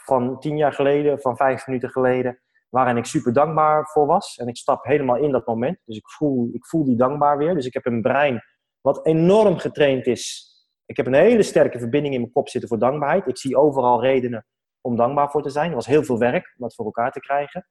van 0.05 0.41
tien 0.41 0.57
jaar 0.57 0.73
geleden, 0.73 1.21
van 1.21 1.37
vijf 1.37 1.67
minuten 1.67 1.91
geleden, 1.91 2.41
waarin 2.69 2.97
ik 2.97 3.05
super 3.05 3.33
dankbaar 3.33 3.87
voor 3.87 4.07
was. 4.07 4.37
En 4.37 4.49
ik 4.49 4.57
stap 4.57 4.85
helemaal 4.85 5.17
in 5.17 5.33
dat 5.33 5.47
moment. 5.47 5.79
Dus 5.85 5.97
ik 5.97 6.09
voel, 6.11 6.49
ik 6.53 6.67
voel 6.67 6.85
die 6.85 6.97
dankbaar 6.97 7.39
weer. 7.39 7.55
Dus 7.55 7.67
ik 7.67 7.75
heb 7.75 7.87
een 7.87 8.03
brein 8.03 8.43
wat 8.81 9.07
enorm 9.07 9.59
getraind 9.59 10.07
is 10.07 10.49
ik 10.89 10.97
heb 10.97 11.07
een 11.07 11.15
hele 11.15 11.43
sterke 11.43 11.79
verbinding 11.79 12.15
in 12.15 12.21
mijn 12.21 12.33
kop 12.33 12.49
zitten 12.49 12.69
voor 12.69 12.79
dankbaarheid. 12.79 13.27
Ik 13.27 13.39
zie 13.39 13.57
overal 13.57 14.03
redenen 14.03 14.47
om 14.81 14.97
dankbaar 14.97 15.31
voor 15.31 15.43
te 15.43 15.51
zijn. 15.51 15.69
Er 15.69 15.75
was 15.75 15.87
heel 15.87 16.03
veel 16.05 16.19
werk 16.19 16.55
om 16.57 16.57
dat 16.57 16.75
voor 16.75 16.85
elkaar 16.85 17.13
te 17.13 17.21
krijgen. 17.21 17.67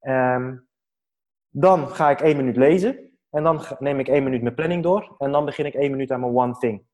Um, 0.00 0.68
dan 1.50 1.88
ga 1.88 2.10
ik 2.10 2.20
één 2.20 2.36
minuut 2.36 2.56
lezen. 2.56 3.10
En 3.30 3.42
dan 3.42 3.62
neem 3.78 3.98
ik 3.98 4.08
één 4.08 4.24
minuut 4.24 4.42
mijn 4.42 4.54
planning 4.54 4.82
door. 4.82 5.14
En 5.18 5.32
dan 5.32 5.44
begin 5.44 5.66
ik 5.66 5.74
één 5.74 5.90
minuut 5.90 6.10
aan 6.10 6.20
mijn 6.20 6.36
one 6.36 6.58
thing. 6.58 6.84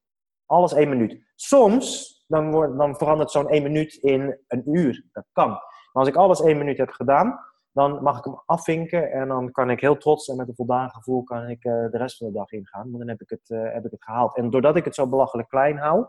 Alles 0.47 0.73
één 0.73 0.89
minuut. 0.89 1.25
Soms 1.35 2.17
dan, 2.27 2.51
wordt, 2.51 2.79
dan 2.79 2.97
verandert 2.97 3.31
zo'n 3.31 3.49
één 3.49 3.63
minuut 3.63 3.95
in 3.95 4.39
een 4.49 4.63
uur. 4.65 5.05
Dat 5.13 5.25
kan. 5.33 5.49
Maar 5.49 6.05
als 6.05 6.09
ik 6.09 6.17
alles 6.17 6.41
één 6.41 6.59
minuut 6.59 6.79
heb 6.79 6.91
gedaan, 6.91 7.41
dan 7.71 8.03
mag 8.03 8.19
ik 8.19 8.25
hem 8.25 8.43
afvinken 8.47 9.13
en 9.13 9.29
dan 9.29 9.51
kan 9.51 9.71
ik 9.71 9.81
heel 9.81 9.97
trots 9.97 10.29
en 10.29 10.37
met 10.37 10.49
een 10.49 10.55
voldaan 10.55 10.91
gevoel 10.91 11.23
kan 11.23 11.49
ik 11.49 11.65
uh, 11.65 11.73
de 11.73 11.99
rest 11.99 12.17
van 12.17 12.27
de 12.27 12.33
dag 12.33 12.51
ingaan. 12.51 12.85
Want 12.85 12.99
dan 12.99 13.09
heb 13.09 13.21
ik 13.21 13.31
het, 13.31 13.49
uh, 13.49 13.73
heb 13.73 13.85
ik 13.85 13.91
het 13.91 14.05
gehaald. 14.05 14.37
En 14.37 14.51
doordat 14.51 14.77
ik 14.77 14.85
het 14.85 14.95
zo 14.95 15.09
belachelijk 15.09 15.49
klein 15.49 15.79
hou, 15.79 16.07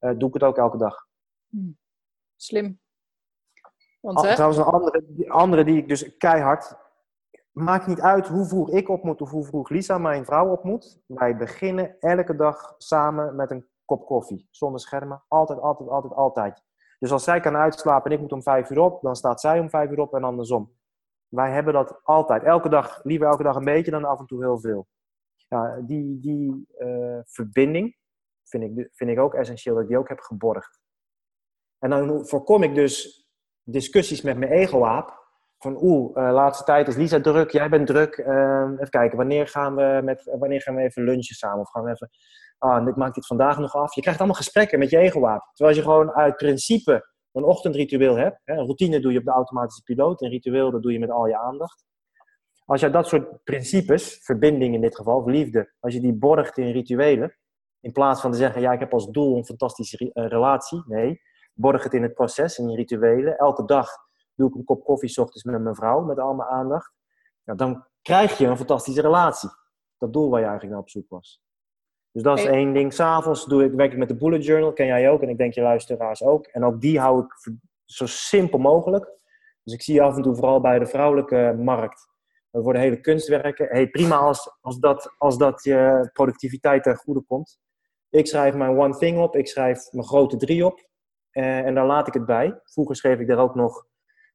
uh, 0.00 0.12
doe 0.18 0.28
ik 0.28 0.34
het 0.34 0.42
ook 0.42 0.58
elke 0.58 0.76
dag. 0.76 1.06
Hmm. 1.48 1.78
Slim. 2.36 2.80
Want, 4.00 4.18
ah, 4.18 4.32
trouwens, 4.32 4.58
een 4.58 5.30
andere 5.30 5.64
die 5.64 5.76
ik 5.76 5.88
dus 5.88 6.16
keihard... 6.16 6.86
Maakt 7.58 7.86
niet 7.86 8.00
uit 8.00 8.26
hoe 8.26 8.46
vroeg 8.46 8.70
ik 8.70 8.88
op 8.88 9.02
moet 9.02 9.20
of 9.20 9.30
hoe 9.30 9.44
vroeg 9.44 9.68
Lisa, 9.68 9.98
mijn 9.98 10.24
vrouw, 10.24 10.50
op 10.50 10.64
moet. 10.64 11.02
Wij 11.06 11.36
beginnen 11.36 11.96
elke 12.00 12.36
dag 12.36 12.74
samen 12.76 13.36
met 13.36 13.50
een 13.50 13.66
kop 13.84 14.06
koffie. 14.06 14.48
Zonder 14.50 14.80
schermen. 14.80 15.24
Altijd, 15.28 15.60
altijd, 15.60 15.88
altijd, 15.88 16.12
altijd. 16.12 16.62
Dus 16.98 17.12
als 17.12 17.24
zij 17.24 17.40
kan 17.40 17.56
uitslapen 17.56 18.10
en 18.10 18.16
ik 18.16 18.22
moet 18.22 18.32
om 18.32 18.42
vijf 18.42 18.70
uur 18.70 18.78
op, 18.78 19.02
dan 19.02 19.16
staat 19.16 19.40
zij 19.40 19.60
om 19.60 19.70
vijf 19.70 19.90
uur 19.90 20.00
op 20.00 20.14
en 20.14 20.24
andersom. 20.24 20.72
Wij 21.28 21.52
hebben 21.52 21.72
dat 21.72 22.00
altijd. 22.02 22.42
Elke 22.42 22.68
dag, 22.68 23.00
liever 23.04 23.26
elke 23.26 23.42
dag 23.42 23.56
een 23.56 23.64
beetje 23.64 23.90
dan 23.90 24.04
af 24.04 24.18
en 24.18 24.26
toe 24.26 24.42
heel 24.42 24.60
veel. 24.60 24.86
Ja, 25.48 25.80
die 25.80 26.20
die 26.20 26.66
uh, 26.78 27.18
verbinding 27.24 27.96
vind 28.44 28.62
ik, 28.62 28.88
vind 28.92 29.10
ik 29.10 29.18
ook 29.18 29.34
essentieel 29.34 29.74
dat 29.74 29.82
ik 29.82 29.88
die 29.88 29.98
ook 29.98 30.08
heb 30.08 30.20
geborgd. 30.20 30.80
En 31.78 31.90
dan 31.90 32.26
voorkom 32.26 32.62
ik 32.62 32.74
dus 32.74 33.28
discussies 33.62 34.22
met 34.22 34.38
mijn 34.38 34.52
ego-aap. 34.52 35.17
Van 35.58 35.78
oeh, 35.82 36.16
uh, 36.16 36.32
laatste 36.32 36.64
tijd 36.64 36.88
is 36.88 36.96
Lisa 36.96 37.20
druk, 37.20 37.50
jij 37.50 37.68
bent 37.68 37.86
druk. 37.86 38.16
Uh, 38.16 38.70
even 38.72 38.90
kijken, 38.90 39.16
wanneer 39.16 39.48
gaan, 39.48 39.74
we 39.74 40.00
met, 40.04 40.36
wanneer 40.38 40.62
gaan 40.62 40.74
we 40.74 40.82
even 40.82 41.02
lunchen 41.02 41.34
samen? 41.34 41.60
Of 41.60 41.70
gaan 41.70 41.84
we 41.84 41.90
even, 41.90 42.10
ah, 42.58 42.88
ik 42.88 42.96
maak 42.96 43.14
dit 43.14 43.26
vandaag 43.26 43.58
nog 43.58 43.74
af. 43.74 43.94
Je 43.94 44.00
krijgt 44.00 44.18
allemaal 44.18 44.38
gesprekken 44.38 44.78
met 44.78 44.90
je 44.90 44.98
ego-aap. 44.98 45.50
Terwijl 45.52 45.76
je 45.76 45.82
gewoon 45.82 46.12
uit 46.12 46.36
principe 46.36 47.08
een 47.32 47.44
ochtendritueel 47.44 48.16
hebt. 48.16 48.40
Hè, 48.44 48.54
een 48.54 48.64
routine 48.64 49.00
doe 49.00 49.12
je 49.12 49.18
op 49.18 49.24
de 49.24 49.30
automatische 49.30 49.82
piloot. 49.82 50.22
Een 50.22 50.30
ritueel 50.30 50.70
dat 50.70 50.82
doe 50.82 50.92
je 50.92 50.98
met 50.98 51.10
al 51.10 51.26
je 51.26 51.38
aandacht. 51.38 51.84
Als 52.64 52.80
je 52.80 52.90
dat 52.90 53.06
soort 53.06 53.44
principes, 53.44 54.20
verbinding 54.22 54.74
in 54.74 54.80
dit 54.80 54.96
geval, 54.96 55.28
liefde, 55.28 55.72
als 55.80 55.94
je 55.94 56.00
die 56.00 56.12
borgt 56.12 56.58
in 56.58 56.72
rituelen, 56.72 57.36
in 57.80 57.92
plaats 57.92 58.20
van 58.20 58.32
te 58.32 58.38
zeggen, 58.38 58.60
ja, 58.60 58.72
ik 58.72 58.80
heb 58.80 58.92
als 58.92 59.06
doel 59.06 59.36
een 59.36 59.44
fantastische 59.44 60.12
eh, 60.12 60.26
relatie. 60.26 60.82
Nee, 60.86 61.20
borg 61.54 61.82
het 61.82 61.94
in 61.94 62.02
het 62.02 62.14
proces, 62.14 62.58
in 62.58 62.68
je 62.68 62.76
rituelen. 62.76 63.36
Elke 63.36 63.64
dag 63.64 63.90
doe 64.38 64.48
ik 64.48 64.54
een 64.54 64.64
kop 64.64 64.84
koffie 64.84 65.08
s 65.08 65.18
ochtends 65.18 65.44
met 65.44 65.60
mijn 65.60 65.74
vrouw, 65.74 66.00
met 66.00 66.18
al 66.18 66.34
mijn 66.34 66.48
aandacht. 66.48 66.92
dan 67.44 67.84
krijg 68.02 68.38
je 68.38 68.46
een 68.46 68.56
fantastische 68.56 69.00
relatie. 69.00 69.50
Dat 69.98 70.12
doel 70.12 70.30
waar 70.30 70.40
je 70.40 70.46
eigenlijk 70.46 70.74
naar 70.74 70.84
op 70.84 70.90
zoek 70.90 71.08
was. 71.08 71.42
Dus 72.12 72.22
dat 72.22 72.38
is 72.38 72.44
één 72.44 72.72
ding. 72.72 72.92
S'avonds 72.92 73.46
doe 73.46 73.64
ik, 73.64 73.72
werk 73.72 73.92
ik 73.92 73.98
met 73.98 74.08
de 74.08 74.16
bullet 74.16 74.44
journal, 74.44 74.72
ken 74.72 74.86
jij 74.86 75.10
ook. 75.10 75.22
En 75.22 75.28
ik 75.28 75.38
denk 75.38 75.54
je 75.54 75.60
luisteraars 75.60 76.22
ook. 76.22 76.46
En 76.46 76.64
ook 76.64 76.80
die 76.80 77.00
hou 77.00 77.24
ik 77.24 77.58
zo 77.84 78.06
simpel 78.06 78.58
mogelijk. 78.58 79.06
Dus 79.62 79.74
ik 79.74 79.82
zie 79.82 80.02
af 80.02 80.16
en 80.16 80.22
toe 80.22 80.34
vooral 80.34 80.60
bij 80.60 80.78
de 80.78 80.86
vrouwelijke 80.86 81.56
markt. 81.58 82.08
Er 82.50 82.62
worden 82.62 82.82
hele 82.82 83.00
kunstwerken. 83.00 83.66
Hey, 83.66 83.88
prima 83.88 84.16
als, 84.16 84.56
als, 84.60 84.78
dat, 84.78 85.14
als 85.18 85.38
dat 85.38 85.62
je 85.64 86.10
productiviteit 86.12 86.82
ten 86.82 86.96
goede 86.96 87.20
komt. 87.20 87.58
Ik 88.10 88.26
schrijf 88.26 88.54
mijn 88.54 88.78
one 88.78 88.96
thing 88.96 89.18
op. 89.18 89.36
Ik 89.36 89.48
schrijf 89.48 89.92
mijn 89.92 90.06
grote 90.06 90.36
drie 90.36 90.66
op. 90.66 90.88
Eh, 91.30 91.58
en 91.58 91.74
daar 91.74 91.86
laat 91.86 92.06
ik 92.06 92.14
het 92.14 92.26
bij. 92.26 92.60
Vroeger 92.64 92.96
schreef 92.96 93.18
ik 93.18 93.28
er 93.28 93.38
ook 93.38 93.54
nog 93.54 93.86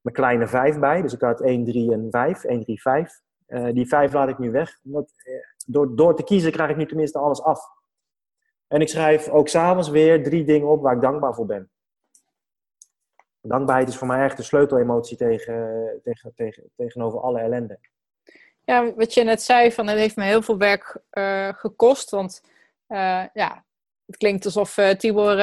mijn 0.03 0.15
kleine 0.15 0.47
vijf 0.47 0.79
bij. 0.79 1.01
Dus 1.01 1.13
ik 1.13 1.21
had 1.21 1.41
1, 1.41 1.65
3 1.65 1.91
en 1.91 2.07
5. 2.11 2.43
1, 2.43 2.63
3, 2.63 2.81
5. 2.81 3.21
Uh, 3.47 3.73
die 3.73 3.87
vijf 3.87 4.13
laat 4.13 4.29
ik 4.29 4.37
nu 4.37 4.51
weg. 4.51 4.79
Omdat, 4.83 5.13
eh, 5.23 5.33
door, 5.65 5.95
door 5.95 6.15
te 6.15 6.23
kiezen 6.23 6.51
krijg 6.51 6.69
ik 6.69 6.77
nu 6.77 6.85
tenminste 6.85 7.19
alles 7.19 7.41
af. 7.41 7.69
En 8.67 8.81
ik 8.81 8.89
schrijf 8.89 9.29
ook 9.29 9.47
s'avonds 9.47 9.89
weer 9.89 10.23
drie 10.23 10.43
dingen 10.43 10.67
op 10.67 10.81
waar 10.81 10.95
ik 10.95 11.01
dankbaar 11.01 11.33
voor 11.33 11.45
ben. 11.45 11.71
Dankbaarheid 13.41 13.87
is 13.87 13.97
voor 13.97 14.07
mij 14.07 14.23
echt 14.23 14.37
de 14.37 14.43
sleutelemotie 14.43 15.17
tegen, 15.17 15.99
tegen, 16.03 16.33
tegen, 16.35 16.63
tegenover 16.75 17.19
alle 17.19 17.39
ellende. 17.39 17.79
Ja, 18.63 18.93
wat 18.93 19.13
je 19.13 19.23
net 19.23 19.41
zei, 19.41 19.71
van 19.71 19.87
het 19.87 19.97
heeft 19.97 20.15
me 20.15 20.23
heel 20.23 20.41
veel 20.41 20.57
werk 20.57 20.97
uh, 21.11 21.53
gekost. 21.53 22.09
Want 22.09 22.43
uh, 22.87 23.23
ja, 23.33 23.65
het 24.05 24.17
klinkt 24.17 24.45
alsof 24.45 24.79
Tibor 24.97 25.37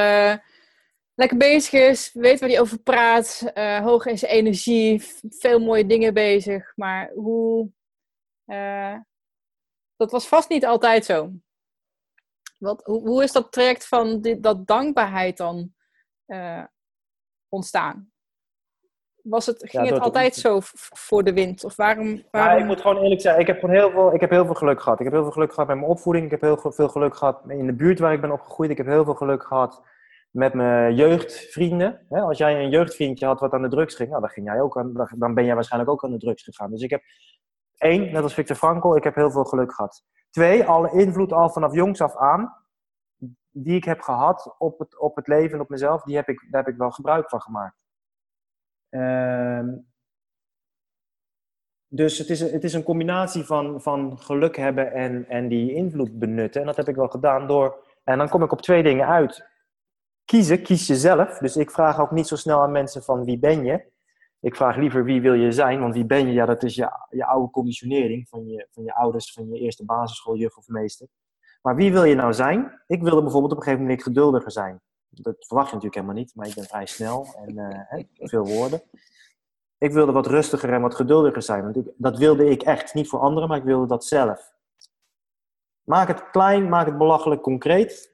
lekker 1.13 1.37
bezig 1.37 1.73
is, 1.89 2.13
weet 2.13 2.39
waar 2.39 2.49
hij 2.49 2.59
over 2.59 2.79
praat, 2.79 3.51
hoog 3.83 4.05
in 4.05 4.17
zijn 4.17 4.31
energie, 4.31 5.03
veel 5.29 5.59
mooie 5.59 5.85
dingen 5.85 6.13
bezig. 6.13 6.71
Maar 6.75 7.11
hoe, 7.13 7.69
dat 9.95 10.11
was 10.11 10.27
vast 10.27 10.49
niet 10.49 10.65
altijd 10.65 11.05
zo. 11.05 11.31
Wat, 12.57 12.85
hoe, 12.85 13.07
hoe 13.07 13.23
is 13.23 13.31
dat 13.31 13.51
traject 13.51 13.87
van 13.87 14.21
dat 14.39 14.67
dankbaarheid 14.67 15.37
dan 15.37 15.73
uh, 16.27 16.63
ontstaan? 17.49 18.11
Was 19.23 19.45
het, 19.45 19.69
ging 19.69 19.89
het 19.89 19.99
altijd 19.99 20.35
zo 20.35 20.59
voor 20.95 21.23
de 21.23 21.33
wind? 21.33 21.63
Of 21.63 21.75
waarom, 21.75 22.23
waarom... 22.31 22.57
Ja, 22.57 22.61
ik 22.61 22.65
moet 22.65 22.81
gewoon 22.81 23.01
eerlijk 23.01 23.21
zeggen, 23.21 23.41
ik 23.41 23.47
heb 23.47 23.59
gewoon 23.59 23.75
heel 23.75 23.91
veel, 23.91 24.13
ik 24.13 24.21
heb 24.21 24.29
heel 24.29 24.45
veel 24.45 24.53
geluk 24.53 24.81
gehad. 24.81 24.99
Ik 24.99 25.05
heb 25.05 25.13
heel 25.13 25.23
veel 25.23 25.31
geluk 25.31 25.53
gehad 25.53 25.67
met 25.67 25.77
mijn 25.77 25.89
opvoeding. 25.89 26.25
Ik 26.25 26.31
heb 26.31 26.41
heel 26.41 26.71
veel 26.71 26.89
geluk 26.89 27.15
gehad 27.15 27.41
in 27.47 27.65
de 27.65 27.73
buurt 27.73 27.99
waar 27.99 28.13
ik 28.13 28.21
ben 28.21 28.31
opgegroeid. 28.31 28.71
Ik 28.71 28.77
heb 28.77 28.85
heel 28.85 29.03
veel 29.03 29.13
geluk 29.13 29.43
gehad 29.43 29.81
met 30.31 30.53
mijn 30.53 30.95
jeugdvrienden. 30.95 32.05
Hè? 32.09 32.21
Als 32.21 32.37
jij 32.37 32.63
een 32.63 32.69
jeugdvriendje 32.69 33.25
had 33.25 33.39
wat 33.39 33.53
aan 33.53 33.61
de 33.61 33.69
drugs 33.69 33.95
ging, 33.95 34.09
nou, 34.09 34.21
dan, 34.21 34.29
ging 34.29 34.45
jij 34.45 34.61
ook 34.61 34.73
dan 35.17 35.33
ben 35.33 35.45
jij 35.45 35.55
waarschijnlijk 35.55 35.91
ook 35.91 36.03
aan 36.03 36.11
de 36.11 36.17
drugs 36.17 36.43
gegaan. 36.43 36.71
Dus 36.71 36.81
ik 36.81 36.89
heb 36.89 37.01
één, 37.77 38.11
net 38.11 38.23
als 38.23 38.33
Victor 38.33 38.55
Frankl, 38.55 38.95
ik 38.95 39.03
heb 39.03 39.15
heel 39.15 39.31
veel 39.31 39.43
geluk 39.43 39.73
gehad. 39.73 40.03
Twee, 40.29 40.63
alle 40.63 40.91
invloed 40.91 41.31
al 41.33 41.49
vanaf 41.49 41.73
jongs 41.73 42.01
af 42.01 42.15
aan, 42.15 42.55
die 43.49 43.75
ik 43.75 43.83
heb 43.83 44.01
gehad 44.01 44.55
op 44.57 44.79
het, 44.79 44.99
op 44.99 45.15
het 45.15 45.27
leven 45.27 45.53
en 45.53 45.61
op 45.61 45.69
mezelf, 45.69 46.03
die 46.03 46.15
heb 46.15 46.29
ik, 46.29 46.47
daar 46.51 46.63
heb 46.63 46.73
ik 46.73 46.79
wel 46.79 46.91
gebruik 46.91 47.29
van 47.29 47.41
gemaakt. 47.41 47.85
Ehm, 48.89 49.69
dus 51.87 52.17
het 52.17 52.29
is, 52.29 52.39
het 52.39 52.63
is 52.63 52.73
een 52.73 52.83
combinatie 52.83 53.43
van, 53.43 53.81
van 53.81 54.17
geluk 54.17 54.57
hebben 54.57 54.91
en, 54.91 55.29
en 55.29 55.47
die 55.47 55.73
invloed 55.73 56.19
benutten. 56.19 56.61
En 56.61 56.67
dat 56.67 56.77
heb 56.77 56.87
ik 56.87 56.95
wel 56.95 57.07
gedaan 57.07 57.47
door. 57.47 57.83
En 58.03 58.17
dan 58.17 58.29
kom 58.29 58.43
ik 58.43 58.51
op 58.51 58.61
twee 58.61 58.83
dingen 58.83 59.07
uit. 59.07 59.50
Kiezen, 60.31 60.63
kies 60.63 60.87
jezelf. 60.87 61.37
Dus 61.37 61.55
ik 61.55 61.71
vraag 61.71 61.99
ook 61.99 62.11
niet 62.11 62.27
zo 62.27 62.35
snel 62.35 62.61
aan 62.61 62.71
mensen 62.71 63.03
van 63.03 63.23
wie 63.23 63.39
ben 63.39 63.65
je. 63.65 63.85
Ik 64.39 64.55
vraag 64.55 64.75
liever 64.75 65.03
wie 65.03 65.21
wil 65.21 65.33
je 65.33 65.51
zijn, 65.51 65.79
want 65.79 65.93
wie 65.93 66.05
ben 66.05 66.27
je? 66.27 66.33
Ja, 66.33 66.45
dat 66.45 66.63
is 66.63 66.75
je, 66.75 66.89
je 67.09 67.25
oude 67.25 67.51
conditionering 67.51 68.29
van 68.29 68.47
je, 68.47 68.67
van 68.71 68.83
je 68.83 68.95
ouders, 68.95 69.33
van 69.33 69.49
je 69.49 69.59
eerste 69.59 69.85
basisschooljuf 69.85 70.57
of 70.57 70.67
meester. 70.67 71.07
Maar 71.61 71.75
wie 71.75 71.91
wil 71.91 72.03
je 72.03 72.15
nou 72.15 72.33
zijn? 72.33 72.81
Ik 72.87 73.01
wilde 73.01 73.21
bijvoorbeeld 73.21 73.51
op 73.51 73.57
een 73.57 73.63
gegeven 73.63 73.85
moment 73.85 74.03
geduldiger 74.03 74.51
zijn. 74.51 74.81
Dat 75.09 75.35
verwacht 75.39 75.69
je 75.69 75.75
natuurlijk 75.75 76.01
helemaal 76.01 76.23
niet, 76.23 76.35
maar 76.35 76.47
ik 76.47 76.55
ben 76.55 76.63
vrij 76.63 76.85
snel 76.85 77.27
en 77.45 77.57
uh, 77.57 78.03
veel 78.29 78.45
woorden. 78.45 78.81
Ik 79.77 79.91
wilde 79.91 80.11
wat 80.11 80.27
rustiger 80.27 80.73
en 80.73 80.81
wat 80.81 80.95
geduldiger 80.95 81.41
zijn. 81.41 81.63
Want 81.63 81.75
ik, 81.75 81.93
dat 81.97 82.17
wilde 82.17 82.49
ik 82.49 82.61
echt. 82.61 82.93
Niet 82.93 83.09
voor 83.09 83.19
anderen, 83.19 83.49
maar 83.49 83.57
ik 83.57 83.63
wilde 83.63 83.87
dat 83.87 84.05
zelf. 84.05 84.51
Maak 85.83 86.07
het 86.07 86.29
klein, 86.29 86.69
maak 86.69 86.85
het 86.85 86.97
belachelijk 86.97 87.41
concreet. 87.41 88.10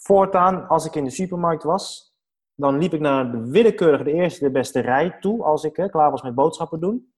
Voortaan, 0.00 0.68
als 0.68 0.86
ik 0.86 0.94
in 0.94 1.04
de 1.04 1.10
supermarkt 1.10 1.62
was, 1.62 2.14
dan 2.54 2.78
liep 2.78 2.92
ik 2.92 3.00
naar 3.00 3.30
de 3.30 3.50
willekeurige, 3.50 4.04
de 4.04 4.12
eerste, 4.12 4.44
de 4.44 4.50
beste 4.50 4.80
rij 4.80 5.16
toe. 5.20 5.42
Als 5.42 5.64
ik 5.64 5.76
hè, 5.76 5.88
klaar 5.88 6.10
was 6.10 6.22
met 6.22 6.34
boodschappen 6.34 6.80
doen. 6.80 7.12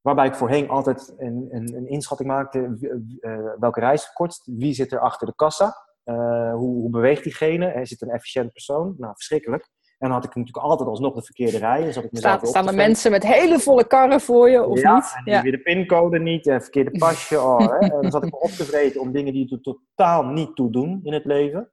Waarbij 0.00 0.26
ik 0.26 0.34
voorheen 0.34 0.68
altijd 0.68 1.14
een, 1.18 1.48
een, 1.50 1.74
een 1.74 1.88
inschatting 1.88 2.28
maakte. 2.28 2.76
Uh, 3.20 3.38
welke 3.58 3.80
reis 3.80 4.02
is 4.02 4.12
kortst? 4.12 4.46
Wie 4.46 4.72
zit 4.72 4.92
er 4.92 4.98
achter 4.98 5.26
de 5.26 5.34
kassa? 5.34 5.76
Uh, 6.04 6.54
hoe, 6.54 6.80
hoe, 6.80 6.90
beweegt 6.90 7.22
diegene? 7.22 7.72
Is 7.72 7.90
het 7.90 8.02
een 8.02 8.10
efficiënt 8.10 8.52
persoon? 8.52 8.94
Nou, 8.98 9.12
verschrikkelijk. 9.14 9.70
En 9.98 10.08
dan 10.08 10.10
had 10.10 10.24
ik 10.24 10.34
natuurlijk 10.34 10.66
altijd 10.66 10.88
alsnog 10.88 11.14
de 11.14 11.22
verkeerde 11.22 11.58
rij. 11.58 11.84
Dus 11.84 11.96
ik 11.96 12.12
mezelf 12.12 12.46
staan 12.46 12.68
er 12.68 12.74
mensen 12.74 13.10
met 13.10 13.26
hele 13.26 13.58
volle 13.58 13.86
karren 13.86 14.20
voor 14.20 14.50
je, 14.50 14.64
of 14.64 14.80
ja, 14.80 14.94
niet? 14.94 15.12
En 15.24 15.32
ja, 15.32 15.42
weer 15.42 15.52
de 15.52 15.62
pincode 15.62 16.18
niet, 16.18 16.46
en 16.46 16.62
verkeerde 16.62 16.98
pasje. 16.98 17.40
Oh, 17.40 17.58
hè. 17.58 17.78
En 17.88 18.02
dan 18.02 18.10
zat 18.10 18.24
ik 18.24 18.32
me 18.32 18.38
opgevreten 18.38 19.00
om 19.00 19.12
dingen 19.12 19.32
die 19.32 19.52
er 19.52 19.60
totaal 19.60 20.24
niet 20.24 20.56
toe 20.56 20.70
doen 20.70 21.00
in 21.02 21.12
het 21.12 21.24
leven. 21.24 21.72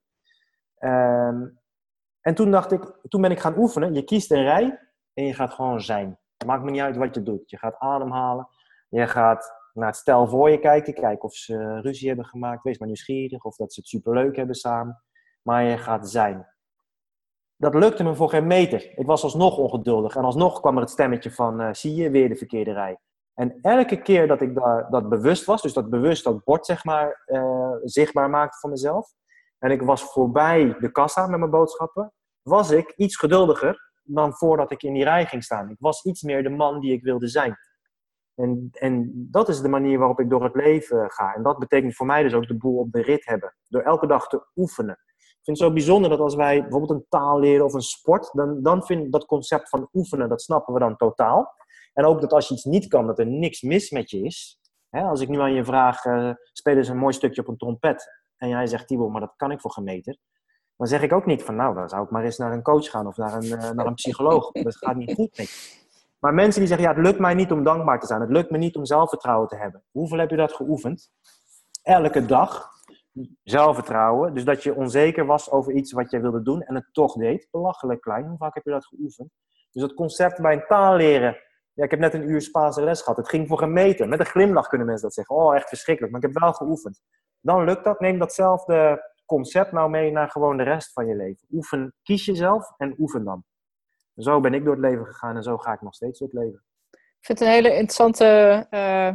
Um, 0.86 1.59
en 2.21 2.36
toen 2.36 2.51
dacht 2.51 2.71
ik, 2.71 2.97
toen 3.07 3.21
ben 3.21 3.31
ik 3.31 3.39
gaan 3.39 3.57
oefenen. 3.57 3.93
Je 3.93 4.03
kiest 4.03 4.31
een 4.31 4.43
rij 4.43 4.79
en 5.13 5.25
je 5.25 5.33
gaat 5.33 5.53
gewoon 5.53 5.81
zijn. 5.81 6.19
Maakt 6.45 6.63
me 6.63 6.71
niet 6.71 6.81
uit 6.81 6.97
wat 6.97 7.15
je 7.15 7.23
doet. 7.23 7.49
Je 7.49 7.57
gaat 7.57 7.79
ademhalen. 7.79 8.47
Je 8.89 9.07
gaat 9.07 9.53
naar 9.73 9.88
het 9.88 9.95
stel 9.95 10.27
voor 10.27 10.49
je 10.49 10.59
kijken. 10.59 10.93
Kijken 10.93 11.23
of 11.23 11.33
ze 11.33 11.81
ruzie 11.81 12.07
hebben 12.07 12.25
gemaakt. 12.25 12.63
Wees 12.63 12.77
maar 12.77 12.88
nieuwsgierig. 12.88 13.43
Of 13.43 13.55
dat 13.55 13.73
ze 13.73 13.79
het 13.79 13.89
superleuk 13.89 14.36
hebben 14.36 14.55
samen. 14.55 15.03
Maar 15.41 15.63
je 15.63 15.77
gaat 15.77 16.09
zijn. 16.09 16.47
Dat 17.57 17.73
lukte 17.73 18.03
me 18.03 18.15
voor 18.15 18.29
geen 18.29 18.47
meter. 18.47 18.97
Ik 18.97 19.05
was 19.05 19.23
alsnog 19.23 19.57
ongeduldig. 19.57 20.15
En 20.15 20.23
alsnog 20.23 20.59
kwam 20.59 20.75
er 20.75 20.81
het 20.81 20.89
stemmetje 20.89 21.31
van, 21.31 21.61
uh, 21.61 21.69
zie 21.71 21.95
je, 21.95 22.09
weer 22.09 22.29
de 22.29 22.36
verkeerde 22.36 22.73
rij. 22.73 22.97
En 23.33 23.59
elke 23.61 24.01
keer 24.01 24.27
dat 24.27 24.41
ik 24.41 24.55
dat 24.89 25.09
bewust 25.09 25.45
was, 25.45 25.61
dus 25.61 25.73
dat 25.73 25.89
bewust 25.89 26.23
dat 26.23 26.43
bord 26.43 26.65
zeg 26.65 26.83
maar, 26.83 27.23
uh, 27.27 27.71
zichtbaar 27.83 28.29
maakte 28.29 28.57
van 28.59 28.69
mezelf. 28.69 29.13
En 29.66 29.72
ik 29.72 29.82
was 29.82 30.03
voorbij 30.03 30.76
de 30.80 30.91
kassa 30.91 31.28
met 31.28 31.39
mijn 31.39 31.51
boodschappen. 31.51 32.13
Was 32.41 32.72
ik 32.72 32.93
iets 32.95 33.16
geduldiger 33.16 33.91
dan 34.03 34.34
voordat 34.34 34.72
ik 34.72 34.84
in 34.84 34.93
die 34.93 35.03
rij 35.03 35.26
ging 35.26 35.43
staan. 35.43 35.70
Ik 35.70 35.76
was 35.80 36.03
iets 36.03 36.22
meer 36.22 36.43
de 36.43 36.49
man 36.49 36.80
die 36.80 36.93
ik 36.93 37.03
wilde 37.03 37.28
zijn. 37.28 37.57
En, 38.36 38.70
en 38.72 39.11
dat 39.32 39.49
is 39.49 39.61
de 39.61 39.68
manier 39.68 39.97
waarop 39.97 40.20
ik 40.20 40.30
door 40.30 40.43
het 40.43 40.55
leven 40.55 41.11
ga. 41.11 41.34
En 41.34 41.43
dat 41.43 41.57
betekent 41.57 41.95
voor 41.95 42.05
mij 42.05 42.24
dus 42.24 42.34
ook 42.34 42.47
de 42.47 42.57
boel 42.57 42.78
op 42.78 42.91
de 42.91 43.01
rit 43.01 43.26
hebben. 43.26 43.55
Door 43.68 43.82
elke 43.82 44.07
dag 44.07 44.28
te 44.28 44.47
oefenen. 44.55 44.97
Ik 45.18 45.41
vind 45.43 45.57
het 45.57 45.68
zo 45.68 45.74
bijzonder 45.74 46.09
dat 46.09 46.20
als 46.20 46.36
wij 46.36 46.61
bijvoorbeeld 46.61 46.91
een 46.91 47.05
taal 47.09 47.39
leren 47.39 47.66
of 47.66 47.74
een 47.74 47.82
sport, 47.82 48.30
dan, 48.34 48.61
dan 48.61 48.86
vind 48.86 49.05
ik 49.05 49.11
dat 49.11 49.26
concept 49.26 49.70
van 49.70 49.89
oefenen, 49.93 50.30
dat 50.30 50.41
snappen 50.41 50.74
we 50.74 50.80
dan 50.80 50.95
totaal. 50.95 51.53
En 51.93 52.05
ook 52.05 52.22
dat 52.22 52.34
als 52.34 52.47
je 52.47 52.53
iets 52.53 52.63
niet 52.63 52.88
kan, 52.88 53.07
dat 53.07 53.20
er 53.20 53.28
niks 53.28 53.61
mis 53.61 53.89
met 53.89 54.09
je 54.09 54.22
is. 54.22 54.59
als 54.89 55.22
ik 55.22 55.30
nu 55.30 55.39
aan 55.39 55.53
je 55.53 55.66
vraag, 55.66 56.05
uh, 56.05 56.34
speel 56.53 56.78
eens 56.78 56.88
een 56.88 56.97
mooi 56.97 57.13
stukje 57.13 57.41
op 57.41 57.47
een 57.47 57.57
trompet. 57.57 58.24
En 58.38 58.49
jij 58.49 58.67
zegt, 58.67 58.88
Tibor, 58.88 59.11
maar 59.11 59.21
dat 59.21 59.33
kan 59.36 59.51
ik 59.51 59.61
voor 59.61 59.71
geen 59.71 59.83
meter. 59.83 60.17
Dan 60.77 60.88
zeg 60.88 61.01
ik 61.01 61.13
ook 61.13 61.25
niet 61.25 61.43
van, 61.43 61.55
nou, 61.55 61.75
dan 61.75 61.89
zou 61.89 62.03
ik 62.03 62.09
maar 62.09 62.23
eens 62.23 62.38
naar 62.38 62.51
een 62.51 62.61
coach 62.61 62.89
gaan 62.89 63.07
of 63.07 63.17
naar 63.17 63.33
een, 63.33 63.43
uh, 63.43 63.69
naar 63.69 63.86
een 63.86 63.93
psycholoog. 63.93 64.51
Dat 64.67 64.77
gaat 64.77 64.95
niet 64.95 65.13
goed 65.13 65.38
mee. 65.38 65.47
Maar 66.19 66.33
mensen 66.33 66.59
die 66.59 66.69
zeggen, 66.69 66.88
ja, 66.88 66.93
het 66.93 67.05
lukt 67.05 67.19
mij 67.19 67.33
niet 67.33 67.51
om 67.51 67.63
dankbaar 67.63 67.99
te 67.99 68.07
zijn. 68.07 68.21
Het 68.21 68.29
lukt 68.29 68.49
me 68.49 68.57
niet 68.57 68.75
om 68.75 68.86
zelfvertrouwen 68.86 69.47
te 69.47 69.55
hebben. 69.55 69.83
Hoeveel 69.91 70.17
heb 70.17 70.29
je 70.29 70.36
dat 70.36 70.53
geoefend? 70.53 71.11
Elke 71.83 72.25
dag 72.25 72.69
zelfvertrouwen. 73.43 74.33
Dus 74.33 74.45
dat 74.45 74.63
je 74.63 74.75
onzeker 74.75 75.25
was 75.25 75.51
over 75.51 75.73
iets 75.73 75.91
wat 75.91 76.11
je 76.11 76.19
wilde 76.19 76.41
doen 76.41 76.61
en 76.61 76.75
het 76.75 76.88
toch 76.91 77.13
deed. 77.13 77.47
Belachelijk 77.51 78.01
klein. 78.01 78.27
Hoe 78.27 78.38
vaak 78.38 78.55
heb 78.55 78.63
je 78.63 78.71
dat 78.71 78.86
geoefend? 78.86 79.29
Dus 79.71 79.81
dat 79.81 79.93
concept 79.93 80.41
bij 80.41 80.53
een 80.53 80.65
taal 80.67 80.95
leren. 80.95 81.38
Ja, 81.76 81.84
ik 81.84 81.91
heb 81.91 81.99
net 81.99 82.13
een 82.13 82.30
uur 82.30 82.41
Spaanse 82.41 82.84
les 82.84 83.01
gehad. 83.01 83.17
Het 83.17 83.30
ging 83.30 83.47
voor 83.47 83.61
een 83.61 83.73
meter. 83.73 84.07
Met 84.07 84.19
een 84.19 84.26
glimlach 84.26 84.67
kunnen 84.67 84.88
mensen 84.88 85.05
dat 85.05 85.15
zeggen. 85.15 85.36
Oh, 85.36 85.55
echt 85.55 85.67
verschrikkelijk. 85.67 86.13
Maar 86.13 86.23
ik 86.23 86.34
heb 86.34 86.41
wel 86.41 86.53
geoefend. 86.53 87.01
Dan 87.39 87.63
lukt 87.63 87.84
dat. 87.84 87.99
Neem 87.99 88.19
datzelfde 88.19 89.09
concept 89.26 89.71
nou 89.71 89.89
mee 89.89 90.11
naar 90.11 90.30
gewoon 90.30 90.57
de 90.57 90.63
rest 90.63 90.93
van 90.93 91.07
je 91.07 91.15
leven. 91.15 91.47
Oefen, 91.51 91.93
kies 92.03 92.26
jezelf 92.26 92.73
en 92.78 92.95
oefen 92.97 93.23
dan. 93.23 93.43
Zo 94.15 94.39
ben 94.39 94.53
ik 94.53 94.63
door 94.63 94.73
het 94.73 94.84
leven 94.84 95.05
gegaan 95.05 95.36
en 95.36 95.43
zo 95.43 95.57
ga 95.57 95.73
ik 95.73 95.82
nog 95.82 95.93
steeds 95.93 96.19
door 96.19 96.28
het 96.28 96.38
leven. 96.38 96.63
Ik 96.91 97.26
vind 97.26 97.39
het 97.39 97.47
een 97.47 97.53
hele 97.53 97.69
interessante 97.69 98.67
uh, 98.71 99.09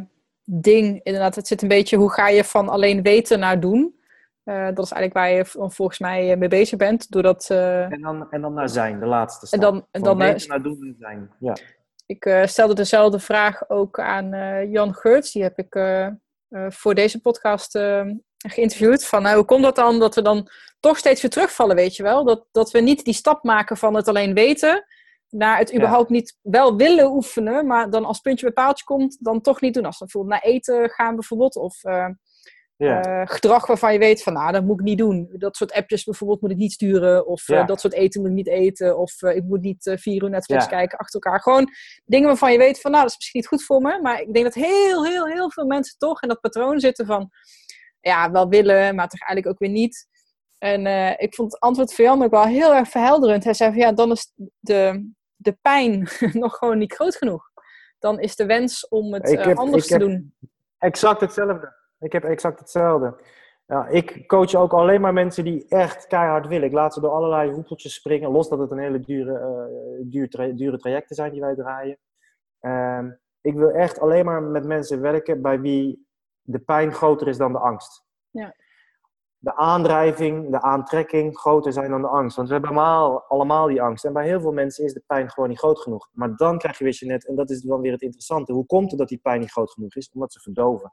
ding. 0.44 1.00
Inderdaad, 1.02 1.34
het 1.34 1.46
zit 1.46 1.62
een 1.62 1.68
beetje 1.68 1.96
hoe 1.96 2.12
ga 2.12 2.28
je 2.28 2.44
van 2.44 2.68
alleen 2.68 3.02
weten 3.02 3.38
naar 3.38 3.60
doen. 3.60 3.98
Uh, 4.44 4.64
dat 4.74 4.84
is 4.84 4.92
eigenlijk 4.92 5.12
waar 5.12 5.30
je 5.30 5.70
volgens 5.70 5.98
mij 5.98 6.36
mee 6.36 6.48
bezig 6.48 6.78
bent. 6.78 7.10
Doordat, 7.10 7.48
uh... 7.52 7.92
en, 7.92 8.00
dan, 8.00 8.30
en 8.30 8.40
dan 8.40 8.54
naar 8.54 8.68
zijn, 8.68 9.00
de 9.00 9.06
laatste 9.06 9.46
stap. 9.46 9.60
En 9.60 9.66
dan, 9.66 9.86
en 9.90 10.02
dan 10.02 10.16
naar 10.18 10.62
doen 10.62 10.82
en 10.82 10.96
zijn. 10.98 11.30
Ja. 11.38 11.56
Ik 12.10 12.42
stelde 12.44 12.74
dezelfde 12.74 13.18
vraag 13.18 13.68
ook 13.68 14.00
aan 14.00 14.30
Jan 14.70 14.94
Geurts. 14.94 15.32
Die 15.32 15.42
heb 15.42 15.58
ik 15.58 15.74
voor 16.68 16.94
deze 16.94 17.20
podcast 17.20 17.78
geïnterviewd. 18.36 19.06
Van 19.06 19.28
hoe 19.28 19.44
komt 19.44 19.62
dat 19.62 19.76
dan 19.76 19.98
dat 19.98 20.14
we 20.14 20.22
dan 20.22 20.50
toch 20.80 20.98
steeds 20.98 21.22
weer 21.22 21.30
terugvallen, 21.30 21.76
weet 21.76 21.96
je 21.96 22.02
wel? 22.02 22.24
Dat, 22.24 22.46
dat 22.50 22.70
we 22.70 22.80
niet 22.80 23.04
die 23.04 23.14
stap 23.14 23.44
maken 23.44 23.76
van 23.76 23.94
het 23.94 24.08
alleen 24.08 24.34
weten 24.34 24.84
naar 25.28 25.58
het 25.58 25.74
überhaupt 25.74 26.10
niet 26.10 26.38
wel 26.42 26.76
willen 26.76 27.10
oefenen, 27.10 27.66
maar 27.66 27.90
dan 27.90 28.04
als 28.04 28.20
puntje 28.20 28.44
bij 28.44 28.64
paaltje 28.64 28.84
komt, 28.84 29.16
dan 29.20 29.40
toch 29.40 29.60
niet 29.60 29.74
doen. 29.74 29.84
Als 29.84 29.98
we 29.98 30.04
bijvoorbeeld 30.04 30.42
naar 30.42 30.52
eten 30.52 30.90
gaan 30.90 31.14
bijvoorbeeld, 31.14 31.56
of 31.56 31.80
uh, 32.80 33.22
gedrag 33.24 33.66
waarvan 33.66 33.92
je 33.92 33.98
weet 33.98 34.22
van, 34.22 34.32
nou, 34.32 34.52
dat 34.52 34.64
moet 34.64 34.80
ik 34.80 34.84
niet 34.86 34.98
doen. 34.98 35.28
Dat 35.32 35.56
soort 35.56 35.72
appjes 35.72 36.04
bijvoorbeeld 36.04 36.40
moet 36.40 36.50
ik 36.50 36.56
niet 36.56 36.72
sturen, 36.72 37.26
of 37.26 37.48
uh, 37.48 37.66
dat 37.66 37.80
soort 37.80 37.94
eten 37.94 38.20
moet 38.20 38.30
ik 38.30 38.36
niet 38.36 38.48
eten, 38.48 38.98
of 38.98 39.22
ik 39.22 39.44
moet 39.44 39.60
niet 39.60 39.92
vier 39.94 40.22
uur 40.22 40.30
Netflix 40.30 40.66
kijken 40.66 40.98
achter 40.98 41.20
elkaar. 41.20 41.40
Gewoon 41.40 41.68
dingen 42.04 42.26
waarvan 42.26 42.52
je 42.52 42.58
weet 42.58 42.80
van, 42.80 42.90
nou, 42.90 43.02
dat 43.02 43.10
is 43.10 43.16
misschien 43.16 43.40
niet 43.40 43.48
goed 43.48 43.64
voor 43.64 43.80
me, 43.80 44.00
maar 44.02 44.20
ik 44.20 44.32
denk 44.32 44.44
dat 44.44 44.54
heel, 44.54 45.04
heel, 45.04 45.26
heel 45.26 45.50
veel 45.50 45.66
mensen 45.66 45.98
toch 45.98 46.22
in 46.22 46.28
dat 46.28 46.40
patroon 46.40 46.80
zitten 46.80 47.06
van, 47.06 47.30
ja, 48.00 48.30
wel 48.30 48.48
willen, 48.48 48.94
maar 48.94 49.08
toch 49.08 49.20
eigenlijk 49.20 49.46
ook 49.46 49.68
weer 49.68 49.78
niet. 49.78 50.08
En 50.58 50.86
ik 51.18 51.34
vond 51.34 51.52
het 51.52 51.60
antwoord 51.60 51.94
van 51.94 52.04
Jan 52.04 52.22
ook 52.22 52.30
wel 52.30 52.44
heel 52.44 52.74
erg 52.74 52.88
verhelderend. 52.88 53.44
Hij 53.44 53.54
zei 53.54 53.70
van, 53.70 53.80
ja, 53.80 53.92
dan 53.92 54.10
is 54.10 54.32
de, 54.58 55.10
de 55.36 55.58
pijn 55.62 56.08
nog 56.32 56.56
gewoon 56.56 56.78
niet 56.78 56.94
groot 56.94 57.16
genoeg. 57.16 57.50
Dan 57.98 58.20
is 58.20 58.36
de 58.36 58.46
wens 58.46 58.88
om 58.88 59.14
het 59.14 59.56
anders 59.56 59.86
te 59.86 59.98
doen. 59.98 60.34
Exact 60.78 61.20
hetzelfde. 61.20 61.78
Ik 62.00 62.12
heb 62.12 62.24
exact 62.24 62.58
hetzelfde. 62.58 63.20
Ja, 63.66 63.86
ik 63.86 64.28
coach 64.28 64.54
ook 64.54 64.72
alleen 64.72 65.00
maar 65.00 65.12
mensen 65.12 65.44
die 65.44 65.68
echt 65.68 66.06
keihard 66.06 66.46
willen. 66.46 66.66
Ik 66.66 66.72
laat 66.72 66.94
ze 66.94 67.00
door 67.00 67.10
allerlei 67.10 67.52
hoepeltjes 67.52 67.94
springen. 67.94 68.30
Los 68.30 68.48
dat 68.48 68.58
het 68.58 68.70
een 68.70 68.78
hele 68.78 69.00
dure, 69.00 69.32
uh, 69.32 70.10
duur 70.10 70.28
tra 70.28 70.46
dure 70.46 70.78
trajecten 70.78 71.16
zijn 71.16 71.32
die 71.32 71.40
wij 71.40 71.54
draaien. 71.54 71.98
Uh, 72.60 73.12
ik 73.40 73.54
wil 73.54 73.70
echt 73.70 74.00
alleen 74.00 74.24
maar 74.24 74.42
met 74.42 74.64
mensen 74.64 75.00
werken 75.00 75.42
bij 75.42 75.60
wie 75.60 76.06
de 76.42 76.58
pijn 76.58 76.92
groter 76.92 77.28
is 77.28 77.36
dan 77.36 77.52
de 77.52 77.58
angst. 77.58 78.04
Ja 78.30 78.54
de 79.42 79.56
aandrijving, 79.56 80.50
de 80.50 80.62
aantrekking 80.62 81.38
groter 81.38 81.72
zijn 81.72 81.90
dan 81.90 82.00
de 82.00 82.08
angst. 82.08 82.36
Want 82.36 82.48
we 82.48 82.54
hebben 82.54 82.70
allemaal, 82.70 83.22
allemaal 83.22 83.66
die 83.66 83.82
angst. 83.82 84.04
En 84.04 84.12
bij 84.12 84.26
heel 84.26 84.40
veel 84.40 84.52
mensen 84.52 84.84
is 84.84 84.92
de 84.92 85.02
pijn 85.06 85.30
gewoon 85.30 85.48
niet 85.48 85.58
groot 85.58 85.80
genoeg. 85.80 86.08
Maar 86.12 86.36
dan 86.36 86.58
krijg 86.58 86.78
je, 86.78 86.84
weer 86.84 86.98
net, 87.00 87.26
en 87.26 87.34
dat 87.34 87.50
is 87.50 87.60
dan 87.60 87.80
weer 87.80 87.92
het 87.92 88.02
interessante. 88.02 88.52
Hoe 88.52 88.66
komt 88.66 88.90
het 88.90 88.98
dat 88.98 89.08
die 89.08 89.18
pijn 89.18 89.40
niet 89.40 89.50
groot 89.50 89.70
genoeg 89.70 89.94
is? 89.94 90.10
Omdat 90.12 90.32
ze 90.32 90.40
verdoven. 90.40 90.92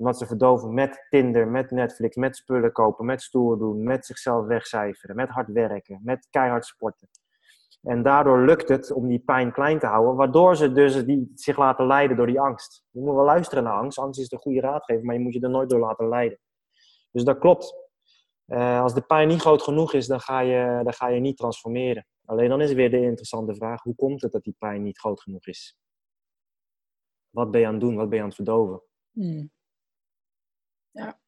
Omdat 0.00 0.18
ze 0.18 0.26
verdoven 0.26 0.74
met 0.74 1.06
Tinder, 1.08 1.48
met 1.48 1.70
Netflix, 1.70 2.16
met 2.16 2.36
spullen 2.36 2.72
kopen, 2.72 3.04
met 3.04 3.22
stoer 3.22 3.58
doen, 3.58 3.82
met 3.82 4.06
zichzelf 4.06 4.46
wegcijferen, 4.46 5.16
met 5.16 5.28
hard 5.28 5.48
werken, 5.48 6.00
met 6.02 6.26
keihard 6.30 6.64
sporten. 6.64 7.08
En 7.82 8.02
daardoor 8.02 8.44
lukt 8.44 8.68
het 8.68 8.92
om 8.92 9.08
die 9.08 9.18
pijn 9.18 9.52
klein 9.52 9.78
te 9.78 9.86
houden, 9.86 10.16
waardoor 10.16 10.56
ze 10.56 10.72
dus 10.72 11.04
die, 11.04 11.30
zich 11.34 11.58
laten 11.58 11.86
leiden 11.86 12.16
door 12.16 12.26
die 12.26 12.40
angst. 12.40 12.84
Je 12.90 13.00
moet 13.00 13.14
wel 13.14 13.24
luisteren 13.24 13.64
naar 13.64 13.78
angst. 13.78 13.98
Angst 13.98 14.20
is 14.20 14.28
de 14.28 14.36
goede 14.36 14.60
raadgever, 14.60 15.04
maar 15.04 15.14
je 15.14 15.20
moet 15.20 15.34
je 15.34 15.40
er 15.40 15.50
nooit 15.50 15.70
door 15.70 15.80
laten 15.80 16.08
leiden. 16.08 16.38
Dus 17.10 17.24
dat 17.24 17.38
klopt. 17.38 17.74
Eh, 18.46 18.80
als 18.80 18.94
de 18.94 19.02
pijn 19.02 19.28
niet 19.28 19.40
groot 19.40 19.62
genoeg 19.62 19.92
is, 19.92 20.06
dan 20.06 20.20
ga, 20.20 20.40
je, 20.40 20.80
dan 20.82 20.92
ga 20.92 21.08
je 21.08 21.20
niet 21.20 21.36
transformeren. 21.36 22.06
Alleen 22.24 22.48
dan 22.48 22.60
is 22.60 22.72
weer 22.72 22.90
de 22.90 23.00
interessante 23.02 23.54
vraag: 23.54 23.82
hoe 23.82 23.94
komt 23.94 24.22
het 24.22 24.32
dat 24.32 24.44
die 24.44 24.56
pijn 24.58 24.82
niet 24.82 24.98
groot 24.98 25.20
genoeg 25.20 25.46
is? 25.46 25.76
Wat 27.30 27.50
ben 27.50 27.60
je 27.60 27.66
aan 27.66 27.72
het 27.72 27.82
doen? 27.82 27.96
Wat 27.96 28.08
ben 28.08 28.16
je 28.16 28.22
aan 28.22 28.28
het 28.28 28.36
verdoven? 28.36 28.82
Hmm. 29.12 29.50
Ja, 31.00 31.18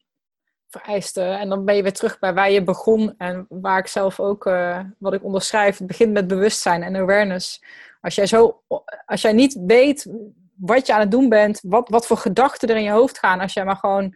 vereisten. 0.67 1.39
En 1.39 1.49
dan 1.49 1.65
ben 1.65 1.75
je 1.75 1.81
weer 1.81 1.93
terug 1.93 2.19
bij 2.19 2.33
waar 2.33 2.51
je 2.51 2.63
begon 2.63 3.17
en 3.17 3.45
waar 3.49 3.79
ik 3.79 3.87
zelf 3.87 4.19
ook, 4.19 4.45
uh, 4.45 4.79
wat 4.97 5.13
ik 5.13 5.23
onderschrijf, 5.23 5.77
het 5.77 5.87
begint 5.87 6.13
met 6.13 6.27
bewustzijn 6.27 6.83
en 6.83 6.95
awareness. 6.95 7.63
Als 8.01 8.15
jij, 8.15 8.25
zo, 8.25 8.63
als 9.05 9.21
jij 9.21 9.33
niet 9.33 9.59
weet 9.65 10.11
wat 10.55 10.87
je 10.87 10.93
aan 10.93 10.99
het 10.99 11.11
doen 11.11 11.29
bent, 11.29 11.59
wat, 11.63 11.89
wat 11.89 12.07
voor 12.07 12.17
gedachten 12.17 12.69
er 12.69 12.75
in 12.75 12.83
je 12.83 12.91
hoofd 12.91 13.19
gaan, 13.19 13.39
als 13.39 13.53
jij 13.53 13.65
maar 13.65 13.75
gewoon 13.75 14.15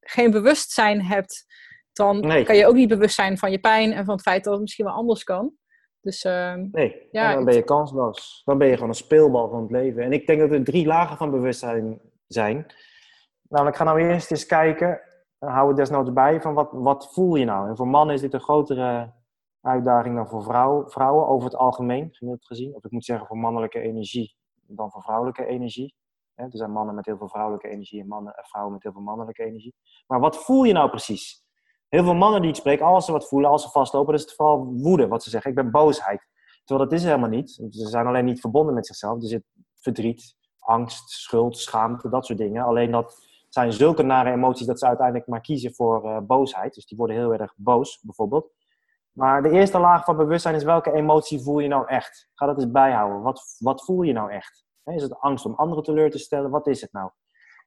geen 0.00 0.30
bewustzijn 0.30 1.02
hebt, 1.02 1.46
dan 1.92 2.20
kan 2.20 2.56
je 2.56 2.66
ook 2.66 2.74
niet 2.74 2.88
bewust 2.88 3.14
zijn 3.14 3.38
van 3.38 3.50
je 3.50 3.58
pijn 3.58 3.92
en 3.92 4.04
van 4.04 4.14
het 4.14 4.22
feit 4.22 4.44
dat 4.44 4.52
het 4.52 4.62
misschien 4.62 4.84
wel 4.84 4.94
anders 4.94 5.24
kan. 5.24 5.52
Dus, 6.00 6.24
uh, 6.24 6.54
nee, 6.54 7.08
ja, 7.10 7.34
dan 7.34 7.44
ben 7.44 7.54
je 7.54 7.62
kansloos. 7.62 8.42
Dan 8.44 8.58
ben 8.58 8.68
je 8.68 8.74
gewoon 8.74 8.88
een 8.88 8.94
speelbal 8.94 9.48
van 9.48 9.62
het 9.62 9.70
leven. 9.70 10.02
En 10.02 10.12
ik 10.12 10.26
denk 10.26 10.40
dat 10.40 10.50
er 10.50 10.64
drie 10.64 10.86
lagen 10.86 11.16
van 11.16 11.30
bewustzijn 11.30 12.00
zijn. 12.26 12.66
Namelijk, 13.52 13.76
ga 13.76 13.84
nou 13.84 14.00
eerst 14.00 14.30
eens 14.30 14.46
kijken, 14.46 15.00
hou 15.38 15.68
het 15.68 15.76
desnoods 15.76 16.12
bij, 16.12 16.40
van 16.40 16.54
wat, 16.54 16.68
wat 16.72 17.12
voel 17.12 17.34
je 17.34 17.44
nou? 17.44 17.68
En 17.68 17.76
voor 17.76 17.88
mannen 17.88 18.14
is 18.14 18.20
dit 18.20 18.34
een 18.34 18.40
grotere 18.40 19.12
uitdaging 19.60 20.16
dan 20.16 20.28
voor 20.28 20.42
vrouwen, 20.42 20.90
vrouwen 20.90 21.26
over 21.26 21.44
het 21.44 21.56
algemeen, 21.56 22.08
gemiddeld 22.12 22.46
gezien. 22.46 22.74
Of 22.74 22.84
ik 22.84 22.90
moet 22.90 23.04
zeggen 23.04 23.26
voor 23.26 23.38
mannelijke 23.38 23.80
energie 23.80 24.36
dan 24.66 24.90
voor 24.90 25.02
vrouwelijke 25.02 25.46
energie. 25.46 25.94
Er 26.34 26.48
zijn 26.50 26.72
mannen 26.72 26.94
met 26.94 27.06
heel 27.06 27.16
veel 27.16 27.28
vrouwelijke 27.28 27.68
energie 27.68 28.00
en 28.00 28.06
mannen, 28.06 28.34
eh, 28.34 28.44
vrouwen 28.44 28.72
met 28.72 28.82
heel 28.82 28.92
veel 28.92 29.02
mannelijke 29.02 29.44
energie. 29.44 29.74
Maar 30.06 30.20
wat 30.20 30.44
voel 30.44 30.64
je 30.64 30.72
nou 30.72 30.88
precies? 30.88 31.44
Heel 31.88 32.04
veel 32.04 32.14
mannen 32.14 32.40
die 32.40 32.50
ik 32.50 32.56
spreek, 32.56 32.80
als 32.80 33.04
ze 33.04 33.12
wat 33.12 33.28
voelen, 33.28 33.50
als 33.50 33.62
ze 33.62 33.70
vastlopen, 33.70 34.14
is 34.14 34.20
het 34.20 34.34
vooral 34.34 34.64
woede 34.64 35.08
wat 35.08 35.22
ze 35.22 35.30
zeggen. 35.30 35.50
Ik 35.50 35.56
ben 35.56 35.70
boosheid. 35.70 36.28
Terwijl 36.64 36.88
dat 36.88 36.98
is 36.98 37.04
helemaal 37.04 37.28
niet. 37.28 37.50
Ze 37.50 37.88
zijn 37.88 38.06
alleen 38.06 38.24
niet 38.24 38.40
verbonden 38.40 38.74
met 38.74 38.86
zichzelf. 38.86 39.22
Er 39.22 39.28
zit 39.28 39.44
verdriet, 39.74 40.36
angst, 40.58 41.10
schuld, 41.10 41.56
schaamte, 41.58 42.08
dat 42.08 42.26
soort 42.26 42.38
dingen. 42.38 42.64
Alleen 42.64 42.90
dat 42.90 43.30
zijn 43.54 43.72
zulke 43.72 44.02
nare 44.02 44.30
emoties 44.30 44.66
dat 44.66 44.78
ze 44.78 44.86
uiteindelijk 44.86 45.26
maar 45.26 45.40
kiezen 45.40 45.74
voor 45.74 46.04
uh, 46.04 46.18
boosheid. 46.18 46.74
Dus 46.74 46.86
die 46.86 46.98
worden 46.98 47.16
heel 47.16 47.32
erg 47.32 47.54
boos, 47.56 48.00
bijvoorbeeld. 48.02 48.50
Maar 49.12 49.42
de 49.42 49.50
eerste 49.50 49.78
laag 49.78 50.04
van 50.04 50.16
bewustzijn 50.16 50.54
is 50.54 50.64
welke 50.64 50.92
emotie 50.92 51.42
voel 51.42 51.58
je 51.58 51.68
nou 51.68 51.88
echt? 51.88 52.28
Ga 52.34 52.46
dat 52.46 52.56
eens 52.56 52.70
bijhouden. 52.70 53.22
Wat, 53.22 53.56
wat 53.58 53.84
voel 53.84 54.02
je 54.02 54.12
nou 54.12 54.30
echt? 54.30 54.64
Is 54.84 55.02
het 55.02 55.18
angst 55.18 55.44
om 55.44 55.54
anderen 55.54 55.84
teleur 55.84 56.10
te 56.10 56.18
stellen? 56.18 56.50
Wat 56.50 56.66
is 56.66 56.80
het 56.80 56.92
nou? 56.92 57.10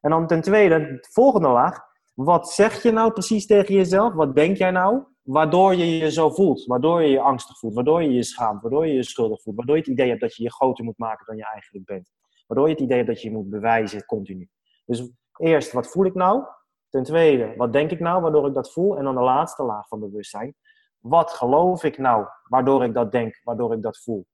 En 0.02 0.10
dan 0.10 0.28
ten 0.28 0.42
tweede, 0.42 0.80
de 0.80 1.08
volgende 1.12 1.48
laag. 1.48 1.80
Wat 2.14 2.50
zeg 2.50 2.84
je 2.84 2.92
nou 2.92 3.12
precies 3.12 3.46
tegen 3.46 3.76
jezelf? 3.76 4.14
Wat 4.14 4.36
denk 4.36 4.58
jij 4.58 4.72
nou? 4.72 5.04
Waardoor 5.22 5.76
je 5.76 5.98
je 5.98 6.12
zo 6.12 6.30
voelt. 6.30 6.66
Waardoor 6.66 7.02
je 7.02 7.10
je 7.10 7.20
angstig 7.20 7.60
voelt. 7.60 7.74
Waardoor 7.74 8.04
je 8.04 8.14
je 8.14 8.24
schaamt. 8.24 8.62
Waardoor 8.62 8.88
je 8.88 8.94
je 8.94 9.04
schuldig 9.04 9.42
voelt. 9.42 9.56
Waardoor 9.56 9.76
je 9.76 9.82
het 9.82 9.92
idee 9.92 10.10
hebt 10.10 10.22
dat 10.22 10.36
je 10.36 10.44
je 10.44 10.54
groter 10.54 10.84
moet 10.86 10.98
maken 10.98 11.26
dan 11.26 11.38
je 11.38 11.46
eigenlijk 11.46 11.86
bent. 11.86 12.12
Waardoor 12.48 12.68
je 12.68 12.74
het 12.74 12.84
idee 12.84 12.98
hebt 12.98 13.10
dat 13.10 13.22
je 13.22 13.30
je 13.30 13.36
moet 13.36 13.50
bewijzen 13.50 14.06
continu. 14.06 14.50
Dus 14.86 15.12
eerst, 15.38 15.72
wat 15.72 15.88
voel 15.88 16.06
ik 16.06 16.14
nou? 16.14 16.44
Ten 16.90 17.04
tweede, 17.04 17.54
wat 17.56 17.74
denk 17.74 17.92
ik 17.92 18.00
nou 18.00 18.22
waardoor 18.22 18.48
ik 18.48 18.54
dat 18.54 18.74
voel? 18.74 18.98
En 18.98 19.04
dan 19.04 19.16
de 19.16 19.22
laatste 19.22 19.64
laag 19.64 19.88
van 19.88 20.00
bewustzijn. 20.00 20.56
Wat 21.00 21.32
geloof 21.32 21.84
ik 21.84 21.98
nou 21.98 22.26
waardoor 22.44 22.84
ik 22.84 22.94
dat 22.94 23.12
denk, 23.12 23.42
waardoor 23.44 23.74
ik 23.74 23.82
dat 23.82 23.98
voel? 23.98 24.26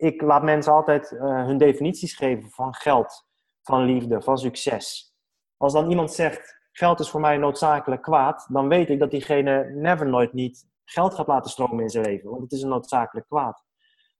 ik 0.00 0.20
laat 0.20 0.42
mensen 0.42 0.72
altijd 0.72 1.10
uh, 1.10 1.20
hun 1.20 1.58
definities 1.58 2.14
geven 2.14 2.50
van 2.50 2.74
geld, 2.74 3.26
van 3.62 3.84
liefde, 3.84 4.22
van 4.22 4.38
succes. 4.38 5.14
Als 5.56 5.72
dan 5.72 5.90
iemand 5.90 6.12
zegt, 6.12 6.60
geld 6.72 7.00
is 7.00 7.10
voor 7.10 7.20
mij 7.20 7.36
noodzakelijk 7.36 8.02
kwaad, 8.02 8.46
dan 8.48 8.68
weet 8.68 8.88
ik 8.88 8.98
dat 8.98 9.10
diegene 9.10 9.70
never 9.74 10.06
nooit 10.08 10.32
niet 10.32 10.68
geld 10.84 11.14
gaat 11.14 11.26
laten 11.26 11.50
stromen 11.50 11.82
in 11.82 11.90
zijn 11.90 12.04
leven, 12.04 12.30
want 12.30 12.42
het 12.42 12.52
is 12.52 12.62
een 12.62 12.68
noodzakelijk 12.68 13.26
kwaad. 13.26 13.64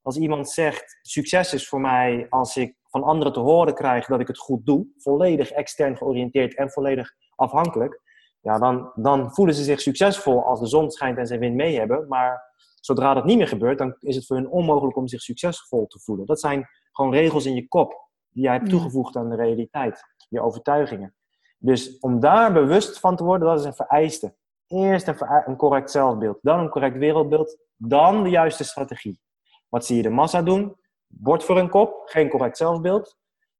Als 0.03 0.17
iemand 0.17 0.51
zegt, 0.51 0.99
succes 1.03 1.55
is 1.55 1.69
voor 1.69 1.81
mij 1.81 2.27
als 2.29 2.57
ik 2.57 2.77
van 2.91 3.03
anderen 3.03 3.33
te 3.33 3.41
horen 3.41 3.75
krijg 3.75 4.07
dat 4.07 4.21
ik 4.21 4.27
het 4.27 4.39
goed 4.39 4.67
doe, 4.67 4.87
volledig 4.97 5.51
extern 5.51 5.97
georiënteerd 5.97 6.57
en 6.57 6.71
volledig 6.71 7.11
afhankelijk, 7.35 8.01
ja, 8.41 8.59
dan, 8.59 8.93
dan 8.95 9.33
voelen 9.33 9.55
ze 9.55 9.63
zich 9.63 9.81
succesvol 9.81 10.45
als 10.45 10.61
de 10.61 10.67
zon 10.67 10.91
schijnt 10.91 11.19
en 11.19 11.27
ze 11.27 11.39
wind 11.39 11.55
mee 11.55 11.79
hebben, 11.79 12.09
maar 12.09 12.51
Zodra 12.81 13.15
dat 13.15 13.25
niet 13.25 13.37
meer 13.37 13.49
gebeurt, 13.49 13.79
dan 13.79 13.97
is 13.99 14.17
het 14.17 14.27
voor 14.27 14.37
hun 14.37 14.51
onmogelijk 14.51 14.97
om 14.97 15.09
zich 15.09 15.21
succesvol 15.21 15.87
te 15.87 16.01
voelen. 16.01 16.27
Dat 16.27 16.41
zijn 16.41 16.69
gewoon 16.93 17.13
regels 17.13 17.47
in 17.47 17.55
je 17.55 17.69
kop 17.69 18.09
die 18.31 18.43
jij 18.43 18.53
hebt 18.53 18.69
toegevoegd 18.69 19.17
aan 19.17 19.29
de 19.29 19.37
realiteit, 19.37 20.05
je 20.29 20.41
overtuigingen. 20.41 21.15
Dus 21.59 21.99
om 21.99 22.21
daar 22.21 22.53
bewust 22.53 23.01
van 23.01 23.17
te 23.17 23.25
worden, 23.25 23.49
dat 23.49 23.59
is 23.59 23.65
een 23.65 23.75
vereiste. 23.75 24.35
Eerst 24.67 25.09
een, 25.09 25.17
een 25.47 25.57
correct 25.57 25.91
zelfbeeld, 25.91 26.39
dan 26.43 26.59
een 26.59 26.69
correct 26.69 26.97
wereldbeeld, 26.97 27.59
dan 27.77 28.23
de 28.23 28.31
juiste 28.31 28.65
strategie. 28.65 29.21
Wat 29.69 29.87
zie 29.87 29.97
je 29.97 30.03
de 30.03 30.11
massa 30.11 30.43
doen? 30.43 30.77
Bord 31.13 31.45
voor 31.45 31.59
een 31.59 31.69
kop, 31.69 32.03
geen 32.05 32.29
correct 32.29 32.57
zelfbeeld. 32.57 33.17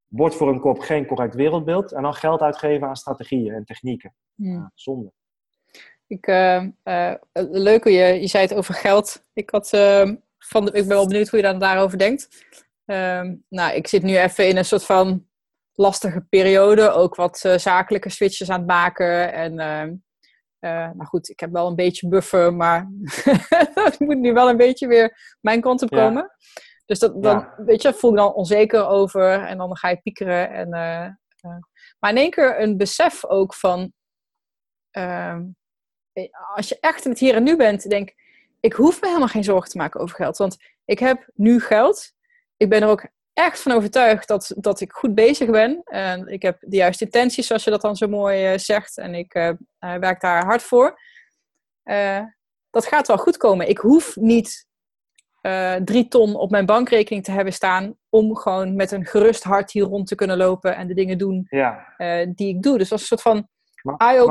Bord 0.07 0.35
voor 0.35 0.49
een 0.49 0.61
kop, 0.61 0.79
geen 0.79 1.07
correct 1.07 1.35
wereldbeeld. 1.35 1.93
En 1.93 2.03
dan 2.03 2.15
geld 2.15 2.41
uitgeven 2.41 2.89
aan 2.89 2.97
strategieën 2.97 3.55
en 3.55 3.65
technieken. 3.65 4.15
Ja, 4.35 4.71
zonde. 4.75 5.13
Ik, 6.07 6.27
uh, 6.27 6.65
uh, 6.85 7.15
leuk 7.33 7.83
hoe 7.83 7.93
je, 7.93 8.21
je 8.21 8.27
zei 8.27 8.43
het 8.43 8.55
over 8.55 8.75
geld. 8.75 9.25
Ik, 9.33 9.51
had, 9.51 9.73
uh, 9.73 10.11
van 10.39 10.65
de, 10.65 10.73
ik 10.73 10.87
ben 10.87 10.97
wel 10.97 11.07
benieuwd 11.07 11.29
hoe 11.29 11.39
je 11.39 11.45
dan 11.45 11.59
daarover 11.59 11.99
denkt. 11.99 12.47
Ehm, 12.85 13.35
nou, 13.49 13.75
ik 13.75 13.87
zit 13.87 14.03
nu 14.03 14.17
even 14.17 14.49
in 14.49 14.57
een 14.57 14.65
soort 14.65 14.85
van 14.85 15.29
lastige 15.73 16.21
periode. 16.21 16.91
Ook 16.91 17.15
wat 17.15 17.45
eh, 17.45 17.59
zakelijke 17.59 18.09
switches 18.11 18.51
aan 18.51 18.59
het 18.59 18.69
maken. 18.69 19.33
En 19.33 19.59
ehm, 19.59 19.95
eh, 20.59 20.91
nou 20.95 21.05
goed, 21.05 21.29
ik 21.29 21.41
heb 21.41 21.53
wel 21.53 21.67
een 21.67 21.77
beetje 21.77 22.09
buffer, 22.09 22.55
maar 22.55 22.91
het 23.75 23.99
moet 23.99 24.19
nu 24.19 24.33
wel 24.33 24.49
een 24.49 24.57
beetje 24.57 24.87
weer 24.87 25.37
mijn 25.41 25.61
kant 25.61 25.83
op 25.83 25.91
komen. 25.91 26.31
Dus 26.91 26.99
dat, 26.99 27.23
dan 27.23 27.49
weet 27.57 27.83
je, 27.83 27.95
voel 27.95 28.11
ik 28.11 28.17
dan 28.17 28.33
onzeker 28.33 28.87
over 28.87 29.47
en 29.47 29.59
dan 29.59 29.77
ga 29.77 29.89
je 29.89 30.01
piekeren. 30.01 30.51
En, 30.51 30.69
maar 31.99 32.11
in 32.11 32.17
één 32.17 32.31
keer 32.31 32.61
een 32.61 32.77
besef 32.77 33.25
ook 33.25 33.55
van 33.55 33.93
eh, 34.91 35.39
als 36.55 36.69
je 36.69 36.77
echt 36.81 37.05
in 37.05 37.11
het 37.11 37.21
hier 37.21 37.35
en 37.35 37.43
nu 37.43 37.57
bent, 37.57 37.89
denk 37.89 38.15
ik 38.61 38.73
hoef 38.73 39.01
me 39.01 39.07
helemaal 39.07 39.29
geen 39.29 39.45
zorgen 39.45 39.71
te 39.71 39.77
maken 39.77 40.01
over 40.01 40.17
geld. 40.17 40.37
Want 40.37 40.57
ik 40.85 40.99
heb 40.99 41.31
nu 41.35 41.61
geld. 41.61 42.13
Ik 42.57 42.69
ben 42.69 42.83
er 42.83 42.89
ook 42.89 43.09
echt 43.33 43.61
van 43.61 43.73
overtuigd 43.73 44.29
dat, 44.29 44.53
dat 44.57 44.81
ik 44.81 44.93
goed 44.93 45.15
bezig 45.15 45.51
ben. 45.51 45.83
En 45.85 46.27
ik 46.27 46.43
heb 46.43 46.57
de 46.61 46.77
juiste 46.77 47.05
intenties, 47.05 47.47
zoals 47.47 47.65
je 47.65 47.71
dat 47.71 47.81
dan 47.81 47.97
zo 47.97 48.09
mooi 48.09 48.59
zegt. 48.59 48.99
En 48.99 49.15
ik 49.15 49.33
werk 49.79 50.21
daar 50.21 50.45
hard 50.45 50.63
voor. 50.63 51.01
Dat 52.71 52.87
gaat 52.87 53.07
wel 53.07 53.19
goed 53.19 53.37
komen. 53.37 53.69
Ik 53.69 53.79
hoef 53.79 54.17
niet 54.17 54.69
drie 55.85 56.09
ton 56.09 56.35
op 56.35 56.51
mijn 56.51 56.67
bankrekening 56.67 57.25
te 57.25 57.31
hebben 57.31 57.53
staan. 57.53 57.95
om 58.09 58.37
gewoon 58.37 58.77
met 58.77 58.91
een 58.91 59.07
gerust 59.07 59.43
hart 59.43 59.73
hier 59.73 59.85
rond 59.85 60.07
te 60.07 60.15
kunnen 60.15 60.37
lopen 60.37 60.77
en 60.77 60.87
de 60.87 60.95
dingen 60.95 61.19
doen 61.19 61.47
ja. 61.49 61.95
die 62.35 62.49
ik 62.49 62.63
doe. 62.63 62.79
Dus 62.79 62.89
dat 62.89 62.99
is 62.99 63.11
een 63.11 63.19
soort 63.19 63.37
van 63.37 63.49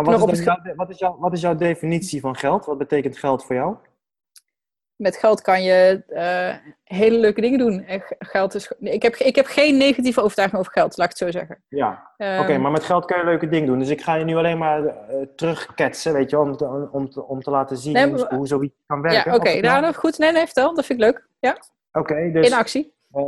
wat, 0.05 0.32
is 0.32 0.43
jouw, 0.43 0.76
wat, 0.76 0.89
is 0.89 0.99
jouw, 0.99 1.18
wat 1.20 1.34
is 1.34 1.41
jouw 1.41 1.55
definitie 1.55 2.20
van 2.22 2.36
geld? 2.36 2.66
Wat 2.66 2.78
betekent 2.78 3.18
geld 3.18 3.45
voor 3.45 3.55
jou? 3.55 3.76
Met 5.00 5.18
geld 5.18 5.41
kan 5.41 5.64
je 5.64 6.04
uh, 6.10 6.72
hele 6.84 7.18
leuke 7.18 7.41
dingen 7.41 7.60
doen. 7.60 7.86
Geld 8.20 8.56
is, 8.56 8.72
ik, 8.80 9.02
heb, 9.02 9.16
ik 9.16 9.36
heb 9.36 9.45
geen 9.45 9.78
negatieve 9.78 10.22
overtuiging 10.22 10.60
over 10.60 10.72
geld, 10.72 10.97
laat 10.97 11.12
ik 11.12 11.20
het 11.20 11.28
zo 11.28 11.39
zeggen. 11.39 11.64
Ja, 11.68 12.12
um, 12.18 12.39
oké, 12.39 12.58
maar 12.58 12.72
met 12.72 12.84
geld 12.84 13.06
kun 13.06 13.18
je 13.18 13.24
leuke 13.24 13.47
dingen 13.47 13.68
doen. 13.68 13.80
Dus 13.80 13.89
ik 13.89 14.02
ga 14.02 14.16
je 14.16 14.24
nu 14.24 14.36
alleen 14.36 14.58
maar 14.58 14.84
uh, 14.84 14.91
terugketsen, 15.36 16.14
weet 16.14 16.30
je, 16.30 16.39
om 16.39 16.58
te, 16.58 16.89
om 16.91 17.10
te, 17.10 17.24
om 17.24 17.41
te 17.41 17.50
laten 17.50 17.78
zien 17.78 17.93
nee, 17.93 18.08
hoe, 18.08 18.28
hoe, 18.30 18.47
zoiets 18.47 18.76
kan 18.86 19.02
werken. 19.02 19.32
Ja, 19.32 19.38
oké, 19.38 19.50
okay, 19.50 19.60
nou, 19.60 19.93
goed. 19.93 20.18
Nee, 20.18 20.32
nee, 20.32 20.45
vertel. 20.45 20.76
Dat 20.76 20.86
vind 20.86 21.00
ik 21.00 21.06
leuk. 21.06 21.28
Ja. 21.39 21.58
Oké, 21.91 22.32
dus... 22.32 22.47
In 22.47 22.54
actie. 22.54 22.93
Uh, 23.14 23.24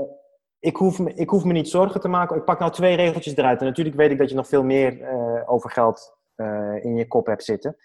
ik 0.59 0.75
hoef, 0.75 0.99
me, 0.99 1.13
ik 1.13 1.29
hoef 1.29 1.43
me 1.43 1.53
niet 1.53 1.69
zorgen 1.69 2.01
te 2.01 2.07
maken. 2.07 2.37
Ik 2.37 2.45
pak 2.45 2.59
nou 2.59 2.71
twee 2.71 2.95
regeltjes 2.95 3.35
eruit. 3.35 3.59
En 3.59 3.65
natuurlijk 3.65 3.95
weet 3.95 4.11
ik 4.11 4.17
dat 4.17 4.29
je 4.29 4.35
nog 4.35 4.47
veel 4.47 4.63
meer 4.63 4.97
over 5.45 5.69
geld 5.69 6.15
in 6.81 6.95
je 6.95 7.07
kop 7.07 7.25
hebt 7.25 7.43
zitten. 7.43 7.75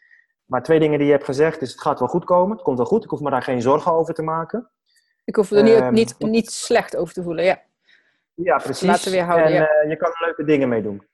Maar 0.46 0.62
twee 0.62 0.78
dingen 0.78 0.98
die 0.98 1.06
je 1.06 1.12
hebt 1.12 1.24
gezegd 1.24 1.62
is, 1.62 1.70
het 1.70 1.80
gaat 1.80 1.98
wel 1.98 2.08
goed 2.08 2.24
komen. 2.24 2.56
Het 2.56 2.64
komt 2.64 2.76
wel 2.76 2.86
goed. 2.86 3.04
Ik 3.04 3.10
hoef 3.10 3.20
me 3.20 3.30
daar 3.30 3.42
geen 3.42 3.62
zorgen 3.62 3.92
over 3.92 4.14
te 4.14 4.22
maken. 4.22 4.70
Ik 5.24 5.36
hoef 5.36 5.50
er 5.50 5.62
niet, 5.62 5.80
um, 5.80 5.92
niet, 5.92 6.14
niet 6.18 6.50
slecht 6.50 6.96
over 6.96 7.14
te 7.14 7.22
voelen, 7.22 7.44
ja. 7.44 7.62
Ja, 8.34 8.56
precies. 8.56 8.88
Laten 8.88 9.10
weer 9.10 9.24
houden, 9.24 9.46
en 9.46 9.52
ja. 9.52 9.82
uh, 9.82 9.90
je 9.90 9.96
kan 9.96 10.10
er 10.10 10.24
leuke 10.24 10.44
dingen 10.44 10.68
mee 10.68 10.82
doen. 10.82 11.06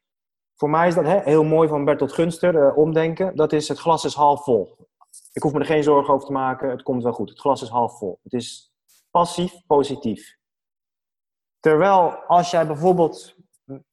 Voor 0.54 0.70
mij 0.70 0.88
is 0.88 0.94
dat 0.94 1.04
hè, 1.04 1.20
heel 1.20 1.44
mooi 1.44 1.68
van 1.68 1.84
Bertolt 1.84 2.12
Gunster, 2.12 2.54
uh, 2.54 2.76
omdenken. 2.76 3.36
Dat 3.36 3.52
is, 3.52 3.68
het 3.68 3.78
glas 3.78 4.04
is 4.04 4.14
half 4.14 4.44
vol. 4.44 4.76
Ik 5.32 5.42
hoef 5.42 5.52
me 5.52 5.58
er 5.58 5.66
geen 5.66 5.82
zorgen 5.82 6.14
over 6.14 6.26
te 6.26 6.32
maken. 6.32 6.70
Het 6.70 6.82
komt 6.82 7.02
wel 7.02 7.12
goed. 7.12 7.28
Het 7.28 7.40
glas 7.40 7.62
is 7.62 7.68
half 7.68 7.98
vol. 7.98 8.18
Het 8.22 8.32
is 8.32 8.72
passief 9.10 9.52
positief. 9.66 10.36
Terwijl 11.60 12.14
als 12.14 12.50
jij 12.50 12.66
bijvoorbeeld 12.66 13.36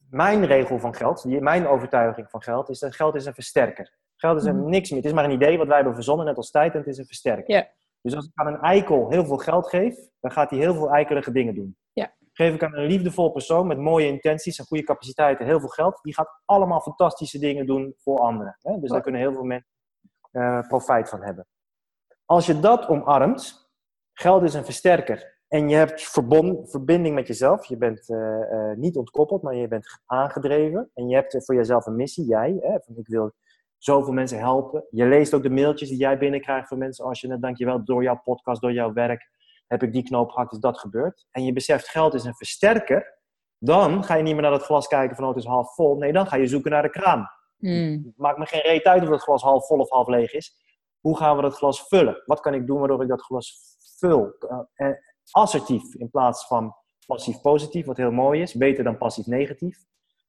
mijn 0.09 0.45
regel 0.45 0.79
van 0.79 0.95
geld, 0.95 1.25
mijn 1.25 1.67
overtuiging 1.67 2.29
van 2.29 2.41
geld, 2.41 2.69
is 2.69 2.79
dat 2.79 2.95
geld 2.95 3.15
is 3.15 3.25
een 3.25 3.33
versterker. 3.33 3.97
Geld 4.19 4.37
is 4.37 4.45
er 4.45 4.55
mm. 4.55 4.69
niks 4.69 4.89
meer. 4.89 4.99
Het 4.99 5.07
is 5.07 5.13
maar 5.13 5.23
een 5.23 5.31
idee 5.31 5.57
wat 5.57 5.67
wij 5.67 5.75
hebben 5.75 5.95
verzonnen, 5.95 6.25
net 6.25 6.37
als 6.37 6.51
tijd, 6.51 6.73
en 6.73 6.79
het 6.79 6.87
is 6.87 6.97
een 6.97 7.05
versterker. 7.05 7.51
Yeah. 7.51 7.65
Dus 8.01 8.15
als 8.15 8.25
ik 8.25 8.31
aan 8.33 8.47
een 8.47 8.59
eikel 8.59 9.09
heel 9.09 9.25
veel 9.25 9.37
geld 9.37 9.69
geef, 9.69 9.95
dan 10.19 10.31
gaat 10.31 10.49
hij 10.49 10.59
heel 10.59 10.73
veel 10.73 10.89
eikelige 10.89 11.31
dingen 11.31 11.55
doen. 11.55 11.77
Yeah. 11.93 12.09
Geef 12.31 12.53
ik 12.53 12.63
aan 12.63 12.75
een 12.75 12.85
liefdevol 12.85 13.31
persoon 13.31 13.67
met 13.67 13.77
mooie 13.77 14.07
intenties 14.07 14.59
en 14.59 14.65
goede 14.65 14.83
capaciteiten 14.83 15.45
heel 15.45 15.59
veel 15.59 15.69
geld, 15.69 15.99
die 16.01 16.13
gaat 16.13 16.41
allemaal 16.45 16.81
fantastische 16.81 17.39
dingen 17.39 17.65
doen 17.65 17.93
voor 17.97 18.19
anderen. 18.19 18.57
Hè? 18.61 18.73
Dus 18.79 18.83
oh. 18.83 18.89
daar 18.89 19.01
kunnen 19.01 19.21
heel 19.21 19.33
veel 19.33 19.43
mensen 19.43 19.69
eh, 20.31 20.67
profijt 20.67 21.09
van 21.09 21.23
hebben. 21.23 21.47
Als 22.25 22.45
je 22.45 22.59
dat 22.59 22.87
omarmt, 22.87 23.71
geld 24.13 24.43
is 24.43 24.53
een 24.53 24.65
versterker. 24.65 25.37
En 25.47 25.69
je 25.69 25.75
hebt 25.75 26.01
verbond, 26.01 26.69
verbinding 26.69 27.15
met 27.15 27.27
jezelf. 27.27 27.65
Je 27.65 27.77
bent 27.77 28.09
uh, 28.09 28.71
niet 28.75 28.95
ontkoppeld, 28.95 29.41
maar 29.41 29.55
je 29.55 29.67
bent 29.67 29.99
aangedreven. 30.05 30.91
En 30.93 31.07
je 31.07 31.15
hebt 31.15 31.45
voor 31.45 31.55
jezelf 31.55 31.85
een 31.85 31.95
missie, 31.95 32.25
jij. 32.25 32.57
Hè, 32.59 32.79
van 32.81 32.95
ik 32.97 33.07
wil 33.07 33.33
zoveel 33.79 34.13
mensen 34.13 34.39
helpen. 34.39 34.85
Je 34.89 35.05
leest 35.05 35.33
ook 35.33 35.43
de 35.43 35.49
mailtjes 35.49 35.89
die 35.89 35.97
jij 35.97 36.17
binnenkrijgt 36.17 36.67
van 36.67 36.77
mensen. 36.77 37.05
Als 37.05 37.21
je 37.21 37.27
net, 37.27 37.41
dankjewel, 37.41 37.83
door 37.83 38.03
jouw 38.03 38.21
podcast, 38.23 38.61
door 38.61 38.73
jouw 38.73 38.93
werk, 38.93 39.29
heb 39.67 39.83
ik 39.83 39.93
die 39.93 40.03
knoop 40.03 40.29
gehakt, 40.29 40.51
is 40.51 40.59
dat 40.59 40.79
gebeurd. 40.79 41.27
En 41.31 41.45
je 41.45 41.53
beseft, 41.53 41.89
geld 41.89 42.13
is 42.13 42.23
een 42.23 42.35
versterker. 42.35 43.17
Dan 43.57 44.03
ga 44.03 44.15
je 44.15 44.23
niet 44.23 44.33
meer 44.33 44.41
naar 44.41 44.51
dat 44.51 44.63
glas 44.63 44.87
kijken 44.87 45.15
van, 45.15 45.25
oh, 45.25 45.29
het 45.29 45.39
is 45.39 45.49
half 45.49 45.73
vol. 45.75 45.97
Nee, 45.97 46.13
dan 46.13 46.27
ga 46.27 46.35
je 46.35 46.47
zoeken 46.47 46.71
naar 46.71 46.81
de 46.81 46.89
kraan. 46.89 47.29
Hmm. 47.57 48.13
Maakt 48.15 48.37
me 48.37 48.45
geen 48.45 48.61
reet 48.61 48.83
uit 48.83 49.03
of 49.03 49.09
het 49.09 49.21
glas 49.21 49.41
half 49.41 49.67
vol 49.67 49.79
of 49.79 49.89
half 49.89 50.07
leeg 50.07 50.33
is. 50.33 50.55
Hoe 50.99 51.17
gaan 51.17 51.35
we 51.35 51.41
dat 51.41 51.55
glas 51.55 51.87
vullen? 51.87 52.23
Wat 52.25 52.39
kan 52.39 52.53
ik 52.53 52.67
doen 52.67 52.79
waardoor 52.79 53.01
ik 53.01 53.07
dat 53.07 53.21
glas 53.21 53.77
vul? 53.97 54.35
Uh, 54.75 54.89
assertief 55.31 55.95
in 55.95 56.09
plaats 56.09 56.47
van 56.47 56.75
passief-positief, 57.05 57.85
wat 57.85 57.97
heel 57.97 58.11
mooi 58.11 58.41
is. 58.41 58.53
Beter 58.53 58.83
dan 58.83 58.97
passief-negatief. 58.97 59.77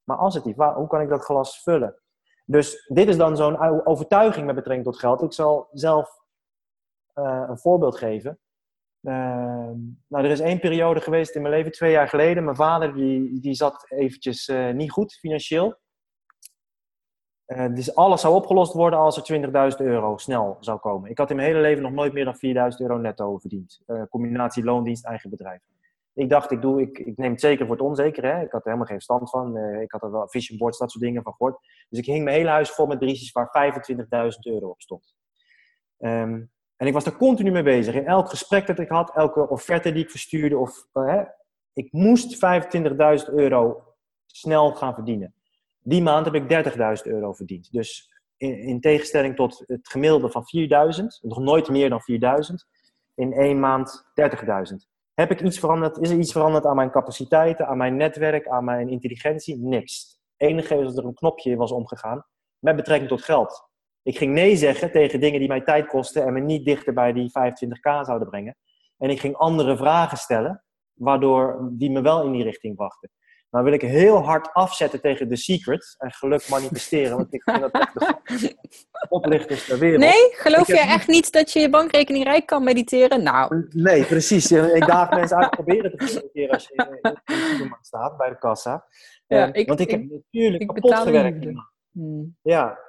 Maar 0.03 0.17
assertief, 0.17 0.55
waar, 0.55 0.75
hoe 0.75 0.87
kan 0.87 1.01
ik 1.01 1.09
dat 1.09 1.23
glas 1.23 1.63
vullen? 1.63 2.01
Dus 2.45 2.87
dit 2.87 3.07
is 3.07 3.17
dan 3.17 3.37
zo'n 3.37 3.85
overtuiging 3.85 4.45
met 4.45 4.55
betrekking 4.55 4.85
tot 4.85 4.99
geld. 4.99 5.21
Ik 5.21 5.33
zal 5.33 5.67
zelf 5.71 6.21
uh, 7.15 7.45
een 7.47 7.57
voorbeeld 7.57 7.97
geven. 7.97 8.39
Uh, 9.01 9.13
nou, 10.07 10.25
er 10.25 10.31
is 10.31 10.39
één 10.39 10.59
periode 10.59 11.01
geweest 11.01 11.35
in 11.35 11.41
mijn 11.41 11.53
leven, 11.53 11.71
twee 11.71 11.91
jaar 11.91 12.09
geleden. 12.09 12.43
Mijn 12.43 12.55
vader 12.55 12.93
die, 12.93 13.39
die 13.39 13.53
zat 13.53 13.85
eventjes 13.91 14.47
uh, 14.47 14.71
niet 14.71 14.91
goed 14.91 15.13
financieel. 15.13 15.79
dus 17.73 17.95
alles 17.95 18.21
zou 18.21 18.35
opgelost 18.35 18.73
worden 18.73 18.99
als 18.99 19.29
er 19.29 19.71
20.000 19.71 19.77
euro 19.77 20.17
snel 20.17 20.57
zou 20.59 20.79
komen. 20.79 21.09
Ik 21.09 21.17
had 21.17 21.29
in 21.29 21.35
mijn 21.35 21.47
hele 21.47 21.61
leven 21.61 21.83
nog 21.83 21.91
nooit 21.91 22.13
meer 22.13 22.25
dan 22.25 22.71
4.000 22.73 22.77
euro 22.77 22.97
netto 22.97 23.37
verdiend. 23.37 23.81
combinatie 24.09 24.63
loondienst, 24.63 25.05
eigen 25.05 25.29
bedrijf. 25.29 25.61
Ik 26.13 26.29
dacht, 26.29 26.51
ik, 26.51 26.61
doe, 26.61 26.81
ik, 26.81 26.99
ik 26.99 27.17
neem 27.17 27.31
het 27.31 27.39
zeker 27.39 27.65
voor 27.65 27.75
het 27.75 27.85
onzeker. 27.85 28.23
Hè? 28.23 28.41
Ik 28.41 28.51
had 28.51 28.61
er 28.61 28.71
helemaal 28.71 28.85
geen 28.85 29.01
stand 29.01 29.29
van. 29.29 29.57
ik 29.57 29.91
had 29.91 30.03
er 30.03 30.11
wel 30.11 30.29
vision 30.29 30.57
boards, 30.57 30.77
dat 30.77 30.91
soort 30.91 31.03
dingen 31.03 31.23
van 31.23 31.33
gehoord. 31.33 31.57
Dus 31.89 31.99
ik 31.99 32.05
hing 32.05 32.23
mijn 32.23 32.35
hele 32.35 32.49
huis 32.49 32.69
vol 32.69 32.85
met 32.85 32.99
briefjes 32.99 33.31
waar 33.31 33.73
25.000 34.31 34.39
euro 34.39 34.69
op 34.69 34.81
stond. 34.81 35.15
Um, 35.97 36.51
en 36.81 36.87
ik 36.87 36.93
was 36.93 37.05
er 37.05 37.15
continu 37.15 37.51
mee 37.51 37.63
bezig. 37.63 37.95
In 37.95 38.05
elk 38.05 38.29
gesprek 38.29 38.67
dat 38.67 38.79
ik 38.79 38.89
had, 38.89 39.15
elke 39.15 39.49
offerte 39.49 39.91
die 39.91 40.03
ik 40.03 40.09
verstuurde, 40.09 40.57
of, 40.57 40.87
uh, 40.93 41.21
ik 41.73 41.91
moest 41.91 42.35
25.000 42.35 43.33
euro 43.33 43.83
snel 44.25 44.75
gaan 44.75 44.93
verdienen. 44.93 45.33
Die 45.79 46.01
maand 46.01 46.25
heb 46.25 46.35
ik 46.35 46.65
30.000 47.03 47.11
euro 47.11 47.33
verdiend. 47.33 47.71
Dus 47.71 48.11
in, 48.37 48.81
tegenstelling 48.81 49.35
tot 49.35 49.63
het 49.65 49.89
gemiddelde 49.89 50.31
van 50.31 50.43
4.000, 50.43 51.05
nog 51.21 51.39
nooit 51.39 51.69
meer 51.69 51.89
dan 51.89 52.01
4.000, 52.11 52.55
in 53.15 53.33
één 53.33 53.59
maand 53.59 54.03
30.000. 54.03 54.90
Heb 55.13 55.31
ik 55.31 55.41
iets 55.41 55.59
veranderd? 55.59 55.97
Is 55.97 56.09
er 56.09 56.17
iets 56.17 56.31
veranderd 56.31 56.65
aan 56.65 56.75
mijn 56.75 56.91
capaciteiten, 56.91 57.67
aan 57.67 57.77
mijn 57.77 57.95
netwerk, 57.95 58.47
aan 58.47 58.63
mijn 58.63 58.89
intelligentie? 58.89 59.57
Niks. 59.57 60.19
Het 60.37 60.49
enige 60.49 60.75
is 60.75 60.85
dat 60.85 60.97
er 60.97 61.05
een 61.05 61.13
knopje 61.13 61.55
was 61.55 61.71
omgegaan 61.71 62.25
met 62.59 62.75
betrekking 62.75 63.09
tot 63.09 63.23
geld. 63.23 63.69
Ik 64.03 64.17
ging 64.17 64.33
nee 64.33 64.55
zeggen 64.55 64.91
tegen 64.91 65.19
dingen 65.19 65.39
die 65.39 65.47
mij 65.47 65.61
tijd 65.61 65.87
kosten 65.87 66.25
en 66.25 66.33
me 66.33 66.39
niet 66.39 66.65
dichter 66.65 66.93
bij 66.93 67.13
die 67.13 67.29
25k 67.29 68.01
zouden 68.01 68.29
brengen. 68.29 68.57
En 68.97 69.09
ik 69.09 69.19
ging 69.19 69.35
andere 69.35 69.77
vragen 69.77 70.17
stellen, 70.17 70.63
waardoor 70.93 71.69
die 71.71 71.91
me 71.91 72.01
wel 72.01 72.25
in 72.25 72.31
die 72.31 72.43
richting 72.43 72.75
brachten. 72.75 73.09
Nou 73.51 73.63
wil 73.63 73.73
ik 73.73 73.81
heel 73.81 74.17
hard 74.23 74.53
afzetten 74.53 75.01
tegen 75.01 75.29
The 75.29 75.35
Secret 75.35 75.95
en 75.97 76.11
geluk 76.11 76.49
manifesteren, 76.49 77.17
want 77.17 77.33
ik 77.33 77.43
vind 77.43 77.59
dat 77.59 77.71
echt 77.71 77.93
de 77.93 78.55
oplichters 79.09 79.65
ter 79.65 79.79
wereld. 79.79 79.99
Nee, 79.99 80.29
geloof 80.31 80.67
je 80.67 80.79
echt 80.79 81.07
niet 81.07 81.31
dat 81.31 81.51
je 81.51 81.59
je 81.59 81.69
bankrekening 81.69 82.23
rijk 82.23 82.45
kan 82.45 82.63
mediteren? 82.63 83.23
Nou. 83.23 83.67
Nee, 83.69 84.03
precies. 84.03 84.51
Ik 84.79 84.87
daag 84.87 85.09
mensen 85.09 85.37
uit 85.37 85.49
proberen 85.49 85.91
te 85.91 86.03
mediteren 86.03 86.53
als 86.53 86.67
je 86.67 86.73
in 86.75 87.67
de 87.67 87.77
staat, 87.81 88.17
bij 88.17 88.29
de 88.29 88.37
kassa. 88.37 88.85
Ja, 89.27 89.53
ik, 89.53 89.67
want 89.67 89.79
ik, 89.79 89.91
heb 89.91 90.01
natuurlijk 90.09 90.61
ik 90.61 90.67
kapot 90.67 90.95
gewerkt. 90.95 91.45
Hmm. 91.91 92.37
Ja, 92.41 92.79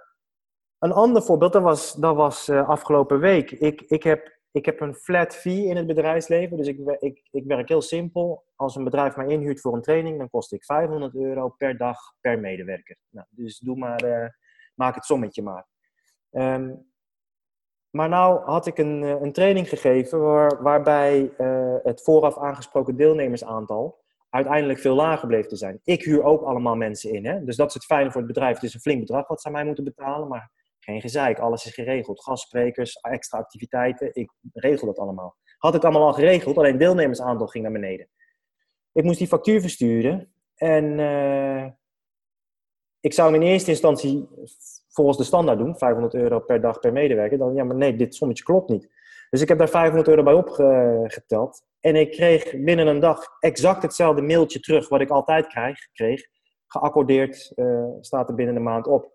een 0.78 0.92
ander 0.92 1.22
voorbeeld, 1.22 1.52
dat 1.52 1.62
was, 1.62 1.92
dat 1.92 2.16
was 2.16 2.48
uh, 2.48 2.68
afgelopen 2.68 3.18
week. 3.18 3.50
Ik, 3.50 3.80
ik, 3.80 4.02
heb, 4.02 4.40
ik 4.52 4.64
heb 4.64 4.80
een 4.80 4.94
flat 4.94 5.36
fee 5.36 5.64
in 5.64 5.76
het 5.76 5.86
bedrijfsleven. 5.86 6.56
Dus 6.56 6.66
ik, 6.66 6.78
ik, 6.98 7.28
ik 7.30 7.44
werk 7.44 7.68
heel 7.68 7.82
simpel. 7.82 8.44
Als 8.56 8.76
een 8.76 8.84
bedrijf 8.84 9.16
mij 9.16 9.26
inhuurt 9.26 9.60
voor 9.60 9.74
een 9.74 9.82
training, 9.82 10.18
dan 10.18 10.30
kost 10.30 10.52
ik 10.52 10.64
500 10.64 11.14
euro 11.14 11.48
per 11.48 11.76
dag 11.76 11.98
per 12.20 12.40
medewerker. 12.40 12.96
Nou, 13.08 13.26
dus 13.30 13.58
doe 13.58 13.76
maar, 13.76 14.04
uh, 14.04 14.28
maak 14.74 14.94
het 14.94 15.04
sommetje 15.04 15.42
maar. 15.42 15.66
Um, 16.30 16.90
maar 17.90 18.08
nou 18.08 18.44
had 18.44 18.66
ik 18.66 18.78
een, 18.78 19.02
eh, 19.02 19.20
een 19.20 19.32
training 19.32 19.68
gegeven 19.68 20.20
waar, 20.20 20.62
waarbij 20.62 21.32
uh, 21.38 21.74
het 21.82 22.02
vooraf 22.02 22.38
aangesproken 22.38 22.96
deelnemersaantal 22.96 24.00
uiteindelijk 24.30 24.78
veel 24.78 24.94
lager 24.94 25.28
bleef 25.28 25.46
te 25.46 25.56
zijn. 25.56 25.80
Ik 25.84 26.04
huur 26.04 26.22
ook 26.22 26.42
allemaal 26.42 26.76
mensen 26.76 27.12
in. 27.12 27.26
Hè? 27.26 27.44
Dus 27.44 27.56
dat 27.56 27.68
is 27.68 27.74
het 27.74 27.84
fijne 27.84 28.10
voor 28.10 28.20
het 28.20 28.32
bedrijf. 28.32 28.54
Het 28.54 28.62
is 28.62 28.74
een 28.74 28.80
flink 28.80 29.00
bedrag 29.00 29.28
wat 29.28 29.40
ze 29.40 29.46
aan 29.46 29.52
mij 29.52 29.64
moeten 29.64 29.84
betalen. 29.84 30.28
Maar 30.28 30.50
geen 30.84 31.00
gezeik, 31.00 31.38
alles 31.38 31.66
is 31.66 31.74
geregeld. 31.74 32.22
Gastsprekers, 32.22 32.94
extra 32.94 33.38
activiteiten, 33.38 34.14
ik 34.14 34.32
regel 34.52 34.86
dat 34.86 34.98
allemaal. 34.98 35.36
Had 35.58 35.74
ik 35.74 35.82
allemaal 35.82 36.06
al 36.06 36.12
geregeld, 36.12 36.56
alleen 36.56 36.78
deelnemersaantal 36.78 37.46
ging 37.46 37.64
naar 37.64 37.72
beneden. 37.72 38.08
Ik 38.92 39.04
moest 39.04 39.18
die 39.18 39.26
factuur 39.26 39.60
versturen 39.60 40.32
en 40.54 40.98
uh, 40.98 41.66
ik 43.00 43.12
zou 43.12 43.32
hem 43.32 43.42
in 43.42 43.48
eerste 43.48 43.70
instantie 43.70 44.28
volgens 44.88 45.18
de 45.18 45.24
standaard 45.24 45.58
doen, 45.58 45.78
500 45.78 46.14
euro 46.14 46.40
per 46.40 46.60
dag 46.60 46.78
per 46.78 46.92
medewerker. 46.92 47.38
Dan, 47.38 47.54
ja, 47.54 47.64
maar 47.64 47.76
nee, 47.76 47.96
dit 47.96 48.14
sommetje 48.14 48.44
klopt 48.44 48.68
niet. 48.68 48.88
Dus 49.30 49.40
ik 49.40 49.48
heb 49.48 49.58
daar 49.58 49.68
500 49.68 50.08
euro 50.08 50.22
bij 50.22 50.34
opgeteld. 50.34 51.64
En 51.80 51.96
ik 51.96 52.10
kreeg 52.10 52.56
binnen 52.56 52.86
een 52.86 53.00
dag 53.00 53.26
exact 53.40 53.82
hetzelfde 53.82 54.22
mailtje 54.22 54.60
terug 54.60 54.88
wat 54.88 55.00
ik 55.00 55.10
altijd 55.10 55.46
krijg, 55.46 55.78
kreeg. 55.92 56.26
Geaccordeerd 56.66 57.52
uh, 57.56 57.84
staat 58.00 58.28
er 58.28 58.34
binnen 58.34 58.56
een 58.56 58.62
maand 58.62 58.86
op. 58.86 59.12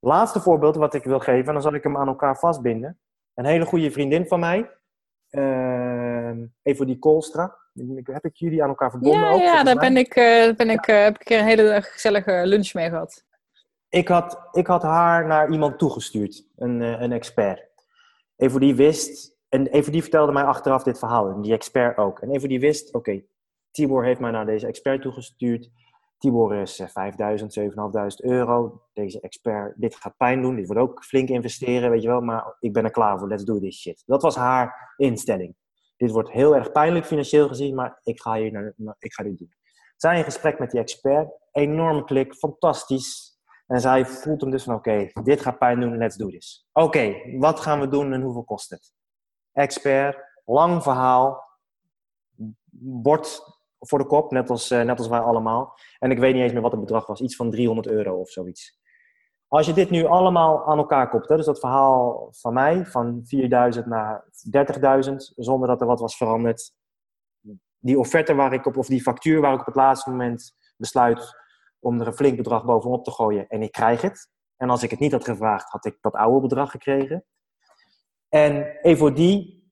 Laatste 0.00 0.40
voorbeeld 0.40 0.76
wat 0.76 0.94
ik 0.94 1.04
wil 1.04 1.18
geven, 1.18 1.46
en 1.46 1.52
dan 1.52 1.62
zal 1.62 1.74
ik 1.74 1.82
hem 1.82 1.96
aan 1.96 2.08
elkaar 2.08 2.38
vastbinden. 2.38 2.98
Een 3.34 3.44
hele 3.44 3.64
goede 3.64 3.90
vriendin 3.90 4.26
van 4.26 4.40
mij, 4.40 4.70
uh, 5.30 6.32
die 6.62 6.98
Koolstra. 6.98 7.58
Heb 8.02 8.24
ik 8.24 8.36
jullie 8.36 8.62
aan 8.62 8.68
elkaar 8.68 8.90
verbonden? 8.90 9.20
Ja, 9.20 9.30
ook, 9.30 9.40
ja 9.40 9.62
daar 9.62 9.76
ben 9.76 9.96
ik, 9.96 10.16
uh, 10.16 10.54
ben 10.54 10.70
ik, 10.70 10.86
uh, 10.86 11.02
heb 11.02 11.18
ik 11.20 11.30
een 11.30 11.44
hele 11.44 11.82
gezellige 11.82 12.42
lunch 12.44 12.74
mee 12.74 12.88
gehad. 12.88 13.24
Ik 13.88 14.08
had, 14.08 14.48
ik 14.52 14.66
had 14.66 14.82
haar 14.82 15.26
naar 15.26 15.50
iemand 15.50 15.78
toegestuurd, 15.78 16.46
een, 16.56 16.80
uh, 16.80 17.00
een 17.00 17.12
expert. 17.12 17.68
die 18.36 18.74
wist, 18.74 19.36
en 19.48 19.64
die 19.64 20.02
vertelde 20.02 20.32
mij 20.32 20.44
achteraf 20.44 20.82
dit 20.82 20.98
verhaal, 20.98 21.28
en 21.28 21.40
die 21.40 21.52
expert 21.52 21.96
ook. 21.96 22.18
En 22.18 22.38
die 22.38 22.60
wist, 22.60 22.88
oké, 22.88 22.96
okay, 22.96 23.26
Tibor 23.70 24.04
heeft 24.04 24.20
mij 24.20 24.30
naar 24.30 24.46
deze 24.46 24.66
expert 24.66 25.02
toegestuurd. 25.02 25.70
Tibor 26.20 26.54
is 26.54 26.82
5000, 26.86 27.50
eh, 27.50 27.62
7500 27.62 28.22
euro. 28.22 28.82
Deze 28.92 29.20
expert, 29.20 29.74
dit 29.76 29.96
gaat 29.96 30.16
pijn 30.16 30.42
doen. 30.42 30.56
Dit 30.56 30.66
wordt 30.66 30.82
ook 30.82 31.04
flink 31.04 31.28
investeren, 31.28 31.90
weet 31.90 32.02
je 32.02 32.08
wel. 32.08 32.20
Maar 32.20 32.56
ik 32.60 32.72
ben 32.72 32.84
er 32.84 32.90
klaar 32.90 33.18
voor. 33.18 33.28
Let's 33.28 33.44
do 33.44 33.58
this 33.58 33.80
shit. 33.80 34.02
Dat 34.06 34.22
was 34.22 34.36
haar 34.36 34.94
instelling. 34.96 35.54
Dit 35.96 36.10
wordt 36.10 36.30
heel 36.30 36.56
erg 36.56 36.72
pijnlijk 36.72 37.06
financieel 37.06 37.48
gezien, 37.48 37.74
maar 37.74 38.00
ik 38.02 38.20
ga, 38.20 38.34
hier 38.34 38.52
naar, 38.52 38.96
ik 38.98 39.12
ga 39.12 39.22
dit 39.22 39.38
doen. 39.38 39.54
Zij 39.96 40.18
in 40.18 40.24
gesprek 40.24 40.58
met 40.58 40.70
die 40.70 40.80
expert. 40.80 41.28
Enorm 41.52 42.04
klik, 42.04 42.34
fantastisch. 42.34 43.38
En 43.66 43.80
zij 43.80 44.06
voelt 44.06 44.40
hem 44.40 44.50
dus 44.50 44.62
van, 44.62 44.74
oké, 44.74 45.10
dit 45.22 45.40
gaat 45.40 45.58
pijn 45.58 45.80
doen, 45.80 45.96
let's 45.96 46.16
do 46.16 46.28
this. 46.28 46.68
Oké, 46.72 47.14
wat 47.38 47.60
gaan 47.60 47.80
we 47.80 47.88
doen 47.88 48.12
en 48.12 48.22
hoeveel 48.22 48.44
kost 48.44 48.70
het? 48.70 48.92
Expert, 49.52 50.16
lang 50.44 50.82
verhaal. 50.82 51.44
Wordt 52.80 53.59
voor 53.80 53.98
de 53.98 54.06
kop, 54.06 54.30
net 54.30 54.50
als, 54.50 54.70
uh, 54.70 54.82
net 54.82 54.98
als 54.98 55.08
wij 55.08 55.20
allemaal. 55.20 55.78
En 55.98 56.10
ik 56.10 56.18
weet 56.18 56.34
niet 56.34 56.42
eens 56.42 56.52
meer 56.52 56.62
wat 56.62 56.70
het 56.70 56.80
bedrag 56.80 57.06
was, 57.06 57.20
iets 57.20 57.36
van 57.36 57.50
300 57.50 57.86
euro 57.86 58.16
of 58.16 58.30
zoiets. 58.30 58.78
Als 59.48 59.66
je 59.66 59.72
dit 59.72 59.90
nu 59.90 60.04
allemaal 60.04 60.66
aan 60.66 60.78
elkaar 60.78 61.08
kopt, 61.08 61.28
hè, 61.28 61.36
dus 61.36 61.46
dat 61.46 61.60
verhaal 61.60 62.28
van 62.30 62.52
mij, 62.52 62.86
van 62.86 63.20
4000 63.24 63.86
naar 63.86 64.24
30.000, 64.50 65.32
zonder 65.36 65.68
dat 65.68 65.80
er 65.80 65.86
wat 65.86 66.00
was 66.00 66.16
veranderd. 66.16 66.72
Die 67.78 67.98
offerte 67.98 68.34
waar 68.34 68.52
ik 68.52 68.66
op, 68.66 68.76
of 68.76 68.86
die 68.86 69.02
factuur 69.02 69.40
waar 69.40 69.52
ik 69.52 69.60
op 69.60 69.66
het 69.66 69.74
laatste 69.74 70.10
moment 70.10 70.54
besluit 70.76 71.38
om 71.78 72.00
er 72.00 72.06
een 72.06 72.12
flink 72.12 72.36
bedrag 72.36 72.64
bovenop 72.64 73.04
te 73.04 73.10
gooien 73.10 73.48
en 73.48 73.62
ik 73.62 73.72
krijg 73.72 74.00
het. 74.00 74.28
En 74.56 74.70
als 74.70 74.82
ik 74.82 74.90
het 74.90 74.98
niet 74.98 75.12
had 75.12 75.24
gevraagd, 75.24 75.70
had 75.70 75.84
ik 75.84 75.98
dat 76.00 76.14
oude 76.14 76.40
bedrag 76.40 76.70
gekregen. 76.70 77.24
En 78.28 78.78
even 78.82 79.14
die, 79.14 79.70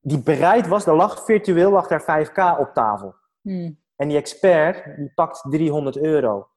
die 0.00 0.22
bereid 0.22 0.66
was, 0.66 0.86
er 0.86 0.94
lag 0.94 1.24
virtueel 1.24 1.70
lag 1.70 1.86
daar 1.86 2.26
5k 2.26 2.60
op 2.60 2.70
tafel. 2.72 3.14
Hmm. 3.44 3.78
En 3.96 4.08
die 4.08 4.16
expert, 4.16 4.96
die 4.96 5.12
pakt 5.14 5.46
300 5.50 5.98
euro. 5.98 6.48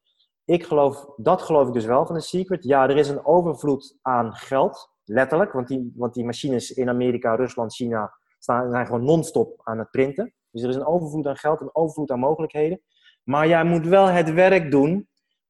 Ik 0.46 0.64
geloof, 0.64 1.06
dat 1.16 1.42
geloof 1.42 1.68
ik 1.68 1.74
dus 1.74 1.86
wel 1.86 2.06
van 2.06 2.16
de 2.16 2.22
Secret. 2.22 2.64
Ja, 2.64 2.90
er 2.90 2.98
is 2.98 3.10
een 3.10 3.26
overvloed 3.26 3.98
aan 4.02 4.34
geld, 4.34 4.92
letterlijk. 5.04 5.52
Want 5.52 5.68
die, 5.68 5.94
want 5.96 6.14
die 6.14 6.26
machines 6.26 6.72
in 6.72 6.90
Amerika, 6.90 7.36
Rusland, 7.36 7.76
China 7.76 8.14
staan, 8.40 8.72
zijn 8.72 8.86
gewoon 8.86 9.04
non-stop 9.04 9.62
aan 9.64 9.80
het 9.80 9.92
printen. 9.92 10.34
Dus 10.52 10.62
er 10.62 10.70
is 10.70 10.76
een 10.76 10.86
overvloed 10.86 11.28
aan 11.28 11.38
geld, 11.38 11.62
een 11.62 11.76
overvloed 11.76 12.12
aan 12.12 12.20
mogelijkheden. 12.20 12.82
Maar 13.24 13.48
jij 13.48 13.64
moet 13.64 13.86
wel 13.86 14.06
het 14.06 14.34
werk 14.34 14.72
doen 14.72 15.10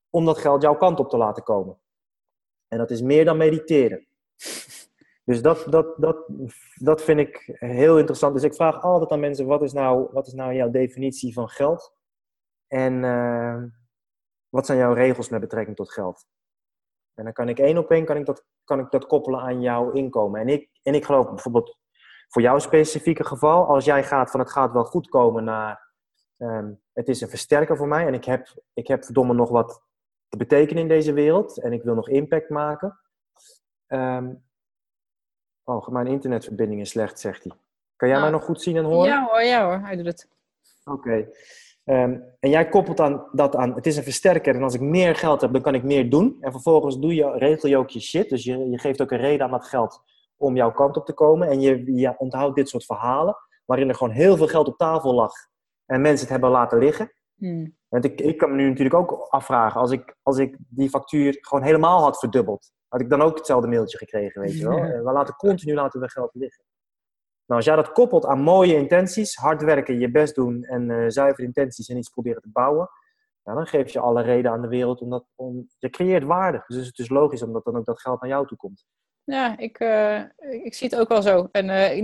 om 0.10 0.26
dat 0.26 0.38
geld 0.38 0.62
jouw 0.62 0.78
kant 0.78 1.00
op 1.00 1.10
te 1.10 1.18
laten 1.18 1.44
komen. 1.44 1.78
En 2.68 2.78
dat 2.78 2.92
is 2.92 3.02
meer 3.02 3.26
dan 3.26 3.38
mediteren. 3.38 4.08
Dus 5.28 5.42
dat, 5.42 5.66
dat, 5.70 5.94
dat, 5.98 6.30
dat 6.76 7.02
vind 7.02 7.20
ik 7.20 7.58
heel 7.60 7.98
interessant. 7.98 8.34
Dus 8.34 8.44
ik 8.44 8.54
vraag 8.54 8.82
altijd 8.82 9.12
aan 9.12 9.20
mensen, 9.20 9.46
wat 9.46 9.62
is 9.62 9.74
nou, 9.74 10.08
wat 10.12 10.28
is 10.28 10.34
nou 10.34 10.54
jouw 10.54 10.70
definitie 10.70 11.34
van 11.34 11.50
geld? 11.50 11.96
En 12.68 13.04
uh, 13.04 13.64
wat 14.50 14.66
zijn 14.66 14.78
jouw 14.78 14.94
regels 14.94 15.30
met 15.30 15.40
betrekking 15.40 15.76
tot 15.76 15.92
geld? 15.92 16.26
En 17.14 17.24
dan 17.24 17.34
kan 17.34 17.50
ik 17.50 17.60
één 17.60 17.78
op 17.78 17.92
één 17.92 18.06
kan 18.06 18.18
ik 18.18 18.26
dat, 18.26 18.46
kan 18.64 18.80
ik 18.80 18.92
dat 18.92 19.06
koppelen 19.06 19.40
aan 19.40 19.62
jouw 19.62 19.92
inkomen. 19.92 20.42
En 20.42 20.48
ik, 20.48 20.70
en 20.84 20.94
ik 20.94 21.06
geloof 21.06 21.30
bijvoorbeeld 21.30 21.78
voor 22.28 22.42
jouw 22.42 22.60
specifieke 22.60 23.24
geval, 23.24 23.66
als 23.66 23.86
jij 23.86 24.04
gaat 24.04 24.32
van 24.32 24.40
het 24.40 24.52
gaat 24.52 24.72
wel 24.72 24.86
goed 24.86 25.10
komen 25.10 25.44
naar 25.44 25.94
um, 26.38 26.82
het 26.94 27.08
is 27.08 27.22
een 27.22 27.30
versterker 27.30 27.78
voor 27.78 27.88
mij 27.88 28.08
en 28.08 28.14
ik 28.14 28.26
heb, 28.26 28.64
ik 28.74 28.88
heb 28.88 29.04
verdomme 29.04 29.34
nog 29.34 29.50
wat 29.50 29.84
te 30.28 30.38
betekenen 30.38 30.82
in 30.82 30.90
deze 30.90 31.14
wereld 31.14 31.62
en 31.62 31.74
ik 31.74 31.84
wil 31.84 31.96
nog 31.96 32.10
impact 32.10 32.50
maken. 32.50 33.00
Um, 33.88 34.46
oh, 35.68 35.88
mijn 35.88 36.08
internetverbinding 36.08 36.82
is 36.82 36.90
slecht, 36.90 37.20
zegt 37.20 37.44
hij. 37.44 37.54
Kan 37.96 38.08
jij 38.08 38.18
mij 38.18 38.28
ah. 38.28 38.34
nog 38.34 38.44
goed 38.44 38.62
zien 38.62 38.78
en 38.78 38.84
horen? 38.84 39.08
Ja 39.08 39.28
hoor, 39.30 39.44
ja 39.44 39.66
hoor, 39.66 39.80
hij 39.80 39.96
doet 39.96 40.06
het. 40.06 40.28
Oké. 40.84 41.30
Ehm, 41.84 42.20
en 42.40 42.50
jij 42.50 42.70
koppelt 42.70 43.00
aan, 43.00 43.28
dat 43.32 43.56
aan, 43.56 43.76
het 43.76 43.86
is 43.86 43.98
een 43.98 44.04
versterker 44.04 44.56
en 44.56 44.64
als 44.64 44.74
ik 44.74 44.82
meer 44.82 45.16
geld 45.16 45.42
heb, 45.42 45.54
dan 45.54 45.62
kan 45.62 45.76
ik 45.76 45.84
meer 45.84 46.10
doen. 46.10 46.38
En 46.42 46.52
vervolgens 46.52 47.00
doe 47.00 47.16
je, 47.16 47.32
regel 47.32 47.70
je 47.70 47.78
ook 47.78 47.90
je 47.90 48.00
shit. 48.00 48.30
Dus 48.30 48.44
je, 48.44 48.70
je 48.70 48.80
geeft 48.80 49.02
ook 49.02 49.12
een 49.12 49.18
reden 49.18 49.46
aan 49.46 49.52
dat 49.52 49.68
geld 49.68 50.02
om 50.38 50.56
jouw 50.56 50.72
kant 50.72 50.98
op 50.98 51.06
te 51.06 51.14
komen. 51.14 51.50
En 51.50 51.62
je, 51.62 51.96
je 51.96 52.18
onthoudt 52.18 52.56
dit 52.56 52.70
soort 52.70 52.86
verhalen, 52.86 53.38
waarin 53.66 53.90
er 53.90 53.96
gewoon 53.96 54.14
heel 54.14 54.38
veel 54.38 54.48
geld 54.48 54.68
op 54.68 54.78
tafel 54.78 55.14
lag 55.14 55.34
en 55.86 56.02
mensen 56.02 56.22
het 56.22 56.30
hebben 56.30 56.50
laten 56.50 56.78
liggen. 56.78 57.12
Hmm. 57.36 57.76
Want 57.88 58.06
ik, 58.06 58.22
ik 58.22 58.38
kan 58.38 58.50
me 58.50 58.56
nu 58.56 58.68
natuurlijk 58.68 58.96
ook 58.96 59.28
afvragen, 59.30 59.82
als 59.82 59.92
ik, 59.92 60.16
als 60.24 60.38
ik 60.38 60.58
die 60.60 60.90
factuur 60.90 61.38
gewoon 61.42 61.64
helemaal 61.64 62.02
had 62.02 62.20
verdubbeld, 62.20 62.72
had 62.88 63.02
ik 63.02 63.10
dan 63.10 63.22
ook 63.22 63.38
hetzelfde 63.38 63.68
mailtje 63.68 63.98
gekregen, 63.98 64.42
weet 64.42 64.58
je 64.58 64.68
wel. 64.68 64.82
We 64.82 65.12
laten 65.12 65.36
continu 65.36 65.74
laten 65.74 66.00
we 66.00 66.10
geld 66.10 66.34
liggen. 66.34 66.64
Nou, 67.46 67.60
als 67.60 67.66
jij 67.66 67.76
dat 67.76 67.92
koppelt 67.92 68.26
aan 68.26 68.40
mooie 68.40 68.76
intenties, 68.76 69.36
hard 69.36 69.64
werken, 69.64 70.00
je 70.00 70.12
best 70.12 70.36
doen 70.36 70.64
en 70.64 70.90
uh, 70.90 71.06
zuivere 71.08 71.48
intenties 71.48 71.88
en 71.90 71.98
iets 71.98 72.10
proberen 72.10 72.42
te 72.42 72.50
bouwen, 72.52 72.90
nou, 73.44 73.58
dan 73.58 73.68
geef 73.68 73.90
je 73.90 74.00
alle 74.00 74.22
reden 74.22 74.52
aan 74.52 74.62
de 74.62 74.68
wereld 74.68 75.02
om 75.02 75.10
dat, 75.10 75.26
om, 75.36 75.68
je 75.78 75.90
creëert 75.90 76.24
waarde. 76.24 76.64
Dus 76.68 76.88
het 76.88 77.00
is 77.00 77.10
logisch 77.10 77.44
omdat 77.44 77.64
dan 77.64 77.78
ook 77.78 77.86
dat 77.86 78.02
geld 78.02 78.22
naar 78.22 78.30
jou 78.30 78.48
toe 78.48 78.58
komt. 78.58 78.86
Ja, 79.24 79.58
ik, 79.58 79.80
uh, 79.80 80.22
ik 80.64 80.74
zie 80.74 80.90
het 80.90 81.00
ook 81.00 81.08
wel 81.08 81.22
zo. 81.22 81.50
En 81.52 81.66
uh, 81.66 81.98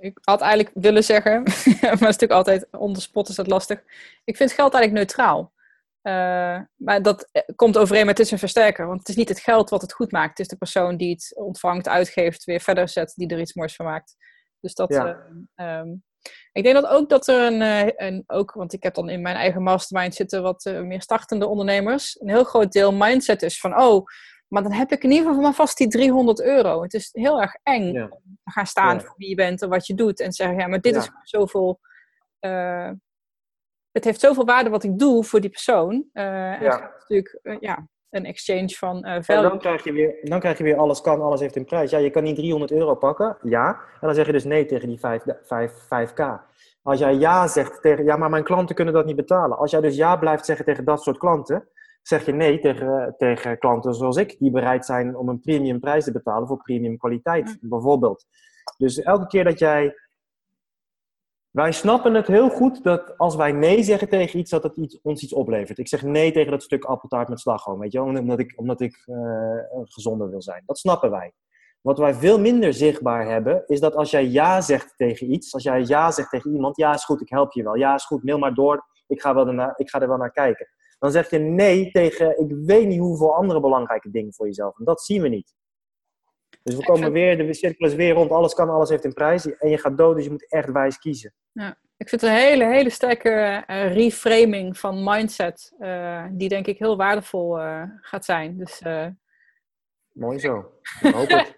ik 0.00 0.18
had 0.20 0.40
eigenlijk 0.40 0.70
willen 0.74 1.04
zeggen, 1.04 1.42
maar 1.42 1.90
het 1.90 1.92
is 1.92 2.00
natuurlijk 2.00 2.32
altijd 2.32 2.66
onder 2.70 3.02
spot 3.02 3.28
is 3.28 3.34
dat 3.34 3.46
lastig. 3.46 3.82
Ik 4.24 4.36
vind 4.36 4.52
geld 4.52 4.74
eigenlijk 4.74 5.04
neutraal. 5.04 5.52
Uh, 6.02 6.58
maar 6.76 7.02
dat 7.02 7.30
komt 7.56 7.78
overeen 7.78 8.06
met 8.06 8.18
het 8.18 8.26
is 8.26 8.32
een 8.32 8.38
versterker. 8.38 8.86
Want 8.86 8.98
het 8.98 9.08
is 9.08 9.16
niet 9.16 9.28
het 9.28 9.40
geld 9.40 9.70
wat 9.70 9.82
het 9.82 9.92
goed 9.92 10.12
maakt. 10.12 10.28
Het 10.28 10.38
is 10.38 10.48
de 10.48 10.56
persoon 10.56 10.96
die 10.96 11.10
het 11.10 11.36
ontvangt, 11.36 11.88
uitgeeft, 11.88 12.44
weer 12.44 12.60
verder 12.60 12.88
zet, 12.88 13.12
die 13.16 13.28
er 13.28 13.40
iets 13.40 13.54
moois 13.54 13.74
van 13.74 13.86
maakt. 13.86 14.16
Dus 14.60 14.74
dat. 14.74 14.88
Ja. 14.88 15.80
Um, 15.80 16.04
ik 16.52 16.62
denk 16.62 16.74
dat 16.74 16.86
ook 16.86 17.08
dat 17.08 17.28
er 17.28 17.46
een, 17.46 17.92
een, 18.04 18.24
ook, 18.26 18.52
want 18.52 18.72
ik 18.72 18.82
heb 18.82 18.94
dan 18.94 19.08
in 19.08 19.22
mijn 19.22 19.36
eigen 19.36 19.62
mastermind 19.62 20.14
zitten 20.14 20.42
wat 20.42 20.64
meer 20.64 21.02
startende 21.02 21.46
ondernemers, 21.46 22.20
een 22.20 22.28
heel 22.28 22.44
groot 22.44 22.72
deel 22.72 22.92
mindset 22.92 23.42
is 23.42 23.60
van, 23.60 23.80
oh, 23.80 24.04
maar 24.50 24.62
dan 24.62 24.72
heb 24.72 24.92
ik 24.92 25.04
in 25.04 25.10
ieder 25.10 25.26
geval 25.26 25.42
maar 25.42 25.52
vast 25.52 25.76
die 25.76 25.88
300 25.88 26.42
euro. 26.42 26.82
Het 26.82 26.94
is 26.94 27.08
heel 27.12 27.40
erg 27.40 27.54
eng 27.62 28.02
om 28.02 28.38
te 28.44 28.50
gaan 28.50 28.66
staan 28.66 29.00
voor 29.00 29.14
wie 29.16 29.28
je 29.28 29.34
bent 29.34 29.62
en 29.62 29.68
wat 29.68 29.86
je 29.86 29.94
doet. 29.94 30.20
En 30.20 30.32
zeggen, 30.32 30.58
ja, 30.58 30.66
maar 30.66 30.80
dit 30.80 30.96
is 30.96 31.10
zoveel... 31.22 31.80
Het 33.92 34.04
heeft 34.04 34.20
zoveel 34.20 34.44
waarde 34.44 34.70
wat 34.70 34.84
ik 34.84 34.98
doe 34.98 35.24
voor 35.24 35.40
die 35.40 35.50
persoon. 35.50 36.04
Uh, 36.12 36.52
en 36.52 36.62
ja. 36.62 36.92
natuurlijk 36.98 37.38
uh, 37.42 37.56
ja, 37.60 37.86
een 38.10 38.24
exchange 38.24 38.68
van 38.68 39.06
uh, 39.06 39.16
value. 39.20 39.48
dan 39.48 39.58
krijg, 39.58 39.84
je 39.84 39.92
weer, 39.92 40.18
dan 40.22 40.40
krijg 40.40 40.58
je 40.58 40.64
weer 40.64 40.76
alles 40.76 41.00
kan, 41.00 41.22
alles 41.22 41.40
heeft 41.40 41.56
een 41.56 41.64
prijs. 41.64 41.90
Ja, 41.90 41.98
je 41.98 42.10
kan 42.10 42.22
niet 42.22 42.36
300 42.36 42.72
euro 42.72 42.94
pakken, 42.94 43.36
ja. 43.42 43.68
En 43.68 44.06
dan 44.06 44.14
zeg 44.14 44.26
je 44.26 44.32
dus 44.32 44.44
nee 44.44 44.66
tegen 44.66 44.88
die 44.88 44.98
5, 44.98 45.22
5, 45.42 45.72
5k. 45.72 46.48
Als 46.82 46.98
jij 46.98 47.14
ja 47.14 47.46
zegt 47.46 47.82
tegen, 47.82 48.04
ja, 48.04 48.16
maar 48.16 48.30
mijn 48.30 48.44
klanten 48.44 48.74
kunnen 48.74 48.94
dat 48.94 49.06
niet 49.06 49.16
betalen. 49.16 49.58
Als 49.58 49.70
jij 49.70 49.80
dus 49.80 49.96
ja 49.96 50.16
blijft 50.16 50.44
zeggen 50.44 50.64
tegen 50.64 50.84
dat 50.84 51.02
soort 51.02 51.18
klanten, 51.18 51.68
zeg 52.02 52.26
je 52.26 52.32
nee 52.32 52.60
tegen, 52.60 53.14
tegen 53.16 53.58
klanten 53.58 53.94
zoals 53.94 54.16
ik, 54.16 54.36
die 54.38 54.50
bereid 54.50 54.84
zijn 54.84 55.16
om 55.16 55.28
een 55.28 55.40
premium 55.40 55.80
prijs 55.80 56.04
te 56.04 56.12
betalen 56.12 56.48
voor 56.48 56.62
premium 56.62 56.96
kwaliteit, 56.96 57.58
bijvoorbeeld. 57.60 58.26
Dus 58.76 59.02
elke 59.02 59.26
keer 59.26 59.44
dat 59.44 59.58
jij. 59.58 59.94
Wij 61.50 61.72
snappen 61.72 62.14
het 62.14 62.26
heel 62.26 62.48
goed 62.48 62.82
dat 62.82 63.18
als 63.18 63.36
wij 63.36 63.52
nee 63.52 63.82
zeggen 63.82 64.08
tegen 64.08 64.38
iets, 64.38 64.50
dat 64.50 64.62
het 64.62 64.76
iets, 64.76 65.00
ons 65.02 65.22
iets 65.22 65.32
oplevert. 65.32 65.78
Ik 65.78 65.88
zeg 65.88 66.02
nee 66.02 66.32
tegen 66.32 66.50
dat 66.50 66.62
stuk 66.62 66.84
appeltaart 66.84 67.28
met 67.28 67.40
slagroom, 67.40 67.78
weet 67.78 67.92
je 67.92 68.02
omdat 68.02 68.38
ik, 68.38 68.52
omdat 68.56 68.80
ik 68.80 69.04
uh, 69.06 69.16
gezonder 69.84 70.30
wil 70.30 70.42
zijn. 70.42 70.62
Dat 70.66 70.78
snappen 70.78 71.10
wij. 71.10 71.32
Wat 71.80 71.98
wij 71.98 72.14
veel 72.14 72.40
minder 72.40 72.74
zichtbaar 72.74 73.28
hebben, 73.28 73.62
is 73.66 73.80
dat 73.80 73.94
als 73.94 74.10
jij 74.10 74.26
ja 74.26 74.60
zegt 74.60 74.94
tegen 74.96 75.32
iets, 75.32 75.54
als 75.54 75.62
jij 75.62 75.82
ja 75.82 76.10
zegt 76.10 76.30
tegen 76.30 76.52
iemand, 76.52 76.76
ja 76.76 76.94
is 76.94 77.04
goed, 77.04 77.20
ik 77.20 77.30
help 77.30 77.52
je 77.52 77.62
wel, 77.62 77.74
ja 77.74 77.94
is 77.94 78.06
goed, 78.06 78.24
mail 78.24 78.38
maar 78.38 78.54
door, 78.54 78.84
ik 79.06 79.20
ga, 79.20 79.34
wel 79.34 79.46
ernaar, 79.46 79.72
ik 79.76 79.90
ga 79.90 80.00
er 80.00 80.08
wel 80.08 80.16
naar 80.16 80.32
kijken 80.32 80.68
dan 81.00 81.10
zeg 81.10 81.30
je 81.30 81.38
nee 81.38 81.90
tegen 81.90 82.38
ik 82.38 82.56
weet 82.66 82.86
niet 82.86 82.98
hoeveel 82.98 83.34
andere 83.34 83.60
belangrijke 83.60 84.10
dingen 84.10 84.34
voor 84.34 84.46
jezelf. 84.46 84.78
En 84.78 84.84
dat 84.84 85.02
zien 85.02 85.22
we 85.22 85.28
niet. 85.28 85.54
Dus 86.62 86.76
we 86.76 86.84
komen 86.84 87.12
weer, 87.12 87.36
de 87.36 87.54
cirkel 87.54 87.86
is 87.86 87.94
weer 87.94 88.14
rond, 88.14 88.30
alles 88.30 88.54
kan, 88.54 88.70
alles 88.70 88.88
heeft 88.88 89.04
een 89.04 89.12
prijs. 89.12 89.56
En 89.56 89.70
je 89.70 89.78
gaat 89.78 89.98
dood, 89.98 90.14
dus 90.14 90.24
je 90.24 90.30
moet 90.30 90.50
echt 90.50 90.70
wijs 90.70 90.98
kiezen. 90.98 91.34
Ja, 91.52 91.78
ik 91.96 92.08
vind 92.08 92.20
het 92.20 92.30
een 92.30 92.36
hele, 92.36 92.64
hele 92.64 92.90
sterke 92.90 93.64
uh, 93.66 93.94
reframing 93.94 94.78
van 94.78 95.04
mindset, 95.04 95.72
uh, 95.78 96.24
die 96.30 96.48
denk 96.48 96.66
ik 96.66 96.78
heel 96.78 96.96
waardevol 96.96 97.58
uh, 97.58 97.82
gaat 98.00 98.24
zijn. 98.24 98.58
Dus, 98.58 98.82
Mooi 100.12 100.38
zo. 100.38 100.72
Ik 101.02 101.14
hoop 101.14 101.28
het. 101.28 101.56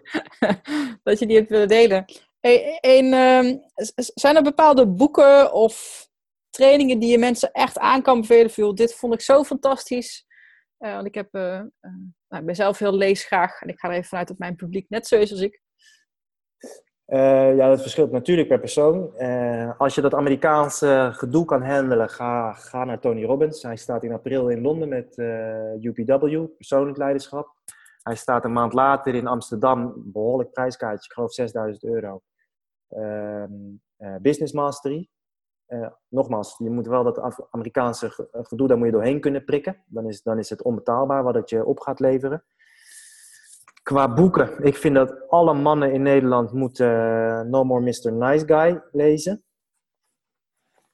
dat 1.03 1.19
je 1.19 1.25
die 1.25 1.37
hebt 1.37 1.49
willen 1.49 1.67
delen. 1.67 2.05
Hey, 2.39 2.79
ehm, 2.81 3.57
zijn 3.95 4.35
er 4.35 4.43
bepaalde 4.43 4.87
boeken 4.87 5.53
of 5.53 6.07
trainingen 6.49 6.99
die 6.99 7.11
je 7.11 7.17
mensen 7.17 7.51
echt 7.51 7.77
aan 7.77 8.01
kan 8.01 8.21
bevelen. 8.21 8.75
Dit 8.75 8.95
vond 8.95 9.13
ik 9.13 9.21
zo 9.21 9.43
fantastisch. 9.43 10.25
Want 10.77 11.05
ik, 11.05 11.15
heb, 11.15 11.29
nou, 12.33 12.45
ik 12.45 12.51
ben 12.51 12.63
zelf 12.63 12.79
heel 12.79 12.97
leesgraag. 12.97 13.61
En 13.61 13.67
ik 13.67 13.79
ga 13.79 13.87
er 13.87 13.93
even 13.93 14.07
vanuit 14.07 14.27
dat 14.27 14.37
mijn 14.37 14.55
publiek 14.55 14.89
net 14.89 15.07
zo 15.07 15.15
is 15.15 15.31
als 15.31 15.41
ik. 15.41 15.61
ja, 17.55 17.67
dat 17.67 17.81
verschilt 17.81 18.11
natuurlijk 18.11 18.47
per 18.47 18.59
persoon. 18.59 19.17
als 19.77 19.95
je 19.95 20.01
dat 20.01 20.13
Amerikaanse 20.13 21.09
gedoe 21.13 21.45
kan 21.45 21.61
handelen, 21.61 22.09
ga, 22.09 22.53
ga 22.53 22.83
naar 22.83 22.99
Tony 22.99 23.23
Robbins. 23.23 23.63
Hij 23.63 23.75
staat 23.75 24.03
in 24.03 24.13
april 24.13 24.49
in 24.49 24.61
Londen 24.61 24.89
met 24.89 25.17
UPW, 25.81 26.45
persoonlijk 26.57 26.97
leiderschap. 26.97 27.55
Hij 28.03 28.15
staat 28.15 28.45
een 28.45 28.53
maand 28.53 28.73
later 28.73 29.15
in 29.15 29.27
Amsterdam, 29.27 29.93
behoorlijk 29.95 30.51
prijskaartje, 30.51 31.05
ik 31.05 31.13
geloof 31.13 31.33
6000 31.33 31.83
euro. 31.83 32.21
Ehm, 32.89 34.21
business 34.21 34.53
Mastery. 34.53 35.09
Uh, 35.67 35.87
nogmaals, 36.07 36.55
je 36.57 36.69
moet 36.69 36.87
wel 36.87 37.03
dat 37.03 37.47
Amerikaanse 37.51 38.29
eh, 38.31 38.41
gedoe, 38.43 38.67
daar 38.67 38.77
moet 38.77 38.85
je 38.85 38.91
doorheen 38.91 39.19
kunnen 39.19 39.43
prikken. 39.43 39.83
Dan 39.85 40.07
is, 40.07 40.21
dan 40.21 40.39
is 40.39 40.49
het 40.49 40.61
onbetaalbaar 40.61 41.23
wat 41.23 41.35
het 41.35 41.49
je 41.49 41.65
op 41.65 41.79
gaat 41.79 41.99
leveren. 41.99 42.43
Qua 43.83 44.13
boeken, 44.13 44.63
ik 44.63 44.75
vind 44.75 44.95
dat 44.95 45.29
alle 45.29 45.53
mannen 45.53 45.93
in 45.93 46.01
Nederland 46.01 46.51
moeten 46.51 46.87
uh, 46.87 47.41
No 47.41 47.63
More 47.63 47.81
Mr. 47.81 48.13
Nice 48.13 48.45
Guy 48.45 48.81
lezen. 48.91 49.43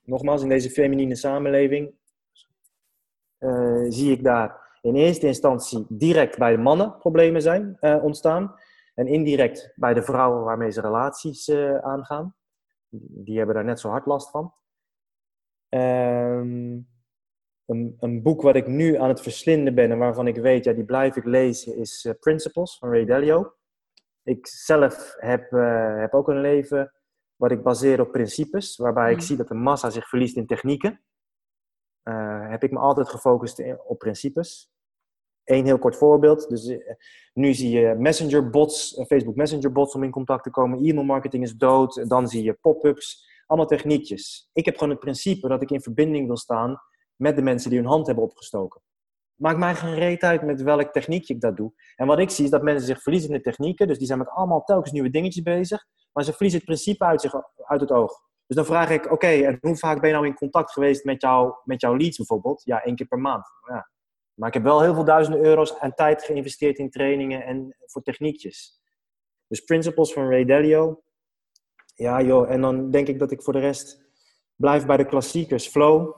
Nogmaals, 0.01 0.41
in 0.41 0.49
deze 0.49 0.69
feminine 0.69 1.15
samenleving 1.15 1.97
zie 3.87 4.11
ik 4.11 4.23
daar 4.23 4.77
in 4.81 4.95
eerste 4.95 5.27
instantie 5.27 5.85
direct 5.89 6.37
bij 6.37 6.51
de 6.51 6.61
mannen 6.61 6.97
problemen 6.97 7.41
zijn 7.41 7.77
ontstaan. 7.81 8.55
En 8.95 9.07
indirect 9.07 9.73
bij 9.75 9.93
de 9.93 10.03
vrouwen 10.03 10.43
waarmee 10.43 10.71
ze 10.71 10.81
relaties 10.81 11.51
aangaan. 11.81 12.35
Die 12.89 13.37
hebben 13.37 13.55
daar 13.55 13.65
net 13.65 13.79
zo 13.79 13.89
hard 13.89 14.05
last 14.05 14.29
van. 14.29 14.53
Um, 15.69 16.87
een, 17.65 17.95
een, 17.99 18.21
boek 18.21 18.41
wat 18.41 18.55
ik 18.55 18.67
nu 18.67 18.95
aan 18.95 19.09
het 19.09 19.21
verslinden 19.21 19.75
ben 19.75 19.91
en 19.91 19.97
waarvan 19.97 20.27
ik 20.27 20.35
weet, 20.35 20.63
ja, 20.63 20.73
die 20.73 20.85
blijf 20.85 21.15
ik 21.15 21.25
lezen, 21.25 21.75
is 21.75 22.05
uh, 22.05 22.13
Principles 22.19 22.77
van 22.77 22.89
Ray 22.89 23.05
Dalio. 23.05 23.53
Ik 24.23 24.47
zelf 24.47 25.15
heb, 25.17 25.51
uh, 25.51 25.99
heb 25.99 26.13
ook 26.13 26.27
een 26.27 26.41
leven 26.41 26.93
wat 27.35 27.51
ik 27.51 27.63
baseer 27.63 28.01
op 28.01 28.11
principes, 28.11 28.77
waarbij 28.77 29.11
ik 29.11 29.17
mm. 29.17 29.23
zie 29.23 29.37
dat 29.37 29.47
de 29.47 29.53
massa 29.53 29.89
zich 29.89 30.09
verliest 30.09 30.35
in 30.35 30.45
technieken. 30.45 31.01
Uh, 32.03 32.49
heb 32.49 32.63
ik 32.63 32.71
me 32.71 32.79
altijd 32.79 33.09
gefocust 33.09 33.63
op 33.85 33.97
principes. 33.97 34.71
Eén 35.49 35.65
heel 35.65 35.79
kort 35.79 35.95
voorbeeld. 35.95 36.49
Dus, 36.49 36.77
nu 37.33 37.53
zie 37.53 37.69
je 37.69 37.95
messenger 37.97 38.49
bots, 38.49 39.03
Facebook 39.07 39.35
messenger 39.35 39.71
bots 39.71 39.95
om 39.95 40.03
in 40.03 40.11
contact 40.11 40.43
te 40.43 40.49
komen. 40.49 40.79
E-mail 40.79 41.05
marketing 41.05 41.43
is 41.43 41.55
dood. 41.55 42.09
Dan 42.09 42.27
zie 42.27 42.43
je 42.43 42.53
pop-ups. 42.53 43.27
Allemaal 43.45 43.67
techniekjes. 43.67 44.49
Ik 44.53 44.65
heb 44.65 44.73
gewoon 44.77 44.89
het 44.89 44.99
principe 44.99 45.47
dat 45.47 45.61
ik 45.61 45.71
in 45.71 45.81
verbinding 45.81 46.27
wil 46.27 46.37
staan 46.37 46.81
met 47.15 47.35
de 47.35 47.41
mensen 47.41 47.69
die 47.69 47.79
hun 47.79 47.87
hand 47.87 48.05
hebben 48.05 48.23
opgestoken. 48.23 48.81
Maakt 49.35 49.57
mij 49.57 49.75
geen 49.75 49.95
reet 49.95 50.23
uit 50.23 50.41
met 50.41 50.61
welk 50.61 50.91
techniekje 50.91 51.33
ik 51.33 51.41
dat 51.41 51.57
doe. 51.57 51.73
En 51.95 52.07
wat 52.07 52.19
ik 52.19 52.29
zie 52.29 52.45
is 52.45 52.51
dat 52.51 52.63
mensen 52.63 52.85
zich 52.85 53.01
verliezen 53.01 53.29
in 53.29 53.35
de 53.35 53.41
technieken. 53.41 53.87
Dus 53.87 53.97
die 53.97 54.07
zijn 54.07 54.19
met 54.19 54.29
allemaal 54.29 54.63
telkens 54.63 54.91
nieuwe 54.91 55.09
dingetjes 55.09 55.43
bezig. 55.43 55.85
Maar 56.13 56.23
ze 56.23 56.31
verliezen 56.31 56.59
het 56.59 56.67
principe 56.67 57.05
uit, 57.05 57.21
zich, 57.21 57.33
uit 57.57 57.81
het 57.81 57.91
oog. 57.91 58.21
Dus 58.47 58.55
dan 58.55 58.65
vraag 58.65 58.89
ik, 58.89 59.11
oké, 59.11 59.27
en 59.27 59.57
hoe 59.61 59.77
vaak 59.77 59.99
ben 59.99 60.09
je 60.09 60.15
nou 60.15 60.27
in 60.27 60.33
contact 60.35 60.71
geweest 60.71 61.03
met, 61.03 61.21
jou, 61.21 61.53
met 61.63 61.81
jouw 61.81 61.95
leads 61.95 62.17
bijvoorbeeld? 62.17 62.61
Ja, 62.63 62.83
één 62.83 62.95
keer 62.95 63.07
per 63.07 63.19
maand. 63.19 63.45
Ja. 63.67 63.89
Maar 64.39 64.47
ik 64.47 64.53
heb 64.53 64.63
wel 64.63 64.81
heel 64.81 64.93
veel 64.93 65.03
duizenden 65.03 65.43
euro's 65.43 65.79
aan 65.79 65.93
tijd 65.93 66.23
geïnvesteerd 66.23 66.77
in 66.77 66.89
trainingen 66.89 67.43
en 67.45 67.75
voor 67.85 68.01
techniekjes. 68.01 68.81
Dus 69.47 69.59
Principles 69.59 70.13
van 70.13 70.29
Ray 70.29 70.45
Dalio. 70.45 71.01
Ja, 71.95 72.21
joh. 72.21 72.51
En 72.51 72.61
dan 72.61 72.91
denk 72.91 73.07
ik 73.07 73.19
dat 73.19 73.31
ik 73.31 73.41
voor 73.41 73.53
de 73.53 73.59
rest 73.59 74.01
blijf 74.55 74.85
bij 74.85 74.97
de 74.97 75.05
klassiekers. 75.05 75.67
Flow. 75.67 76.15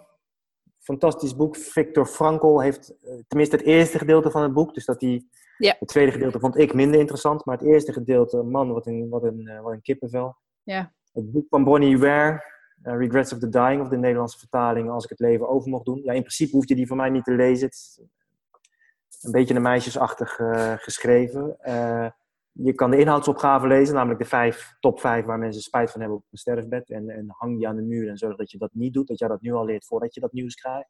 Fantastisch 0.80 1.36
boek. 1.36 1.56
Victor 1.56 2.06
Frankl 2.06 2.60
heeft 2.60 2.98
eh, 3.02 3.14
tenminste 3.28 3.56
het 3.56 3.66
eerste 3.66 3.98
gedeelte 3.98 4.32
van 4.32 4.42
het 4.42 4.54
boek. 4.54 4.74
Dus 4.74 4.86
dat 4.86 5.00
die, 5.00 5.30
Ja. 5.58 5.76
het 5.80 5.88
tweede 5.88 6.12
gedeelte 6.12 6.40
vond 6.40 6.58
ik 6.58 6.74
minder 6.74 7.00
interessant. 7.00 7.46
Maar 7.46 7.58
het 7.58 7.68
eerste 7.68 7.94
gedeelte, 7.94 8.44
man, 8.44 8.74
wat 8.74 8.86
een, 8.88 9.10
wat 9.10 9.24
een, 9.24 9.48
eh, 9.48 9.62
wat 9.62 9.72
een 9.74 9.82
kippenvel. 9.82 10.36
Ja. 10.64 10.94
Het 11.12 11.32
boek 11.32 11.46
van 11.50 11.64
Bonnie 11.64 11.98
Ware, 12.00 12.44
eh, 12.84 12.98
Regrets 12.98 13.34
of 13.34 13.40
the 13.40 13.50
Dying, 13.50 13.82
of 13.82 13.88
de 13.88 13.98
Nederlandse 13.98 14.40
vertaling, 14.40 14.90
als 14.90 15.04
ik 15.04 15.10
het 15.10 15.20
leven 15.20 15.50
over 15.50 15.70
mocht 15.70 15.86
doen. 15.86 16.02
Ja, 16.04 16.14
in 16.14 16.22
principe 16.22 16.56
hoef 16.56 16.68
je 16.68 16.76
die 16.76 16.88
van 16.88 16.98
mij 16.98 17.10
niet 17.10 17.24
te 17.24 17.34
lezen. 17.34 17.66
Het 17.66 17.76
is 17.76 18.00
een 19.22 19.32
beetje 19.32 19.56
een 19.56 19.62
meisjesachtig 19.62 20.40
eh, 20.40 20.74
geschreven. 20.78 21.60
Eh, 21.60 22.10
je 22.52 22.74
kan 22.74 22.92
de 22.92 22.98
inhoudsopgave 22.98 23.68
lezen, 23.68 23.96
namelijk 23.96 24.20
de 24.20 24.28
vijf, 24.28 24.76
top 24.80 25.00
vijf 25.00 25.26
waar 25.26 25.40
mensen 25.40 25.62
spijt 25.62 25.92
van 25.92 26.00
hebben 26.00 26.18
op 26.18 26.26
een 26.32 26.38
sterfbed. 26.38 26.90
En, 26.90 27.10
en 27.10 27.26
hang 27.28 27.58
die 27.58 27.68
aan 27.68 27.76
de 27.76 27.82
muur 27.82 28.10
en 28.10 28.18
zorg 28.18 28.36
dat 28.36 28.52
je 28.52 28.58
dat 28.58 28.74
niet 28.74 28.94
doet, 28.94 29.08
dat 29.08 29.20
jij 29.20 29.28
dat 29.28 29.42
nu 29.42 29.54
al 29.54 29.66
leert 29.66 29.86
voordat 29.86 30.14
je 30.14 30.20
dat 30.20 30.32
nieuws 30.32 30.56
krijgt. 30.56 30.90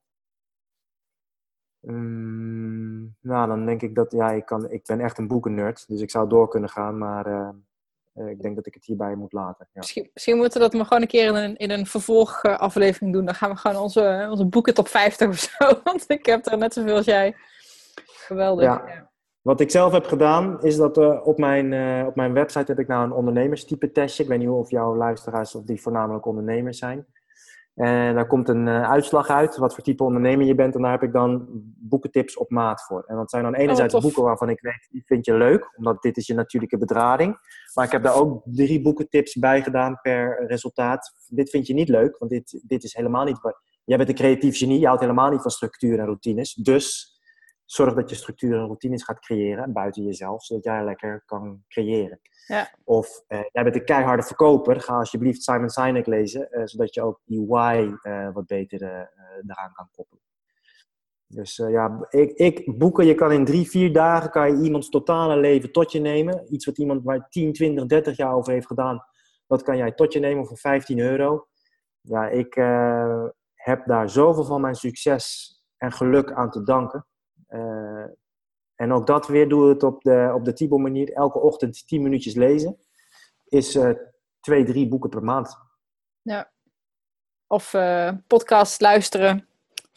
Mm, 1.80 3.15
nou, 3.19 3.47
dan 3.47 3.65
denk 3.65 3.81
ik 3.81 3.95
dat, 3.95 4.11
ja, 4.11 4.31
ik, 4.31 4.45
kan, 4.45 4.69
ik 4.69 4.85
ben 4.85 4.99
echt 4.99 5.18
een 5.18 5.27
boekennerd, 5.27 5.88
dus 5.88 6.01
ik 6.01 6.09
zou 6.09 6.30
door 6.30 6.47
kunnen 6.47 6.69
gaan, 6.69 6.97
maar 6.97 7.53
ik 8.13 8.41
denk 8.41 8.55
dat 8.55 8.65
ik 8.65 8.73
het 8.73 8.85
hierbij 8.85 9.15
moet 9.15 9.33
laten. 9.33 9.67
Ja. 9.71 9.79
Misschien, 9.79 10.09
misschien 10.13 10.38
moeten 10.38 10.59
we 10.59 10.67
dat 10.67 10.73
maar 10.73 10.85
gewoon 10.85 11.01
een 11.01 11.07
keer 11.07 11.27
in 11.27 11.35
een, 11.35 11.57
in 11.57 11.71
een 11.71 11.85
vervolgaflevering 11.85 13.13
doen. 13.13 13.25
Dan 13.25 13.35
gaan 13.35 13.49
we 13.49 13.55
gewoon 13.55 13.81
onze, 13.81 14.27
onze 14.29 14.45
boeken 14.45 14.73
top 14.73 14.88
50 14.88 15.27
of 15.27 15.38
zo. 15.38 15.67
Want 15.83 16.03
ik 16.07 16.25
heb 16.25 16.45
er 16.45 16.57
net 16.57 16.73
zoveel 16.73 16.95
als 16.95 17.05
jij. 17.05 17.35
Geweldig. 18.05 18.65
Ja. 18.65 18.83
Ja. 18.88 19.09
Wat 19.41 19.59
ik 19.59 19.71
zelf 19.71 19.91
heb 19.91 20.05
gedaan, 20.05 20.63
is 20.63 20.75
dat 20.75 20.97
eh, 20.97 21.27
op, 21.27 21.38
mijn, 21.38 21.73
eh, 21.73 22.07
op 22.07 22.15
mijn 22.15 22.33
website 22.33 22.71
heb 22.71 22.79
ik 22.79 22.88
nou 22.88 23.03
een 23.03 23.11
ondernemerstype 23.11 23.91
testje. 23.91 24.23
Ik 24.23 24.29
weet 24.29 24.39
niet 24.39 24.49
of 24.49 24.69
jouw 24.69 24.95
luisteraars 24.95 25.55
of 25.55 25.63
die 25.63 25.81
voornamelijk 25.81 26.25
ondernemers 26.25 26.77
zijn. 26.77 27.05
En 27.81 28.15
daar 28.15 28.27
komt 28.27 28.49
een 28.49 28.67
eh, 28.67 28.89
uitslag 28.89 29.29
uit, 29.29 29.57
wat 29.57 29.73
voor 29.73 29.83
type 29.83 30.03
ondernemer 30.03 30.45
je 30.45 30.55
bent. 30.55 30.75
En 30.75 30.81
daar 30.81 30.91
heb 30.91 31.03
ik 31.03 31.13
dan 31.13 31.47
boekentips 31.77 32.37
op 32.37 32.49
maat 32.49 32.83
voor. 32.83 33.03
En 33.07 33.15
dat 33.15 33.29
zijn 33.29 33.43
dan 33.43 33.55
enerzijds 33.55 33.93
tof. 33.93 34.01
boeken 34.01 34.23
waarvan 34.23 34.49
ik 34.49 34.61
weet, 34.61 34.87
die 34.91 35.03
vind 35.05 35.25
je 35.25 35.33
leuk. 35.33 35.73
Omdat 35.77 36.01
dit 36.01 36.17
is 36.17 36.27
je 36.27 36.33
natuurlijke 36.33 36.77
bedrading. 36.77 37.37
Maar 37.73 37.85
ik 37.85 37.91
heb 37.91 38.03
daar 38.03 38.15
ook 38.15 38.41
drie 38.45 38.81
boekentips 38.81 39.35
bij 39.35 39.61
gedaan 39.61 39.99
per 40.01 40.45
resultaat. 40.47 41.13
Dit 41.27 41.49
vind 41.49 41.67
je 41.67 41.73
niet 41.73 41.89
leuk, 41.89 42.17
want 42.17 42.31
dit, 42.31 42.61
dit 42.67 42.83
is 42.83 42.95
helemaal 42.95 43.25
niet... 43.25 43.39
Jij 43.83 43.97
bent 43.97 44.09
een 44.09 44.15
creatief 44.15 44.57
genie, 44.57 44.79
je 44.79 44.85
houdt 44.85 45.01
helemaal 45.01 45.29
niet 45.29 45.41
van 45.41 45.51
structuur 45.51 45.99
en 45.99 46.05
routines. 46.05 46.53
Dus 46.53 47.10
zorg 47.72 47.93
dat 47.93 48.10
je 48.10 48.15
structuur 48.15 48.53
en 48.53 48.65
routines 48.65 49.03
gaat 49.03 49.19
creëren 49.19 49.73
buiten 49.73 50.03
jezelf, 50.03 50.43
zodat 50.43 50.64
jij 50.64 50.84
lekker 50.84 51.23
kan 51.26 51.64
creëren. 51.68 52.19
Ja. 52.48 52.69
Of 52.84 53.23
eh, 53.27 53.39
jij 53.52 53.64
bent 53.64 53.76
een 53.76 53.85
keiharde 53.85 54.23
verkoper, 54.23 54.81
ga 54.81 54.98
alsjeblieft 54.98 55.43
Simon 55.43 55.69
Sinek 55.69 56.06
lezen, 56.06 56.52
eh, 56.52 56.61
zodat 56.65 56.93
je 56.93 57.02
ook 57.02 57.19
die 57.26 57.45
why 57.48 57.91
eh, 58.02 58.34
wat 58.34 58.45
beter 58.45 58.81
eraan 58.81 59.73
kan 59.73 59.89
koppelen. 59.91 60.23
Dus 61.27 61.56
ja, 61.56 62.07
ik, 62.10 62.31
ik, 62.31 62.77
boeken, 62.77 63.06
je 63.06 63.15
kan 63.15 63.31
in 63.31 63.45
drie, 63.45 63.69
vier 63.69 63.93
dagen 63.93 64.30
kan 64.30 64.52
je 64.52 64.64
iemands 64.64 64.89
totale 64.89 65.38
leven 65.38 65.72
tot 65.72 65.91
je 65.91 65.99
nemen. 65.99 66.53
Iets 66.53 66.65
wat 66.65 66.77
iemand 66.77 67.03
maar 67.03 67.30
10, 67.30 67.53
20, 67.53 67.85
30 67.85 68.18
jaar 68.18 68.34
over 68.34 68.53
heeft 68.53 68.68
gedaan, 68.68 69.03
dat 69.48 69.61
kan 69.61 69.77
jij 69.77 69.91
tot 69.91 70.14
je 70.14 70.19
nemen 70.19 70.45
voor 70.45 70.57
15 70.57 70.99
euro. 70.99 71.48
Ja, 72.02 72.30
ik 72.30 72.56
heb 73.53 73.85
daar 73.85 74.10
zoveel 74.10 74.43
van 74.43 74.61
mijn 74.61 74.76
succes 74.76 75.56
en 75.77 75.91
geluk 75.91 76.31
aan 76.31 76.49
te 76.49 76.64
danken. 76.64 77.06
Eh, 77.51 78.05
en 78.75 78.91
ook 78.91 79.07
dat 79.07 79.27
weer 79.27 79.49
doe 79.49 79.69
het 79.69 79.83
op 79.83 80.01
de, 80.01 80.31
op 80.33 80.45
de 80.45 80.53
Tibo 80.53 80.77
manier. 80.77 81.13
Elke 81.13 81.39
ochtend 81.39 81.87
10 81.87 82.01
minuutjes 82.01 82.35
lezen. 82.35 82.77
Is 83.47 83.75
eh, 83.75 83.89
twee, 84.39 84.63
drie 84.63 84.87
boeken 84.87 85.09
per 85.09 85.23
maand. 85.23 85.57
Of 87.47 87.73
eh 87.73 88.11
podcast 88.27 88.81
luisteren. 88.81 89.47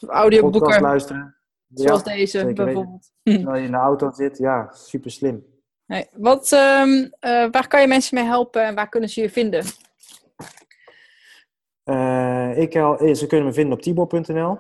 Of 0.01 0.09
audioboeken. 0.09 0.61
Podcast 0.61 0.81
luisteren. 0.81 1.37
zoals 1.75 2.03
Ja, 2.03 2.15
deze 2.15 2.53
bijvoorbeeld. 2.53 3.13
Terwijl 3.23 3.57
je 3.57 3.65
in 3.65 3.71
de 3.71 3.77
auto 3.77 4.13
zit. 4.13 4.39
Ja, 4.39 4.73
super 4.73 5.11
slim. 5.11 5.47
Nee. 5.87 6.09
Wat, 6.13 6.53
ehm, 6.53 7.09
eh, 7.21 7.51
waar 7.51 7.69
kan 7.69 7.81
je 7.81 7.87
mensen 7.87 8.15
mee 8.15 8.25
helpen 8.25 8.65
en 8.65 8.75
waar 8.75 8.89
kunnen 8.89 9.09
ze 9.09 9.21
je 9.21 9.31
vinden? 9.31 9.65
Ik, 12.57 12.73
ze 13.17 13.25
kunnen 13.29 13.47
me 13.47 13.53
vinden 13.53 13.73
op 13.73 13.83
tibor.nl. 13.83 14.59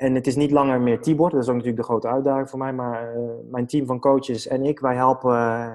En 0.00 0.14
het 0.14 0.26
is 0.26 0.36
niet 0.36 0.50
langer 0.50 0.80
meer 0.80 1.00
Tibor. 1.00 1.30
Dat 1.30 1.42
is 1.42 1.48
ook 1.48 1.54
natuurlijk 1.54 1.82
de 1.82 1.88
grote 1.88 2.08
uitdaging 2.08 2.50
voor 2.50 2.58
mij. 2.58 2.72
Maar 2.72 3.14
eh, 3.14 3.22
mijn 3.50 3.66
team 3.66 3.86
van 3.86 4.00
coaches 4.00 4.46
en 4.46 4.64
ik, 4.64 4.80
wij 4.80 4.94
helpen 4.94 5.36
eh, 5.36 5.72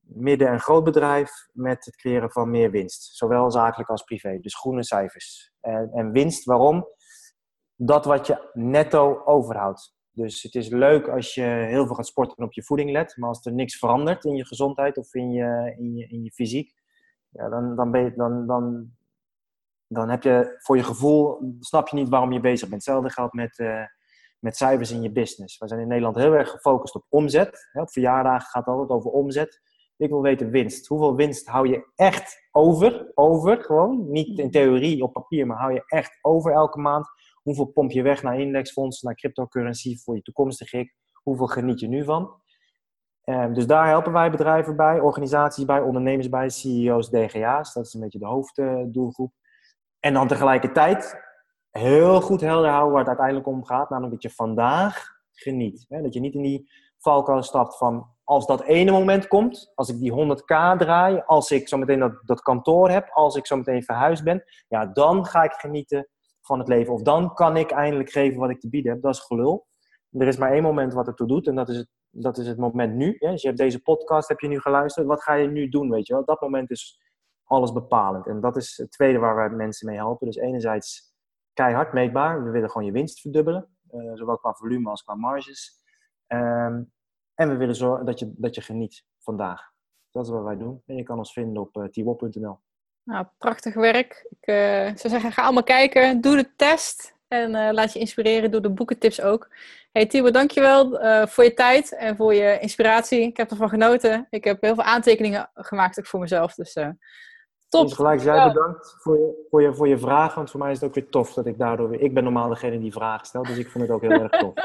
midden- 0.00 0.48
en 0.48 0.60
grootbedrijf 0.60 1.30
met 1.52 1.84
het 1.84 1.96
creëren 1.96 2.30
van 2.30 2.50
meer 2.50 2.70
winst. 2.70 3.16
Zowel 3.16 3.50
zakelijk 3.50 3.90
als 3.90 4.02
privé. 4.02 4.38
Dus 4.40 4.58
groene 4.58 4.84
cijfers. 4.84 5.52
En, 5.60 5.90
en 5.92 6.12
winst, 6.12 6.44
waarom? 6.44 6.88
Dat 7.74 8.04
wat 8.04 8.26
je 8.26 8.50
netto 8.52 9.22
overhoudt. 9.24 9.94
Dus 10.10 10.42
het 10.42 10.54
is 10.54 10.68
leuk 10.68 11.08
als 11.08 11.34
je 11.34 11.42
heel 11.42 11.86
veel 11.86 11.94
gaat 11.94 12.06
sporten 12.06 12.36
en 12.36 12.44
op 12.44 12.52
je 12.52 12.64
voeding 12.64 12.90
let. 12.90 13.16
Maar 13.16 13.28
als 13.28 13.46
er 13.46 13.52
niks 13.52 13.78
verandert 13.78 14.24
in 14.24 14.34
je 14.34 14.46
gezondheid 14.46 14.96
of 14.96 15.14
in 15.14 15.30
je, 15.30 15.74
in 15.78 15.94
je, 15.94 16.06
in 16.06 16.22
je 16.22 16.32
fysiek, 16.32 16.72
ja, 17.28 17.48
dan, 17.48 17.76
dan, 17.76 17.90
ben 17.90 18.04
je, 18.04 18.12
dan, 18.14 18.46
dan, 18.46 18.95
dan 19.88 20.08
heb 20.08 20.22
je 20.22 20.56
voor 20.58 20.76
je 20.76 20.82
gevoel, 20.82 21.38
snap 21.60 21.88
je 21.88 21.96
niet 21.96 22.08
waarom 22.08 22.32
je 22.32 22.40
bezig 22.40 22.68
bent. 22.68 22.84
Hetzelfde 22.84 23.10
geldt 23.10 23.32
met, 23.32 23.58
eh, 23.58 23.82
met 24.38 24.56
cijfers 24.56 24.90
in 24.90 25.02
je 25.02 25.12
business. 25.12 25.58
We 25.58 25.68
zijn 25.68 25.80
in 25.80 25.88
Nederland 25.88 26.16
heel 26.16 26.32
erg 26.32 26.50
gefocust 26.50 26.94
op 26.94 27.04
omzet. 27.08 27.68
Hè, 27.72 27.80
op 27.80 27.90
verjaardagen 27.90 28.48
gaat 28.48 28.66
het 28.66 28.74
altijd 28.74 28.90
over 28.90 29.10
omzet. 29.10 29.60
Ik 29.96 30.08
wil 30.08 30.22
weten 30.22 30.50
winst. 30.50 30.86
Hoeveel 30.86 31.14
winst 31.14 31.46
hou 31.46 31.68
je 31.68 31.90
echt 31.94 32.48
over? 32.50 33.10
Over 33.14 33.62
gewoon. 33.62 34.10
Niet 34.10 34.38
in 34.38 34.50
theorie 34.50 35.02
op 35.02 35.12
papier, 35.12 35.46
maar 35.46 35.58
hou 35.58 35.72
je 35.72 35.82
echt 35.86 36.18
over 36.22 36.52
elke 36.52 36.78
maand? 36.78 37.08
Hoeveel 37.42 37.66
pomp 37.66 37.90
je 37.90 38.02
weg 38.02 38.22
naar 38.22 38.40
indexfondsen, 38.40 39.06
naar 39.06 39.16
cryptocurrency 39.16 39.96
voor 39.96 40.14
je 40.14 40.22
toekomstige 40.22 40.78
ik? 40.78 40.94
Hoeveel 41.12 41.46
geniet 41.46 41.80
je 41.80 41.88
nu 41.88 42.04
van? 42.04 42.40
Ehm, 43.22 43.52
dus 43.52 43.66
daar 43.66 43.86
helpen 43.86 44.12
wij 44.12 44.30
bedrijven 44.30 44.76
bij, 44.76 45.00
organisaties 45.00 45.64
bij, 45.64 45.80
ondernemers 45.80 46.28
bij, 46.28 46.48
CEO's, 46.48 47.10
DGA's. 47.10 47.72
Dat 47.72 47.86
is 47.86 47.94
een 47.94 48.00
beetje 48.00 48.18
de 48.18 48.26
hoofddoelgroep. 48.26 49.32
En 50.00 50.14
dan 50.14 50.28
tegelijkertijd 50.28 51.24
heel 51.70 52.20
goed 52.20 52.40
helder 52.40 52.70
houden 52.70 52.90
waar 52.90 53.00
het 53.00 53.08
uiteindelijk 53.08 53.46
om 53.46 53.64
gaat. 53.64 53.90
Namelijk 53.90 54.14
dat 54.14 54.22
je 54.22 54.36
vandaag 54.36 55.06
geniet. 55.32 55.84
Hè? 55.88 56.02
Dat 56.02 56.14
je 56.14 56.20
niet 56.20 56.34
in 56.34 56.42
die 56.42 56.70
valkuil 56.98 57.42
stapt 57.42 57.76
van 57.76 58.14
als 58.24 58.46
dat 58.46 58.62
ene 58.62 58.90
moment 58.90 59.28
komt, 59.28 59.72
als 59.74 59.88
ik 59.88 59.98
die 59.98 60.12
100k 60.12 60.76
draai, 60.78 61.22
als 61.26 61.50
ik 61.50 61.68
zo 61.68 61.76
meteen 61.76 61.98
dat, 61.98 62.20
dat 62.24 62.40
kantoor 62.40 62.90
heb, 62.90 63.08
als 63.12 63.36
ik 63.36 63.46
zo 63.46 63.56
meteen 63.56 63.82
verhuisd 63.82 64.24
ben, 64.24 64.44
ja, 64.68 64.86
dan 64.86 65.26
ga 65.26 65.42
ik 65.42 65.52
genieten 65.52 66.08
van 66.40 66.58
het 66.58 66.68
leven. 66.68 66.92
Of 66.92 67.02
dan 67.02 67.34
kan 67.34 67.56
ik 67.56 67.70
eindelijk 67.70 68.10
geven 68.10 68.40
wat 68.40 68.50
ik 68.50 68.60
te 68.60 68.68
bieden 68.68 68.92
heb. 68.92 69.02
Dat 69.02 69.14
is 69.14 69.20
gelul. 69.20 69.66
Er 70.10 70.26
is 70.26 70.36
maar 70.36 70.52
één 70.52 70.62
moment 70.62 70.92
wat 70.92 71.06
ertoe 71.06 71.26
doet 71.26 71.46
en 71.46 71.54
dat 71.54 71.68
is 71.68 71.76
het, 71.76 71.88
dat 72.10 72.38
is 72.38 72.46
het 72.46 72.58
moment 72.58 72.94
nu. 72.94 73.16
Hè? 73.18 73.30
Dus 73.30 73.40
je 73.42 73.46
hebt 73.46 73.60
deze 73.60 73.82
podcast, 73.82 74.28
heb 74.28 74.40
je 74.40 74.48
nu 74.48 74.60
geluisterd. 74.60 75.06
Wat 75.06 75.22
ga 75.22 75.34
je 75.34 75.48
nu 75.48 75.68
doen, 75.68 75.90
weet 75.90 76.06
je 76.06 76.12
wel? 76.12 76.24
Dat 76.24 76.40
moment 76.40 76.70
is 76.70 77.00
alles 77.46 77.72
bepalend. 77.72 78.26
En 78.26 78.40
dat 78.40 78.56
is 78.56 78.76
het 78.76 78.90
tweede 78.90 79.18
waar 79.18 79.36
wij 79.36 79.48
mensen 79.48 79.86
mee 79.86 79.96
helpen. 79.96 80.26
Dus 80.26 80.36
enerzijds 80.36 81.14
keihard 81.52 81.92
meetbaar. 81.92 82.44
We 82.44 82.50
willen 82.50 82.70
gewoon 82.70 82.86
je 82.86 82.92
winst 82.92 83.20
verdubbelen. 83.20 83.68
eh, 83.90 84.10
zowel 84.14 84.38
qua 84.38 84.52
volume 84.52 84.90
als 84.90 85.02
qua 85.02 85.14
marges. 85.14 85.72
Ehm, 86.26 86.82
en 87.34 87.48
we 87.48 87.56
willen 87.56 87.74
zorgen 87.74 88.06
dat 88.06 88.18
je, 88.18 88.32
dat 88.36 88.54
je 88.54 88.60
geniet 88.60 89.04
vandaag. 89.18 89.74
Dat 90.10 90.24
is 90.24 90.30
wat 90.30 90.44
wij 90.44 90.56
doen. 90.56 90.82
En 90.86 90.96
je 90.96 91.02
kan 91.02 91.18
ons 91.18 91.32
vinden 91.32 91.62
op 91.62 91.76
uh, 91.76 91.84
tiwop.nl. 91.84 92.58
Nou, 93.02 93.26
prachtig 93.38 93.74
werk. 93.74 94.26
Ik 94.30 94.46
eh, 94.46 94.84
zou 94.84 95.08
zeggen, 95.08 95.32
ga 95.32 95.42
allemaal 95.42 95.62
kijken. 95.62 96.20
Doe 96.20 96.36
de 96.36 96.54
test. 96.56 97.14
En 97.28 97.54
eh, 97.54 97.72
laat 97.72 97.92
je 97.92 97.98
inspireren 97.98 98.50
door 98.50 98.62
de 98.62 98.70
boekentips 98.70 99.20
ook. 99.20 99.48
Hey 99.92 100.06
Timo, 100.06 100.30
dankjewel 100.30 101.02
uh, 101.04 101.26
voor 101.26 101.44
je 101.44 101.54
tijd 101.54 101.96
en 101.96 102.16
voor 102.16 102.34
je 102.34 102.58
inspiratie. 102.58 103.20
Ik 103.20 103.36
heb 103.36 103.50
ervan 103.50 103.68
genoten. 103.68 104.26
Ik 104.30 104.44
heb 104.44 104.60
heel 104.60 104.74
veel 104.74 104.84
aantekeningen 104.84 105.50
gemaakt 105.54 105.98
ook 105.98 106.06
voor 106.06 106.20
mezelf. 106.20 106.54
Dus 106.54 106.76
top. 107.68 107.82
Dus 107.82 107.92
gelijk 107.92 108.22
jij 108.22 108.46
bedankt 108.52 108.96
voor 108.98 109.16
je, 109.16 109.46
voor, 109.50 109.62
je, 109.62 109.74
voor 109.74 109.88
je 109.88 109.98
vraag. 109.98 110.34
Want 110.34 110.50
voor 110.50 110.60
mij 110.60 110.70
is 110.70 110.80
het 110.80 110.88
ook 110.88 110.94
weer 110.94 111.08
tof 111.08 111.32
dat 111.32 111.46
ik 111.46 111.58
daardoor 111.58 111.88
weer... 111.88 112.00
Ik 112.00 112.14
ben 112.14 112.24
normaal 112.24 112.48
degene 112.48 112.78
die 112.78 112.92
vragen 112.92 113.26
stelt. 113.26 113.46
Dus 113.46 113.58
ik 113.58 113.70
vond 113.70 113.84
het 113.84 113.92
ook 113.92 114.02
heel 114.02 114.10
erg 114.10 114.30
tof. 114.30 114.54